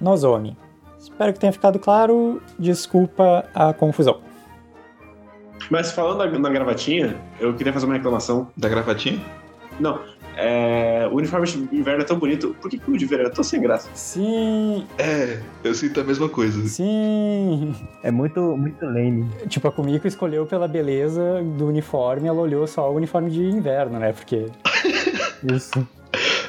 Nozomi. 0.00 0.56
Espero 0.98 1.32
que 1.32 1.38
tenha 1.38 1.52
ficado 1.52 1.78
claro, 1.78 2.42
desculpa 2.58 3.44
a 3.54 3.72
confusão. 3.72 4.20
Mas 5.70 5.92
falando 5.92 6.18
na, 6.18 6.38
na 6.38 6.50
gravatinha, 6.50 7.16
eu 7.38 7.54
queria 7.54 7.72
fazer 7.72 7.86
uma 7.86 7.94
reclamação. 7.94 8.48
Da 8.56 8.68
gravatinha? 8.68 9.20
Não, 9.78 10.00
é, 10.42 11.08
o 11.10 11.16
uniforme 11.16 11.46
de 11.46 11.76
inverno 11.76 12.02
é 12.02 12.04
tão 12.04 12.18
bonito, 12.18 12.56
por 12.60 12.70
que, 12.70 12.78
que 12.78 12.90
o 12.90 12.96
de 12.96 13.04
verão 13.06 13.26
é 13.26 13.30
tão 13.30 13.44
sem 13.44 13.60
graça? 13.60 13.88
Sim, 13.94 14.86
É, 14.98 15.38
eu 15.62 15.74
sinto 15.74 16.00
a 16.00 16.04
mesma 16.04 16.28
coisa. 16.28 16.66
sim. 16.66 17.74
É 18.02 18.10
muito, 18.10 18.40
muito 18.56 18.84
lame. 18.84 19.28
Tipo, 19.48 19.68
a 19.68 19.72
Kumiko 19.72 20.06
escolheu 20.06 20.46
pela 20.46 20.66
beleza 20.66 21.42
do 21.58 21.66
uniforme, 21.66 22.28
ela 22.28 22.40
olhou 22.40 22.66
só 22.66 22.90
o 22.90 22.94
uniforme 22.96 23.30
de 23.30 23.42
inverno, 23.42 23.98
né? 23.98 24.12
Porque 24.12 24.46
Isso. 25.54 25.86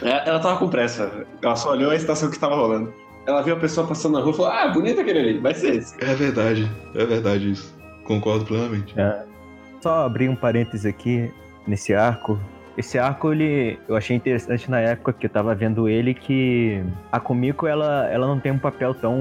É, 0.02 0.28
Ela 0.30 0.40
tava 0.40 0.58
com 0.58 0.68
pressa, 0.70 1.26
ela 1.44 1.56
só 1.56 1.72
olhou 1.72 1.92
a 1.92 1.96
estação 1.96 2.30
que 2.32 2.40
tava 2.40 2.56
rolando. 2.56 2.94
Ela 3.28 3.42
viu 3.44 3.54
a 3.56 3.60
pessoa 3.60 3.86
passando 3.86 4.14
na 4.14 4.20
rua 4.22 4.32
e 4.32 4.36
falou: 4.36 4.52
Ah, 4.52 4.68
bonito 4.70 5.00
aquele 5.02 5.20
ali, 5.20 5.38
vai 5.38 5.54
ser 5.54 5.76
esse. 5.76 5.96
É 6.04 6.16
verdade, 6.16 6.70
é 6.96 7.06
verdade 7.06 7.52
isso. 7.52 7.74
Concordo 8.04 8.46
plenamente. 8.46 8.96
Só 9.82 10.06
abrir 10.06 10.28
um 10.28 10.36
parêntese 10.36 10.88
aqui 10.88 11.32
nesse 11.68 11.94
arco. 11.94 12.40
Esse 12.78 12.98
arco, 12.98 13.32
ele, 13.32 13.80
eu 13.88 13.96
achei 13.96 14.16
interessante 14.16 14.70
na 14.70 14.80
época 14.80 15.14
que 15.14 15.26
eu 15.26 15.30
tava 15.30 15.54
vendo 15.54 15.90
ele, 15.90 16.14
que 16.14 16.82
a 17.12 17.20
Kumiko, 17.20 17.68
ela, 17.68 18.08
ela 18.10 18.28
não 18.28 18.40
tem 18.40 18.52
um 18.52 18.58
papel 18.58 18.94
tão 18.94 19.18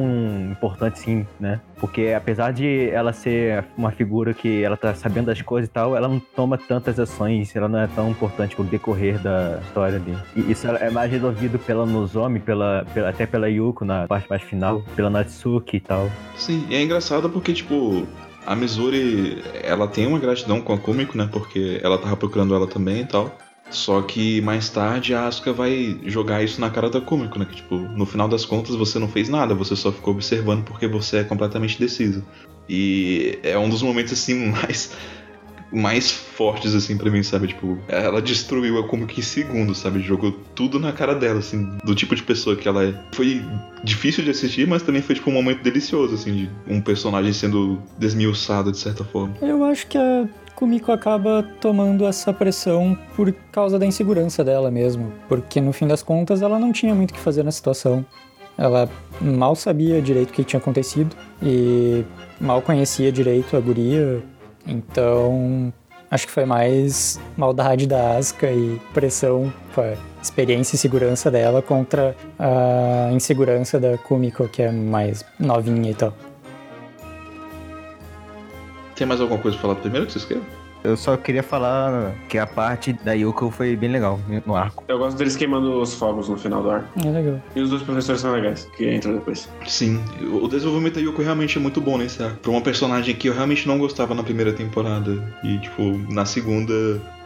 importante 0.50 1.00
assim, 1.00 1.26
né? 1.38 1.60
Porque 1.78 2.12
apesar 2.16 2.52
de 2.52 2.90
ela 2.90 3.12
ser 3.12 3.64
uma 3.76 3.90
figura 3.90 4.34
que 4.34 4.62
ela 4.62 4.76
tá 4.76 4.94
sabendo 4.94 5.26
das 5.26 5.40
coisas 5.42 5.68
e 5.68 5.72
tal, 5.72 5.96
ela 5.96 6.06
não 6.06 6.20
toma 6.20 6.58
tantas 6.58 7.00
ações, 7.00 7.54
ela 7.56 7.68
não 7.68 7.78
é 7.80 7.86
tão 7.88 8.10
importante 8.10 8.54
pro 8.54 8.64
decorrer 8.64 9.18
da 9.18 9.60
história 9.62 9.98
dele. 9.98 10.18
E 10.36 10.52
isso 10.52 10.68
é 10.68 10.90
mais 10.90 11.10
resolvido 11.10 11.58
pela 11.58 11.86
Nozomi, 11.86 12.38
pela, 12.38 12.86
pela, 12.92 13.08
até 13.08 13.26
pela 13.26 13.48
Yuko 13.48 13.84
na 13.84 14.06
parte 14.06 14.28
mais 14.28 14.42
final, 14.42 14.82
pela 14.94 15.10
Natsuki 15.10 15.78
e 15.78 15.80
tal. 15.80 16.10
Sim, 16.36 16.66
é 16.70 16.82
engraçado 16.82 17.28
porque, 17.30 17.52
tipo, 17.52 18.06
a 18.50 18.56
Mizuri, 18.56 19.40
ela 19.62 19.86
tem 19.86 20.08
uma 20.08 20.18
gratidão 20.18 20.60
com 20.60 20.72
a 20.72 20.76
Kumiko, 20.76 21.16
né? 21.16 21.28
Porque 21.30 21.78
ela 21.84 21.96
tava 21.96 22.16
procurando 22.16 22.52
ela 22.52 22.66
também 22.66 23.02
e 23.02 23.06
tal. 23.06 23.38
Só 23.70 24.02
que 24.02 24.40
mais 24.40 24.68
tarde 24.68 25.14
a 25.14 25.28
Asuka 25.28 25.52
vai 25.52 26.00
jogar 26.04 26.42
isso 26.42 26.60
na 26.60 26.68
cara 26.68 26.90
da 26.90 27.00
Kumiko, 27.00 27.38
né? 27.38 27.44
Que, 27.48 27.54
tipo, 27.54 27.76
no 27.78 28.04
final 28.04 28.26
das 28.26 28.44
contas 28.44 28.74
você 28.74 28.98
não 28.98 29.06
fez 29.06 29.28
nada, 29.28 29.54
você 29.54 29.76
só 29.76 29.92
ficou 29.92 30.14
observando 30.14 30.64
porque 30.64 30.88
você 30.88 31.18
é 31.18 31.24
completamente 31.24 31.78
decisa. 31.78 32.24
E 32.68 33.38
é 33.44 33.56
um 33.56 33.68
dos 33.68 33.82
momentos, 33.82 34.12
assim, 34.14 34.34
mais 34.50 34.96
mais 35.72 36.10
fortes, 36.10 36.74
assim, 36.74 36.96
pra 36.96 37.10
mim, 37.10 37.22
sabe? 37.22 37.48
Tipo, 37.48 37.78
ela 37.88 38.20
destruiu 38.20 38.78
a 38.78 38.86
Kumiko 38.86 39.18
em 39.18 39.22
segundos, 39.22 39.78
sabe? 39.78 40.00
Jogou 40.00 40.32
tudo 40.54 40.78
na 40.78 40.92
cara 40.92 41.14
dela, 41.14 41.38
assim, 41.38 41.78
do 41.84 41.94
tipo 41.94 42.14
de 42.14 42.22
pessoa 42.22 42.56
que 42.56 42.66
ela 42.66 42.84
é. 42.84 42.94
Foi 43.12 43.42
difícil 43.84 44.24
de 44.24 44.30
assistir, 44.30 44.66
mas 44.66 44.82
também 44.82 45.02
foi, 45.02 45.14
tipo, 45.14 45.30
um 45.30 45.34
momento 45.34 45.62
delicioso, 45.62 46.14
assim, 46.14 46.32
de 46.34 46.50
um 46.68 46.80
personagem 46.80 47.32
sendo 47.32 47.80
desmiuçado, 47.98 48.72
de 48.72 48.78
certa 48.78 49.04
forma. 49.04 49.34
eu 49.40 49.64
acho 49.64 49.86
que 49.86 49.96
a 49.96 50.28
Kumiko 50.60 50.92
acaba 50.92 51.42
tomando 51.58 52.04
essa 52.04 52.32
pressão 52.34 52.96
por 53.16 53.32
causa 53.50 53.78
da 53.78 53.86
insegurança 53.86 54.44
dela 54.44 54.70
mesmo. 54.70 55.10
Porque 55.26 55.60
no 55.60 55.72
fim 55.72 55.86
das 55.86 56.02
contas 56.02 56.42
ela 56.42 56.58
não 56.58 56.70
tinha 56.70 56.94
muito 56.94 57.12
o 57.12 57.14
que 57.14 57.20
fazer 57.20 57.42
na 57.42 57.50
situação. 57.50 58.04
Ela 58.58 58.86
mal 59.22 59.56
sabia 59.56 60.02
direito 60.02 60.28
o 60.28 60.32
que 60.34 60.44
tinha 60.44 60.60
acontecido 60.60 61.16
e 61.42 62.04
mal 62.38 62.60
conhecia 62.60 63.10
direito 63.10 63.56
a 63.56 63.60
guria. 63.60 64.22
Então 64.66 65.72
acho 66.10 66.26
que 66.26 66.32
foi 66.32 66.44
mais 66.44 67.20
maldade 67.36 67.86
da 67.86 68.16
Asuka 68.16 68.50
e 68.50 68.80
pressão 68.92 69.52
experiência 70.22 70.76
e 70.76 70.78
segurança 70.78 71.30
dela 71.30 71.62
contra 71.62 72.14
a 72.38 73.10
insegurança 73.12 73.80
da 73.80 73.96
Kumiko, 73.96 74.48
que 74.48 74.62
é 74.62 74.70
mais 74.70 75.24
novinha 75.38 75.90
e 75.90 75.94
tal. 75.94 76.12
Tem 78.94 79.06
mais 79.06 79.20
alguma 79.20 79.40
coisa 79.40 79.56
pra 79.56 79.68
falar 79.68 79.80
primeiro 79.80 80.06
que 80.06 80.12
vocês 80.12 80.24
querem? 80.26 80.42
Eu 80.82 80.96
só 80.96 81.16
queria 81.16 81.42
falar 81.42 82.14
que 82.28 82.38
a 82.38 82.46
parte 82.46 82.92
da 82.92 83.12
Yuko 83.12 83.50
foi 83.50 83.76
bem 83.76 83.90
legal 83.90 84.18
no 84.46 84.56
arco. 84.56 84.84
Eu 84.88 84.98
gosto 84.98 85.16
deles 85.16 85.36
queimando 85.36 85.80
os 85.80 85.94
fogos 85.94 86.28
no 86.28 86.36
final 86.36 86.62
do 86.62 86.70
ar. 86.70 86.90
É 87.04 87.10
legal. 87.10 87.40
E 87.54 87.60
os 87.60 87.70
dois 87.70 87.82
professores 87.82 88.20
são 88.20 88.32
legais, 88.32 88.68
que 88.76 88.90
entram 88.90 89.14
depois. 89.14 89.48
Sim, 89.66 90.00
o 90.20 90.48
desenvolvimento 90.48 90.94
da 90.94 91.00
Yuko 91.00 91.22
realmente 91.22 91.58
é 91.58 91.60
muito 91.60 91.80
bom 91.80 91.98
nesse 91.98 92.22
arco. 92.22 92.38
Pra 92.38 92.50
uma 92.50 92.62
personagem 92.62 93.14
que 93.14 93.28
eu 93.28 93.34
realmente 93.34 93.68
não 93.68 93.78
gostava 93.78 94.14
na 94.14 94.22
primeira 94.22 94.52
temporada. 94.52 95.22
E, 95.44 95.58
tipo, 95.58 95.82
na 96.12 96.24
segunda 96.24 96.72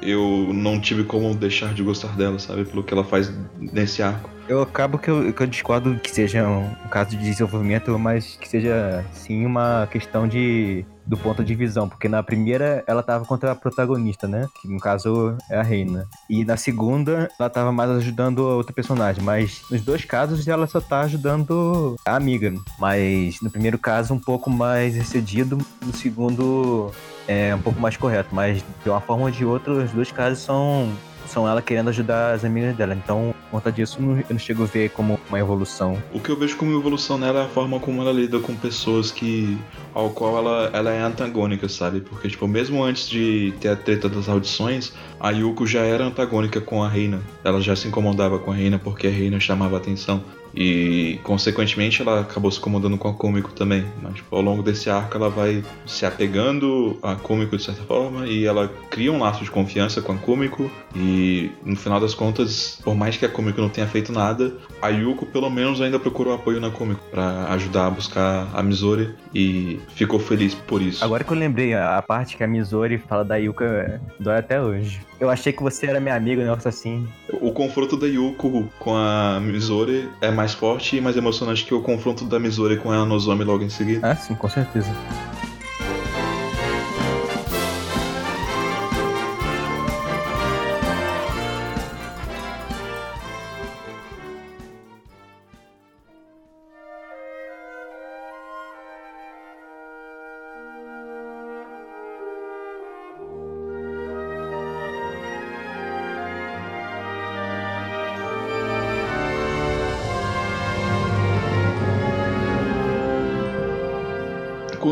eu 0.02 0.50
não 0.52 0.80
tive 0.80 1.05
como 1.05 1.34
deixar 1.34 1.72
de 1.72 1.82
gostar 1.82 2.14
dela, 2.16 2.38
sabe? 2.38 2.64
Pelo 2.64 2.82
que 2.82 2.92
ela 2.92 3.05
faz 3.05 3.32
nesse 3.59 4.02
arco. 4.02 4.28
Eu 4.46 4.61
acabo 4.61 4.98
que 4.98 5.09
eu, 5.09 5.32
que 5.32 5.42
eu 5.42 5.46
discordo 5.46 5.98
que 6.00 6.11
seja 6.11 6.46
um, 6.46 6.66
um 6.84 6.88
caso 6.90 7.11
de 7.11 7.16
desenvolvimento, 7.16 7.98
mas 7.98 8.36
que 8.36 8.46
seja 8.46 9.02
sim 9.11 9.46
uma 9.46 9.88
questão 9.90 10.28
de 10.28 10.84
do 11.07 11.16
ponto 11.16 11.44
de 11.44 11.55
visão, 11.55 11.88
porque 11.88 12.09
na 12.09 12.22
primeira 12.22 12.82
ela 12.86 13.02
tava 13.02 13.24
contra 13.24 13.52
a 13.52 13.55
protagonista, 13.55 14.26
né? 14.26 14.48
Que 14.61 14.68
no 14.68 14.78
caso 14.78 15.36
é 15.50 15.59
a 15.59 15.62
Reina. 15.62 16.07
E 16.28 16.44
na 16.44 16.57
segunda 16.57 17.28
ela 17.38 17.50
tava 17.50 17.72
mais 17.72 17.90
ajudando 17.90 18.46
a 18.48 18.57
outra 18.57 18.72
personagem, 18.72 19.22
mas 19.22 19.62
nos 19.70 19.82
dois 19.82 20.05
casos 20.05 20.46
ela 20.46 20.66
só 20.66 20.80
tá 20.80 21.00
ajudando 21.02 21.96
a 22.05 22.16
amiga. 22.16 22.52
Mas 22.78 23.40
no 23.40 23.50
primeiro 23.50 23.78
caso 23.78 24.14
um 24.14 24.18
pouco 24.18 24.50
mais 24.50 24.96
excedido, 24.96 25.59
no 25.84 25.92
segundo 25.92 26.90
é 27.26 27.55
um 27.55 27.61
pouco 27.61 27.80
mais 27.80 27.96
correto, 27.96 28.34
mas 28.34 28.62
de 28.82 28.90
uma 28.90 29.00
forma 29.00 29.24
ou 29.24 29.30
de 29.30 29.44
outra 29.44 29.72
os 29.72 29.90
dois 29.90 30.11
casos 30.11 30.40
são 30.40 30.92
são 31.27 31.49
ela 31.49 31.62
querendo 31.62 31.89
ajudar 31.89 32.33
as 32.35 32.45
amigas 32.45 32.77
dela. 32.77 32.95
Então, 32.95 33.35
por 33.45 33.59
conta 33.59 33.72
disso, 33.72 33.99
eu 34.01 34.25
não 34.31 34.39
chego 34.39 34.64
a 34.64 34.66
ver 34.66 34.91
como 34.91 35.18
uma 35.29 35.39
evolução. 35.39 36.03
O 36.12 36.20
que 36.20 36.31
eu 36.31 36.37
vejo 36.37 36.57
como 36.57 36.77
evolução 36.77 37.18
nela 37.18 37.41
é 37.41 37.45
a 37.45 37.49
forma 37.49 37.79
como 37.81 38.03
ela 38.03 38.12
lida 38.12 38.39
com 38.39 38.55
pessoas 38.55 39.11
que. 39.11 39.57
ao 39.95 40.11
qual 40.11 40.37
ela, 40.39 40.70
ela 40.72 40.91
é 40.91 41.03
antagônica, 41.03 41.68
sabe? 41.68 42.01
Porque, 42.01 42.29
tipo, 42.29 42.47
mesmo 42.47 42.83
antes 42.83 43.09
de 43.09 43.53
ter 43.61 43.68
a 43.68 43.77
treta 43.77 44.09
das 44.09 44.29
audições, 44.29 44.93
a 45.20 45.31
Yuko 45.31 45.66
já 45.66 45.81
era 45.81 46.05
antagônica 46.05 46.61
com 46.61 46.83
a 46.83 46.89
Reina. 46.89 47.20
Ela 47.43 47.61
já 47.61 47.75
se 47.77 47.89
incomodava 47.89 48.39
com 48.39 48.53
a 48.53 48.55
Reina 48.55 48.79
porque 48.79 49.07
a 49.07 49.11
Reina 49.11 49.41
chamava 49.41 49.77
atenção. 49.77 50.22
E, 50.57 51.18
consequentemente, 51.22 52.02
ela 52.02 52.20
acabou 52.20 52.50
se 52.50 52.59
incomodando 52.59 52.96
com 52.96 53.09
a 53.09 53.14
Kumiko 53.14 53.52
também. 53.52 53.84
Mas, 54.02 54.14
tipo, 54.14 54.34
ao 54.34 54.42
longo 54.42 54.62
desse 54.62 54.88
arco, 54.88 55.16
ela 55.16 55.28
vai 55.28 55.64
se 55.86 56.07
apegando 56.07 56.98
a 57.02 57.14
Kumiko 57.16 57.57
de 57.57 57.62
certa 57.62 57.82
forma 57.82 58.26
e 58.26 58.44
ela 58.44 58.70
cria 58.90 59.12
um 59.12 59.18
laço 59.18 59.42
de 59.42 59.50
confiança 59.50 60.00
com 60.00 60.12
a 60.12 60.16
Kumiko. 60.16 60.70
E, 60.94 61.50
no 61.64 61.76
final 61.76 62.00
das 62.00 62.14
contas, 62.14 62.78
por 62.82 62.94
mais 62.94 63.16
que 63.16 63.24
a 63.24 63.28
Kumiko 63.28 63.61
não 63.61 63.68
tenha 63.68 63.86
feito 63.86 64.12
nada, 64.12 64.55
a 64.80 64.88
Yuko 64.88 65.26
pelo 65.26 65.50
menos 65.50 65.80
ainda 65.80 65.98
procurou 65.98 66.34
apoio 66.34 66.61
na 66.61 66.70
Kumiko 66.70 67.02
pra 67.11 67.46
ajudar 67.55 67.86
a 67.86 67.90
buscar 67.90 68.48
a 68.52 68.62
Mizori 68.62 69.14
e 69.34 69.80
ficou 69.94 70.18
feliz 70.18 70.54
por 70.54 70.80
isso. 70.80 71.04
Agora 71.04 71.24
que 71.24 71.33
eu 71.33 71.37
lembrei, 71.37 71.74
a 71.74 72.00
parte 72.03 72.37
que 72.37 72.45
a 72.45 72.46
Mizori 72.46 72.99
fala 72.99 73.24
da 73.24 73.37
Yuka 73.37 73.64
é, 73.64 74.00
dói 74.20 74.37
até 74.37 74.61
hoje. 74.61 75.00
Eu 75.18 75.30
achei 75.30 75.53
que 75.53 75.62
você 75.62 75.87
era 75.87 76.00
minha 76.00 76.14
amiga, 76.14 76.42
um 76.42 76.45
negócio 76.45 76.68
assim. 76.68 77.07
O 77.41 77.53
confronto 77.53 77.96
da 77.96 78.07
Yuko 78.07 78.68
com 78.79 78.95
a 78.95 79.41
Mizori 79.41 80.08
é 80.20 80.30
mais 80.30 80.43
mais 80.45 80.53
forte 80.53 80.96
e 80.96 81.00
mais 81.00 81.16
emocionante 81.16 81.64
que 81.64 81.72
o 81.72 81.80
confronto 81.80 82.26
da 82.26 82.38
Missouri 82.38 82.76
com 82.76 82.92
a 82.92 83.04
Nozomi 83.07 83.45
logo 83.45 83.64
em 83.64 83.71
seguida. 83.71 84.11
Ah, 84.11 84.14
sim, 84.14 84.34
com 84.34 84.49
certeza. 84.49 84.95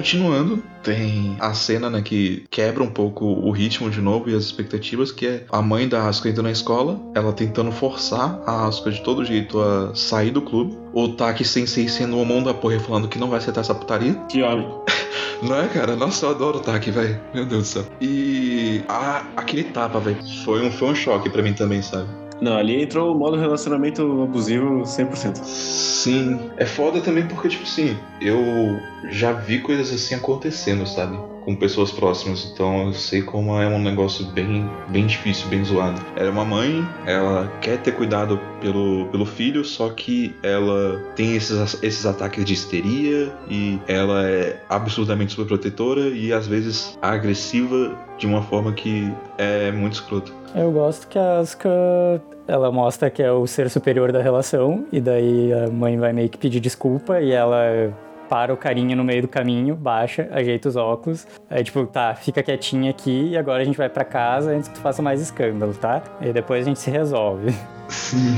Continuando, 0.02 0.60
tem 0.82 1.36
a 1.38 1.54
cena 1.54 1.88
né, 1.88 2.02
que 2.02 2.44
quebra 2.50 2.82
um 2.82 2.90
pouco 2.90 3.24
o 3.24 3.52
ritmo 3.52 3.88
de 3.88 4.00
novo 4.00 4.28
e 4.28 4.34
as 4.34 4.42
expectativas, 4.42 5.12
que 5.12 5.24
é 5.28 5.44
a 5.48 5.62
mãe 5.62 5.86
da 5.88 6.08
Asuka 6.08 6.28
indo 6.28 6.42
na 6.42 6.50
escola, 6.50 6.98
ela 7.14 7.32
tentando 7.32 7.70
forçar 7.70 8.42
a 8.44 8.66
Asuka 8.66 8.90
de 8.90 9.00
todo 9.04 9.24
jeito 9.24 9.60
a 9.60 9.94
sair 9.94 10.32
do 10.32 10.42
clube. 10.42 10.76
O 10.92 11.10
Taki 11.10 11.44
Sensei 11.44 11.88
sendo 11.88 12.16
uma 12.16 12.24
mão 12.24 12.42
da 12.42 12.52
porra 12.52 12.80
falando 12.80 13.06
que 13.06 13.16
não 13.16 13.28
vai 13.30 13.38
aceitar 13.38 13.60
essa 13.60 13.76
putaria. 13.76 14.14
Que 14.28 14.42
homem. 14.42 14.66
Não 15.40 15.56
é, 15.56 15.66
cara? 15.68 15.94
Nossa, 15.96 16.26
eu 16.26 16.30
adoro 16.30 16.58
o 16.58 16.60
Taki, 16.60 16.90
velho. 16.92 17.20
Meu 17.34 17.44
Deus 17.44 17.62
do 17.62 17.66
céu. 17.66 17.84
E 18.00 18.82
a- 18.88 19.24
aquele 19.36 19.64
tapa, 19.64 19.98
velho, 20.00 20.18
foi 20.44 20.64
um, 20.64 20.70
foi 20.70 20.88
um 20.88 20.94
choque 20.96 21.28
pra 21.30 21.42
mim 21.42 21.52
também, 21.52 21.80
sabe? 21.82 22.08
Não, 22.42 22.58
ali 22.58 22.82
entrou 22.82 23.14
o 23.14 23.16
modo 23.16 23.36
relacionamento 23.36 24.02
abusivo 24.20 24.82
100%. 24.84 25.44
Sim, 25.44 26.50
é 26.56 26.66
foda 26.66 27.00
também 27.00 27.24
porque, 27.28 27.48
tipo 27.48 27.62
assim, 27.62 27.96
eu 28.20 28.80
já 29.10 29.30
vi 29.30 29.60
coisas 29.60 29.92
assim 29.92 30.16
acontecendo, 30.16 30.84
sabe? 30.84 31.16
Com 31.44 31.56
pessoas 31.56 31.90
próximas, 31.90 32.50
então 32.52 32.86
eu 32.86 32.92
sei 32.92 33.22
como 33.22 33.60
é 33.60 33.66
um 33.66 33.80
negócio 33.80 34.24
bem, 34.26 34.68
bem 34.88 35.06
difícil, 35.06 35.48
bem 35.48 35.64
zoado. 35.64 36.00
Ela 36.16 36.28
é 36.28 36.30
uma 36.30 36.44
mãe, 36.44 36.86
ela 37.04 37.50
quer 37.60 37.78
ter 37.78 37.92
cuidado 37.92 38.38
pelo, 38.60 39.06
pelo 39.06 39.26
filho, 39.26 39.64
só 39.64 39.88
que 39.90 40.34
ela 40.42 41.00
tem 41.16 41.34
esses, 41.34 41.82
esses 41.82 42.06
ataques 42.06 42.44
de 42.44 42.52
histeria 42.52 43.32
e 43.48 43.80
ela 43.88 44.24
é 44.28 44.60
absurdamente 44.68 45.32
superprotetora 45.32 46.08
e 46.08 46.32
às 46.32 46.46
vezes 46.46 46.96
agressiva 47.02 47.98
de 48.18 48.26
uma 48.26 48.42
forma 48.42 48.72
que 48.72 49.12
é 49.36 49.72
muito 49.72 49.94
escrota. 49.94 50.30
Eu 50.54 50.70
gosto 50.70 51.08
que 51.08 51.18
a 51.18 51.38
Asuka, 51.38 51.68
ela 52.46 52.70
mostra 52.70 53.10
que 53.10 53.22
é 53.22 53.32
o 53.32 53.46
ser 53.46 53.70
superior 53.70 54.12
da 54.12 54.22
relação, 54.22 54.86
e 54.92 55.00
daí 55.00 55.52
a 55.52 55.68
mãe 55.70 55.98
vai 55.98 56.12
meio 56.12 56.28
que 56.28 56.38
pedir 56.38 56.60
desculpa, 56.60 57.20
e 57.20 57.32
ela 57.32 57.92
para 58.32 58.50
o 58.50 58.56
carinha 58.56 58.96
no 58.96 59.04
meio 59.04 59.20
do 59.20 59.28
caminho, 59.28 59.76
baixa, 59.76 60.26
ajeita 60.32 60.66
os 60.66 60.74
óculos, 60.74 61.26
aí 61.50 61.62
tipo, 61.62 61.84
tá, 61.86 62.14
fica 62.14 62.42
quietinha 62.42 62.88
aqui, 62.88 63.28
e 63.28 63.36
agora 63.36 63.60
a 63.60 63.64
gente 63.64 63.76
vai 63.76 63.90
pra 63.90 64.06
casa 64.06 64.52
antes 64.52 64.70
que 64.70 64.76
tu 64.76 64.80
faça 64.80 65.02
mais 65.02 65.20
escândalo, 65.20 65.74
tá? 65.74 66.02
E 66.18 66.32
depois 66.32 66.64
a 66.64 66.68
gente 66.70 66.80
se 66.80 66.90
resolve. 66.90 67.54
Sim. 67.88 68.34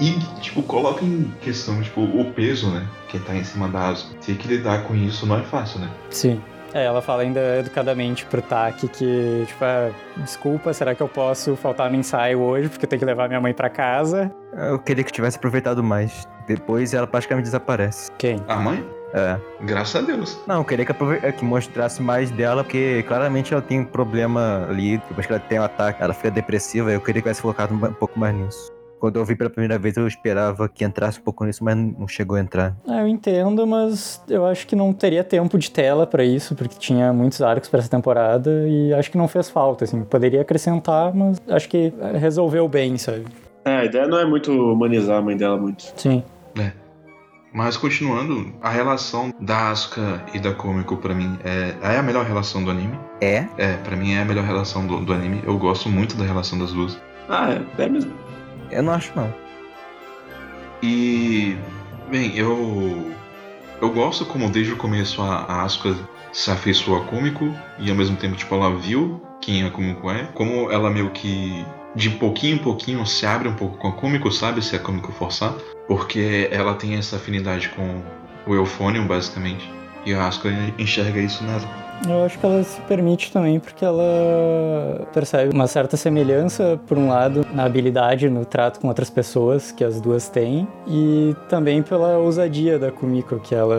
E, 0.00 0.18
tipo, 0.40 0.64
coloca 0.64 1.04
em 1.04 1.32
questão, 1.40 1.80
tipo, 1.80 2.00
o 2.00 2.32
peso, 2.32 2.68
né? 2.72 2.84
Que 3.06 3.20
tá 3.20 3.36
em 3.36 3.44
cima 3.44 3.68
da 3.68 3.90
Asuka. 3.90 4.16
Ter 4.26 4.36
que 4.36 4.48
lidar 4.48 4.82
com 4.82 4.96
isso 4.96 5.24
não 5.24 5.38
é 5.38 5.42
fácil, 5.44 5.78
né? 5.78 5.88
Sim. 6.10 6.42
É, 6.72 6.84
ela 6.84 7.00
fala 7.00 7.22
ainda 7.22 7.60
educadamente 7.60 8.26
pro 8.26 8.42
Taki 8.42 8.88
que, 8.88 9.44
tipo, 9.46 9.64
ah, 9.64 9.92
desculpa, 10.16 10.72
será 10.74 10.92
que 10.92 11.00
eu 11.00 11.08
posso 11.08 11.54
faltar 11.54 11.88
no 11.88 11.96
ensaio 11.96 12.40
hoje 12.40 12.68
porque 12.68 12.84
eu 12.84 12.88
tenho 12.88 12.98
que 12.98 13.06
levar 13.06 13.28
minha 13.28 13.40
mãe 13.40 13.54
pra 13.54 13.70
casa? 13.70 14.34
Eu 14.52 14.80
queria 14.80 15.04
que 15.04 15.12
tivesse 15.12 15.36
aproveitado 15.36 15.84
mais. 15.84 16.26
Depois 16.48 16.92
ela 16.92 17.06
praticamente 17.06 17.44
desaparece. 17.44 18.10
Quem? 18.18 18.42
A 18.48 18.56
mãe? 18.56 18.84
É. 19.14 19.38
Graças 19.60 20.02
a 20.02 20.04
Deus. 20.04 20.40
Não, 20.46 20.56
eu 20.56 20.64
queria 20.64 20.84
que, 20.84 20.92
é, 21.22 21.30
que 21.30 21.44
mostrasse 21.44 22.02
mais 22.02 22.32
dela, 22.32 22.64
porque 22.64 23.04
claramente 23.06 23.52
ela 23.54 23.62
tem 23.62 23.80
um 23.80 23.84
problema 23.84 24.66
ali. 24.68 24.98
Depois 25.08 25.24
que 25.24 25.32
ela 25.32 25.40
tem 25.40 25.60
um 25.60 25.62
ataque, 25.62 26.02
ela 26.02 26.12
fica 26.12 26.32
depressiva. 26.32 26.90
Eu 26.90 27.00
queria 27.00 27.22
que 27.22 27.28
tivesse 27.28 27.40
colocado 27.40 27.72
um, 27.72 27.76
um 27.76 27.92
pouco 27.92 28.18
mais 28.18 28.34
nisso. 28.34 28.72
Quando 28.98 29.16
eu 29.16 29.24
vi 29.24 29.36
pela 29.36 29.50
primeira 29.50 29.78
vez, 29.78 29.96
eu 29.96 30.08
esperava 30.08 30.68
que 30.68 30.82
entrasse 30.82 31.20
um 31.20 31.22
pouco 31.22 31.44
nisso, 31.44 31.62
mas 31.62 31.76
não 31.76 32.08
chegou 32.08 32.38
a 32.38 32.40
entrar. 32.40 32.74
Ah, 32.88 33.02
eu 33.02 33.08
entendo, 33.08 33.66
mas 33.66 34.20
eu 34.28 34.46
acho 34.46 34.66
que 34.66 34.74
não 34.74 34.92
teria 34.94 35.22
tempo 35.22 35.58
de 35.58 35.70
tela 35.70 36.06
pra 36.06 36.24
isso, 36.24 36.54
porque 36.54 36.76
tinha 36.78 37.12
muitos 37.12 37.42
arcos 37.42 37.68
pra 37.68 37.80
essa 37.80 37.88
temporada 37.90 38.66
e 38.66 38.94
acho 38.94 39.10
que 39.10 39.18
não 39.18 39.28
fez 39.28 39.50
falta, 39.50 39.84
assim. 39.84 40.02
Poderia 40.04 40.40
acrescentar, 40.40 41.14
mas 41.14 41.40
acho 41.48 41.68
que 41.68 41.92
resolveu 42.18 42.66
bem, 42.66 42.96
sabe? 42.96 43.26
É, 43.64 43.76
a 43.76 43.84
ideia 43.84 44.08
não 44.08 44.18
é 44.18 44.24
muito 44.24 44.50
humanizar 44.50 45.18
a 45.18 45.22
mãe 45.22 45.36
dela 45.36 45.58
muito. 45.58 45.84
Sim. 45.96 46.24
Mas 47.54 47.76
continuando, 47.76 48.52
a 48.60 48.68
relação 48.68 49.32
da 49.40 49.70
Asuka 49.70 50.20
e 50.34 50.40
da 50.40 50.52
Komiko 50.52 50.96
pra 50.96 51.14
mim 51.14 51.38
é, 51.44 51.76
é 51.82 51.98
a 51.98 52.02
melhor 52.02 52.26
relação 52.26 52.64
do 52.64 52.68
anime. 52.68 52.98
É? 53.20 53.46
É, 53.56 53.76
pra 53.76 53.94
mim 53.94 54.12
é 54.12 54.22
a 54.22 54.24
melhor 54.24 54.44
relação 54.44 54.84
do, 54.84 54.98
do 55.04 55.12
anime. 55.12 55.40
Eu 55.44 55.56
gosto 55.56 55.88
muito 55.88 56.16
da 56.16 56.24
relação 56.24 56.58
das 56.58 56.72
duas. 56.72 57.00
Ah, 57.28 57.52
é, 57.52 57.82
é 57.82 57.88
mesmo. 57.88 58.12
Eu 58.72 58.82
não 58.82 58.94
acho, 58.94 59.12
não. 59.14 59.32
E, 60.82 61.56
bem, 62.10 62.36
eu 62.36 63.14
eu 63.80 63.90
gosto 63.92 64.26
como 64.26 64.50
desde 64.50 64.72
o 64.72 64.76
começo 64.76 65.22
a, 65.22 65.44
a 65.44 65.62
Asuka 65.62 65.94
se 66.32 66.50
afeiçoou 66.50 67.00
a 67.00 67.04
Komiko 67.04 67.54
e 67.78 67.88
ao 67.88 67.96
mesmo 67.96 68.16
tempo 68.16 68.34
tipo 68.34 68.52
ela 68.52 68.74
viu 68.74 69.22
quem 69.40 69.64
a 69.64 69.70
Komiko 69.70 70.10
é, 70.10 70.24
como 70.34 70.72
ela 70.72 70.90
meio 70.90 71.10
que 71.10 71.64
de 71.94 72.10
pouquinho 72.10 72.56
em 72.56 72.58
pouquinho 72.58 73.06
se 73.06 73.24
abre 73.24 73.46
um 73.46 73.54
pouco 73.54 73.78
com 73.78 73.88
a 73.88 73.92
Komiko, 73.92 74.32
sabe, 74.32 74.60
se 74.60 74.74
a 74.74 74.78
Komiko 74.80 75.12
forçar, 75.12 75.54
porque 75.86 76.48
ela 76.50 76.74
tem 76.74 76.94
essa 76.96 77.16
afinidade 77.16 77.68
com 77.70 78.02
o 78.46 78.54
Euphonium 78.54 79.06
basicamente. 79.06 79.70
E 80.06 80.12
a 80.12 80.26
Asuka 80.26 80.50
enxerga 80.78 81.18
isso 81.18 81.42
nela. 81.44 81.62
Eu 82.06 82.24
acho 82.24 82.38
que 82.38 82.44
ela 82.44 82.62
se 82.62 82.78
permite 82.82 83.32
também 83.32 83.58
porque 83.58 83.84
ela 83.84 85.08
percebe 85.14 85.54
uma 85.54 85.66
certa 85.66 85.96
semelhança, 85.96 86.78
por 86.86 86.98
um 86.98 87.08
lado, 87.08 87.46
na 87.54 87.64
habilidade 87.64 88.28
no 88.28 88.44
trato 88.44 88.80
com 88.80 88.88
outras 88.88 89.08
pessoas 89.08 89.72
que 89.72 89.82
as 89.82 90.00
duas 90.00 90.28
têm, 90.28 90.68
e 90.86 91.34
também 91.48 91.82
pela 91.82 92.18
ousadia 92.18 92.78
da 92.78 92.90
Kumiko, 92.90 93.38
que 93.38 93.54
ela, 93.54 93.78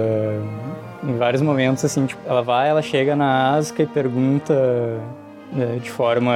em 1.04 1.16
vários 1.18 1.42
momentos, 1.42 1.86
assim, 1.86 2.08
tipo, 2.08 2.22
ela 2.26 2.42
vai, 2.42 2.70
ela 2.70 2.82
chega 2.82 3.16
na 3.16 3.56
Asuka 3.56 3.84
e 3.84 3.86
pergunta 3.86 5.00
de 5.82 5.90
forma 5.90 6.34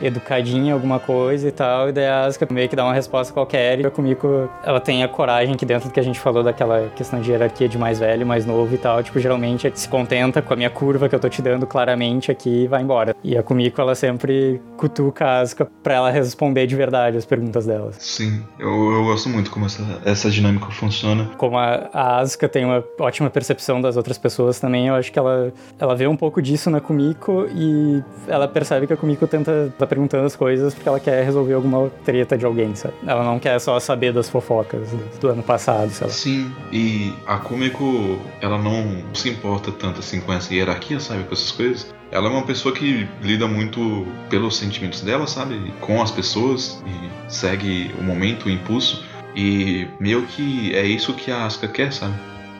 educadinha 0.00 0.74
alguma 0.74 0.98
coisa 0.98 1.48
e 1.48 1.52
tal, 1.52 1.88
e 1.88 1.92
daí 1.92 2.06
a 2.06 2.24
Asuka 2.24 2.46
meio 2.50 2.68
que 2.68 2.76
dá 2.76 2.84
uma 2.84 2.94
resposta 2.94 3.32
qualquer 3.32 3.80
e 3.80 3.86
a 3.86 3.90
Kumiko, 3.90 4.48
ela 4.64 4.80
tem 4.80 5.02
a 5.02 5.08
coragem 5.08 5.54
que 5.54 5.64
dentro 5.64 5.88
do 5.88 5.92
que 5.92 6.00
a 6.00 6.02
gente 6.02 6.18
falou 6.18 6.42
daquela 6.42 6.88
questão 6.96 7.20
de 7.20 7.30
hierarquia 7.30 7.68
de 7.68 7.78
mais 7.78 7.98
velho, 7.98 8.26
mais 8.26 8.44
novo 8.44 8.74
e 8.74 8.78
tal, 8.78 9.02
tipo, 9.02 9.18
geralmente 9.20 9.70
se 9.74 9.88
contenta 9.88 10.42
com 10.42 10.52
a 10.52 10.56
minha 10.56 10.70
curva 10.70 11.08
que 11.08 11.14
eu 11.14 11.20
tô 11.20 11.28
te 11.28 11.40
dando 11.40 11.66
claramente 11.66 12.30
aqui 12.30 12.64
e 12.64 12.66
vai 12.66 12.82
embora. 12.82 13.14
E 13.22 13.36
a 13.36 13.42
Kumiko, 13.42 13.80
ela 13.80 13.94
sempre 13.94 14.60
cutuca 14.76 15.24
a 15.24 15.40
Asuka 15.40 15.68
pra 15.82 15.94
ela 15.94 16.10
responder 16.10 16.66
de 16.66 16.74
verdade 16.74 17.16
as 17.16 17.24
perguntas 17.24 17.66
delas. 17.66 17.96
Sim, 18.00 18.42
eu, 18.58 18.92
eu 18.92 19.04
gosto 19.04 19.28
muito 19.28 19.50
como 19.50 19.66
essa, 19.66 19.82
essa 20.04 20.30
dinâmica 20.30 20.66
funciona. 20.70 21.30
Como 21.36 21.56
a, 21.56 21.88
a 21.92 22.18
Asuka 22.18 22.48
tem 22.48 22.64
uma 22.64 22.82
ótima 22.98 23.30
percepção 23.30 23.80
das 23.80 23.96
outras 23.96 24.18
pessoas 24.18 24.58
também, 24.58 24.88
eu 24.88 24.94
acho 24.94 25.12
que 25.12 25.18
ela, 25.18 25.52
ela 25.78 25.94
vê 25.94 26.06
um 26.06 26.16
pouco 26.16 26.42
disso 26.42 26.70
na 26.70 26.80
Kumiko 26.80 27.46
e 27.54 28.02
ela 28.26 28.48
percebe 28.52 28.86
que 28.86 28.92
a 28.92 28.96
Kumiko 28.96 29.26
tenta 29.26 29.72
tá 29.78 29.86
perguntando 29.86 30.26
as 30.26 30.36
coisas 30.36 30.74
porque 30.74 30.88
ela 30.88 31.00
quer 31.00 31.24
resolver 31.24 31.54
alguma 31.54 31.90
treta 32.04 32.36
de 32.36 32.44
alguém, 32.44 32.74
sabe? 32.74 32.94
Ela 33.06 33.24
não 33.24 33.38
quer 33.38 33.58
só 33.58 33.78
saber 33.80 34.12
das 34.12 34.28
fofocas 34.28 34.88
do, 35.20 35.28
ano 35.28 35.42
passado, 35.42 35.90
sei 35.90 36.06
lá. 36.06 36.12
Sim, 36.12 36.52
e 36.70 37.12
a 37.26 37.38
Kumiko, 37.38 38.18
ela 38.40 38.58
não 38.58 39.02
se 39.14 39.30
importa 39.30 39.72
tanto 39.72 40.00
assim 40.00 40.20
com 40.20 40.32
essa 40.32 40.54
hierarquia, 40.54 41.00
sabe, 41.00 41.24
com 41.24 41.34
essas 41.34 41.50
coisas. 41.50 41.92
Ela 42.10 42.28
é 42.28 42.30
uma 42.30 42.44
pessoa 42.44 42.74
que 42.74 43.08
lida 43.22 43.48
muito 43.48 44.06
pelos 44.28 44.56
sentimentos 44.58 45.00
dela, 45.00 45.26
sabe, 45.26 45.72
com 45.80 46.02
as 46.02 46.10
pessoas 46.10 46.82
e 46.86 47.32
segue 47.32 47.90
o 47.98 48.02
momento, 48.02 48.46
o 48.46 48.50
impulso. 48.50 49.02
E 49.34 49.88
meio 49.98 50.22
que 50.26 50.74
é 50.74 50.84
isso 50.84 51.14
que 51.14 51.30
a 51.30 51.46
Asuka 51.46 51.68
quer, 51.68 51.92
sabe? 51.92 52.14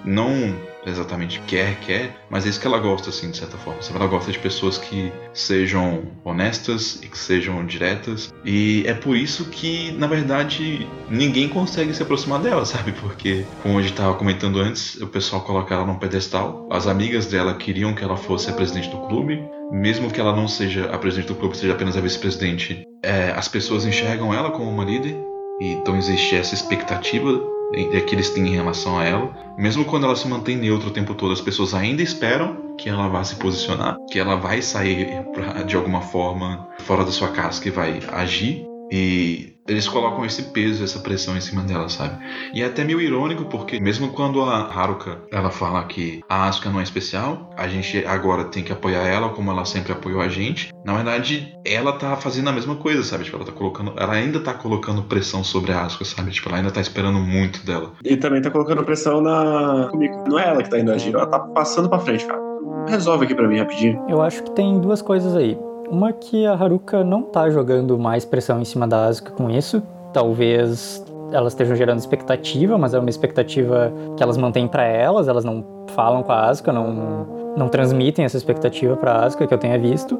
Não 0.04 0.56
exatamente 0.86 1.40
quer, 1.46 1.78
quer, 1.80 2.16
mas 2.28 2.46
é 2.46 2.48
isso 2.48 2.60
que 2.60 2.66
ela 2.66 2.78
gosta, 2.78 3.10
assim, 3.10 3.30
de 3.30 3.36
certa 3.36 3.56
forma. 3.58 3.80
Ela 3.94 4.06
gosta 4.06 4.32
de 4.32 4.38
pessoas 4.38 4.78
que 4.78 5.12
sejam 5.32 6.02
honestas 6.24 7.00
e 7.02 7.08
que 7.08 7.18
sejam 7.18 7.64
diretas. 7.64 8.32
E 8.44 8.84
é 8.86 8.94
por 8.94 9.16
isso 9.16 9.46
que, 9.46 9.92
na 9.92 10.06
verdade, 10.06 10.86
ninguém 11.08 11.48
consegue 11.48 11.94
se 11.94 12.02
aproximar 12.02 12.40
dela, 12.40 12.64
sabe? 12.64 12.92
Porque, 12.92 13.44
como 13.62 13.78
a 13.78 13.82
gente 13.82 13.92
estava 13.92 14.14
comentando 14.14 14.60
antes, 14.60 15.00
o 15.00 15.06
pessoal 15.06 15.42
coloca 15.42 15.74
ela 15.74 15.86
num 15.86 15.98
pedestal. 15.98 16.68
As 16.70 16.86
amigas 16.86 17.26
dela 17.26 17.54
queriam 17.54 17.94
que 17.94 18.02
ela 18.02 18.16
fosse 18.16 18.50
a 18.50 18.52
presidente 18.52 18.88
do 18.88 18.98
clube. 19.08 19.42
Mesmo 19.70 20.10
que 20.10 20.20
ela 20.20 20.34
não 20.34 20.46
seja 20.46 20.86
a 20.92 20.98
presidente 20.98 21.28
do 21.28 21.34
clube, 21.34 21.56
seja 21.56 21.72
apenas 21.72 21.96
a 21.96 22.00
vice-presidente, 22.00 22.86
é, 23.02 23.30
as 23.30 23.48
pessoas 23.48 23.86
enxergam 23.86 24.32
ela 24.34 24.50
como 24.50 24.70
uma 24.70 24.84
líder. 24.84 25.16
E 25.60 25.72
então 25.72 25.96
existe 25.96 26.36
essa 26.36 26.54
expectativa 26.54 27.40
é 27.74 28.00
que 28.00 28.14
eles 28.14 28.30
têm 28.30 28.48
em 28.48 28.54
relação 28.56 28.98
a 28.98 29.04
ela. 29.04 29.30
Mesmo 29.56 29.84
quando 29.84 30.04
ela 30.04 30.16
se 30.16 30.26
mantém 30.28 30.56
neutra 30.56 30.88
o 30.88 30.92
tempo 30.92 31.14
todo, 31.14 31.32
as 31.32 31.40
pessoas 31.40 31.74
ainda 31.74 32.02
esperam 32.02 32.74
que 32.76 32.88
ela 32.88 33.08
vá 33.08 33.22
se 33.22 33.36
posicionar, 33.36 33.96
que 34.10 34.18
ela 34.18 34.36
vai 34.36 34.62
sair 34.62 35.22
pra, 35.32 35.62
de 35.62 35.76
alguma 35.76 36.00
forma 36.00 36.68
fora 36.80 37.04
da 37.04 37.10
sua 37.10 37.28
casa, 37.28 37.60
que 37.60 37.70
vai 37.70 38.00
agir. 38.12 38.71
E 38.92 39.54
eles 39.66 39.88
colocam 39.88 40.22
esse 40.22 40.42
peso, 40.42 40.84
essa 40.84 40.98
pressão 40.98 41.34
em 41.34 41.40
cima 41.40 41.62
dela, 41.62 41.88
sabe? 41.88 42.22
E 42.52 42.62
é 42.62 42.66
até 42.66 42.84
meio 42.84 43.00
irônico 43.00 43.46
porque 43.46 43.80
mesmo 43.80 44.12
quando 44.12 44.42
a 44.42 44.66
Haruka 44.66 45.18
ela 45.32 45.48
fala 45.48 45.82
que 45.84 46.20
a 46.28 46.46
Asuka 46.46 46.68
não 46.68 46.78
é 46.78 46.82
especial, 46.82 47.48
a 47.56 47.66
gente 47.66 48.04
agora 48.04 48.44
tem 48.44 48.62
que 48.62 48.70
apoiar 48.70 49.06
ela 49.06 49.30
como 49.30 49.50
ela 49.50 49.64
sempre 49.64 49.92
apoiou 49.92 50.20
a 50.20 50.28
gente. 50.28 50.70
Na 50.84 50.94
verdade, 50.94 51.56
ela 51.64 51.94
tá 51.94 52.14
fazendo 52.16 52.50
a 52.50 52.52
mesma 52.52 52.76
coisa, 52.76 53.02
sabe? 53.02 53.24
Tipo, 53.24 53.38
ela 53.38 53.46
tá 53.46 53.52
colocando, 53.52 53.94
ela 53.96 54.12
ainda 54.12 54.40
tá 54.40 54.52
colocando 54.52 55.02
pressão 55.04 55.42
sobre 55.42 55.72
a 55.72 55.86
Asuka, 55.86 56.04
sabe? 56.04 56.30
Tipo, 56.30 56.50
ela 56.50 56.58
ainda 56.58 56.70
tá 56.70 56.82
esperando 56.82 57.18
muito 57.18 57.64
dela. 57.64 57.92
E 58.04 58.14
também 58.18 58.42
tá 58.42 58.50
colocando 58.50 58.84
pressão 58.84 59.22
na 59.22 59.88
comigo. 59.90 60.22
Não 60.28 60.38
é 60.38 60.48
ela 60.48 60.62
que 60.62 60.68
tá 60.68 60.78
indo 60.78 60.92
agir, 60.92 61.14
ela 61.14 61.26
tá 61.26 61.38
passando 61.38 61.88
pra 61.88 61.98
frente, 61.98 62.26
cara. 62.26 62.42
Resolve 62.86 63.24
aqui 63.24 63.34
pra 63.34 63.48
mim 63.48 63.58
rapidinho. 63.58 64.04
Eu 64.06 64.20
acho 64.20 64.42
que 64.42 64.50
tem 64.50 64.78
duas 64.78 65.00
coisas 65.00 65.34
aí. 65.34 65.56
Uma 65.92 66.10
que 66.10 66.46
a 66.46 66.54
Haruka 66.54 67.04
não 67.04 67.20
tá 67.20 67.50
jogando 67.50 67.98
mais 67.98 68.24
pressão 68.24 68.58
em 68.58 68.64
cima 68.64 68.88
da 68.88 69.04
Asuka 69.04 69.32
com 69.32 69.50
isso. 69.50 69.82
Talvez 70.10 71.04
elas 71.30 71.52
estejam 71.52 71.76
gerando 71.76 71.98
expectativa, 71.98 72.78
mas 72.78 72.94
é 72.94 72.98
uma 72.98 73.10
expectativa 73.10 73.92
que 74.16 74.22
elas 74.22 74.38
mantêm 74.38 74.66
pra 74.66 74.84
elas, 74.84 75.28
elas 75.28 75.44
não 75.44 75.62
falam 75.88 76.22
com 76.22 76.32
a 76.32 76.48
Asuka, 76.48 76.72
não, 76.72 77.26
não 77.58 77.68
transmitem 77.68 78.24
essa 78.24 78.38
expectativa 78.38 78.96
pra 78.96 79.16
Asuka 79.16 79.46
que 79.46 79.52
eu 79.52 79.58
tenha 79.58 79.78
visto. 79.78 80.18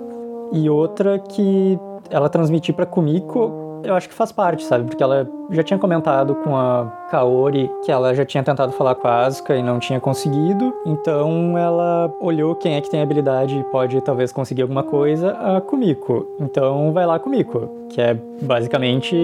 E 0.53 0.69
outra 0.69 1.19
que 1.19 1.79
ela 2.11 2.29
transmitir 2.29 2.75
pra 2.75 2.85
Kumiko, 2.85 3.81
eu 3.83 3.95
acho 3.95 4.11
que 4.11 4.15
faz 4.15 4.31
parte, 4.31 4.65
sabe? 4.65 4.85
Porque 4.85 5.03
ela 5.03 5.27
já 5.53 5.63
tinha 5.63 5.79
comentado 5.79 6.35
com 6.35 6.55
a 6.55 6.85
Kaori 7.13 7.71
que 7.85 7.93
ela 7.93 8.15
já 8.15 8.25
tinha 8.25 8.43
tentado 8.43 8.73
falar 8.73 8.95
com 8.95 9.07
a 9.07 9.27
Asuka 9.27 9.55
e 9.55 9.63
não 9.63 9.79
tinha 9.79 10.01
conseguido. 10.01 10.73
Então 10.87 11.59
ela 11.59 12.11
olhou 12.19 12.55
quem 12.55 12.77
é 12.77 12.81
que 12.81 12.89
tem 12.89 13.03
habilidade 13.03 13.59
e 13.59 13.65
pode 13.65 14.01
talvez 14.01 14.33
conseguir 14.33 14.63
alguma 14.63 14.83
coisa, 14.83 15.33
a 15.33 15.61
Kumiko. 15.61 16.27
Então 16.41 16.91
vai 16.91 17.05
lá 17.05 17.19
Kumiko, 17.19 17.69
que 17.91 18.01
é 18.01 18.15
basicamente 18.41 19.15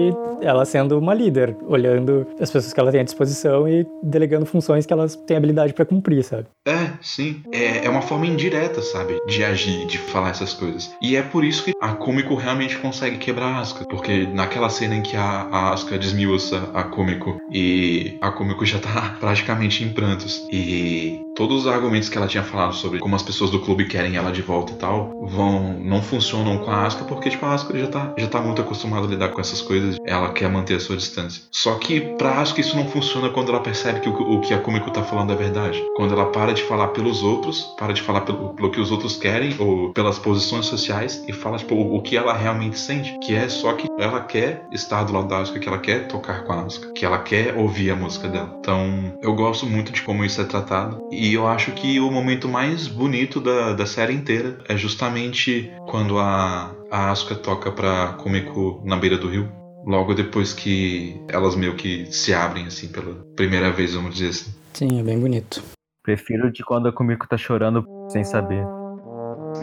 ela 0.41 0.63
sendo 0.65 0.99
uma 0.99 1.13
líder, 1.13 1.55
olhando 1.67 2.27
as 2.39 2.51
pessoas 2.51 2.71
que 2.71 2.79
ela 2.79 2.91
tem 2.91 3.01
à 3.01 3.03
disposição 3.03 3.67
e 3.67 3.85
delegando 4.03 4.45
funções 4.45 4.85
que 4.85 4.93
elas 4.93 5.15
têm 5.15 5.35
habilidade 5.35 5.73
pra 5.73 5.83
cumprir, 5.83 6.23
sabe? 6.23 6.45
É, 6.67 6.91
sim. 7.01 7.41
É, 7.51 7.85
é 7.85 7.89
uma 7.89 8.01
forma 8.01 8.27
indireta, 8.27 8.81
sabe? 8.81 9.19
De 9.27 9.43
agir, 9.43 9.87
de 9.87 9.97
falar 9.97 10.29
essas 10.29 10.53
coisas. 10.53 10.95
E 11.01 11.15
é 11.15 11.21
por 11.23 11.43
isso 11.43 11.63
que 11.63 11.73
a 11.81 11.89
Kumiko 11.89 12.35
realmente 12.35 12.77
consegue 12.77 13.17
quebrar 13.17 13.47
a 13.47 13.59
Asuka. 13.59 13.85
Porque 13.89 14.27
naquela 14.27 14.69
cena 14.69 14.95
em 14.95 15.01
que 15.01 15.17
a, 15.17 15.47
a 15.51 15.73
Asuka 15.73 15.97
desmiuça 15.97 16.69
a 16.73 16.83
Kumiko 16.83 17.37
e 17.51 17.78
a 18.21 18.31
Kumiko 18.31 18.65
já 18.65 18.79
tá 18.79 19.17
praticamente 19.19 19.83
em 19.83 19.89
prantos. 19.89 20.47
E 20.51 21.21
todos 21.39 21.61
os 21.61 21.67
argumentos 21.67 22.09
que 22.09 22.17
ela 22.17 22.27
tinha 22.27 22.43
falado 22.43 22.73
sobre 22.73 22.99
como 22.99 23.15
as 23.15 23.23
pessoas 23.23 23.49
do 23.49 23.59
clube 23.59 23.85
querem 23.85 24.17
ela 24.17 24.29
de 24.29 24.41
volta 24.41 24.73
e 24.73 24.75
tal, 24.75 25.09
vão 25.25 25.79
não 25.79 26.01
funcionam 26.01 26.57
com 26.57 26.69
a 26.69 26.85
Asuka 26.85 27.05
porque 27.05 27.29
tipo 27.29 27.45
a 27.45 27.53
Asuka 27.53 27.79
já 27.79 27.87
tá 27.87 28.13
já 28.17 28.27
tá 28.27 28.41
muito 28.41 28.61
acostumada 28.61 29.07
a 29.07 29.09
lidar 29.09 29.29
com 29.29 29.39
essas 29.39 29.61
coisas, 29.61 29.95
ela 30.05 30.33
quer 30.33 30.49
manter 30.49 30.75
a 30.75 30.79
sua 30.81 30.97
distância. 30.97 31.43
Só 31.49 31.75
que 31.75 32.01
pra 32.17 32.41
Asuka 32.41 32.59
isso 32.59 32.75
não 32.75 32.85
funciona 32.89 33.29
quando 33.29 33.49
ela 33.49 33.61
percebe 33.61 34.01
que 34.01 34.09
o, 34.09 34.33
o 34.33 34.41
que 34.41 34.53
a 34.53 34.59
Kumiko 34.59 34.91
tá 34.91 35.01
falando 35.01 35.31
é 35.31 35.35
verdade. 35.37 35.81
Quando 35.95 36.13
ela 36.13 36.25
para 36.25 36.53
de 36.53 36.61
falar 36.63 36.89
pelos 36.89 37.23
outros, 37.23 37.73
para 37.77 37.93
de 37.93 38.01
falar 38.01 38.21
pelo, 38.21 38.49
pelo 38.49 38.69
que 38.69 38.81
os 38.81 38.91
outros 38.91 39.15
querem 39.15 39.55
ou 39.57 39.93
pelas 39.93 40.19
posições 40.19 40.65
sociais 40.65 41.23
e 41.25 41.31
fala 41.31 41.57
tipo 41.57 41.73
o, 41.73 41.95
o 41.95 42.01
que 42.01 42.17
ela 42.17 42.33
realmente 42.33 42.77
sente, 42.77 43.17
que 43.19 43.33
é 43.33 43.47
só 43.47 43.71
que 43.71 43.87
ela 43.97 44.19
quer 44.19 44.65
estar 44.73 45.03
do 45.03 45.13
lado 45.13 45.29
da 45.29 45.37
Asuka, 45.37 45.59
que 45.59 45.69
ela 45.69 45.79
quer 45.79 46.05
tocar 46.09 46.43
com 46.43 46.51
a 46.51 46.63
Asuka, 46.63 46.91
que 46.91 47.05
ela 47.05 47.19
quer 47.19 47.55
ouvir 47.55 47.91
a 47.91 47.95
música 47.95 48.27
dela. 48.27 48.57
Então, 48.59 49.13
eu 49.21 49.33
gosto 49.33 49.65
muito 49.65 49.93
de 49.93 50.01
como 50.01 50.25
isso 50.25 50.41
é 50.41 50.43
tratado 50.43 51.01
e 51.09 51.28
eu 51.33 51.47
acho 51.47 51.71
que 51.73 51.99
o 51.99 52.11
momento 52.11 52.47
mais 52.47 52.87
bonito 52.87 53.39
da, 53.39 53.73
da 53.73 53.85
série 53.85 54.13
inteira 54.13 54.57
é 54.67 54.77
justamente 54.77 55.71
quando 55.87 56.17
a, 56.17 56.75
a 56.91 57.11
Asuka 57.11 57.35
toca 57.35 57.71
pra 57.71 58.13
Kumiko 58.13 58.81
na 58.85 58.95
beira 58.95 59.17
do 59.17 59.29
rio. 59.29 59.51
Logo 59.85 60.13
depois 60.13 60.53
que 60.53 61.19
elas 61.27 61.55
meio 61.55 61.75
que 61.75 62.05
se 62.11 62.33
abrem, 62.33 62.65
assim, 62.65 62.89
pela 62.89 63.15
primeira 63.35 63.71
vez, 63.71 63.93
vamos 63.93 64.13
dizer 64.15 64.29
assim. 64.29 64.51
Sim, 64.73 64.99
é 64.99 65.03
bem 65.03 65.19
bonito. 65.19 65.63
Prefiro 66.03 66.51
de 66.51 66.63
quando 66.63 66.87
a 66.87 66.91
Kumiko 66.91 67.27
tá 67.27 67.37
chorando 67.37 67.83
sem 68.11 68.23
saber. 68.23 68.65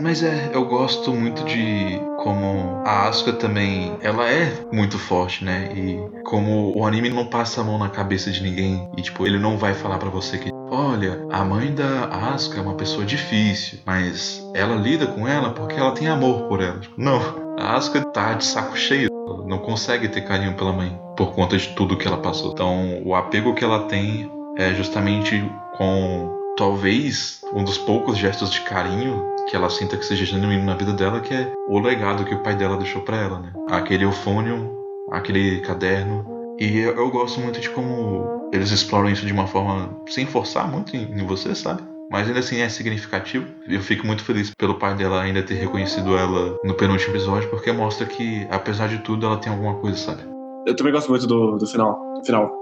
Mas 0.00 0.22
é, 0.22 0.50
eu 0.52 0.64
gosto 0.64 1.12
muito 1.12 1.44
de 1.44 2.00
como 2.18 2.82
a 2.84 3.08
Asuka 3.08 3.32
também, 3.32 3.96
ela 4.02 4.28
é 4.30 4.52
muito 4.72 4.98
forte, 4.98 5.44
né? 5.44 5.70
E 5.74 6.22
como 6.24 6.76
o 6.76 6.84
anime 6.86 7.08
não 7.08 7.26
passa 7.26 7.60
a 7.60 7.64
mão 7.64 7.78
na 7.78 7.88
cabeça 7.88 8.30
de 8.30 8.42
ninguém 8.42 8.88
e 8.96 9.02
tipo, 9.02 9.26
ele 9.26 9.38
não 9.38 9.56
vai 9.56 9.74
falar 9.74 9.98
pra 9.98 10.10
você 10.10 10.38
que 10.38 10.50
Olha, 10.68 11.24
a 11.30 11.44
mãe 11.44 11.72
da 11.72 12.06
Asuka 12.06 12.58
é 12.58 12.62
uma 12.62 12.74
pessoa 12.74 13.06
difícil, 13.06 13.78
mas 13.86 14.44
ela 14.52 14.74
lida 14.74 15.06
com 15.06 15.26
ela 15.26 15.50
porque 15.50 15.76
ela 15.76 15.92
tem 15.92 16.08
amor 16.08 16.48
por 16.48 16.60
ela. 16.60 16.80
Tipo, 16.80 17.00
não, 17.00 17.20
a 17.56 17.76
Asuka 17.76 18.02
tá 18.06 18.34
de 18.34 18.44
saco 18.44 18.76
cheio, 18.76 19.08
não 19.46 19.58
consegue 19.58 20.08
ter 20.08 20.22
carinho 20.22 20.54
pela 20.54 20.72
mãe 20.72 20.98
por 21.16 21.32
conta 21.34 21.56
de 21.56 21.68
tudo 21.68 21.96
que 21.96 22.06
ela 22.06 22.18
passou. 22.18 22.52
Então, 22.52 23.00
o 23.04 23.14
apego 23.14 23.54
que 23.54 23.64
ela 23.64 23.84
tem 23.84 24.30
é 24.58 24.74
justamente 24.74 25.48
com 25.76 26.35
talvez 26.56 27.40
um 27.52 27.62
dos 27.62 27.78
poucos 27.78 28.16
gestos 28.16 28.50
de 28.50 28.62
carinho 28.62 29.24
que 29.48 29.54
ela 29.54 29.70
sinta 29.70 29.96
que 29.96 30.04
seja 30.04 30.24
genuíno 30.24 30.64
na 30.64 30.74
vida 30.74 30.92
dela, 30.92 31.20
que 31.20 31.32
é 31.32 31.52
o 31.68 31.78
legado 31.78 32.24
que 32.24 32.34
o 32.34 32.42
pai 32.42 32.56
dela 32.56 32.76
deixou 32.76 33.02
pra 33.02 33.16
ela, 33.16 33.38
né? 33.38 33.52
Aquele 33.70 34.04
eufônio, 34.04 34.76
aquele 35.10 35.60
caderno. 35.60 36.26
E 36.58 36.78
eu, 36.78 36.96
eu 36.96 37.10
gosto 37.10 37.40
muito 37.40 37.60
de 37.60 37.70
como 37.70 38.50
eles 38.52 38.70
exploram 38.70 39.08
isso 39.08 39.26
de 39.26 39.32
uma 39.32 39.46
forma 39.46 39.90
sem 40.08 40.26
forçar 40.26 40.68
muito 40.68 40.96
em, 40.96 41.02
em 41.02 41.26
você, 41.26 41.54
sabe? 41.54 41.82
Mas 42.10 42.26
ainda 42.26 42.40
assim 42.40 42.60
é 42.60 42.68
significativo. 42.68 43.46
Eu 43.68 43.80
fico 43.80 44.06
muito 44.06 44.24
feliz 44.24 44.52
pelo 44.54 44.74
pai 44.74 44.94
dela 44.94 45.22
ainda 45.22 45.42
ter 45.42 45.54
reconhecido 45.54 46.16
ela 46.16 46.56
no 46.64 46.74
penúltimo 46.74 47.12
episódio, 47.12 47.48
porque 47.50 47.70
mostra 47.72 48.06
que, 48.06 48.46
apesar 48.50 48.88
de 48.88 48.98
tudo, 48.98 49.26
ela 49.26 49.36
tem 49.36 49.52
alguma 49.52 49.74
coisa, 49.74 49.96
sabe? 49.96 50.22
Eu 50.66 50.74
também 50.74 50.92
gosto 50.92 51.10
muito 51.10 51.26
do, 51.26 51.56
do 51.56 51.66
final. 51.66 52.00
Do 52.14 52.24
final. 52.24 52.52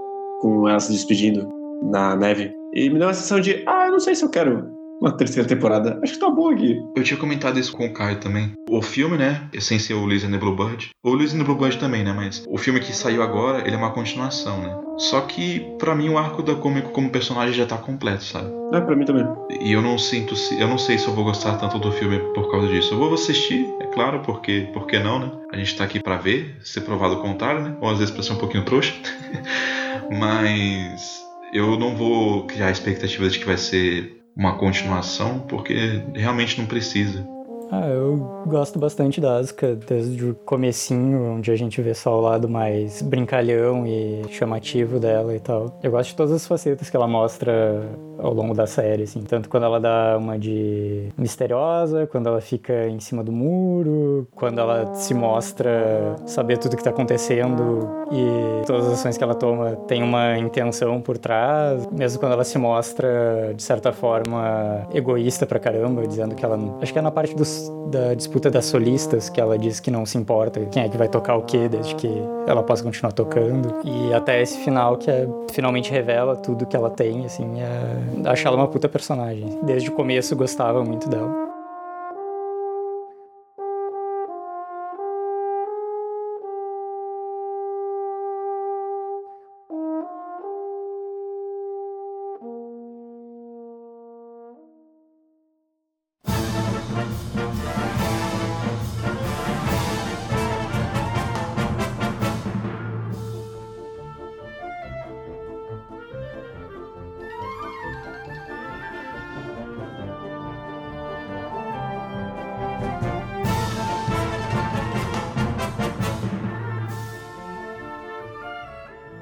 Com 0.41 0.67
ela 0.67 0.79
se 0.79 0.91
despedindo 0.91 1.47
na 1.83 2.15
neve. 2.15 2.53
E 2.73 2.89
me 2.89 2.99
deu 2.99 3.07
uma 3.07 3.13
sensação 3.13 3.39
de, 3.39 3.63
não 3.95 3.99
sei 4.01 4.13
se 4.13 4.25
eu 4.25 4.29
quero 4.29 4.75
uma 5.01 5.15
terceira 5.15 5.47
temporada. 5.47 5.99
Acho 6.03 6.13
que 6.13 6.19
tá 6.19 6.29
bom 6.29 6.49
aqui. 6.49 6.77
Eu 6.95 7.03
tinha 7.03 7.17
comentado 7.17 7.57
isso 7.57 7.71
com 7.71 7.85
o 7.85 7.93
Caio 7.93 8.19
também. 8.19 8.51
O 8.69 8.81
filme, 8.81 9.17
né? 9.17 9.49
Sem 9.59 9.79
ser 9.79 9.93
o 9.93 10.05
Liz 10.05 10.23
and 10.23 10.31
the 10.31 10.37
Bluebird. 10.37 10.89
O 11.03 11.15
Liz 11.15 11.33
and 11.33 11.37
the 11.37 11.43
Bluebird 11.43 11.77
também, 11.77 12.03
né? 12.03 12.11
Mas 12.11 12.43
o 12.47 12.57
filme 12.57 12.79
que 12.79 12.93
saiu 12.93 13.23
agora, 13.23 13.65
ele 13.65 13.75
é 13.75 13.77
uma 13.77 13.91
continuação, 13.91 14.59
né? 14.61 14.77
Só 14.97 15.21
que, 15.21 15.59
pra 15.77 15.95
mim, 15.95 16.09
o 16.09 16.17
arco 16.17 16.41
da 16.41 16.55
Comico 16.55 16.91
como 16.91 17.09
personagem 17.09 17.53
já 17.53 17.65
tá 17.65 17.77
completo, 17.77 18.23
sabe? 18.23 18.49
É, 18.73 18.81
pra 18.81 18.95
mim 18.95 19.05
também. 19.05 19.25
E 19.61 19.71
eu 19.71 19.81
não 19.81 19.97
sinto 19.97 20.35
se. 20.35 20.59
Eu 20.59 20.67
não 20.67 20.77
sei 20.77 20.97
se 20.97 21.07
eu 21.07 21.13
vou 21.13 21.23
gostar 21.23 21.57
tanto 21.57 21.79
do 21.79 21.91
filme 21.91 22.19
por 22.33 22.51
causa 22.51 22.67
disso. 22.67 22.93
Eu 22.93 22.97
vou 22.97 23.13
assistir, 23.13 23.65
é 23.79 23.85
claro, 23.87 24.21
porque. 24.21 24.69
Por 24.73 24.87
que 24.87 24.99
não, 24.99 25.19
né? 25.19 25.31
A 25.53 25.57
gente 25.57 25.77
tá 25.77 25.85
aqui 25.85 26.01
pra 26.01 26.17
ver, 26.17 26.57
ser 26.63 26.81
provado 26.81 27.15
o 27.15 27.21
contrário, 27.21 27.61
né? 27.61 27.77
Ou 27.79 27.89
às 27.89 27.99
vezes 27.99 28.13
pra 28.13 28.23
ser 28.23 28.33
um 28.33 28.37
pouquinho 28.37 28.65
trouxa. 28.65 28.93
Mas. 30.11 31.24
Eu 31.55 31.79
não 31.79 31.95
vou 31.95 32.45
criar 32.47 32.67
a 32.67 32.71
expectativa 32.71 33.29
de 33.29 33.39
que 33.39 33.45
vai 33.45 33.57
ser 33.57 34.17
uma 34.35 34.57
continuação, 34.57 35.39
porque 35.47 36.03
realmente 36.13 36.59
não 36.59 36.67
precisa. 36.67 37.25
Ah, 37.71 37.87
eu 37.87 38.43
gosto 38.47 38.77
bastante 38.77 39.19
da 39.19 39.37
Asuka 39.37 39.75
desde 39.75 40.23
o 40.23 40.35
comecinho, 40.35 41.35
onde 41.35 41.51
a 41.51 41.55
gente 41.55 41.81
vê 41.81 41.93
só 41.93 42.17
o 42.17 42.21
lado 42.21 42.47
mais 42.47 43.01
brincalhão 43.01 43.85
e 43.87 44.23
chamativo 44.29 44.99
dela 44.99 45.35
e 45.35 45.39
tal. 45.39 45.77
Eu 45.81 45.91
gosto 45.91 46.09
de 46.09 46.15
todas 46.15 46.31
as 46.31 46.45
facetas 46.45 46.89
que 46.89 46.95
ela 46.95 47.07
mostra 47.07 47.83
ao 48.19 48.33
longo 48.33 48.53
da 48.53 48.67
série, 48.67 49.03
assim. 49.03 49.21
Tanto 49.21 49.49
quando 49.49 49.63
ela 49.63 49.79
dá 49.79 50.17
uma 50.17 50.37
de 50.37 51.09
misteriosa, 51.17 52.07
quando 52.07 52.27
ela 52.27 52.39
fica 52.39 52.87
em 52.87 52.99
cima 52.99 53.23
do 53.23 53.31
muro, 53.31 54.27
quando 54.35 54.59
ela 54.59 54.93
se 54.93 55.13
mostra 55.13 56.15
saber 56.25 56.57
tudo 56.57 56.77
que 56.77 56.83
tá 56.83 56.91
acontecendo 56.91 57.89
e 58.11 58.65
todas 58.65 58.87
as 58.87 58.93
ações 58.93 59.17
que 59.17 59.23
ela 59.23 59.35
toma 59.35 59.75
tem 59.87 60.03
uma 60.03 60.37
intenção 60.37 61.01
por 61.01 61.17
trás. 61.17 61.85
Mesmo 61.91 62.19
quando 62.19 62.33
ela 62.33 62.43
se 62.43 62.57
mostra, 62.57 63.53
de 63.55 63.63
certa 63.63 63.91
forma, 63.91 64.87
egoísta 64.93 65.45
pra 65.45 65.59
caramba, 65.59 66.07
dizendo 66.07 66.35
que 66.35 66.45
ela... 66.45 66.57
Acho 66.81 66.93
que 66.93 66.99
é 66.99 67.01
na 67.01 67.11
parte 67.11 67.35
dos 67.35 67.54
da 67.87 68.13
disputa 68.13 68.49
das 68.49 68.65
solistas, 68.65 69.29
que 69.29 69.39
ela 69.39 69.57
diz 69.57 69.79
que 69.79 69.91
não 69.91 70.05
se 70.05 70.17
importa 70.17 70.59
quem 70.65 70.83
é 70.83 70.89
que 70.89 70.97
vai 70.97 71.07
tocar 71.07 71.35
o 71.35 71.43
quê, 71.43 71.67
desde 71.69 71.95
que 71.95 72.09
ela 72.47 72.63
possa 72.63 72.83
continuar 72.83 73.11
tocando. 73.11 73.73
E 73.83 74.13
até 74.13 74.41
esse 74.41 74.57
final, 74.59 74.97
que 74.97 75.09
é, 75.09 75.27
finalmente 75.51 75.91
revela 75.91 76.35
tudo 76.35 76.65
que 76.65 76.75
ela 76.75 76.89
tem, 76.89 77.25
assim, 77.25 77.59
é, 77.59 78.29
acho 78.29 78.47
ela 78.47 78.57
uma 78.57 78.67
puta 78.67 78.89
personagem. 78.89 79.59
Desde 79.63 79.89
o 79.89 79.93
começo 79.93 80.35
gostava 80.35 80.83
muito 80.83 81.07
dela. 81.09 81.44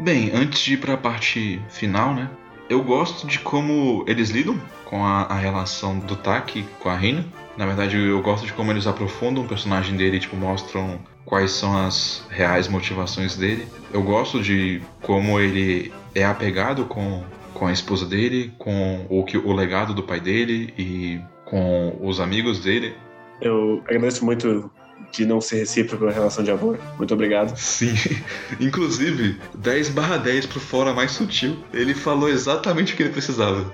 Bem, 0.04 0.32
antes 0.34 0.60
de 0.60 0.74
ir 0.74 0.78
pra 0.78 0.98
parte 0.98 1.62
final, 1.70 2.14
né? 2.14 2.30
Eu 2.70 2.84
gosto 2.84 3.26
de 3.26 3.40
como 3.40 4.04
eles 4.06 4.32
lidam 4.32 4.60
com 4.84 5.02
a, 5.06 5.22
a 5.22 5.36
relação 5.36 5.98
do 5.98 6.18
Taki 6.18 6.66
com 6.82 6.90
a 6.90 6.96
Reina. 6.98 7.26
Na 7.56 7.66
verdade, 7.66 7.96
eu 7.96 8.22
gosto 8.22 8.46
de 8.46 8.52
como 8.52 8.70
eles 8.70 8.86
aprofundam 8.86 9.46
o 9.46 9.48
personagem 9.48 9.96
dele, 9.96 10.20
tipo, 10.20 10.36
mostram 10.36 11.00
quais 11.24 11.52
são 11.52 11.78
as 11.78 12.28
reais 12.30 12.68
motivações 12.68 13.38
dele. 13.38 13.66
Eu 13.94 14.04
gosto 14.04 14.42
de 14.42 14.82
como 15.02 15.40
ele 15.40 15.94
é 16.14 16.26
apegado 16.26 16.84
com, 16.84 17.24
com 17.54 17.68
a 17.68 17.72
esposa 17.72 18.06
dele, 18.06 18.52
com 18.58 19.06
o, 19.10 19.24
que, 19.24 19.38
o 19.38 19.54
legado 19.54 19.94
do 19.94 20.04
pai 20.04 20.20
dele 20.20 20.74
e 20.78 21.22
com 21.46 21.98
os 22.02 22.20
amigos 22.20 22.60
dele. 22.60 22.94
Eu 23.40 23.82
agradeço 23.86 24.26
muito 24.26 24.70
de 25.14 25.26
não 25.26 25.40
ser 25.40 25.58
recíproco 25.58 26.08
a 26.08 26.12
relação 26.12 26.44
de 26.44 26.52
amor. 26.52 26.80
Muito 26.98 27.14
obrigado. 27.14 27.56
Sim, 27.56 27.94
inclusive 28.60 29.38
10 29.56 29.90
barra 29.90 30.18
10 30.18 30.48
pro 30.48 30.60
fora 30.60 30.92
mais 30.92 31.12
sutil. 31.12 31.64
Ele 31.72 31.94
falou 31.94 32.28
exatamente 32.28 32.94
o 32.94 32.98
que 32.98 33.04
ele 33.04 33.12
precisava. 33.12 33.72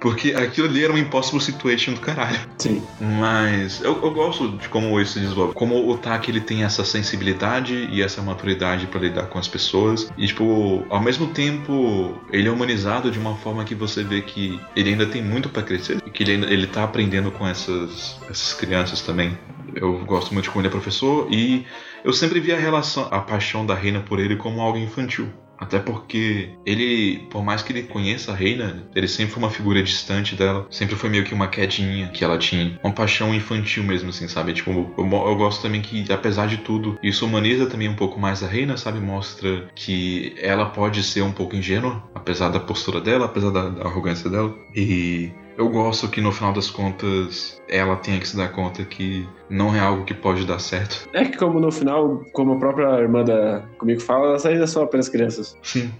Porque 0.00 0.34
aquilo 0.34 0.66
ali 0.68 0.84
era 0.84 0.92
um 0.92 0.98
impossible 0.98 1.40
situation 1.40 1.94
do 1.94 2.00
caralho. 2.00 2.38
Sim. 2.58 2.82
Mas 3.00 3.80
eu, 3.82 4.02
eu 4.02 4.10
gosto 4.10 4.56
de 4.58 4.68
como 4.68 5.00
isso 5.00 5.14
se 5.14 5.20
desenvolve. 5.20 5.54
Como 5.54 5.88
o 5.88 5.96
Taki 5.96 6.30
ele 6.30 6.40
tem 6.40 6.64
essa 6.64 6.84
sensibilidade 6.84 7.88
e 7.90 8.02
essa 8.02 8.20
maturidade 8.20 8.86
pra 8.86 9.00
lidar 9.00 9.26
com 9.26 9.38
as 9.38 9.48
pessoas. 9.48 10.10
E, 10.18 10.26
tipo, 10.26 10.84
ao 10.90 11.00
mesmo 11.00 11.28
tempo, 11.28 12.20
ele 12.30 12.48
é 12.48 12.50
humanizado 12.50 13.10
de 13.10 13.18
uma 13.18 13.36
forma 13.36 13.64
que 13.64 13.74
você 13.74 14.02
vê 14.02 14.20
que 14.20 14.60
ele 14.76 14.90
ainda 14.90 15.06
tem 15.06 15.22
muito 15.22 15.48
pra 15.48 15.62
crescer. 15.62 16.02
E 16.04 16.10
que 16.10 16.22
ele, 16.22 16.32
ainda, 16.32 16.52
ele 16.52 16.66
tá 16.66 16.84
aprendendo 16.84 17.30
com 17.30 17.46
essas, 17.46 18.18
essas 18.28 18.52
crianças 18.54 19.00
também. 19.00 19.38
Eu 19.74 20.04
gosto 20.04 20.32
muito 20.32 20.44
de 20.44 20.50
como 20.50 20.60
ele 20.60 20.68
é 20.68 20.70
professor 20.70 21.26
e 21.30 21.64
eu 22.04 22.12
sempre 22.12 22.40
vi 22.40 22.52
a 22.52 22.58
relação, 22.58 23.08
a 23.10 23.20
paixão 23.20 23.64
da 23.64 23.74
Reina 23.74 24.00
por 24.00 24.18
ele 24.18 24.36
como 24.36 24.60
algo 24.60 24.78
infantil. 24.78 25.28
Até 25.62 25.78
porque 25.78 26.50
ele, 26.66 27.20
por 27.30 27.44
mais 27.44 27.62
que 27.62 27.72
ele 27.72 27.84
conheça 27.84 28.32
a 28.32 28.34
Reina, 28.34 28.84
ele 28.96 29.06
sempre 29.06 29.32
foi 29.32 29.44
uma 29.44 29.50
figura 29.50 29.80
distante 29.80 30.34
dela. 30.34 30.66
Sempre 30.68 30.96
foi 30.96 31.08
meio 31.08 31.22
que 31.22 31.32
uma 31.32 31.46
quedinha 31.46 32.08
que 32.08 32.24
ela 32.24 32.36
tinha. 32.36 32.80
Uma 32.82 32.92
paixão 32.92 33.32
infantil 33.32 33.84
mesmo, 33.84 34.10
assim, 34.10 34.26
sabe? 34.26 34.52
Tipo, 34.54 34.72
eu, 34.72 34.94
eu 34.98 35.36
gosto 35.36 35.62
também 35.62 35.80
que, 35.80 36.12
apesar 36.12 36.48
de 36.48 36.56
tudo, 36.56 36.98
isso 37.00 37.24
humaniza 37.24 37.66
também 37.66 37.88
um 37.88 37.94
pouco 37.94 38.18
mais 38.18 38.42
a 38.42 38.48
Reina, 38.48 38.76
sabe? 38.76 38.98
Mostra 38.98 39.68
que 39.76 40.34
ela 40.36 40.66
pode 40.66 41.00
ser 41.04 41.22
um 41.22 41.30
pouco 41.30 41.54
ingênua, 41.54 42.02
apesar 42.12 42.48
da 42.48 42.58
postura 42.58 43.00
dela, 43.00 43.26
apesar 43.26 43.50
da, 43.50 43.68
da 43.68 43.82
arrogância 43.82 44.28
dela. 44.28 44.52
E 44.74 45.30
eu 45.56 45.68
gosto 45.68 46.08
que 46.08 46.20
no 46.20 46.32
final 46.32 46.52
das 46.52 46.70
contas 46.70 47.60
ela 47.68 47.96
tenha 47.96 48.18
que 48.18 48.28
se 48.28 48.36
dar 48.36 48.48
conta 48.52 48.84
que 48.84 49.28
não 49.48 49.74
é 49.74 49.80
algo 49.80 50.04
que 50.04 50.14
pode 50.14 50.46
dar 50.46 50.58
certo. 50.58 51.08
É 51.12 51.24
que 51.24 51.36
como 51.36 51.60
no 51.60 51.70
final, 51.70 52.22
como 52.32 52.54
a 52.54 52.58
própria 52.58 53.00
irmã 53.00 53.24
da 53.24 53.62
comigo 53.78 54.00
fala, 54.00 54.28
elas 54.28 54.46
ainda 54.46 54.66
são 54.66 54.82
apenas 54.82 55.08
crianças. 55.08 55.56
Sim. 55.62 55.90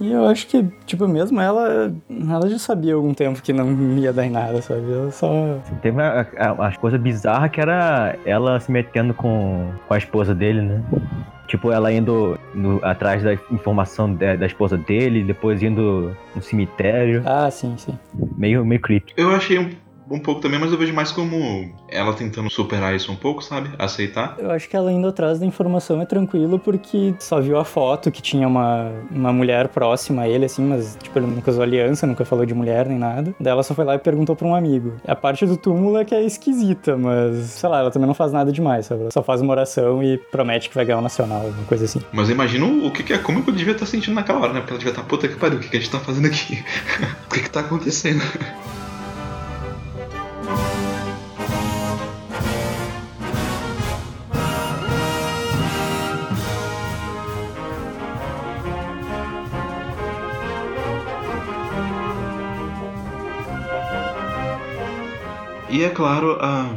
E 0.00 0.10
eu 0.10 0.26
acho 0.26 0.46
que, 0.46 0.64
tipo, 0.86 1.06
mesmo 1.06 1.40
ela, 1.40 1.94
ela 2.10 2.48
já 2.48 2.58
sabia 2.58 2.92
há 2.92 2.96
algum 2.96 3.12
tempo 3.12 3.42
que 3.42 3.52
não 3.52 3.98
ia 3.98 4.12
dar 4.12 4.26
em 4.26 4.30
nada, 4.30 4.60
sabe? 4.62 4.90
Ela 4.90 5.10
só. 5.10 5.58
Teve 5.82 6.00
a, 6.00 6.26
a, 6.38 6.66
as 6.66 6.76
coisas 6.76 7.00
bizarras 7.00 7.50
que 7.50 7.60
era 7.60 8.16
ela 8.24 8.58
se 8.58 8.72
metendo 8.72 9.12
com, 9.12 9.70
com 9.86 9.94
a 9.94 9.98
esposa 9.98 10.34
dele, 10.34 10.62
né? 10.62 10.82
Tipo, 11.52 11.70
ela 11.70 11.92
indo 11.92 12.38
no- 12.54 12.80
atrás 12.82 13.22
da 13.22 13.34
informação 13.50 14.14
da, 14.14 14.36
da 14.36 14.46
esposa 14.46 14.78
dele, 14.78 15.22
depois 15.22 15.62
indo 15.62 16.16
no 16.34 16.40
cemitério. 16.40 17.22
Ah, 17.26 17.50
sim, 17.50 17.74
sim. 17.76 17.92
Meio, 18.38 18.64
meio 18.64 18.80
creepy. 18.80 19.12
Eu 19.18 19.30
achei 19.34 19.58
um, 19.58 19.68
um 20.12 20.18
pouco 20.18 20.40
também, 20.40 20.60
mas 20.60 20.70
eu 20.70 20.78
vejo 20.78 20.92
mais 20.92 21.10
como 21.10 21.72
ela 21.88 22.12
tentando 22.12 22.50
superar 22.50 22.94
isso 22.94 23.10
um 23.10 23.16
pouco, 23.16 23.42
sabe? 23.42 23.70
Aceitar. 23.78 24.36
Eu 24.38 24.50
acho 24.50 24.68
que 24.68 24.76
ela 24.76 24.92
indo 24.92 25.08
atrás 25.08 25.38
da 25.38 25.46
informação 25.46 26.00
é 26.02 26.04
tranquilo 26.04 26.58
porque 26.58 27.14
só 27.18 27.40
viu 27.40 27.58
a 27.58 27.64
foto 27.64 28.10
que 28.10 28.20
tinha 28.20 28.46
uma, 28.46 28.92
uma 29.10 29.32
mulher 29.32 29.68
próxima 29.68 30.22
a 30.22 30.28
ele, 30.28 30.44
assim, 30.44 30.62
mas, 30.62 30.98
tipo, 31.02 31.18
ele 31.18 31.26
nunca 31.26 31.50
usou 31.50 31.62
aliança, 31.62 32.06
nunca 32.06 32.24
falou 32.24 32.44
de 32.44 32.54
mulher 32.54 32.86
nem 32.86 32.98
nada. 32.98 33.34
Daí 33.40 33.52
ela 33.52 33.62
só 33.62 33.74
foi 33.74 33.84
lá 33.84 33.94
e 33.94 33.98
perguntou 33.98 34.36
pra 34.36 34.46
um 34.46 34.54
amigo. 34.54 34.94
A 35.06 35.16
parte 35.16 35.46
do 35.46 35.56
túmulo 35.56 35.96
é 35.96 36.04
que 36.04 36.14
é 36.14 36.22
esquisita, 36.22 36.96
mas, 36.96 37.36
sei 37.46 37.68
lá, 37.68 37.80
ela 37.80 37.90
também 37.90 38.06
não 38.06 38.14
faz 38.14 38.32
nada 38.32 38.52
demais, 38.52 38.86
sabe? 38.86 39.02
Ela 39.02 39.10
só 39.10 39.22
faz 39.22 39.40
uma 39.40 39.52
oração 39.52 40.02
e 40.02 40.18
promete 40.18 40.68
que 40.68 40.74
vai 40.74 40.84
ganhar 40.84 40.98
o 40.98 41.02
nacional, 41.02 41.46
uma 41.46 41.64
coisa 41.64 41.86
assim. 41.86 42.00
Mas 42.12 42.28
eu 42.28 42.34
imagino 42.34 42.86
o 42.86 42.90
que, 42.90 43.02
que 43.02 43.14
a 43.14 43.18
Comico 43.18 43.50
devia 43.50 43.72
estar 43.72 43.86
sentindo 43.86 44.14
naquela 44.14 44.40
hora, 44.40 44.52
né? 44.52 44.60
Porque 44.60 44.72
ela 44.72 44.78
devia 44.78 44.92
estar, 44.92 45.04
puta 45.04 45.26
que 45.26 45.36
pariu, 45.36 45.58
o 45.58 45.60
que, 45.60 45.68
que 45.68 45.76
a 45.76 45.80
gente 45.80 45.90
tá 45.90 45.98
fazendo 45.98 46.26
aqui? 46.26 46.62
o 47.26 47.34
que, 47.34 47.40
que 47.40 47.50
tá 47.50 47.60
acontecendo? 47.60 48.22
E 65.72 65.82
é 65.82 65.88
claro, 65.88 66.36
a, 66.38 66.70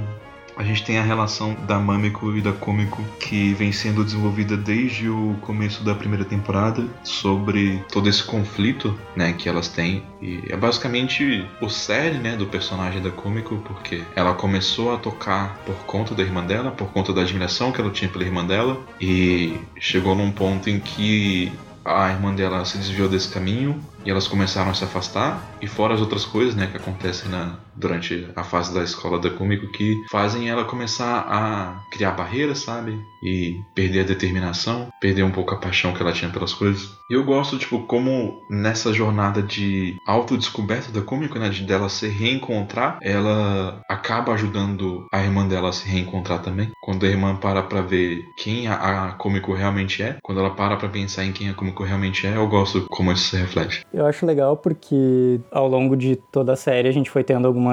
a 0.56 0.64
gente 0.64 0.86
tem 0.86 0.98
a 0.98 1.04
relação 1.04 1.54
da 1.68 1.78
Mamiko 1.78 2.34
e 2.34 2.40
da 2.40 2.54
Komiko 2.54 3.04
que 3.20 3.54
vem 3.54 3.70
sendo 3.74 4.06
desenvolvida 4.06 4.56
desde 4.56 5.10
o 5.10 5.36
começo 5.42 5.84
da 5.84 5.94
primeira 5.94 6.24
temporada 6.24 6.88
sobre 7.04 7.84
todo 7.92 8.08
esse 8.08 8.24
conflito, 8.24 8.98
né, 9.14 9.34
que 9.34 9.50
elas 9.50 9.68
têm. 9.68 10.02
E 10.22 10.44
é 10.48 10.56
basicamente 10.56 11.46
o 11.60 11.70
série, 11.70 12.20
né, 12.20 12.38
do 12.38 12.46
personagem 12.46 13.02
da 13.02 13.12
Komiko, 13.12 13.58
porque 13.66 14.02
ela 14.16 14.34
começou 14.34 14.96
a 14.96 14.98
tocar 14.98 15.58
por 15.66 15.76
conta 15.86 16.16
da 16.16 16.24
irmã 16.24 16.42
dela, 16.46 16.72
por 16.72 16.88
conta 16.88 17.12
da 17.12 17.22
admiração 17.22 17.74
que 17.74 17.82
ela 17.82 17.92
tinha 17.92 18.10
pela 18.10 18.24
irmã 18.24 18.46
dela, 18.46 18.80
e 19.02 19.60
chegou 19.78 20.16
num 20.16 20.32
ponto 20.32 20.70
em 20.70 20.80
que 20.80 21.52
a 21.84 22.10
irmã 22.10 22.34
dela 22.34 22.64
se 22.64 22.78
desviou 22.78 23.10
desse 23.10 23.28
caminho 23.28 23.80
e 24.06 24.10
elas 24.10 24.26
começaram 24.26 24.72
a 24.72 24.74
se 24.74 24.84
afastar 24.84 25.40
e 25.62 25.68
fora 25.68 25.94
as 25.94 26.02
outras 26.02 26.26
coisas 26.26 26.56
né 26.56 26.66
que 26.66 26.78
acontecem 26.78 27.30
na, 27.30 27.60
durante 27.76 28.28
a 28.36 28.44
fase 28.44 28.74
da 28.74 28.84
escola 28.84 29.20
da 29.20 29.30
Kumiko 29.30 29.68
que 29.72 30.04
fazem 30.10 30.50
ela 30.50 30.66
começar 30.66 31.26
a 31.28 31.82
criar 31.92 32.12
barreiras 32.12 32.60
sabe? 32.60 33.00
E 33.24 33.60
perder 33.74 34.02
a 34.02 34.04
determinação 34.04 34.90
perder 35.02 35.24
um 35.24 35.32
pouco 35.32 35.54
a 35.54 35.58
paixão 35.58 35.94
que 35.94 36.02
ela 36.02 36.12
tinha 36.12 36.32
pelas 36.32 36.54
coisas. 36.54 36.90
E 37.10 37.14
eu 37.14 37.24
gosto 37.24 37.58
tipo 37.58 37.80
como 37.86 38.40
nessa 38.50 38.94
jornada 38.94 39.42
de 39.42 39.98
autodescoberta 40.06 40.92
da 40.92 41.02
Kumiko 41.02 41.40
né 41.40 41.50
de 41.50 41.64
dela 41.64 41.90
se 41.90 42.08
reencontrar 42.08 43.00
ela 43.02 43.82
acaba 43.90 44.34
ajudando 44.34 45.06
a 45.12 45.22
irmã 45.22 45.48
dela 45.48 45.70
a 45.70 45.74
se 45.74 45.88
reencontrar 45.88 46.42
também. 46.42 46.72
Quando 46.82 47.06
a 47.06 47.10
irmã 47.10 47.36
para 47.36 47.64
pra 47.64 47.82
ver 47.82 48.24
quem 48.38 48.68
a, 48.68 48.76
a 49.08 49.12
Kumiko 49.14 49.54
realmente 49.54 50.02
é 50.02 50.18
quando 50.24 50.40
ela 50.40 50.52
para 50.52 50.78
pra 50.78 50.90
pensar 50.90 51.26
em 51.26 51.32
quem 51.32 51.50
a 51.50 51.54
Kumiko 51.54 51.84
realmente 51.84 52.26
é 52.28 52.36
eu 52.36 52.48
gosto 52.48 52.86
como 52.90 53.12
isso 53.12 53.30
se 53.30 53.38
reflete. 53.38 53.86
Eu 53.94 54.06
acho 54.06 54.26
legal 54.26 54.58
porque 54.58 55.40
ao 55.52 55.68
longo 55.68 55.96
de 55.96 56.16
toda 56.16 56.54
a 56.54 56.56
série 56.56 56.88
a 56.88 56.92
gente 56.92 57.10
foi 57.10 57.24
tendo 57.24 57.48
algumas 57.48 57.65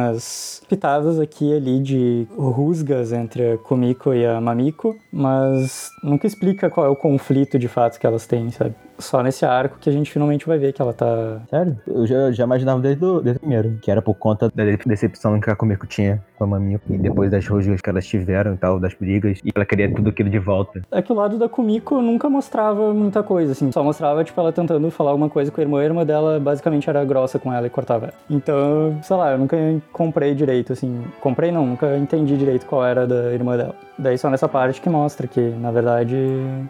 pitadas 0.68 1.18
aqui 1.18 1.50
e 1.50 1.54
ali 1.54 1.80
de 1.80 2.26
rusgas 2.36 3.12
entre 3.12 3.52
a 3.52 3.58
Kumiko 3.58 4.12
e 4.14 4.26
a 4.26 4.40
Mamiko, 4.40 4.96
mas 5.12 5.90
nunca 6.02 6.26
explica 6.26 6.70
qual 6.70 6.86
é 6.86 6.88
o 6.88 6.96
conflito 6.96 7.58
de 7.58 7.68
fato 7.68 7.98
que 7.98 8.06
elas 8.06 8.26
têm, 8.26 8.50
sabe? 8.50 8.74
Só 9.02 9.22
nesse 9.22 9.44
arco 9.44 9.78
que 9.80 9.90
a 9.90 9.92
gente 9.92 10.10
finalmente 10.10 10.46
vai 10.46 10.58
ver 10.58 10.72
que 10.72 10.80
ela 10.80 10.92
tá. 10.92 11.40
Sério? 11.50 11.76
Eu 11.86 12.06
já, 12.06 12.30
já 12.32 12.44
imaginava 12.44 12.80
desde 12.80 13.04
o, 13.04 13.20
desde 13.20 13.36
o 13.38 13.40
primeiro, 13.40 13.78
que 13.82 13.90
era 13.90 14.00
por 14.00 14.14
conta 14.14 14.50
da 14.54 14.64
de- 14.64 14.76
decepção 14.86 15.38
que 15.40 15.50
a 15.50 15.56
Komiko 15.56 15.86
tinha 15.86 16.22
com 16.38 16.44
a 16.44 16.46
Maminha. 16.46 16.80
E 16.88 16.96
depois 16.98 17.30
das 17.30 17.46
rusgas 17.46 17.80
que 17.80 17.90
elas 17.90 18.06
tiveram 18.06 18.54
e 18.54 18.56
tal, 18.56 18.78
das 18.80 18.94
brigas. 18.94 19.38
E 19.44 19.50
ela 19.54 19.64
queria 19.66 19.92
tudo 19.94 20.10
aquilo 20.10 20.30
de 20.30 20.38
volta. 20.38 20.82
É 20.90 21.02
que 21.02 21.12
o 21.12 21.14
lado 21.14 21.38
da 21.38 21.48
Kumiko 21.48 22.00
nunca 22.00 22.30
mostrava 22.30 22.92
muita 22.94 23.22
coisa, 23.22 23.52
assim. 23.52 23.70
Só 23.72 23.82
mostrava, 23.82 24.22
tipo, 24.24 24.40
ela 24.40 24.52
tentando 24.52 24.90
falar 24.90 25.10
alguma 25.10 25.28
coisa 25.28 25.50
com 25.50 25.60
a 25.60 25.64
irmã, 25.64 25.80
a 25.80 25.84
irmã 25.84 26.04
dela 26.06 26.38
basicamente 26.40 26.88
era 26.88 27.04
grossa 27.04 27.38
com 27.38 27.52
ela 27.52 27.66
e 27.66 27.70
cortava 27.70 28.06
ela. 28.06 28.14
Então, 28.30 28.98
sei 29.02 29.16
lá, 29.16 29.32
eu 29.32 29.38
nunca 29.38 29.56
comprei 29.92 30.34
direito, 30.34 30.72
assim. 30.72 31.02
Comprei 31.20 31.50
não, 31.50 31.66
nunca 31.66 31.96
entendi 31.96 32.36
direito 32.36 32.66
qual 32.66 32.84
era 32.84 33.06
da 33.06 33.32
irmã 33.32 33.56
dela. 33.56 33.74
Daí 33.98 34.16
só 34.18 34.28
nessa 34.30 34.48
parte 34.48 34.80
que 34.80 34.88
mostra 34.88 35.26
que, 35.26 35.40
na 35.40 35.70
verdade, 35.70 36.16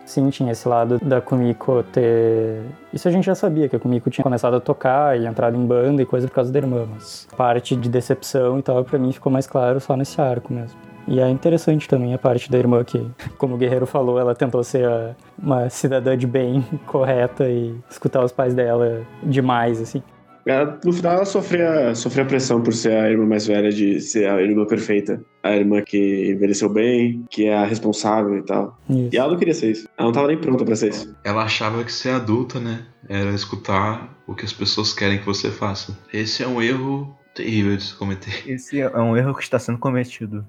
sim, 0.05 0.29
tinha 0.31 0.53
esse 0.53 0.69
lado 0.69 0.99
da 1.03 1.21
Kumiko 1.21 1.83
ter. 1.93 2.22
Isso 2.93 3.09
a 3.09 3.11
gente 3.11 3.25
já 3.25 3.35
sabia, 3.35 3.69
que 3.69 3.77
a 3.77 3.79
Kumiko 3.79 4.11
tinha 4.11 4.23
começado 4.23 4.55
a 4.55 4.61
tocar 4.61 5.19
e 5.19 5.27
entrado 5.27 5.57
em 5.57 5.67
banda 5.67 6.03
e 6.03 6.07
coisa 6.07 6.29
por 6.29 6.35
causa 6.35 6.53
da 6.53 6.59
irmã, 6.59 6.87
mas 6.91 7.27
parte 7.37 7.75
de 7.77 7.89
decepção 7.89 8.59
e 8.59 8.63
tal, 8.63 8.85
pra 8.85 8.99
mim 8.99 9.13
ficou 9.13 9.33
mais 9.33 9.47
claro 9.47 9.81
só 9.81 9.97
nesse 9.97 10.21
arco 10.21 10.53
mesmo. 10.53 10.79
E 11.07 11.19
é 11.19 11.29
interessante 11.29 11.89
também 11.89 12.15
a 12.15 12.19
parte 12.19 12.51
da 12.51 12.59
irmã 12.59 12.85
que, 12.85 13.05
como 13.37 13.55
o 13.55 13.59
Guerreiro 13.59 13.87
falou, 13.87 14.21
ela 14.21 14.35
tentou 14.35 14.63
ser 14.63 14.89
uma 15.37 15.69
cidadã 15.69 16.17
de 16.17 16.27
bem, 16.27 16.65
correta 16.87 17.49
e 17.49 17.75
escutar 17.91 18.25
os 18.25 18.31
pais 18.31 18.55
dela 18.55 19.03
demais, 19.23 19.81
assim. 19.81 20.03
Ela, 20.47 20.79
no 20.85 20.93
final 20.93 21.15
ela 21.15 21.25
sofria, 21.25 21.95
sofria 21.95 22.25
pressão 22.25 22.61
por 22.63 22.73
ser 22.73 22.93
a 22.93 23.11
irmã 23.11 23.27
mais 23.27 23.47
velha, 23.47 23.71
de 23.71 24.01
ser 24.01 24.29
a 24.29 24.41
irmã 24.43 24.65
perfeita. 24.67 25.23
A 25.43 25.57
irmã 25.57 25.83
que 25.83 26.31
envelheceu 26.31 26.69
bem, 26.69 27.25
que 27.31 27.47
é 27.47 27.55
a 27.55 27.65
responsável 27.65 28.37
e 28.39 28.43
tal. 28.43 28.79
Isso. 28.89 29.11
E 29.13 29.17
ela 29.17 29.31
não 29.31 29.39
queria 29.39 29.55
ser 29.55 29.71
isso. 29.71 29.89
Ela 29.97 30.07
não 30.07 30.13
tava 30.13 30.29
nem 30.29 30.39
pronta 30.39 30.65
pra 30.65 30.77
ser 30.77 30.91
isso. 30.91 31.15
ela 31.25 31.43
achava 31.45 31.83
que 31.85 31.93
ser 31.93 32.11
adulta, 32.11 32.61
né, 32.61 32.85
era 33.09 33.31
escutar 33.31 34.17
o 34.27 34.35
que 34.35 34.45
as 34.45 34.53
pessoas 34.53 34.93
querem 34.93 35.19
que 35.19 35.27
você 35.27 35.51
faça. 35.51 35.99
Esse 36.13 36.43
é 36.43 36.49
um 36.49 36.61
erro 36.63 37.17
terrível 37.35 37.77
de 37.77 37.83
se 37.83 37.95
cometer. 37.95 38.43
Esse 38.47 38.81
é 38.81 38.99
um 38.99 39.17
erro 39.17 39.35
que 39.35 39.43
está 39.43 39.59
sendo 39.59 39.79
cometido. 39.79 40.47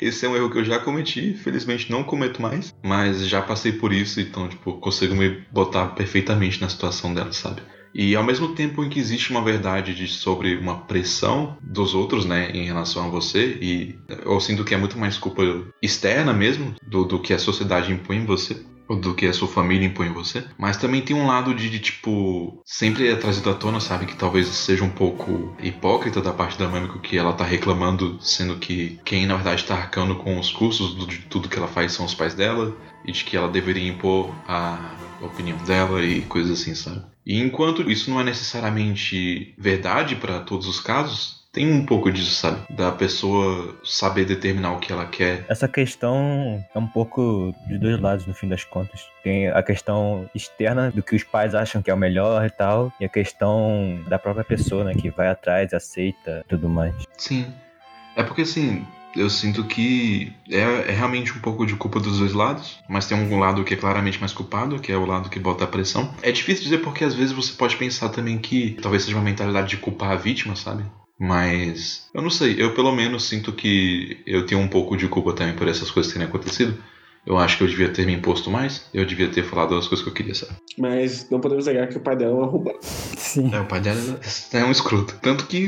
Esse 0.00 0.24
é 0.26 0.28
um 0.28 0.36
erro 0.36 0.50
que 0.50 0.58
eu 0.58 0.64
já 0.64 0.78
cometi, 0.78 1.34
felizmente 1.34 1.90
não 1.90 2.02
cometo 2.04 2.40
mais, 2.40 2.74
mas 2.82 3.26
já 3.26 3.42
passei 3.42 3.72
por 3.72 3.92
isso, 3.92 4.20
então, 4.20 4.48
tipo, 4.48 4.74
consigo 4.74 5.14
me 5.14 5.42
botar 5.52 5.88
perfeitamente 5.88 6.60
na 6.60 6.68
situação 6.68 7.12
dela, 7.12 7.32
sabe? 7.32 7.60
E 7.94 8.14
ao 8.14 8.24
mesmo 8.24 8.54
tempo 8.54 8.84
em 8.84 8.88
que 8.88 9.00
existe 9.00 9.30
uma 9.30 9.42
verdade 9.42 9.94
de, 9.94 10.06
sobre 10.08 10.56
uma 10.56 10.78
pressão 10.78 11.56
dos 11.60 11.94
outros, 11.94 12.24
né, 12.24 12.50
em 12.52 12.64
relação 12.64 13.06
a 13.06 13.08
você, 13.08 13.58
e 13.60 13.98
eu 14.24 14.40
sinto 14.40 14.64
que 14.64 14.74
é 14.74 14.78
muito 14.78 14.98
mais 14.98 15.18
culpa 15.18 15.42
externa 15.82 16.32
mesmo 16.32 16.74
do, 16.86 17.04
do 17.04 17.18
que 17.18 17.32
a 17.32 17.38
sociedade 17.38 17.92
impõe 17.92 18.18
em 18.18 18.26
você, 18.26 18.62
do 18.96 19.14
que 19.14 19.26
a 19.26 19.32
sua 19.32 19.48
família 19.48 19.86
impõe 19.86 20.08
em 20.08 20.12
você, 20.12 20.44
mas 20.56 20.76
também 20.76 21.02
tem 21.02 21.14
um 21.14 21.26
lado 21.26 21.54
de, 21.54 21.68
de, 21.68 21.78
tipo, 21.78 22.62
sempre 22.64 23.08
é 23.08 23.16
trazido 23.16 23.50
à 23.50 23.54
tona, 23.54 23.80
sabe, 23.80 24.06
que 24.06 24.16
talvez 24.16 24.46
seja 24.48 24.84
um 24.84 24.90
pouco 24.90 25.54
hipócrita 25.62 26.20
da 26.20 26.32
parte 26.32 26.58
da 26.58 26.68
Mamiko 26.68 26.98
que 26.98 27.18
ela 27.18 27.32
tá 27.32 27.44
reclamando, 27.44 28.18
sendo 28.22 28.56
que 28.56 28.98
quem 29.04 29.26
na 29.26 29.34
verdade 29.34 29.64
tá 29.64 29.74
arcando 29.74 30.16
com 30.16 30.38
os 30.38 30.50
custos 30.50 31.06
de 31.06 31.18
tudo 31.18 31.48
que 31.48 31.58
ela 31.58 31.68
faz 31.68 31.92
são 31.92 32.06
os 32.06 32.14
pais 32.14 32.34
dela, 32.34 32.74
e 33.04 33.12
de 33.12 33.24
que 33.24 33.36
ela 33.36 33.48
deveria 33.48 33.88
impor 33.88 34.34
a 34.46 34.96
opinião 35.20 35.58
dela 35.58 36.02
e 36.02 36.22
coisas 36.22 36.60
assim, 36.60 36.74
sabe? 36.74 37.04
E 37.28 37.42
enquanto 37.42 37.90
isso 37.90 38.10
não 38.10 38.18
é 38.18 38.24
necessariamente 38.24 39.54
verdade 39.58 40.16
para 40.16 40.40
todos 40.40 40.66
os 40.66 40.80
casos, 40.80 41.46
tem 41.52 41.70
um 41.70 41.84
pouco 41.84 42.10
disso, 42.10 42.30
sabe? 42.30 42.60
Da 42.70 42.90
pessoa 42.90 43.76
saber 43.84 44.24
determinar 44.24 44.72
o 44.72 44.78
que 44.78 44.90
ela 44.90 45.04
quer. 45.04 45.44
Essa 45.46 45.68
questão 45.68 46.64
é 46.74 46.78
um 46.78 46.86
pouco 46.86 47.54
de 47.66 47.76
dois 47.76 48.00
lados, 48.00 48.26
no 48.26 48.32
fim 48.32 48.48
das 48.48 48.64
contas. 48.64 49.06
Tem 49.22 49.48
a 49.48 49.62
questão 49.62 50.28
externa 50.34 50.90
do 50.90 51.02
que 51.02 51.14
os 51.14 51.22
pais 51.22 51.54
acham 51.54 51.82
que 51.82 51.90
é 51.90 51.94
o 51.94 51.98
melhor 51.98 52.46
e 52.46 52.50
tal, 52.50 52.90
e 52.98 53.04
a 53.04 53.08
questão 53.10 54.00
da 54.08 54.18
própria 54.18 54.44
pessoa, 54.44 54.84
né, 54.84 54.94
que 54.94 55.10
vai 55.10 55.28
atrás, 55.28 55.74
aceita 55.74 56.42
tudo 56.48 56.66
mais. 56.66 56.94
Sim. 57.18 57.52
É 58.16 58.22
porque 58.22 58.42
assim, 58.42 58.86
eu 59.16 59.28
sinto 59.28 59.64
que 59.64 60.32
é, 60.48 60.60
é 60.60 60.92
realmente 60.92 61.32
um 61.32 61.40
pouco 61.40 61.66
de 61.66 61.74
culpa 61.74 62.00
dos 62.00 62.18
dois 62.18 62.32
lados, 62.32 62.78
mas 62.88 63.06
tem 63.06 63.16
um 63.16 63.38
lado 63.38 63.64
que 63.64 63.74
é 63.74 63.76
claramente 63.76 64.20
mais 64.20 64.32
culpado, 64.32 64.78
que 64.78 64.92
é 64.92 64.96
o 64.96 65.06
lado 65.06 65.30
que 65.30 65.38
bota 65.38 65.64
a 65.64 65.68
pressão. 65.68 66.14
É 66.22 66.30
difícil 66.30 66.64
dizer 66.64 66.78
porque 66.78 67.04
às 67.04 67.14
vezes 67.14 67.32
você 67.32 67.52
pode 67.52 67.76
pensar 67.76 68.08
também 68.10 68.38
que 68.38 68.76
talvez 68.82 69.02
seja 69.02 69.16
uma 69.16 69.24
mentalidade 69.24 69.68
de 69.68 69.76
culpar 69.76 70.12
a 70.12 70.16
vítima, 70.16 70.54
sabe? 70.54 70.84
Mas 71.18 72.08
eu 72.14 72.22
não 72.22 72.30
sei, 72.30 72.54
eu 72.62 72.74
pelo 72.74 72.92
menos 72.92 73.24
sinto 73.24 73.52
que 73.52 74.22
eu 74.24 74.46
tenho 74.46 74.60
um 74.60 74.68
pouco 74.68 74.96
de 74.96 75.08
culpa 75.08 75.32
também 75.32 75.54
por 75.54 75.66
essas 75.66 75.90
coisas 75.90 76.12
terem 76.12 76.28
acontecido. 76.28 76.78
Eu 77.28 77.36
acho 77.36 77.58
que 77.58 77.64
eu 77.64 77.68
devia 77.68 77.90
ter 77.90 78.06
me 78.06 78.14
imposto 78.14 78.50
mais, 78.50 78.86
eu 78.94 79.04
devia 79.04 79.28
ter 79.28 79.44
falado 79.44 79.74
as 79.76 79.86
coisas 79.86 80.02
que 80.02 80.10
eu 80.10 80.14
queria, 80.14 80.34
sabe? 80.34 80.52
Mas 80.78 81.28
não 81.28 81.40
podemos 81.40 81.66
negar 81.66 81.86
que 81.86 81.98
o 81.98 82.00
pai 82.00 82.16
dela 82.16 82.30
é 82.30 82.34
uma 82.34 82.46
roubada. 82.46 82.78
Sim. 82.82 83.54
É, 83.54 83.60
o 83.60 83.66
pai 83.66 83.80
dela 83.82 84.18
é 84.54 84.64
um 84.64 84.70
escroto. 84.70 85.14
Tanto 85.20 85.46
que 85.46 85.58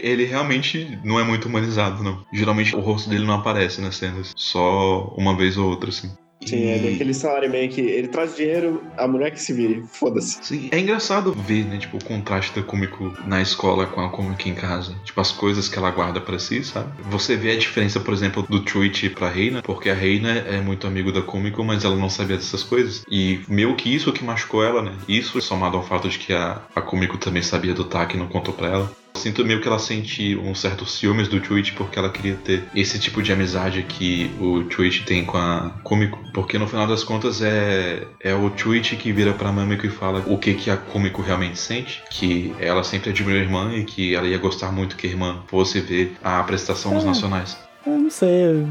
ele 0.00 0.24
realmente 0.24 0.96
não 1.02 1.18
é 1.18 1.24
muito 1.24 1.48
humanizado, 1.48 2.04
não. 2.04 2.24
Geralmente 2.32 2.76
o 2.76 2.78
rosto 2.78 3.10
dele 3.10 3.26
não 3.26 3.34
aparece 3.34 3.80
nas 3.80 3.96
cenas. 3.96 4.32
Só 4.36 5.12
uma 5.16 5.36
vez 5.36 5.56
ou 5.56 5.68
outra, 5.68 5.90
assim. 5.90 6.08
Sim, 6.48 6.66
é 6.66 6.78
daquele 6.78 7.14
salário 7.14 7.50
meio 7.50 7.68
que 7.68 7.80
ele 7.80 8.08
traz 8.08 8.34
dinheiro, 8.34 8.82
a 8.96 9.06
mulher 9.06 9.30
que 9.30 9.40
se 9.40 9.52
vire, 9.52 9.84
foda-se. 9.92 10.38
Sim, 10.42 10.68
é 10.72 10.78
engraçado 10.78 11.32
ver, 11.32 11.64
né, 11.64 11.78
tipo, 11.78 11.96
o 11.96 12.04
contraste 12.04 12.58
da 12.58 12.62
Kumiko 12.62 13.12
na 13.26 13.40
escola 13.40 13.86
com 13.86 14.00
a 14.00 14.08
Kumiko 14.08 14.48
em 14.48 14.54
casa. 14.54 14.94
Tipo, 15.04 15.20
as 15.20 15.32
coisas 15.32 15.68
que 15.68 15.78
ela 15.78 15.90
guarda 15.90 16.20
pra 16.20 16.38
si, 16.38 16.64
sabe? 16.64 16.90
Você 17.10 17.36
vê 17.36 17.52
a 17.52 17.58
diferença, 17.58 18.00
por 18.00 18.14
exemplo, 18.14 18.44
do 18.48 18.68
Chuichi 18.68 19.10
pra 19.10 19.28
Reina, 19.28 19.62
porque 19.62 19.90
a 19.90 19.94
Reina 19.94 20.30
é 20.30 20.60
muito 20.60 20.86
amigo 20.86 21.12
da 21.12 21.22
Kumiko, 21.22 21.64
mas 21.64 21.84
ela 21.84 21.96
não 21.96 22.08
sabia 22.10 22.36
dessas 22.36 22.62
coisas. 22.62 23.02
E 23.10 23.40
meio 23.48 23.74
que 23.76 23.94
isso 23.94 24.12
que 24.12 24.24
machucou 24.24 24.64
ela, 24.64 24.82
né? 24.82 24.92
Isso 25.06 25.40
somado 25.40 25.76
ao 25.76 25.86
fato 25.86 26.08
de 26.08 26.18
que 26.18 26.32
a, 26.32 26.62
a 26.74 26.80
Kumiko 26.80 27.18
também 27.18 27.42
sabia 27.42 27.74
do 27.74 27.84
Taki 27.84 28.16
e 28.16 28.18
não 28.18 28.28
contou 28.28 28.54
pra 28.54 28.68
ela. 28.68 28.97
Sinto 29.14 29.44
meio 29.44 29.60
que 29.60 29.66
ela 29.66 29.78
sente 29.80 30.36
um 30.36 30.54
certo 30.54 30.86
ciúmes 30.86 31.26
do 31.26 31.44
Chuichi 31.44 31.72
porque 31.72 31.98
ela 31.98 32.08
queria 32.08 32.36
ter 32.36 32.62
esse 32.74 33.00
tipo 33.00 33.20
de 33.20 33.32
amizade 33.32 33.82
que 33.82 34.30
o 34.40 34.70
Chuichi 34.70 35.02
tem 35.04 35.24
com 35.24 35.36
a 35.36 35.70
Kumiko. 35.82 36.18
Porque 36.32 36.56
no 36.56 36.68
final 36.68 36.86
das 36.86 37.02
contas 37.02 37.42
é, 37.42 38.06
é 38.20 38.32
o 38.34 38.56
Chuichi 38.56 38.94
que 38.96 39.12
vira 39.12 39.32
pra 39.32 39.50
Mamiko 39.50 39.86
e 39.86 39.90
fala 39.90 40.22
o 40.26 40.38
que, 40.38 40.54
que 40.54 40.70
a 40.70 40.76
Kumiko 40.76 41.20
realmente 41.20 41.58
sente. 41.58 42.00
Que 42.10 42.54
ela 42.60 42.84
sempre 42.84 43.10
admirou 43.10 43.40
a 43.40 43.42
irmã 43.42 43.74
e 43.74 43.84
que 43.84 44.14
ela 44.14 44.26
ia 44.28 44.38
gostar 44.38 44.70
muito 44.70 44.94
que 44.96 45.08
a 45.08 45.10
irmã 45.10 45.42
fosse 45.48 45.80
ver 45.80 46.16
a 46.22 46.38
apresentação 46.38 46.94
nos 46.94 47.02
É. 47.02 47.06
nacionais. 47.08 47.67
Eu 47.88 48.00
não 48.00 48.10
sei, 48.10 48.66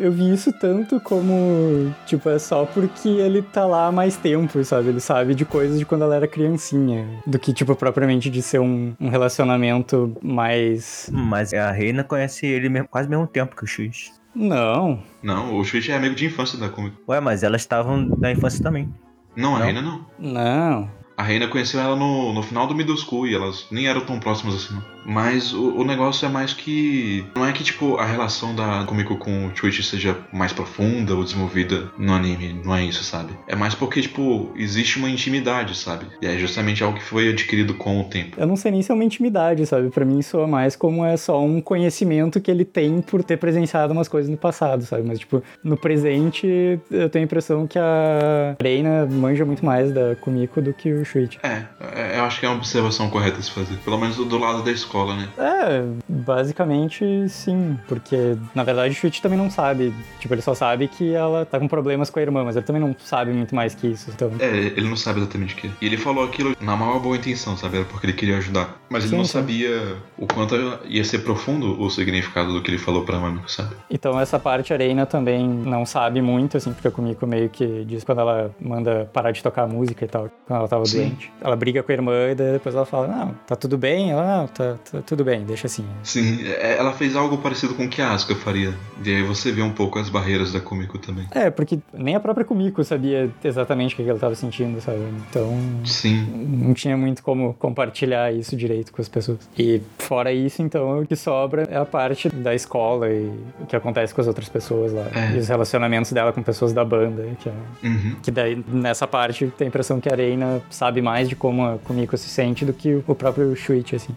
eu, 0.00 0.10
vi 0.10 0.32
isso 0.32 0.50
tanto 0.52 0.98
como, 1.00 1.94
tipo, 2.06 2.30
é 2.30 2.38
só 2.38 2.64
porque 2.64 3.08
ele 3.08 3.42
tá 3.42 3.66
lá 3.66 3.88
há 3.88 3.92
mais 3.92 4.16
tempo, 4.16 4.64
sabe? 4.64 4.88
Ele 4.88 5.00
sabe 5.00 5.34
de 5.34 5.44
coisas 5.44 5.78
de 5.78 5.84
quando 5.84 6.02
ela 6.02 6.16
era 6.16 6.26
criancinha, 6.26 7.06
do 7.26 7.38
que, 7.38 7.52
tipo, 7.52 7.76
propriamente 7.76 8.30
de 8.30 8.40
ser 8.40 8.60
um, 8.60 8.94
um 8.98 9.10
relacionamento 9.10 10.16
mais... 10.22 11.10
Mas 11.12 11.52
a 11.52 11.70
Reina 11.70 12.02
conhece 12.02 12.46
ele 12.46 12.70
mesmo, 12.70 12.88
quase 12.88 13.06
ao 13.06 13.10
mesmo 13.10 13.26
tempo 13.26 13.54
que 13.54 13.64
o 13.64 13.66
X. 13.66 14.12
Não, 14.34 15.02
Não, 15.22 15.56
o 15.56 15.64
Chuichi 15.64 15.92
é 15.92 15.96
amigo 15.96 16.14
de 16.14 16.26
infância 16.26 16.58
da 16.58 16.68
Kumiko. 16.68 16.96
Ué, 17.06 17.20
mas 17.20 17.42
elas 17.42 17.60
estavam 17.60 18.08
da 18.08 18.32
infância 18.32 18.62
também. 18.62 18.92
Não, 19.36 19.54
a 19.54 19.58
Não? 19.58 19.64
Reina 19.64 19.82
não. 19.82 20.06
não. 20.18 20.90
A 21.16 21.22
Reina 21.22 21.46
conheceu 21.46 21.80
ela 21.80 21.94
no, 21.94 22.32
no 22.32 22.42
final 22.42 22.66
do 22.66 22.74
middle 22.74 22.96
school 22.96 23.26
e 23.26 23.34
elas 23.34 23.66
nem 23.70 23.86
eram 23.86 24.00
tão 24.00 24.18
próximas 24.18 24.56
assim, 24.56 24.74
não. 24.74 24.93
Mas 25.04 25.52
o, 25.52 25.76
o 25.76 25.84
negócio 25.84 26.26
é 26.26 26.28
mais 26.28 26.52
que. 26.52 27.24
Não 27.34 27.44
é 27.44 27.52
que, 27.52 27.62
tipo, 27.62 27.96
a 27.96 28.04
relação 28.04 28.54
da 28.54 28.84
Kumiko 28.84 29.16
com 29.16 29.46
o 29.46 29.56
Chuichi 29.56 29.82
seja 29.82 30.16
mais 30.32 30.52
profunda 30.52 31.14
ou 31.14 31.24
desenvolvida 31.24 31.90
no 31.98 32.12
anime. 32.12 32.60
Não 32.64 32.74
é 32.74 32.84
isso, 32.84 33.04
sabe? 33.04 33.32
É 33.46 33.54
mais 33.54 33.74
porque, 33.74 34.00
tipo, 34.00 34.50
existe 34.56 34.98
uma 34.98 35.10
intimidade, 35.10 35.76
sabe? 35.76 36.06
E 36.22 36.26
é 36.26 36.36
justamente 36.38 36.82
algo 36.82 36.98
que 36.98 37.04
foi 37.04 37.28
adquirido 37.28 37.74
com 37.74 38.00
o 38.00 38.04
tempo. 38.04 38.36
Eu 38.38 38.46
não 38.46 38.56
sei 38.56 38.70
nem 38.70 38.82
se 38.82 38.90
é 38.90 38.94
uma 38.94 39.04
intimidade, 39.04 39.66
sabe? 39.66 39.90
Pra 39.90 40.04
mim 40.04 40.22
soa 40.22 40.46
mais 40.46 40.76
como 40.76 41.04
é 41.04 41.16
só 41.16 41.42
um 41.42 41.60
conhecimento 41.60 42.40
que 42.40 42.50
ele 42.50 42.64
tem 42.64 43.00
por 43.00 43.22
ter 43.22 43.36
presenciado 43.36 43.92
umas 43.92 44.08
coisas 44.08 44.30
no 44.30 44.36
passado, 44.36 44.84
sabe? 44.84 45.02
Mas, 45.06 45.18
tipo, 45.18 45.42
no 45.62 45.76
presente, 45.76 46.78
eu 46.90 47.08
tenho 47.08 47.24
a 47.24 47.26
impressão 47.26 47.66
que 47.66 47.78
a 47.78 48.56
Reina 48.60 49.06
manja 49.06 49.44
muito 49.44 49.64
mais 49.64 49.92
da 49.92 50.16
Kumiko 50.16 50.60
do 50.60 50.72
que 50.72 50.92
o 50.92 51.04
Shuichi. 51.04 51.38
É, 51.42 51.64
é, 51.94 52.18
eu 52.18 52.24
acho 52.24 52.40
que 52.40 52.46
é 52.46 52.48
uma 52.48 52.58
observação 52.58 53.10
correta 53.10 53.40
se 53.42 53.50
fazer. 53.50 53.76
Pelo 53.78 53.98
menos 53.98 54.16
do, 54.16 54.24
do 54.24 54.38
lado 54.38 54.62
da 54.62 54.70
escola, 54.70 54.93
né? 55.16 55.28
É, 55.38 55.82
basicamente 56.08 57.28
sim, 57.28 57.78
porque 57.88 58.36
na 58.54 58.62
verdade 58.62 58.92
o 58.92 58.94
Shuichi 58.96 59.20
também 59.20 59.38
não 59.38 59.50
sabe. 59.50 59.92
Tipo, 60.20 60.34
ele 60.34 60.42
só 60.42 60.54
sabe 60.54 60.88
que 60.88 61.12
ela 61.14 61.44
tá 61.44 61.58
com 61.58 61.66
problemas 61.68 62.10
com 62.10 62.18
a 62.18 62.22
irmã, 62.22 62.44
mas 62.44 62.56
ele 62.56 62.64
também 62.64 62.80
não 62.80 62.94
sabe 62.98 63.32
muito 63.32 63.54
mais 63.54 63.74
que 63.74 63.86
isso. 63.88 64.10
Então, 64.14 64.30
É, 64.38 64.46
ele 64.48 64.88
não 64.88 64.96
sabe 64.96 65.20
exatamente 65.20 65.54
o 65.54 65.56
que. 65.58 65.70
E 65.80 65.86
ele 65.86 65.96
falou 65.96 66.24
aquilo 66.24 66.54
na 66.60 66.76
maior 66.76 66.98
boa 67.00 67.16
intenção, 67.16 67.56
sabe? 67.56 67.76
Era 67.78 67.84
porque 67.86 68.06
ele 68.06 68.12
queria 68.12 68.38
ajudar. 68.38 68.76
Mas 68.88 69.04
ele 69.04 69.10
Sim, 69.12 69.16
não 69.18 69.24
sim. 69.24 69.32
sabia 69.32 69.96
o 70.18 70.26
quanto 70.26 70.54
ia 70.86 71.04
ser 71.04 71.18
profundo 71.20 71.80
o 71.80 71.90
significado 71.90 72.52
do 72.52 72.62
que 72.62 72.70
ele 72.70 72.78
falou 72.78 73.04
pra 73.04 73.18
Mamiko, 73.18 73.50
sabe? 73.50 73.74
então 73.90 74.18
essa 74.20 74.38
parte 74.38 74.72
a 74.72 74.76
Reina 74.76 75.06
também 75.06 75.46
não 75.48 75.84
sabe 75.86 76.20
muito, 76.20 76.56
assim, 76.56 76.72
porque 76.72 76.88
a 76.88 76.90
Kumiko 76.90 77.26
meio 77.26 77.48
que 77.48 77.84
diz 77.84 78.04
quando 78.04 78.20
ela 78.20 78.50
manda 78.60 79.08
parar 79.12 79.30
de 79.30 79.42
tocar 79.42 79.66
música 79.66 80.04
e 80.04 80.08
tal, 80.08 80.30
quando 80.46 80.58
ela 80.60 80.68
tava 80.68 80.84
Sim. 80.86 80.98
doente. 80.98 81.32
Ela 81.40 81.56
briga 81.56 81.82
com 81.82 81.90
a 81.90 81.94
irmã 81.94 82.30
e 82.30 82.34
daí 82.34 82.52
depois 82.52 82.74
ela 82.74 82.84
fala, 82.86 83.06
não, 83.08 83.34
tá 83.46 83.56
tudo 83.56 83.76
bem? 83.78 84.10
Ela, 84.10 84.38
não, 84.38 84.46
tá 84.46 84.76
tudo 85.06 85.24
bem, 85.24 85.44
deixa 85.44 85.66
assim. 85.66 85.84
Sim, 86.02 86.40
é- 86.46 86.76
ela 86.78 86.92
fez 86.92 87.16
algo 87.16 87.38
parecido 87.38 87.74
com 87.74 87.84
o 87.84 87.88
que 87.88 88.00
a 88.02 88.12
Asuka 88.12 88.34
faria. 88.34 88.74
E 89.04 89.14
aí 89.14 89.22
você 89.22 89.50
vê 89.52 89.62
um 89.62 89.70
pouco 89.72 89.98
as 89.98 90.08
barreiras 90.08 90.52
da 90.52 90.60
Kumiko 90.60 90.98
também. 90.98 91.26
É, 91.32 91.50
porque 91.50 91.78
nem 91.92 92.14
a 92.14 92.20
própria 92.20 92.44
Kumiko 92.44 92.82
sabia 92.84 93.30
exatamente 93.42 93.94
o 93.94 93.96
que 93.96 94.08
ela 94.08 94.18
tava 94.18 94.34
sentindo, 94.34 94.80
sabe? 94.80 94.98
Então, 95.28 95.58
Sim, 95.84 96.24
não 96.62 96.74
tinha 96.74 96.96
muito 96.96 97.22
como 97.22 97.54
compartilhar 97.54 98.32
isso 98.32 98.56
direito 98.56 98.92
com 98.92 99.00
as 99.02 99.08
pessoas. 99.08 99.38
E 99.58 99.80
fora 99.98 100.32
isso, 100.32 100.62
então, 100.62 101.00
o 101.00 101.06
que 101.06 101.16
sobra 101.16 101.62
é 101.70 101.76
a 101.76 101.84
parte 101.84 102.28
da 102.28 102.54
escola 102.54 103.08
e 103.10 103.30
o 103.60 103.66
que 103.66 103.76
acontece 103.76 104.14
com 104.14 104.20
as 104.20 104.26
outras 104.26 104.48
pessoas 104.48 104.92
lá. 104.92 105.06
É. 105.14 105.36
E 105.36 105.38
os 105.38 105.48
relacionamentos 105.48 106.12
dela 106.12 106.32
com 106.32 106.42
pessoas 106.42 106.72
da 106.72 106.84
banda, 106.84 107.26
que, 107.40 107.48
é- 107.48 107.52
uhum. 107.88 108.16
que 108.22 108.30
daí, 108.30 108.62
nessa 108.68 109.06
parte, 109.06 109.46
tem 109.56 109.66
a 109.66 109.68
impressão 109.68 110.00
que 110.00 110.08
a 110.08 110.14
Reina 110.16 110.62
sabe 110.70 111.00
mais 111.02 111.28
de 111.28 111.36
como 111.36 111.64
a 111.64 111.78
Kumiko 111.78 112.16
se 112.16 112.28
sente 112.28 112.64
do 112.64 112.72
que 112.72 113.02
o 113.06 113.14
próprio 113.14 113.54
Shuichi, 113.56 113.96
assim. 113.96 114.14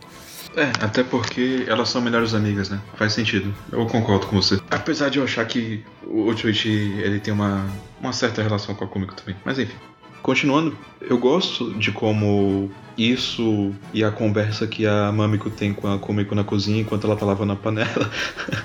É, 0.57 0.71
até 0.84 1.03
porque 1.03 1.65
elas 1.67 1.88
são 1.88 2.01
melhores 2.01 2.34
amigas, 2.34 2.69
né? 2.69 2.81
Faz 2.95 3.13
sentido. 3.13 3.53
Eu 3.71 3.85
concordo 3.85 4.25
com 4.25 4.35
você. 4.35 4.59
Apesar 4.71 5.09
de 5.09 5.19
eu 5.19 5.23
achar 5.23 5.45
que 5.45 5.85
o 6.03 6.35
Chuichi, 6.35 6.95
ele 6.97 7.19
tem 7.19 7.31
uma, 7.31 7.63
uma 8.01 8.11
certa 8.11 8.41
relação 8.41 8.73
com 8.73 8.84
a 8.84 8.88
Kumiko 8.88 9.13
também. 9.13 9.35
Mas 9.45 9.59
enfim. 9.59 9.75
Continuando, 10.23 10.75
eu 10.99 11.17
gosto 11.19 11.75
de 11.75 11.91
como 11.91 12.71
isso 12.97 13.71
e 13.93 14.03
a 14.03 14.09
conversa 14.09 14.65
que 14.65 14.88
a 14.88 15.11
Mamiko 15.11 15.51
tem 15.51 15.71
com 15.71 15.88
a 15.88 15.99
Kumiko 15.99 16.34
na 16.34 16.43
cozinha 16.43 16.81
enquanto 16.81 17.05
ela 17.05 17.15
tá 17.15 17.23
lavando 17.23 17.53
a 17.53 17.55
panela 17.55 18.11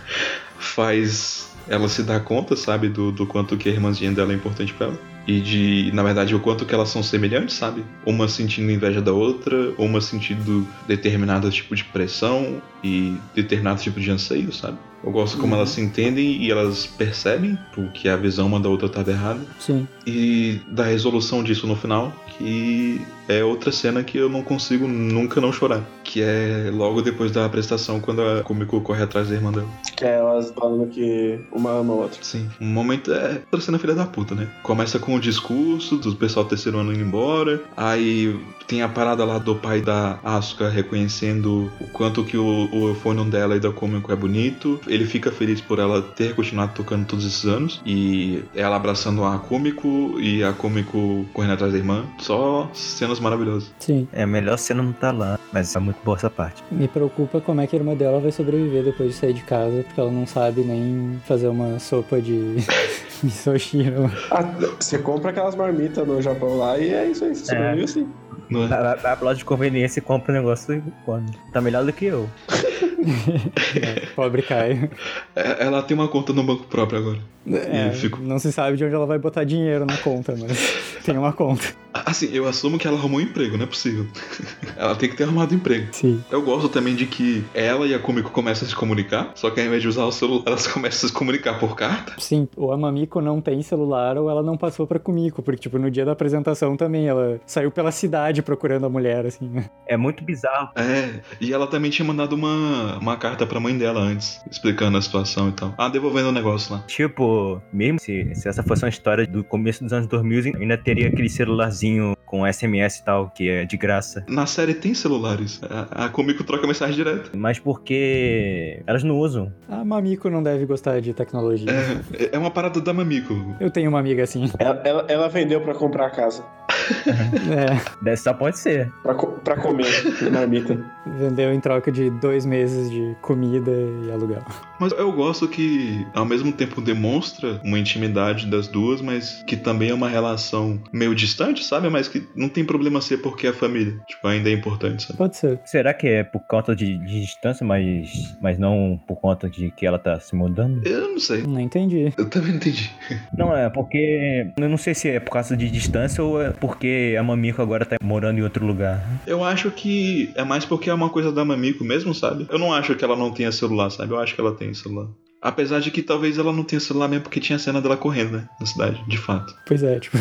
faz 0.59 1.52
ela 1.69 1.89
se 1.89 2.02
dar 2.02 2.20
conta, 2.20 2.56
sabe, 2.56 2.89
do, 2.89 3.12
do 3.12 3.27
quanto 3.27 3.56
que 3.56 3.69
a 3.69 3.73
irmãzinha 3.73 4.10
dela 4.10 4.32
é 4.32 4.35
importante 4.35 4.73
pra 4.73 4.86
ela. 4.89 5.12
E 5.27 5.40
de, 5.40 5.90
na 5.93 6.03
verdade, 6.03 6.35
o 6.35 6.40
quanto 6.40 6.66
que 6.66 6.74
elas 6.74 6.89
são 6.89 7.03
semelhantes, 7.03 7.55
sabe? 7.55 7.85
Uma 8.05 8.27
sentindo 8.28 8.70
inveja 8.70 9.01
da 9.01 9.12
outra, 9.12 9.73
uma 9.78 10.01
sentindo 10.01 10.66
determinado 10.86 11.51
tipo 11.51 11.74
de 11.77 11.85
pressão 11.85 12.61
e 12.82 13.16
determinado 13.35 13.81
tipo 13.81 14.01
de 14.01 14.11
anseio, 14.11 14.53
sabe? 14.53 14.78
Eu 15.05 15.11
gosto 15.11 15.39
como 15.39 15.55
elas 15.55 15.70
se 15.70 15.81
entendem 15.81 16.43
e 16.43 16.51
elas 16.51 16.87
percebem 16.87 17.59
que 17.93 18.09
a 18.09 18.16
visão 18.16 18.47
uma 18.47 18.61
da 18.61 18.69
outra 18.69 18.87
estava 18.87 19.11
errada. 19.11 19.41
Sim. 19.59 19.87
E 20.07 20.61
da 20.69 20.85
resolução 20.85 21.43
disso 21.43 21.66
no 21.66 21.77
final, 21.77 22.12
que 22.39 23.01
é 23.29 23.43
outra 23.43 23.70
cena 23.73 24.03
que 24.03 24.19
eu 24.19 24.29
não 24.29 24.43
consigo 24.43 24.87
nunca 24.87 25.41
não 25.41 25.53
chorar. 25.53 25.83
que 26.05 26.20
é 26.20 26.70
logo 26.70 27.01
depois 27.01 27.33
da 27.33 27.47
apresentação, 27.47 27.99
quando 27.99 28.20
a 28.20 28.43
Kumiko 28.43 28.81
corre 28.83 29.03
atrás 29.03 29.29
da 29.29 29.35
irmã 29.35 29.51
dela. 29.51 29.69
É 30.01 30.19
elas 30.19 30.53
falando 30.55 30.87
que 30.89 31.41
uma 31.51 31.70
ama 31.70 31.95
a 31.95 31.97
outra. 31.97 32.23
Sim, 32.23 32.51
um 32.61 32.66
momento 32.66 33.12
é 33.12 33.41
parecendo 33.51 33.77
a 33.77 33.81
filha 33.81 33.95
da 33.95 34.05
puta, 34.05 34.35
né? 34.35 34.49
Começa 34.62 34.99
com 34.99 35.15
o 35.15 35.20
discurso 35.20 35.97
do 35.97 36.15
pessoal 36.15 36.45
do 36.45 36.51
terceiro 36.51 36.79
ano 36.79 36.93
indo 36.93 37.03
embora, 37.03 37.62
aí 37.77 38.39
tem 38.66 38.83
a 38.83 38.89
parada 38.89 39.24
lá 39.24 39.39
do 39.39 39.55
pai 39.55 39.81
da 39.81 40.19
Asuka 40.23 40.69
reconhecendo 40.69 41.70
o 41.81 41.87
quanto 41.89 42.24
que 42.24 42.37
o, 42.37 42.69
o 42.73 42.95
fone 42.97 43.24
dela 43.31 43.57
e 43.57 43.61
da 43.61 43.70
Kumiko 43.70 44.12
é 44.12 44.16
bonito. 44.16 44.81
Ele 44.93 45.06
fica 45.06 45.31
feliz 45.32 45.60
por 45.60 45.78
ela 45.78 46.02
ter 46.02 46.35
continuado 46.35 46.73
tocando 46.74 47.06
todos 47.06 47.24
esses 47.24 47.44
anos, 47.47 47.81
e 47.86 48.43
ela 48.55 48.77
abraçando 48.77 49.24
a 49.24 49.39
Kumiko 49.39 50.20
e 50.20 50.44
a 50.44 50.52
Kumiko 50.52 51.24
correndo 51.32 51.52
atrás 51.55 51.73
da 51.73 51.78
irmã. 51.78 52.05
Só 52.19 52.69
cenas 52.74 53.19
maravilhosas. 53.19 53.73
Sim. 53.78 54.06
É 54.12 54.27
melhor 54.27 54.59
você 54.59 54.74
não 54.74 54.93
tá 54.93 55.10
lá, 55.10 55.39
mas 55.52 55.74
é 55.74 55.78
muito 55.78 55.97
boa 56.05 56.16
essa 56.16 56.28
parte. 56.28 56.62
Me 56.70 56.86
preocupa 56.89 57.40
como 57.40 57.60
é 57.60 57.66
que 57.66 57.74
a 57.74 57.78
irmã 57.78 57.94
dela 57.94 58.20
vai 58.20 58.31
sobreviver 58.32 58.85
depois 58.85 59.10
de 59.10 59.16
sair 59.16 59.32
de 59.32 59.43
casa, 59.43 59.82
porque 59.85 60.01
ela 60.01 60.10
não 60.10 60.27
sabe 60.27 60.62
nem 60.62 61.20
fazer 61.27 61.48
uma 61.48 61.78
sopa 61.78 62.20
de 62.20 62.56
misoshiro. 63.23 64.10
Ah, 64.31 64.43
você 64.78 64.98
compra 64.98 65.31
aquelas 65.31 65.55
marmitas 65.55 66.06
no 66.06 66.20
Japão 66.20 66.56
lá 66.59 66.78
e 66.78 66.93
é 66.93 67.06
isso 67.06 67.24
aí, 67.24 67.35
você 67.35 67.43
É. 67.55 67.56
sobrevive 67.56 67.85
assim. 67.85 68.09
É? 68.51 68.66
Vai 68.66 68.97
vai 68.97 69.16
pra 69.16 69.19
loja 69.23 69.39
de 69.39 69.44
conveniência 69.47 70.02
compra 70.02 70.32
um 70.32 70.36
negócio 70.36 70.74
e 70.74 70.82
come. 71.06 71.31
Tá 71.52 71.60
melhor 71.62 71.85
do 71.86 71.93
que 71.93 72.05
eu. 72.06 72.28
É, 73.83 74.07
pobre 74.15 74.43
Caio. 74.43 74.91
É, 75.35 75.65
Ela 75.65 75.83
tem 75.83 75.97
uma 75.97 76.09
conta 76.09 76.33
no 76.33 76.43
banco 76.45 76.66
próprio 76.66 76.99
agora. 77.01 77.32
É, 77.47 77.89
eu 77.89 77.93
fico- 77.93 78.20
Não 78.20 78.39
se 78.39 78.52
sabe 78.52 78.77
de 78.77 78.85
onde 78.85 78.94
ela 78.94 79.06
vai 79.06 79.19
botar 79.19 79.44
dinheiro 79.44 79.85
na 79.85 79.97
conta, 79.97 80.35
mas 80.39 80.52
tem 81.05 81.16
uma 81.19 81.32
conta. 81.32 81.64
Assim, 81.93 82.31
eu 82.32 82.47
assumo 82.47 82.78
que 82.78 82.86
ela 82.86 82.97
arrumou 82.97 83.19
um 83.20 83.23
emprego, 83.23 83.56
não 83.59 83.64
é 83.64 83.66
possível. 83.66 84.06
ela 84.77 84.94
tem 84.94 85.10
que 85.10 85.16
ter 85.16 85.24
arrumado 85.24 85.52
um 85.52 85.56
emprego. 85.56 85.89
Sim. 85.93 86.23
Eu 86.31 86.40
gosto 86.43 86.69
também 86.69 86.94
de 86.94 87.05
que 87.06 87.44
ela 87.52 87.86
e 87.86 87.94
a 87.94 87.98
Kumiko 87.98 88.31
começam 88.31 88.66
a 88.66 88.69
se 88.70 88.74
comunicar, 88.74 89.32
só 89.35 89.51
que 89.51 89.60
ao 89.60 89.66
invés 89.66 89.82
de 89.82 89.89
usar 89.89 90.05
o 90.05 90.12
celular, 90.12 90.43
elas 90.47 90.66
começam 90.69 91.06
a 91.06 91.10
se 91.10 91.14
comunicar 91.14 91.59
por 91.59 91.77
carta. 91.77 92.14
Sim, 92.19 92.48
ou 92.56 92.73
a 92.73 92.78
Mamiko 92.78 93.20
não 93.20 93.40
tem 93.40 93.60
celular 93.62 94.16
ou 94.16 94.31
ela 94.31 94.43
não 94.43 94.56
passou 94.56 94.86
pra 94.86 94.98
Kumiko, 94.98 95.43
porque, 95.43 95.60
tipo, 95.60 95.78
no 95.78 95.90
dia 95.90 96.05
da 96.05 96.12
apresentação 96.12 96.77
também, 96.77 97.09
ela 97.09 97.39
saiu 97.47 97.70
pela 97.70 97.90
cidade 97.93 98.40
procurando 98.43 98.86
a 98.86 98.89
mulher, 98.89 99.27
assim. 99.27 99.48
né? 99.48 99.66
É 99.86 99.97
muito 99.97 100.24
bizarro. 100.24 100.70
É, 100.77 101.20
e 101.40 101.52
ela 101.52 101.66
também 101.66 101.90
tinha 101.90 102.06
mandado 102.06 102.35
uma, 102.35 102.98
uma 102.98 103.16
carta 103.19 103.44
pra 103.47 103.60
mãe 103.60 103.77
dela 103.77 104.01
antes, 104.01 104.40
explicando 104.51 104.97
a 104.97 105.02
situação 105.02 105.51
e 105.51 105.52
tal. 105.52 105.74
Ah, 105.77 105.89
devolvendo 105.89 106.31
o 106.31 106.32
negócio 106.32 106.73
lá. 106.74 106.82
Tipo, 106.86 107.32
mesmo 107.73 107.99
se, 107.99 108.35
se 108.35 108.49
essa 108.49 108.63
fosse 108.63 108.85
uma 108.85 108.89
história 108.89 109.27
do 109.27 109.43
começo 109.45 109.83
dos 109.83 109.93
anos 109.93 110.07
2000, 110.07 110.57
ainda 110.61 110.77
teria 110.77 111.09
aquele 111.09 111.29
celularzinho 111.29 112.17
com 112.33 112.51
SMS 112.51 112.97
e 113.01 113.05
tal, 113.05 113.29
que 113.29 113.47
é 113.47 113.67
de 113.67 113.77
graça. 113.77 114.25
Na 114.27 114.47
série 114.47 114.73
tem 114.73 114.95
celulares. 114.95 115.61
A, 115.69 116.07
a 116.07 116.09
Kumiko 116.09 116.43
troca 116.43 116.67
mensagem 116.67 116.95
direto. 116.97 117.31
Mas 117.37 117.59
porque 117.59 118.83
elas 118.87 119.05
não 119.05 119.19
usam. 119.19 119.53
A 119.69 119.85
Mamiko 119.85 120.31
não 120.31 120.43
deve 120.43 120.65
gostar 120.65 120.99
de 121.03 121.13
tecnologia. 121.13 121.69
É, 122.15 122.31
é 122.35 122.39
uma 122.39 122.51
parada 122.51 122.81
da 122.81 122.95
Mamiko. 122.95 123.35
Eu 123.61 123.71
tenho 123.71 123.91
uma 123.91 123.99
amiga 124.01 124.23
assim. 124.23 124.51
Ela, 124.59 124.81
ela, 124.83 125.05
ela 125.09 125.29
vendeu 125.29 125.61
pra 125.61 125.75
comprar 125.75 126.07
a 126.07 126.11
casa. 126.11 126.43
É, 127.03 127.81
Dessa 128.03 128.25
só 128.25 128.35
pode 128.35 128.59
ser. 128.59 128.91
Pra, 129.03 129.15
co- 129.15 129.29
pra 129.45 129.57
comer 129.57 129.87
marmita. 130.33 130.79
vendeu 131.19 131.53
em 131.53 131.61
troca 131.61 131.93
de 131.93 132.11
dois 132.11 132.45
meses 132.45 132.91
de 132.91 133.15
comida 133.23 133.71
e 133.71 134.11
aluguel. 134.11 134.43
Mas 134.81 134.93
eu 134.93 135.13
gosto 135.13 135.47
que, 135.47 136.05
ao 136.15 136.25
mesmo 136.25 136.53
tempo, 136.53 136.81
demonstra 136.81 137.61
uma 137.65 137.79
intimidade 137.79 138.47
das 138.47 138.67
duas, 138.67 139.01
mas 139.01 139.43
que 139.47 139.57
também 139.57 139.91
é 139.91 139.95
uma 139.95 140.09
relação 140.09 140.81
meio 140.93 141.15
distante, 141.15 141.65
sabe? 141.65 141.89
Mas 141.89 142.09
que 142.09 142.22
não 142.35 142.49
tem 142.49 142.65
problema 142.65 143.01
ser 143.01 143.19
porque 143.19 143.47
é 143.47 143.53
família. 143.53 143.99
Tipo, 144.09 144.27
ainda 144.28 144.51
é 144.51 144.53
importante, 144.53 145.05
sabe? 145.05 145.19
Pode 145.19 145.36
ser. 145.36 145.61
Será 145.65 145.94
que 145.94 146.07
é 146.07 146.24
por 146.24 146.40
conta 146.47 146.74
de, 146.74 146.99
de 146.99 147.20
distância, 147.20 147.65
mas, 147.65 148.35
mas 148.40 148.59
não 148.59 149.01
por 149.07 149.16
conta 149.16 149.49
de 149.49 149.70
que 149.70 149.86
ela 149.86 149.99
tá 149.99 150.19
se 150.20 150.35
mudando? 150.35 150.86
Eu 150.86 151.11
não 151.11 151.19
sei. 151.19 151.43
Não 151.43 151.61
entendi. 151.61 152.12
Eu 152.16 152.28
também 152.28 152.51
não 152.51 152.57
entendi. 152.57 152.90
Não, 153.36 153.57
é 153.57 153.69
porque. 153.70 154.51
Eu 154.57 154.69
não 154.69 154.77
sei 154.77 154.94
se 154.94 155.09
é 155.09 155.20
por 155.20 155.32
causa 155.32 155.57
de 155.57 155.70
distância 155.70 156.23
ou 156.23 156.40
é 156.40 156.51
porque 156.51 157.16
a 157.19 157.23
Mamiko 157.23 157.62
agora 157.62 157.85
tá 157.85 157.97
morando 158.03 158.39
em 158.39 158.43
outro 158.43 158.66
lugar. 158.66 159.03
Eu 159.27 159.44
acho 159.44 159.70
que 159.70 160.32
é 160.35 160.44
mais 160.44 160.65
porque 160.65 160.90
é 160.90 160.94
uma 160.94 161.11
coisa 161.11 161.32
da 161.32 161.44
Mamiko 161.44 161.85
mesmo, 161.85 162.15
sabe? 162.15 162.47
Eu 162.51 162.59
não 162.59 162.73
acho 162.73 162.94
que 162.94 163.05
ela 163.05 163.16
não 163.16 163.32
tenha 163.32 163.53
celular, 163.53 163.90
sabe? 163.90 164.12
Eu 164.12 164.19
acho 164.19 164.35
que 164.35 164.40
ela 164.40 164.55
tem 164.55 164.73
celular. 164.74 165.09
Apesar 165.43 165.81
de 165.81 165.90
que 165.90 166.02
talvez 166.02 166.39
ela 166.39 166.52
não 166.52 166.62
tenha 166.62 166.78
celular 166.78 167.09
mesmo 167.09 167.24
porque 167.24 167.40
tinha 167.40 167.56
a 167.56 167.59
cena 167.59 167.81
dela 167.82 167.97
correndo, 167.97 168.36
né? 168.36 168.48
Na 168.60 168.66
cidade, 168.66 169.05
de 169.09 169.19
fato. 169.19 169.52
Pois 169.66 169.82
é, 169.82 169.98
tipo. 169.98 170.16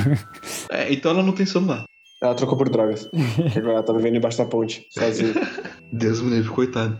É, 0.71 0.91
então 0.91 1.11
ela 1.11 1.21
não 1.21 1.31
tem 1.31 1.45
celular. 1.45 1.85
Ela 2.23 2.33
trocou 2.33 2.57
por 2.57 2.69
drogas. 2.69 3.07
Que 3.51 3.59
agora 3.59 3.75
ela 3.75 3.83
tá 3.83 3.93
vivendo 3.93 4.15
embaixo 4.15 4.39
da 4.39 4.45
ponte, 4.45 4.87
sozinha. 4.89 5.33
Deus 5.93 6.21
me 6.21 6.31
livre, 6.31 6.49
coitado. 6.49 6.97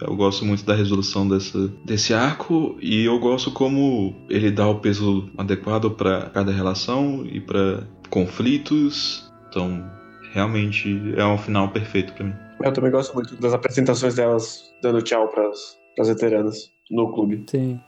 Eu 0.00 0.14
gosto 0.14 0.44
muito 0.44 0.64
da 0.64 0.74
resolução 0.74 1.26
dessa, 1.26 1.68
desse 1.84 2.12
arco 2.14 2.76
e 2.80 3.04
eu 3.04 3.18
gosto 3.18 3.50
como 3.50 4.14
ele 4.28 4.50
dá 4.50 4.68
o 4.68 4.78
peso 4.78 5.28
adequado 5.38 5.90
pra 5.90 6.28
cada 6.30 6.52
relação 6.52 7.26
e 7.26 7.40
pra 7.40 7.82
conflitos. 8.10 9.32
Então, 9.48 9.82
realmente 10.32 11.14
é 11.16 11.24
um 11.24 11.38
final 11.38 11.70
perfeito 11.70 12.12
pra 12.12 12.26
mim. 12.26 12.34
Eu 12.62 12.72
também 12.72 12.90
gosto 12.90 13.14
muito 13.14 13.34
das 13.36 13.54
apresentações 13.54 14.14
delas 14.14 14.70
dando 14.82 15.00
tchau 15.00 15.28
pras, 15.28 15.78
pras 15.96 16.08
veteranas 16.08 16.75
no 16.90 17.12
clube. 17.12 17.44
Sim. 17.48 17.80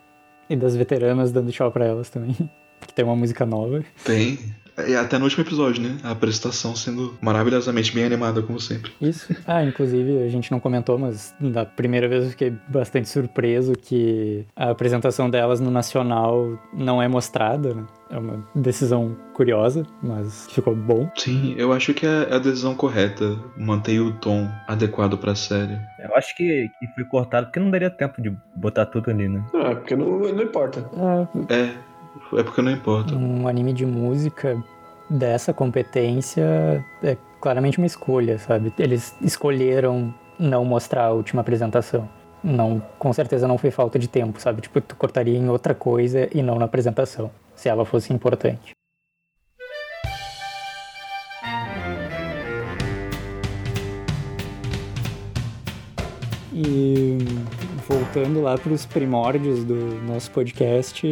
E 0.48 0.56
das 0.56 0.74
veteranas 0.74 1.32
dando 1.32 1.52
tchau 1.52 1.70
pra 1.70 1.86
elas 1.86 2.10
também. 2.10 2.34
Que 2.86 2.94
tem 2.94 3.04
uma 3.04 3.16
música 3.16 3.44
nova. 3.44 3.84
Tem. 4.04 4.38
E 4.86 4.94
até 4.94 5.18
no 5.18 5.24
último 5.24 5.44
episódio, 5.44 5.82
né? 5.82 5.96
A 6.02 6.10
apresentação 6.12 6.74
sendo 6.76 7.14
maravilhosamente 7.20 7.94
bem 7.94 8.04
animada, 8.04 8.42
como 8.42 8.60
sempre. 8.60 8.92
Isso. 9.00 9.28
Ah, 9.48 9.64
inclusive, 9.64 10.22
a 10.22 10.28
gente 10.28 10.50
não 10.50 10.60
comentou, 10.60 10.98
mas 10.98 11.34
da 11.40 11.64
primeira 11.64 12.06
vez 12.06 12.24
eu 12.24 12.30
fiquei 12.30 12.52
bastante 12.68 13.08
surpreso 13.08 13.72
que 13.72 14.44
a 14.54 14.70
apresentação 14.70 15.30
delas 15.30 15.58
no 15.58 15.70
Nacional 15.70 16.58
não 16.72 17.00
é 17.02 17.08
mostrada, 17.08 17.72
né? 17.72 17.84
É 18.10 18.18
uma 18.18 18.44
decisão 18.54 19.16
curiosa, 19.32 19.86
mas 20.02 20.46
ficou 20.50 20.74
bom. 20.74 21.10
Sim, 21.16 21.54
eu 21.56 21.72
acho 21.72 21.94
que 21.94 22.06
é 22.06 22.34
a 22.34 22.38
decisão 22.38 22.74
correta. 22.74 23.38
Mantém 23.56 24.00
o 24.00 24.12
tom 24.12 24.48
adequado 24.66 25.16
pra 25.16 25.34
série. 25.34 25.78
Eu 25.98 26.14
acho 26.14 26.36
que, 26.36 26.68
que 26.78 26.86
foi 26.94 27.04
cortado 27.04 27.46
porque 27.46 27.60
não 27.60 27.70
daria 27.70 27.90
tempo 27.90 28.20
de 28.20 28.34
botar 28.54 28.86
tudo 28.86 29.10
ali, 29.10 29.28
né? 29.28 29.42
Ah, 29.54 29.74
porque 29.74 29.96
não, 29.96 30.18
não 30.18 30.42
importa. 30.42 30.88
É, 31.50 31.54
É, 31.54 31.74
é 32.32 32.42
porque 32.42 32.62
não 32.62 32.72
importa. 32.72 33.14
um 33.14 33.48
anime 33.48 33.72
de 33.72 33.86
música 33.86 34.62
dessa 35.08 35.52
competência 35.52 36.84
é 37.02 37.16
claramente 37.40 37.78
uma 37.78 37.86
escolha, 37.86 38.38
sabe? 38.38 38.72
Eles 38.78 39.14
escolheram 39.22 40.12
não 40.38 40.64
mostrar 40.64 41.06
a 41.06 41.12
última 41.12 41.40
apresentação. 41.40 42.08
Não, 42.42 42.80
com 42.98 43.12
certeza 43.12 43.48
não 43.48 43.58
foi 43.58 43.70
falta 43.70 43.98
de 43.98 44.08
tempo, 44.08 44.40
sabe? 44.40 44.60
Tipo, 44.60 44.80
tu 44.80 44.94
cortaria 44.96 45.36
em 45.36 45.48
outra 45.48 45.74
coisa 45.74 46.28
e 46.32 46.42
não 46.42 46.56
na 46.56 46.66
apresentação, 46.66 47.30
se 47.54 47.68
ela 47.68 47.84
fosse 47.84 48.12
importante. 48.12 48.72
E 56.52 57.18
voltando 57.88 58.42
lá 58.42 58.58
para 58.58 58.72
os 58.72 58.84
primórdios 58.84 59.64
do 59.64 59.76
nosso 60.02 60.30
podcast, 60.30 61.06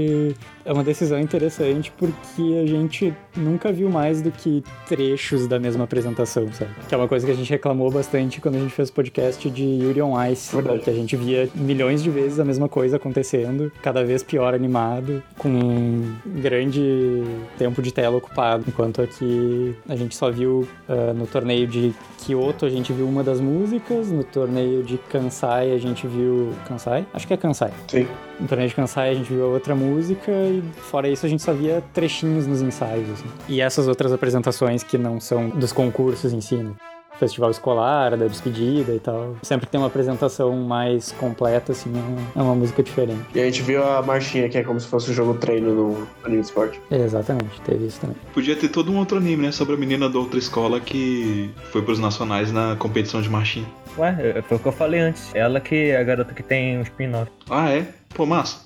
é 0.66 0.72
uma 0.72 0.82
decisão 0.82 1.18
interessante 1.18 1.92
porque 1.96 2.60
a 2.62 2.66
gente 2.66 3.14
nunca 3.36 3.72
viu 3.72 3.88
mais 3.88 4.20
do 4.20 4.32
que 4.32 4.64
trechos 4.88 5.46
da 5.46 5.58
mesma 5.58 5.84
apresentação, 5.84 6.52
sabe? 6.52 6.70
Que 6.88 6.94
é 6.94 6.98
uma 6.98 7.06
coisa 7.06 7.24
que 7.24 7.32
a 7.32 7.34
gente 7.34 7.48
reclamou 7.48 7.90
bastante 7.90 8.40
quando 8.40 8.56
a 8.56 8.58
gente 8.58 8.72
fez 8.72 8.88
o 8.88 8.92
podcast 8.92 9.48
de 9.48 9.62
Yuri 9.62 10.02
on 10.02 10.22
Ice. 10.26 10.54
Verdade. 10.54 10.80
Que 10.80 10.90
a 10.90 10.92
gente 10.92 11.16
via 11.16 11.48
milhões 11.54 12.02
de 12.02 12.10
vezes 12.10 12.40
a 12.40 12.44
mesma 12.44 12.68
coisa 12.68 12.96
acontecendo, 12.96 13.70
cada 13.80 14.04
vez 14.04 14.22
pior 14.24 14.54
animado, 14.54 15.22
com 15.38 15.48
um 15.48 16.16
grande 16.26 17.22
tempo 17.56 17.80
de 17.80 17.92
tela 17.92 18.16
ocupado. 18.16 18.64
Enquanto 18.66 19.00
aqui 19.00 19.74
a 19.88 19.94
gente 19.94 20.16
só 20.16 20.30
viu 20.30 20.66
ah, 20.88 21.12
no 21.12 21.26
torneio 21.26 21.66
de 21.68 21.94
Kyoto, 22.18 22.66
a 22.66 22.70
gente 22.70 22.92
viu 22.92 23.06
uma 23.06 23.22
das 23.22 23.40
músicas, 23.40 24.10
no 24.10 24.24
torneio 24.24 24.82
de 24.82 24.98
Kansai 24.98 25.72
a 25.72 25.78
gente 25.78 26.08
viu. 26.08 26.52
Kansai? 26.66 27.06
Acho 27.14 27.26
que 27.26 27.34
é 27.34 27.36
Kansai. 27.36 27.70
Sim. 27.86 28.08
No 28.38 28.46
torneio 28.46 28.68
de 28.68 28.74
Kansai 28.74 29.10
a 29.10 29.14
gente 29.14 29.32
viu 29.32 29.44
a 29.44 29.48
outra 29.48 29.74
música 29.74 30.30
e 30.30 30.62
fora 30.76 31.08
isso 31.08 31.24
a 31.24 31.28
gente 31.28 31.42
só 31.42 31.52
via 31.52 31.82
trechinhos 31.94 32.46
nos 32.46 32.60
ensaios. 32.62 33.08
assim. 33.10 33.24
E 33.48 33.60
essas 33.60 33.88
outras 33.88 34.12
apresentações 34.12 34.82
que 34.82 34.98
não 34.98 35.18
são 35.20 35.48
dos 35.48 35.72
concursos 35.72 36.32
em 36.32 36.40
si, 36.40 36.56
né? 36.56 36.72
Festival 37.18 37.50
escolar, 37.50 38.14
da 38.14 38.26
despedida 38.26 38.92
e 38.92 38.98
tal. 38.98 39.36
Sempre 39.42 39.64
que 39.64 39.72
tem 39.72 39.80
uma 39.80 39.86
apresentação 39.86 40.54
mais 40.54 41.12
completa, 41.12 41.72
assim, 41.72 41.90
é 41.94 41.98
uma, 41.98 42.20
é 42.36 42.42
uma 42.42 42.54
música 42.54 42.82
diferente. 42.82 43.22
E 43.34 43.40
a 43.40 43.44
gente 43.46 43.62
viu 43.62 43.82
a 43.82 44.02
marchinha, 44.02 44.50
que 44.50 44.58
é 44.58 44.62
como 44.62 44.78
se 44.78 44.86
fosse 44.86 45.10
um 45.10 45.14
jogo 45.14 45.32
treino 45.32 45.74
no 45.74 46.06
anime 46.22 46.42
de 46.42 46.48
esporte. 46.48 46.78
Exatamente, 46.90 47.58
teve 47.62 47.86
isso 47.86 48.00
também. 48.02 48.16
Podia 48.34 48.54
ter 48.54 48.68
todo 48.68 48.92
um 48.92 48.98
outro 48.98 49.16
anime, 49.16 49.44
né? 49.46 49.50
Sobre 49.52 49.76
a 49.76 49.78
menina 49.78 50.10
da 50.10 50.18
outra 50.18 50.38
escola 50.38 50.78
que 50.78 51.50
foi 51.72 51.80
pros 51.80 51.98
nacionais 51.98 52.52
na 52.52 52.76
competição 52.76 53.22
de 53.22 53.30
marchinha. 53.30 53.66
Ué, 53.96 54.14
é- 54.36 54.42
foi 54.42 54.58
o 54.58 54.60
que 54.60 54.68
eu 54.68 54.72
falei 54.72 55.00
antes. 55.00 55.34
Ela 55.34 55.58
que 55.58 55.74
é 55.74 55.96
a 55.96 56.02
garota 56.04 56.34
que 56.34 56.42
tem 56.42 56.76
um 56.76 56.82
spin-off. 56.82 57.30
Ah, 57.48 57.70
é? 57.70 57.86
Pô, 58.16 58.24
massa. 58.24 58.58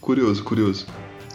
Curioso, 0.00 0.42
curioso. 0.44 0.86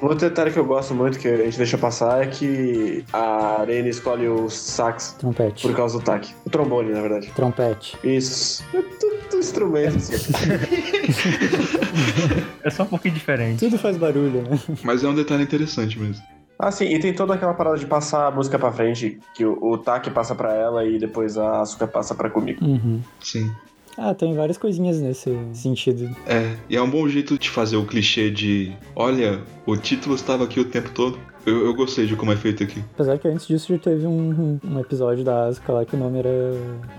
Outro 0.02 0.18
detalhe 0.30 0.52
que 0.52 0.58
eu 0.58 0.66
gosto 0.66 0.96
muito, 0.96 1.20
que 1.20 1.28
a 1.28 1.38
gente 1.38 1.58
deixa 1.58 1.78
passar, 1.78 2.24
é 2.24 2.28
que 2.28 3.06
a 3.14 3.62
Arena 3.62 3.88
escolhe 3.88 4.28
o 4.28 4.50
sax 4.50 5.16
Trompete. 5.20 5.62
por 5.68 5.76
causa 5.76 6.00
do 6.00 6.04
taque. 6.04 6.34
O 6.46 6.50
trombone, 6.50 6.92
na 6.92 7.02
verdade. 7.02 7.32
Trompete. 7.36 7.98
Isso. 8.04 8.64
É 8.74 8.82
tudo 8.82 9.38
instrumento. 9.38 9.98
assim. 9.98 10.34
É 12.64 12.70
só 12.70 12.84
um 12.84 12.88
pouquinho 12.88 13.14
diferente. 13.16 13.60
Tudo 13.60 13.78
faz 13.80 13.98
barulho, 13.98 14.44
né? 14.44 14.60
Mas 14.84 15.04
é 15.04 15.08
um 15.08 15.16
detalhe 15.16 15.42
interessante 15.44 16.00
mesmo. 16.00 16.24
ah, 16.60 16.72
sim, 16.72 16.86
e 16.86 17.00
tem 17.00 17.12
toda 17.14 17.34
aquela 17.34 17.54
parada 17.56 17.76
de 17.78 17.88
passar 17.88 18.28
a 18.28 18.32
música 18.32 18.60
pra 18.60 18.72
frente, 18.72 19.20
que 19.34 19.44
o, 19.44 19.58
o 19.64 19.78
taque 19.80 20.12
passa 20.12 20.36
pra 20.36 20.54
ela 20.54 20.86
e 20.86 21.00
depois 21.00 21.38
a 21.40 21.62
Asuka 21.62 21.88
passa 21.88 22.14
pra 22.14 22.30
comigo. 22.30 22.64
Uhum. 22.64 23.02
Sim. 23.20 23.52
Ah, 23.98 24.14
tem 24.14 24.34
várias 24.36 24.58
coisinhas 24.58 25.00
nesse 25.02 25.38
sentido. 25.54 26.10
É, 26.26 26.56
e 26.70 26.76
é 26.78 26.82
um 26.82 26.90
bom 26.90 27.08
jeito 27.08 27.38
de 27.38 27.50
fazer 27.50 27.76
o 27.78 27.86
clichê 27.86 28.32
de 28.32 28.72
olha, 28.96 29.42
o 29.66 29.76
título 29.76 30.16
estava 30.16 30.44
aqui 30.46 30.60
o 30.60 30.66
tempo 30.66 30.90
todo. 30.92 31.20
Eu, 31.46 31.66
eu 31.66 31.74
gostei 31.74 32.06
de 32.06 32.16
como 32.16 32.32
é 32.32 32.36
feito 32.36 32.64
aqui. 32.64 32.84
Apesar 32.94 33.18
que 33.18 33.28
antes 33.28 33.48
disso 33.48 33.74
já 33.74 33.80
teve 33.80 34.06
um, 34.08 34.60
um 34.64 34.80
episódio 34.80 35.24
da 35.24 35.46
Asuka 35.46 35.74
lá 35.74 35.84
que 35.86 35.96
o 35.96 36.00
nome 36.00 36.20
era 36.20 36.30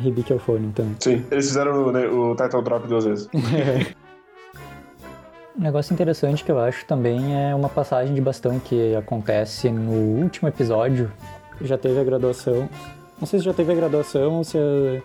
Hibiki 0.00 0.36
Phone 0.38 0.72
também. 0.72 0.96
Sim, 0.98 1.24
eles 1.30 1.46
fizeram 1.46 1.86
o, 1.86 1.92
né, 1.92 2.06
o 2.08 2.34
title 2.34 2.60
drop 2.62 2.86
duas 2.88 3.04
vezes. 3.04 3.28
Um 5.54 5.62
negócio 5.62 5.92
interessante 5.92 6.42
que 6.44 6.50
eu 6.50 6.58
acho 6.58 6.86
também 6.86 7.36
é 7.36 7.54
uma 7.54 7.68
passagem 7.68 8.14
de 8.14 8.20
bastão 8.22 8.58
que 8.58 8.94
acontece 8.96 9.68
no 9.70 9.92
último 10.22 10.48
episódio. 10.48 11.12
Já 11.60 11.76
teve 11.76 12.00
a 12.00 12.04
graduação. 12.04 12.68
Não 13.20 13.26
sei 13.26 13.38
se 13.38 13.44
já 13.44 13.52
teve 13.52 13.70
a 13.70 13.74
graduação 13.74 14.38
ou 14.38 14.44
se 14.44 14.56
a- 14.56 15.02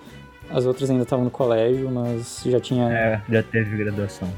as 0.52 0.66
outras 0.66 0.90
ainda 0.90 1.04
estavam 1.04 1.26
no 1.26 1.32
colégio, 1.32 1.90
mas 1.92 2.42
já 2.46 2.60
tinha. 2.60 2.90
É, 2.92 3.22
já 3.30 3.44
teve 3.44 3.78
graduação. 3.78 4.30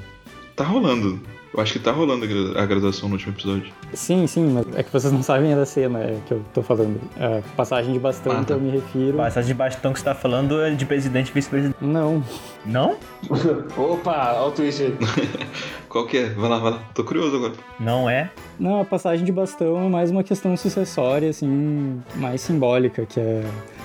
Tá 0.56 0.64
rolando. 0.64 1.20
Eu 1.52 1.60
acho 1.62 1.74
que 1.74 1.80
tá 1.80 1.92
rolando 1.92 2.26
a 2.26 2.28
gra- 2.28 2.62
a 2.62 2.66
graduação 2.68 3.10
no 3.10 3.16
último 3.16 3.34
episódio. 3.34 3.74
Sim, 3.94 4.28
sim, 4.28 4.52
mas 4.52 4.68
é 4.78 4.84
que 4.84 4.92
vocês 4.94 5.12
não 5.12 5.24
sabem 5.24 5.56
da 5.56 5.66
cena 5.66 6.00
é, 6.00 6.20
que 6.28 6.32
eu 6.36 6.46
tô 6.54 6.62
falando. 6.62 7.02
A 7.18 7.42
passagem 7.56 7.92
de 7.92 7.98
bastão 7.98 8.34
Ah, 8.34 8.40
que 8.42 8.46
tá. 8.46 8.54
eu 8.54 8.60
me 8.62 8.70
refiro. 8.70 9.20
Essa 9.22 9.42
de 9.42 9.52
bastão 9.56 9.92
que 9.92 9.98
você 9.98 10.06
tá 10.06 10.14
falando 10.14 10.62
é 10.62 10.70
de 10.70 10.86
presidente 10.86 11.30
e 11.30 11.34
vice-presidente. 11.34 11.76
Não. 11.82 12.24
Não? 12.64 12.98
Opa, 13.76 14.34
olha 14.36 14.48
o 14.50 14.52
twist 14.52 14.84
aí. 14.84 14.94
Qual 15.90 16.06
que 16.06 16.18
é? 16.18 16.30
Vai 16.30 16.50
lá, 16.50 16.60
vai 16.60 16.72
lá. 16.74 16.84
Tô 16.94 17.04
curioso 17.04 17.36
agora. 17.38 17.54
Não 17.80 18.08
é? 18.08 18.30
Não, 18.60 18.82
a 18.82 18.86
passagem 18.86 19.26
de 19.26 19.32
bastão 19.32 19.86
é 19.86 19.90
mais 19.90 20.12
uma 20.12 20.24
questão 20.24 20.56
sucessória, 20.56 21.30
assim, 21.32 22.00
mais 22.16 22.42
simbólica, 22.42 23.08
que 23.08 23.20
é. 23.20 23.44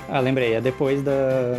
Ah, 0.09 0.21
lembrei, 0.21 0.55
é 0.55 0.61
depois 0.61 1.03
da 1.03 1.13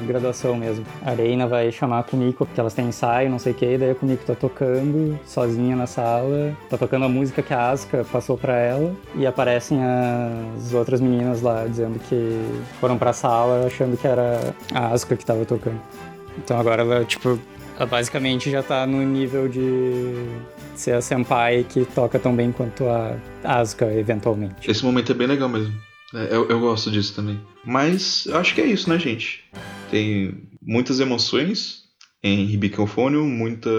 graduação 0.05 0.55
mesmo. 0.55 0.85
A 1.03 1.11
Reina 1.11 1.47
vai 1.47 1.71
chamar 1.71 1.99
a 1.99 2.03
Kumiko, 2.03 2.45
porque 2.45 2.59
elas 2.59 2.73
têm 2.73 2.87
ensaio, 2.87 3.29
não 3.29 3.39
sei 3.39 3.51
o 3.51 3.55
que, 3.55 3.77
daí 3.77 3.91
a 3.91 3.95
Kumiko 3.95 4.23
tá 4.23 4.35
tocando 4.35 5.19
sozinha 5.25 5.75
na 5.75 5.87
sala, 5.87 6.55
tá 6.69 6.77
tocando 6.77 7.05
a 7.05 7.09
música 7.09 7.41
que 7.41 7.53
a 7.53 7.71
Asuka 7.71 8.05
passou 8.11 8.37
pra 8.37 8.55
ela, 8.55 8.93
e 9.15 9.25
aparecem 9.25 9.79
as 9.83 10.73
outras 10.73 11.01
meninas 11.01 11.41
lá 11.41 11.65
dizendo 11.65 11.99
que 12.07 12.39
foram 12.79 12.97
pra 12.97 13.13
sala 13.13 13.65
achando 13.65 13.97
que 13.97 14.07
era 14.07 14.53
a 14.73 14.87
Asuka 14.87 15.15
que 15.15 15.25
tava 15.25 15.43
tocando. 15.43 15.81
Então 16.37 16.59
agora 16.59 16.83
ela, 16.83 17.03
tipo, 17.03 17.39
ela 17.77 17.85
basicamente 17.85 18.51
já 18.51 18.61
tá 18.61 18.85
no 18.85 19.01
nível 19.01 19.49
de 19.49 20.13
ser 20.75 20.93
a 20.93 21.01
senpai 21.01 21.65
que 21.67 21.83
toca 21.85 22.19
tão 22.19 22.35
bem 22.35 22.51
quanto 22.51 22.85
a 22.87 23.15
Asuka, 23.43 23.85
eventualmente. 23.93 24.69
Esse 24.69 24.85
momento 24.85 25.11
é 25.11 25.15
bem 25.15 25.27
legal 25.27 25.49
mesmo. 25.49 25.73
É, 26.15 26.35
eu, 26.35 26.47
eu 26.49 26.59
gosto 26.59 26.89
disso 26.89 27.13
também. 27.13 27.39
Mas 27.63 28.25
eu 28.25 28.37
acho 28.37 28.55
que 28.55 28.61
é 28.61 28.65
isso, 28.65 28.89
né, 28.89 28.97
gente? 28.97 29.43
Tem 29.91 30.33
muitas 30.61 30.99
emoções 30.99 31.83
em 32.23 32.49
Hibikofônio, 32.51 33.25
muita 33.25 33.69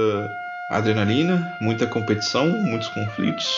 adrenalina, 0.71 1.57
muita 1.61 1.87
competição, 1.87 2.47
muitos 2.63 2.89
conflitos. 2.89 3.49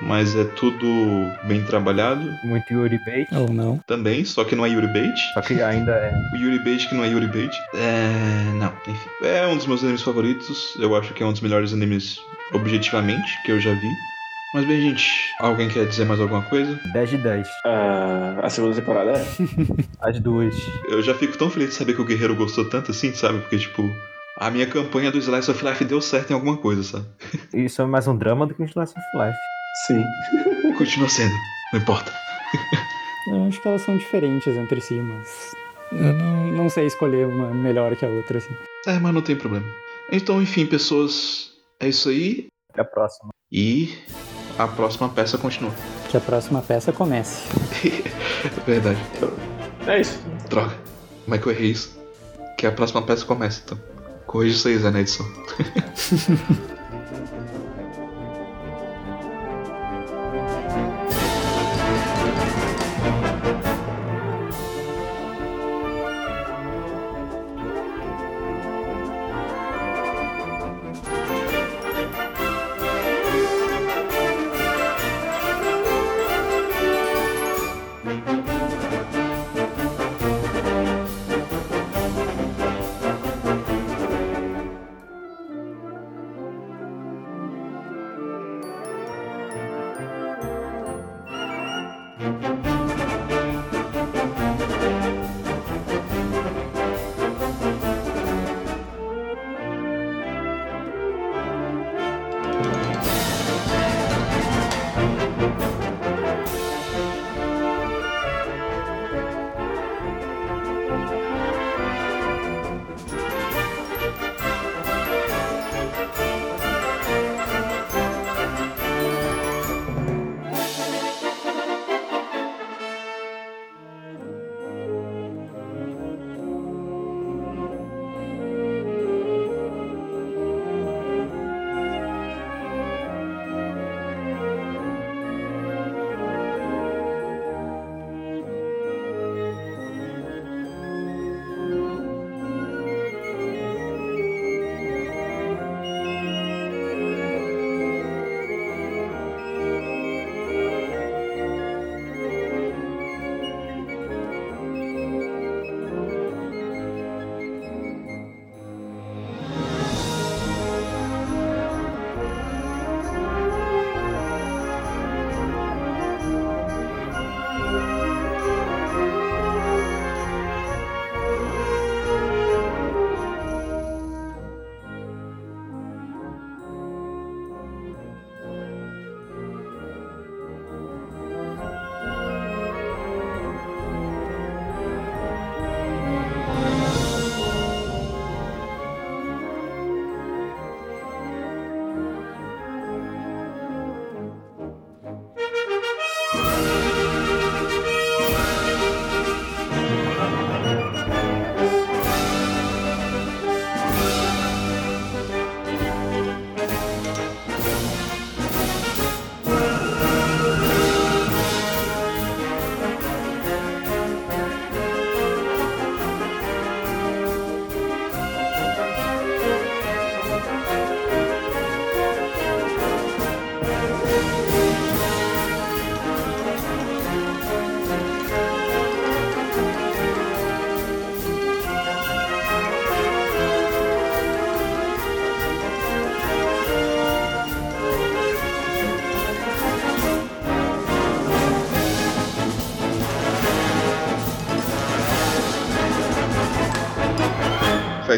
Mas 0.00 0.34
é 0.34 0.44
tudo 0.44 1.30
bem 1.44 1.62
trabalhado 1.64 2.28
Muito 2.42 2.72
Yuri 2.72 2.98
Bait. 3.04 3.28
Ou 3.32 3.48
não. 3.48 3.78
também, 3.86 4.24
só 4.24 4.42
que 4.42 4.56
não 4.56 4.66
é 4.66 4.68
Yuri 4.68 4.88
Bait. 4.88 5.16
Só 5.34 5.40
que 5.40 5.62
ainda 5.62 5.92
é. 5.92 6.12
O 6.34 6.36
Yuri 6.36 6.58
Bait 6.58 6.88
que 6.88 6.94
não 6.94 7.04
é 7.04 7.08
Yuri 7.08 7.28
Bait. 7.28 7.56
É. 7.74 8.52
Não, 8.54 8.72
enfim. 8.88 9.08
É 9.22 9.46
um 9.46 9.56
dos 9.56 9.66
meus 9.66 9.82
animes 9.84 10.02
favoritos. 10.02 10.74
Eu 10.80 10.96
acho 10.96 11.14
que 11.14 11.22
é 11.22 11.26
um 11.26 11.30
dos 11.30 11.40
melhores 11.40 11.72
animes 11.72 12.18
objetivamente 12.52 13.30
que 13.44 13.52
eu 13.52 13.60
já 13.60 13.72
vi. 13.72 13.88
Mas 14.54 14.66
bem, 14.66 14.82
gente, 14.82 15.34
alguém 15.40 15.66
quer 15.66 15.86
dizer 15.86 16.04
mais 16.04 16.20
alguma 16.20 16.42
coisa? 16.42 16.78
10 16.92 17.10
de 17.10 17.16
10. 17.16 17.48
Ah, 17.64 18.40
a 18.42 18.50
segunda 18.50 18.74
temporada 18.74 19.12
é? 19.12 19.24
As 19.98 20.20
duas. 20.20 20.54
Eu 20.90 21.00
já 21.02 21.14
fico 21.14 21.38
tão 21.38 21.48
feliz 21.48 21.70
de 21.70 21.74
saber 21.74 21.94
que 21.94 22.02
o 22.02 22.04
Guerreiro 22.04 22.36
gostou 22.36 22.68
tanto 22.68 22.90
assim, 22.90 23.14
sabe? 23.14 23.38
Porque, 23.38 23.56
tipo, 23.56 23.90
a 24.36 24.50
minha 24.50 24.66
campanha 24.66 25.10
do 25.10 25.16
Slice 25.16 25.50
of 25.50 25.64
Life 25.64 25.82
deu 25.86 26.02
certo 26.02 26.32
em 26.32 26.34
alguma 26.34 26.58
coisa, 26.58 26.82
sabe? 26.82 27.06
Isso 27.64 27.80
é 27.80 27.86
mais 27.86 28.06
um 28.06 28.14
drama 28.14 28.46
do 28.46 28.54
que 28.54 28.60
um 28.60 28.66
Slice 28.66 28.92
of 28.92 29.24
Life. 29.24 29.38
Sim. 29.86 30.04
Continua 30.76 31.08
sendo, 31.08 31.32
não 31.72 31.80
importa. 31.80 32.12
Eu 33.28 33.46
acho 33.46 33.58
que 33.58 33.66
elas 33.66 33.80
são 33.80 33.96
diferentes 33.96 34.54
entre 34.54 34.82
si, 34.82 35.00
mas. 35.00 35.52
Eu 35.90 36.12
não, 36.12 36.46
não 36.52 36.68
sei 36.68 36.86
escolher 36.86 37.26
uma 37.26 37.54
melhor 37.54 37.96
que 37.96 38.04
a 38.04 38.08
outra, 38.08 38.36
assim. 38.36 38.54
É, 38.86 38.98
mas 38.98 39.14
não 39.14 39.22
tem 39.22 39.34
problema. 39.34 39.64
Então, 40.10 40.42
enfim, 40.42 40.66
pessoas, 40.66 41.52
é 41.80 41.88
isso 41.88 42.10
aí. 42.10 42.48
Até 42.70 42.82
a 42.82 42.84
próxima. 42.84 43.30
E 43.50 43.94
a 44.58 44.66
próxima 44.66 45.08
peça 45.08 45.38
continua. 45.38 45.72
Que 46.08 46.16
a 46.16 46.20
próxima 46.20 46.60
peça 46.62 46.92
comece. 46.92 47.42
Verdade. 48.66 48.98
É 49.86 50.00
isso. 50.00 50.20
Droga. 50.48 50.74
Como 51.24 51.34
é 51.34 51.38
que 51.38 51.46
eu 51.46 51.52
errei 51.52 51.70
isso? 51.70 51.98
Que 52.58 52.66
a 52.66 52.72
próxima 52.72 53.02
peça 53.02 53.24
comece, 53.24 53.62
então. 53.64 53.78
Corrija 54.26 54.56
isso 54.56 54.68
aí, 54.68 54.78
Zé, 54.78 54.90
na 54.90 55.00
edição. 55.00 55.26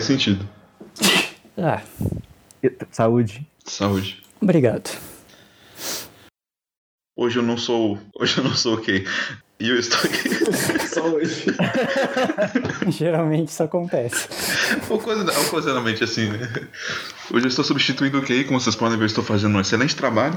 Faz 0.05 0.07
sentido. 0.07 0.47
Ah, 1.57 1.81
Saúde. 2.91 3.47
Saúde. 3.65 4.21
obrigado. 4.43 4.91
Hoje 7.17 7.39
eu 7.39 7.45
não 7.45 7.57
sou. 7.57 7.97
Hoje 8.19 8.39
eu 8.39 8.43
não 8.45 8.53
sou 8.57 8.75
o 8.75 8.81
quê? 8.81 9.05
E 9.61 9.69
eu 9.69 9.79
estou 9.79 10.01
aqui. 10.01 10.31
Só 10.93 11.03
hoje. 11.07 11.45
Geralmente 12.91 13.51
isso 13.51 13.63
acontece. 13.63 14.27
Ocasio- 14.91 15.43
Ocasionalmente 15.47 16.03
assim, 16.03 16.29
né? 16.29 16.41
Hoje 17.33 17.45
eu 17.45 17.49
estou 17.49 17.65
substituindo 17.65 18.19
o 18.19 18.23
Kay, 18.27 18.43
como 18.43 18.59
vocês 18.61 18.75
podem 18.75 18.99
ver, 18.99 19.05
estou 19.07 19.23
fazendo 19.23 19.57
um 19.57 19.61
excelente 19.61 19.95
trabalho. 19.95 20.37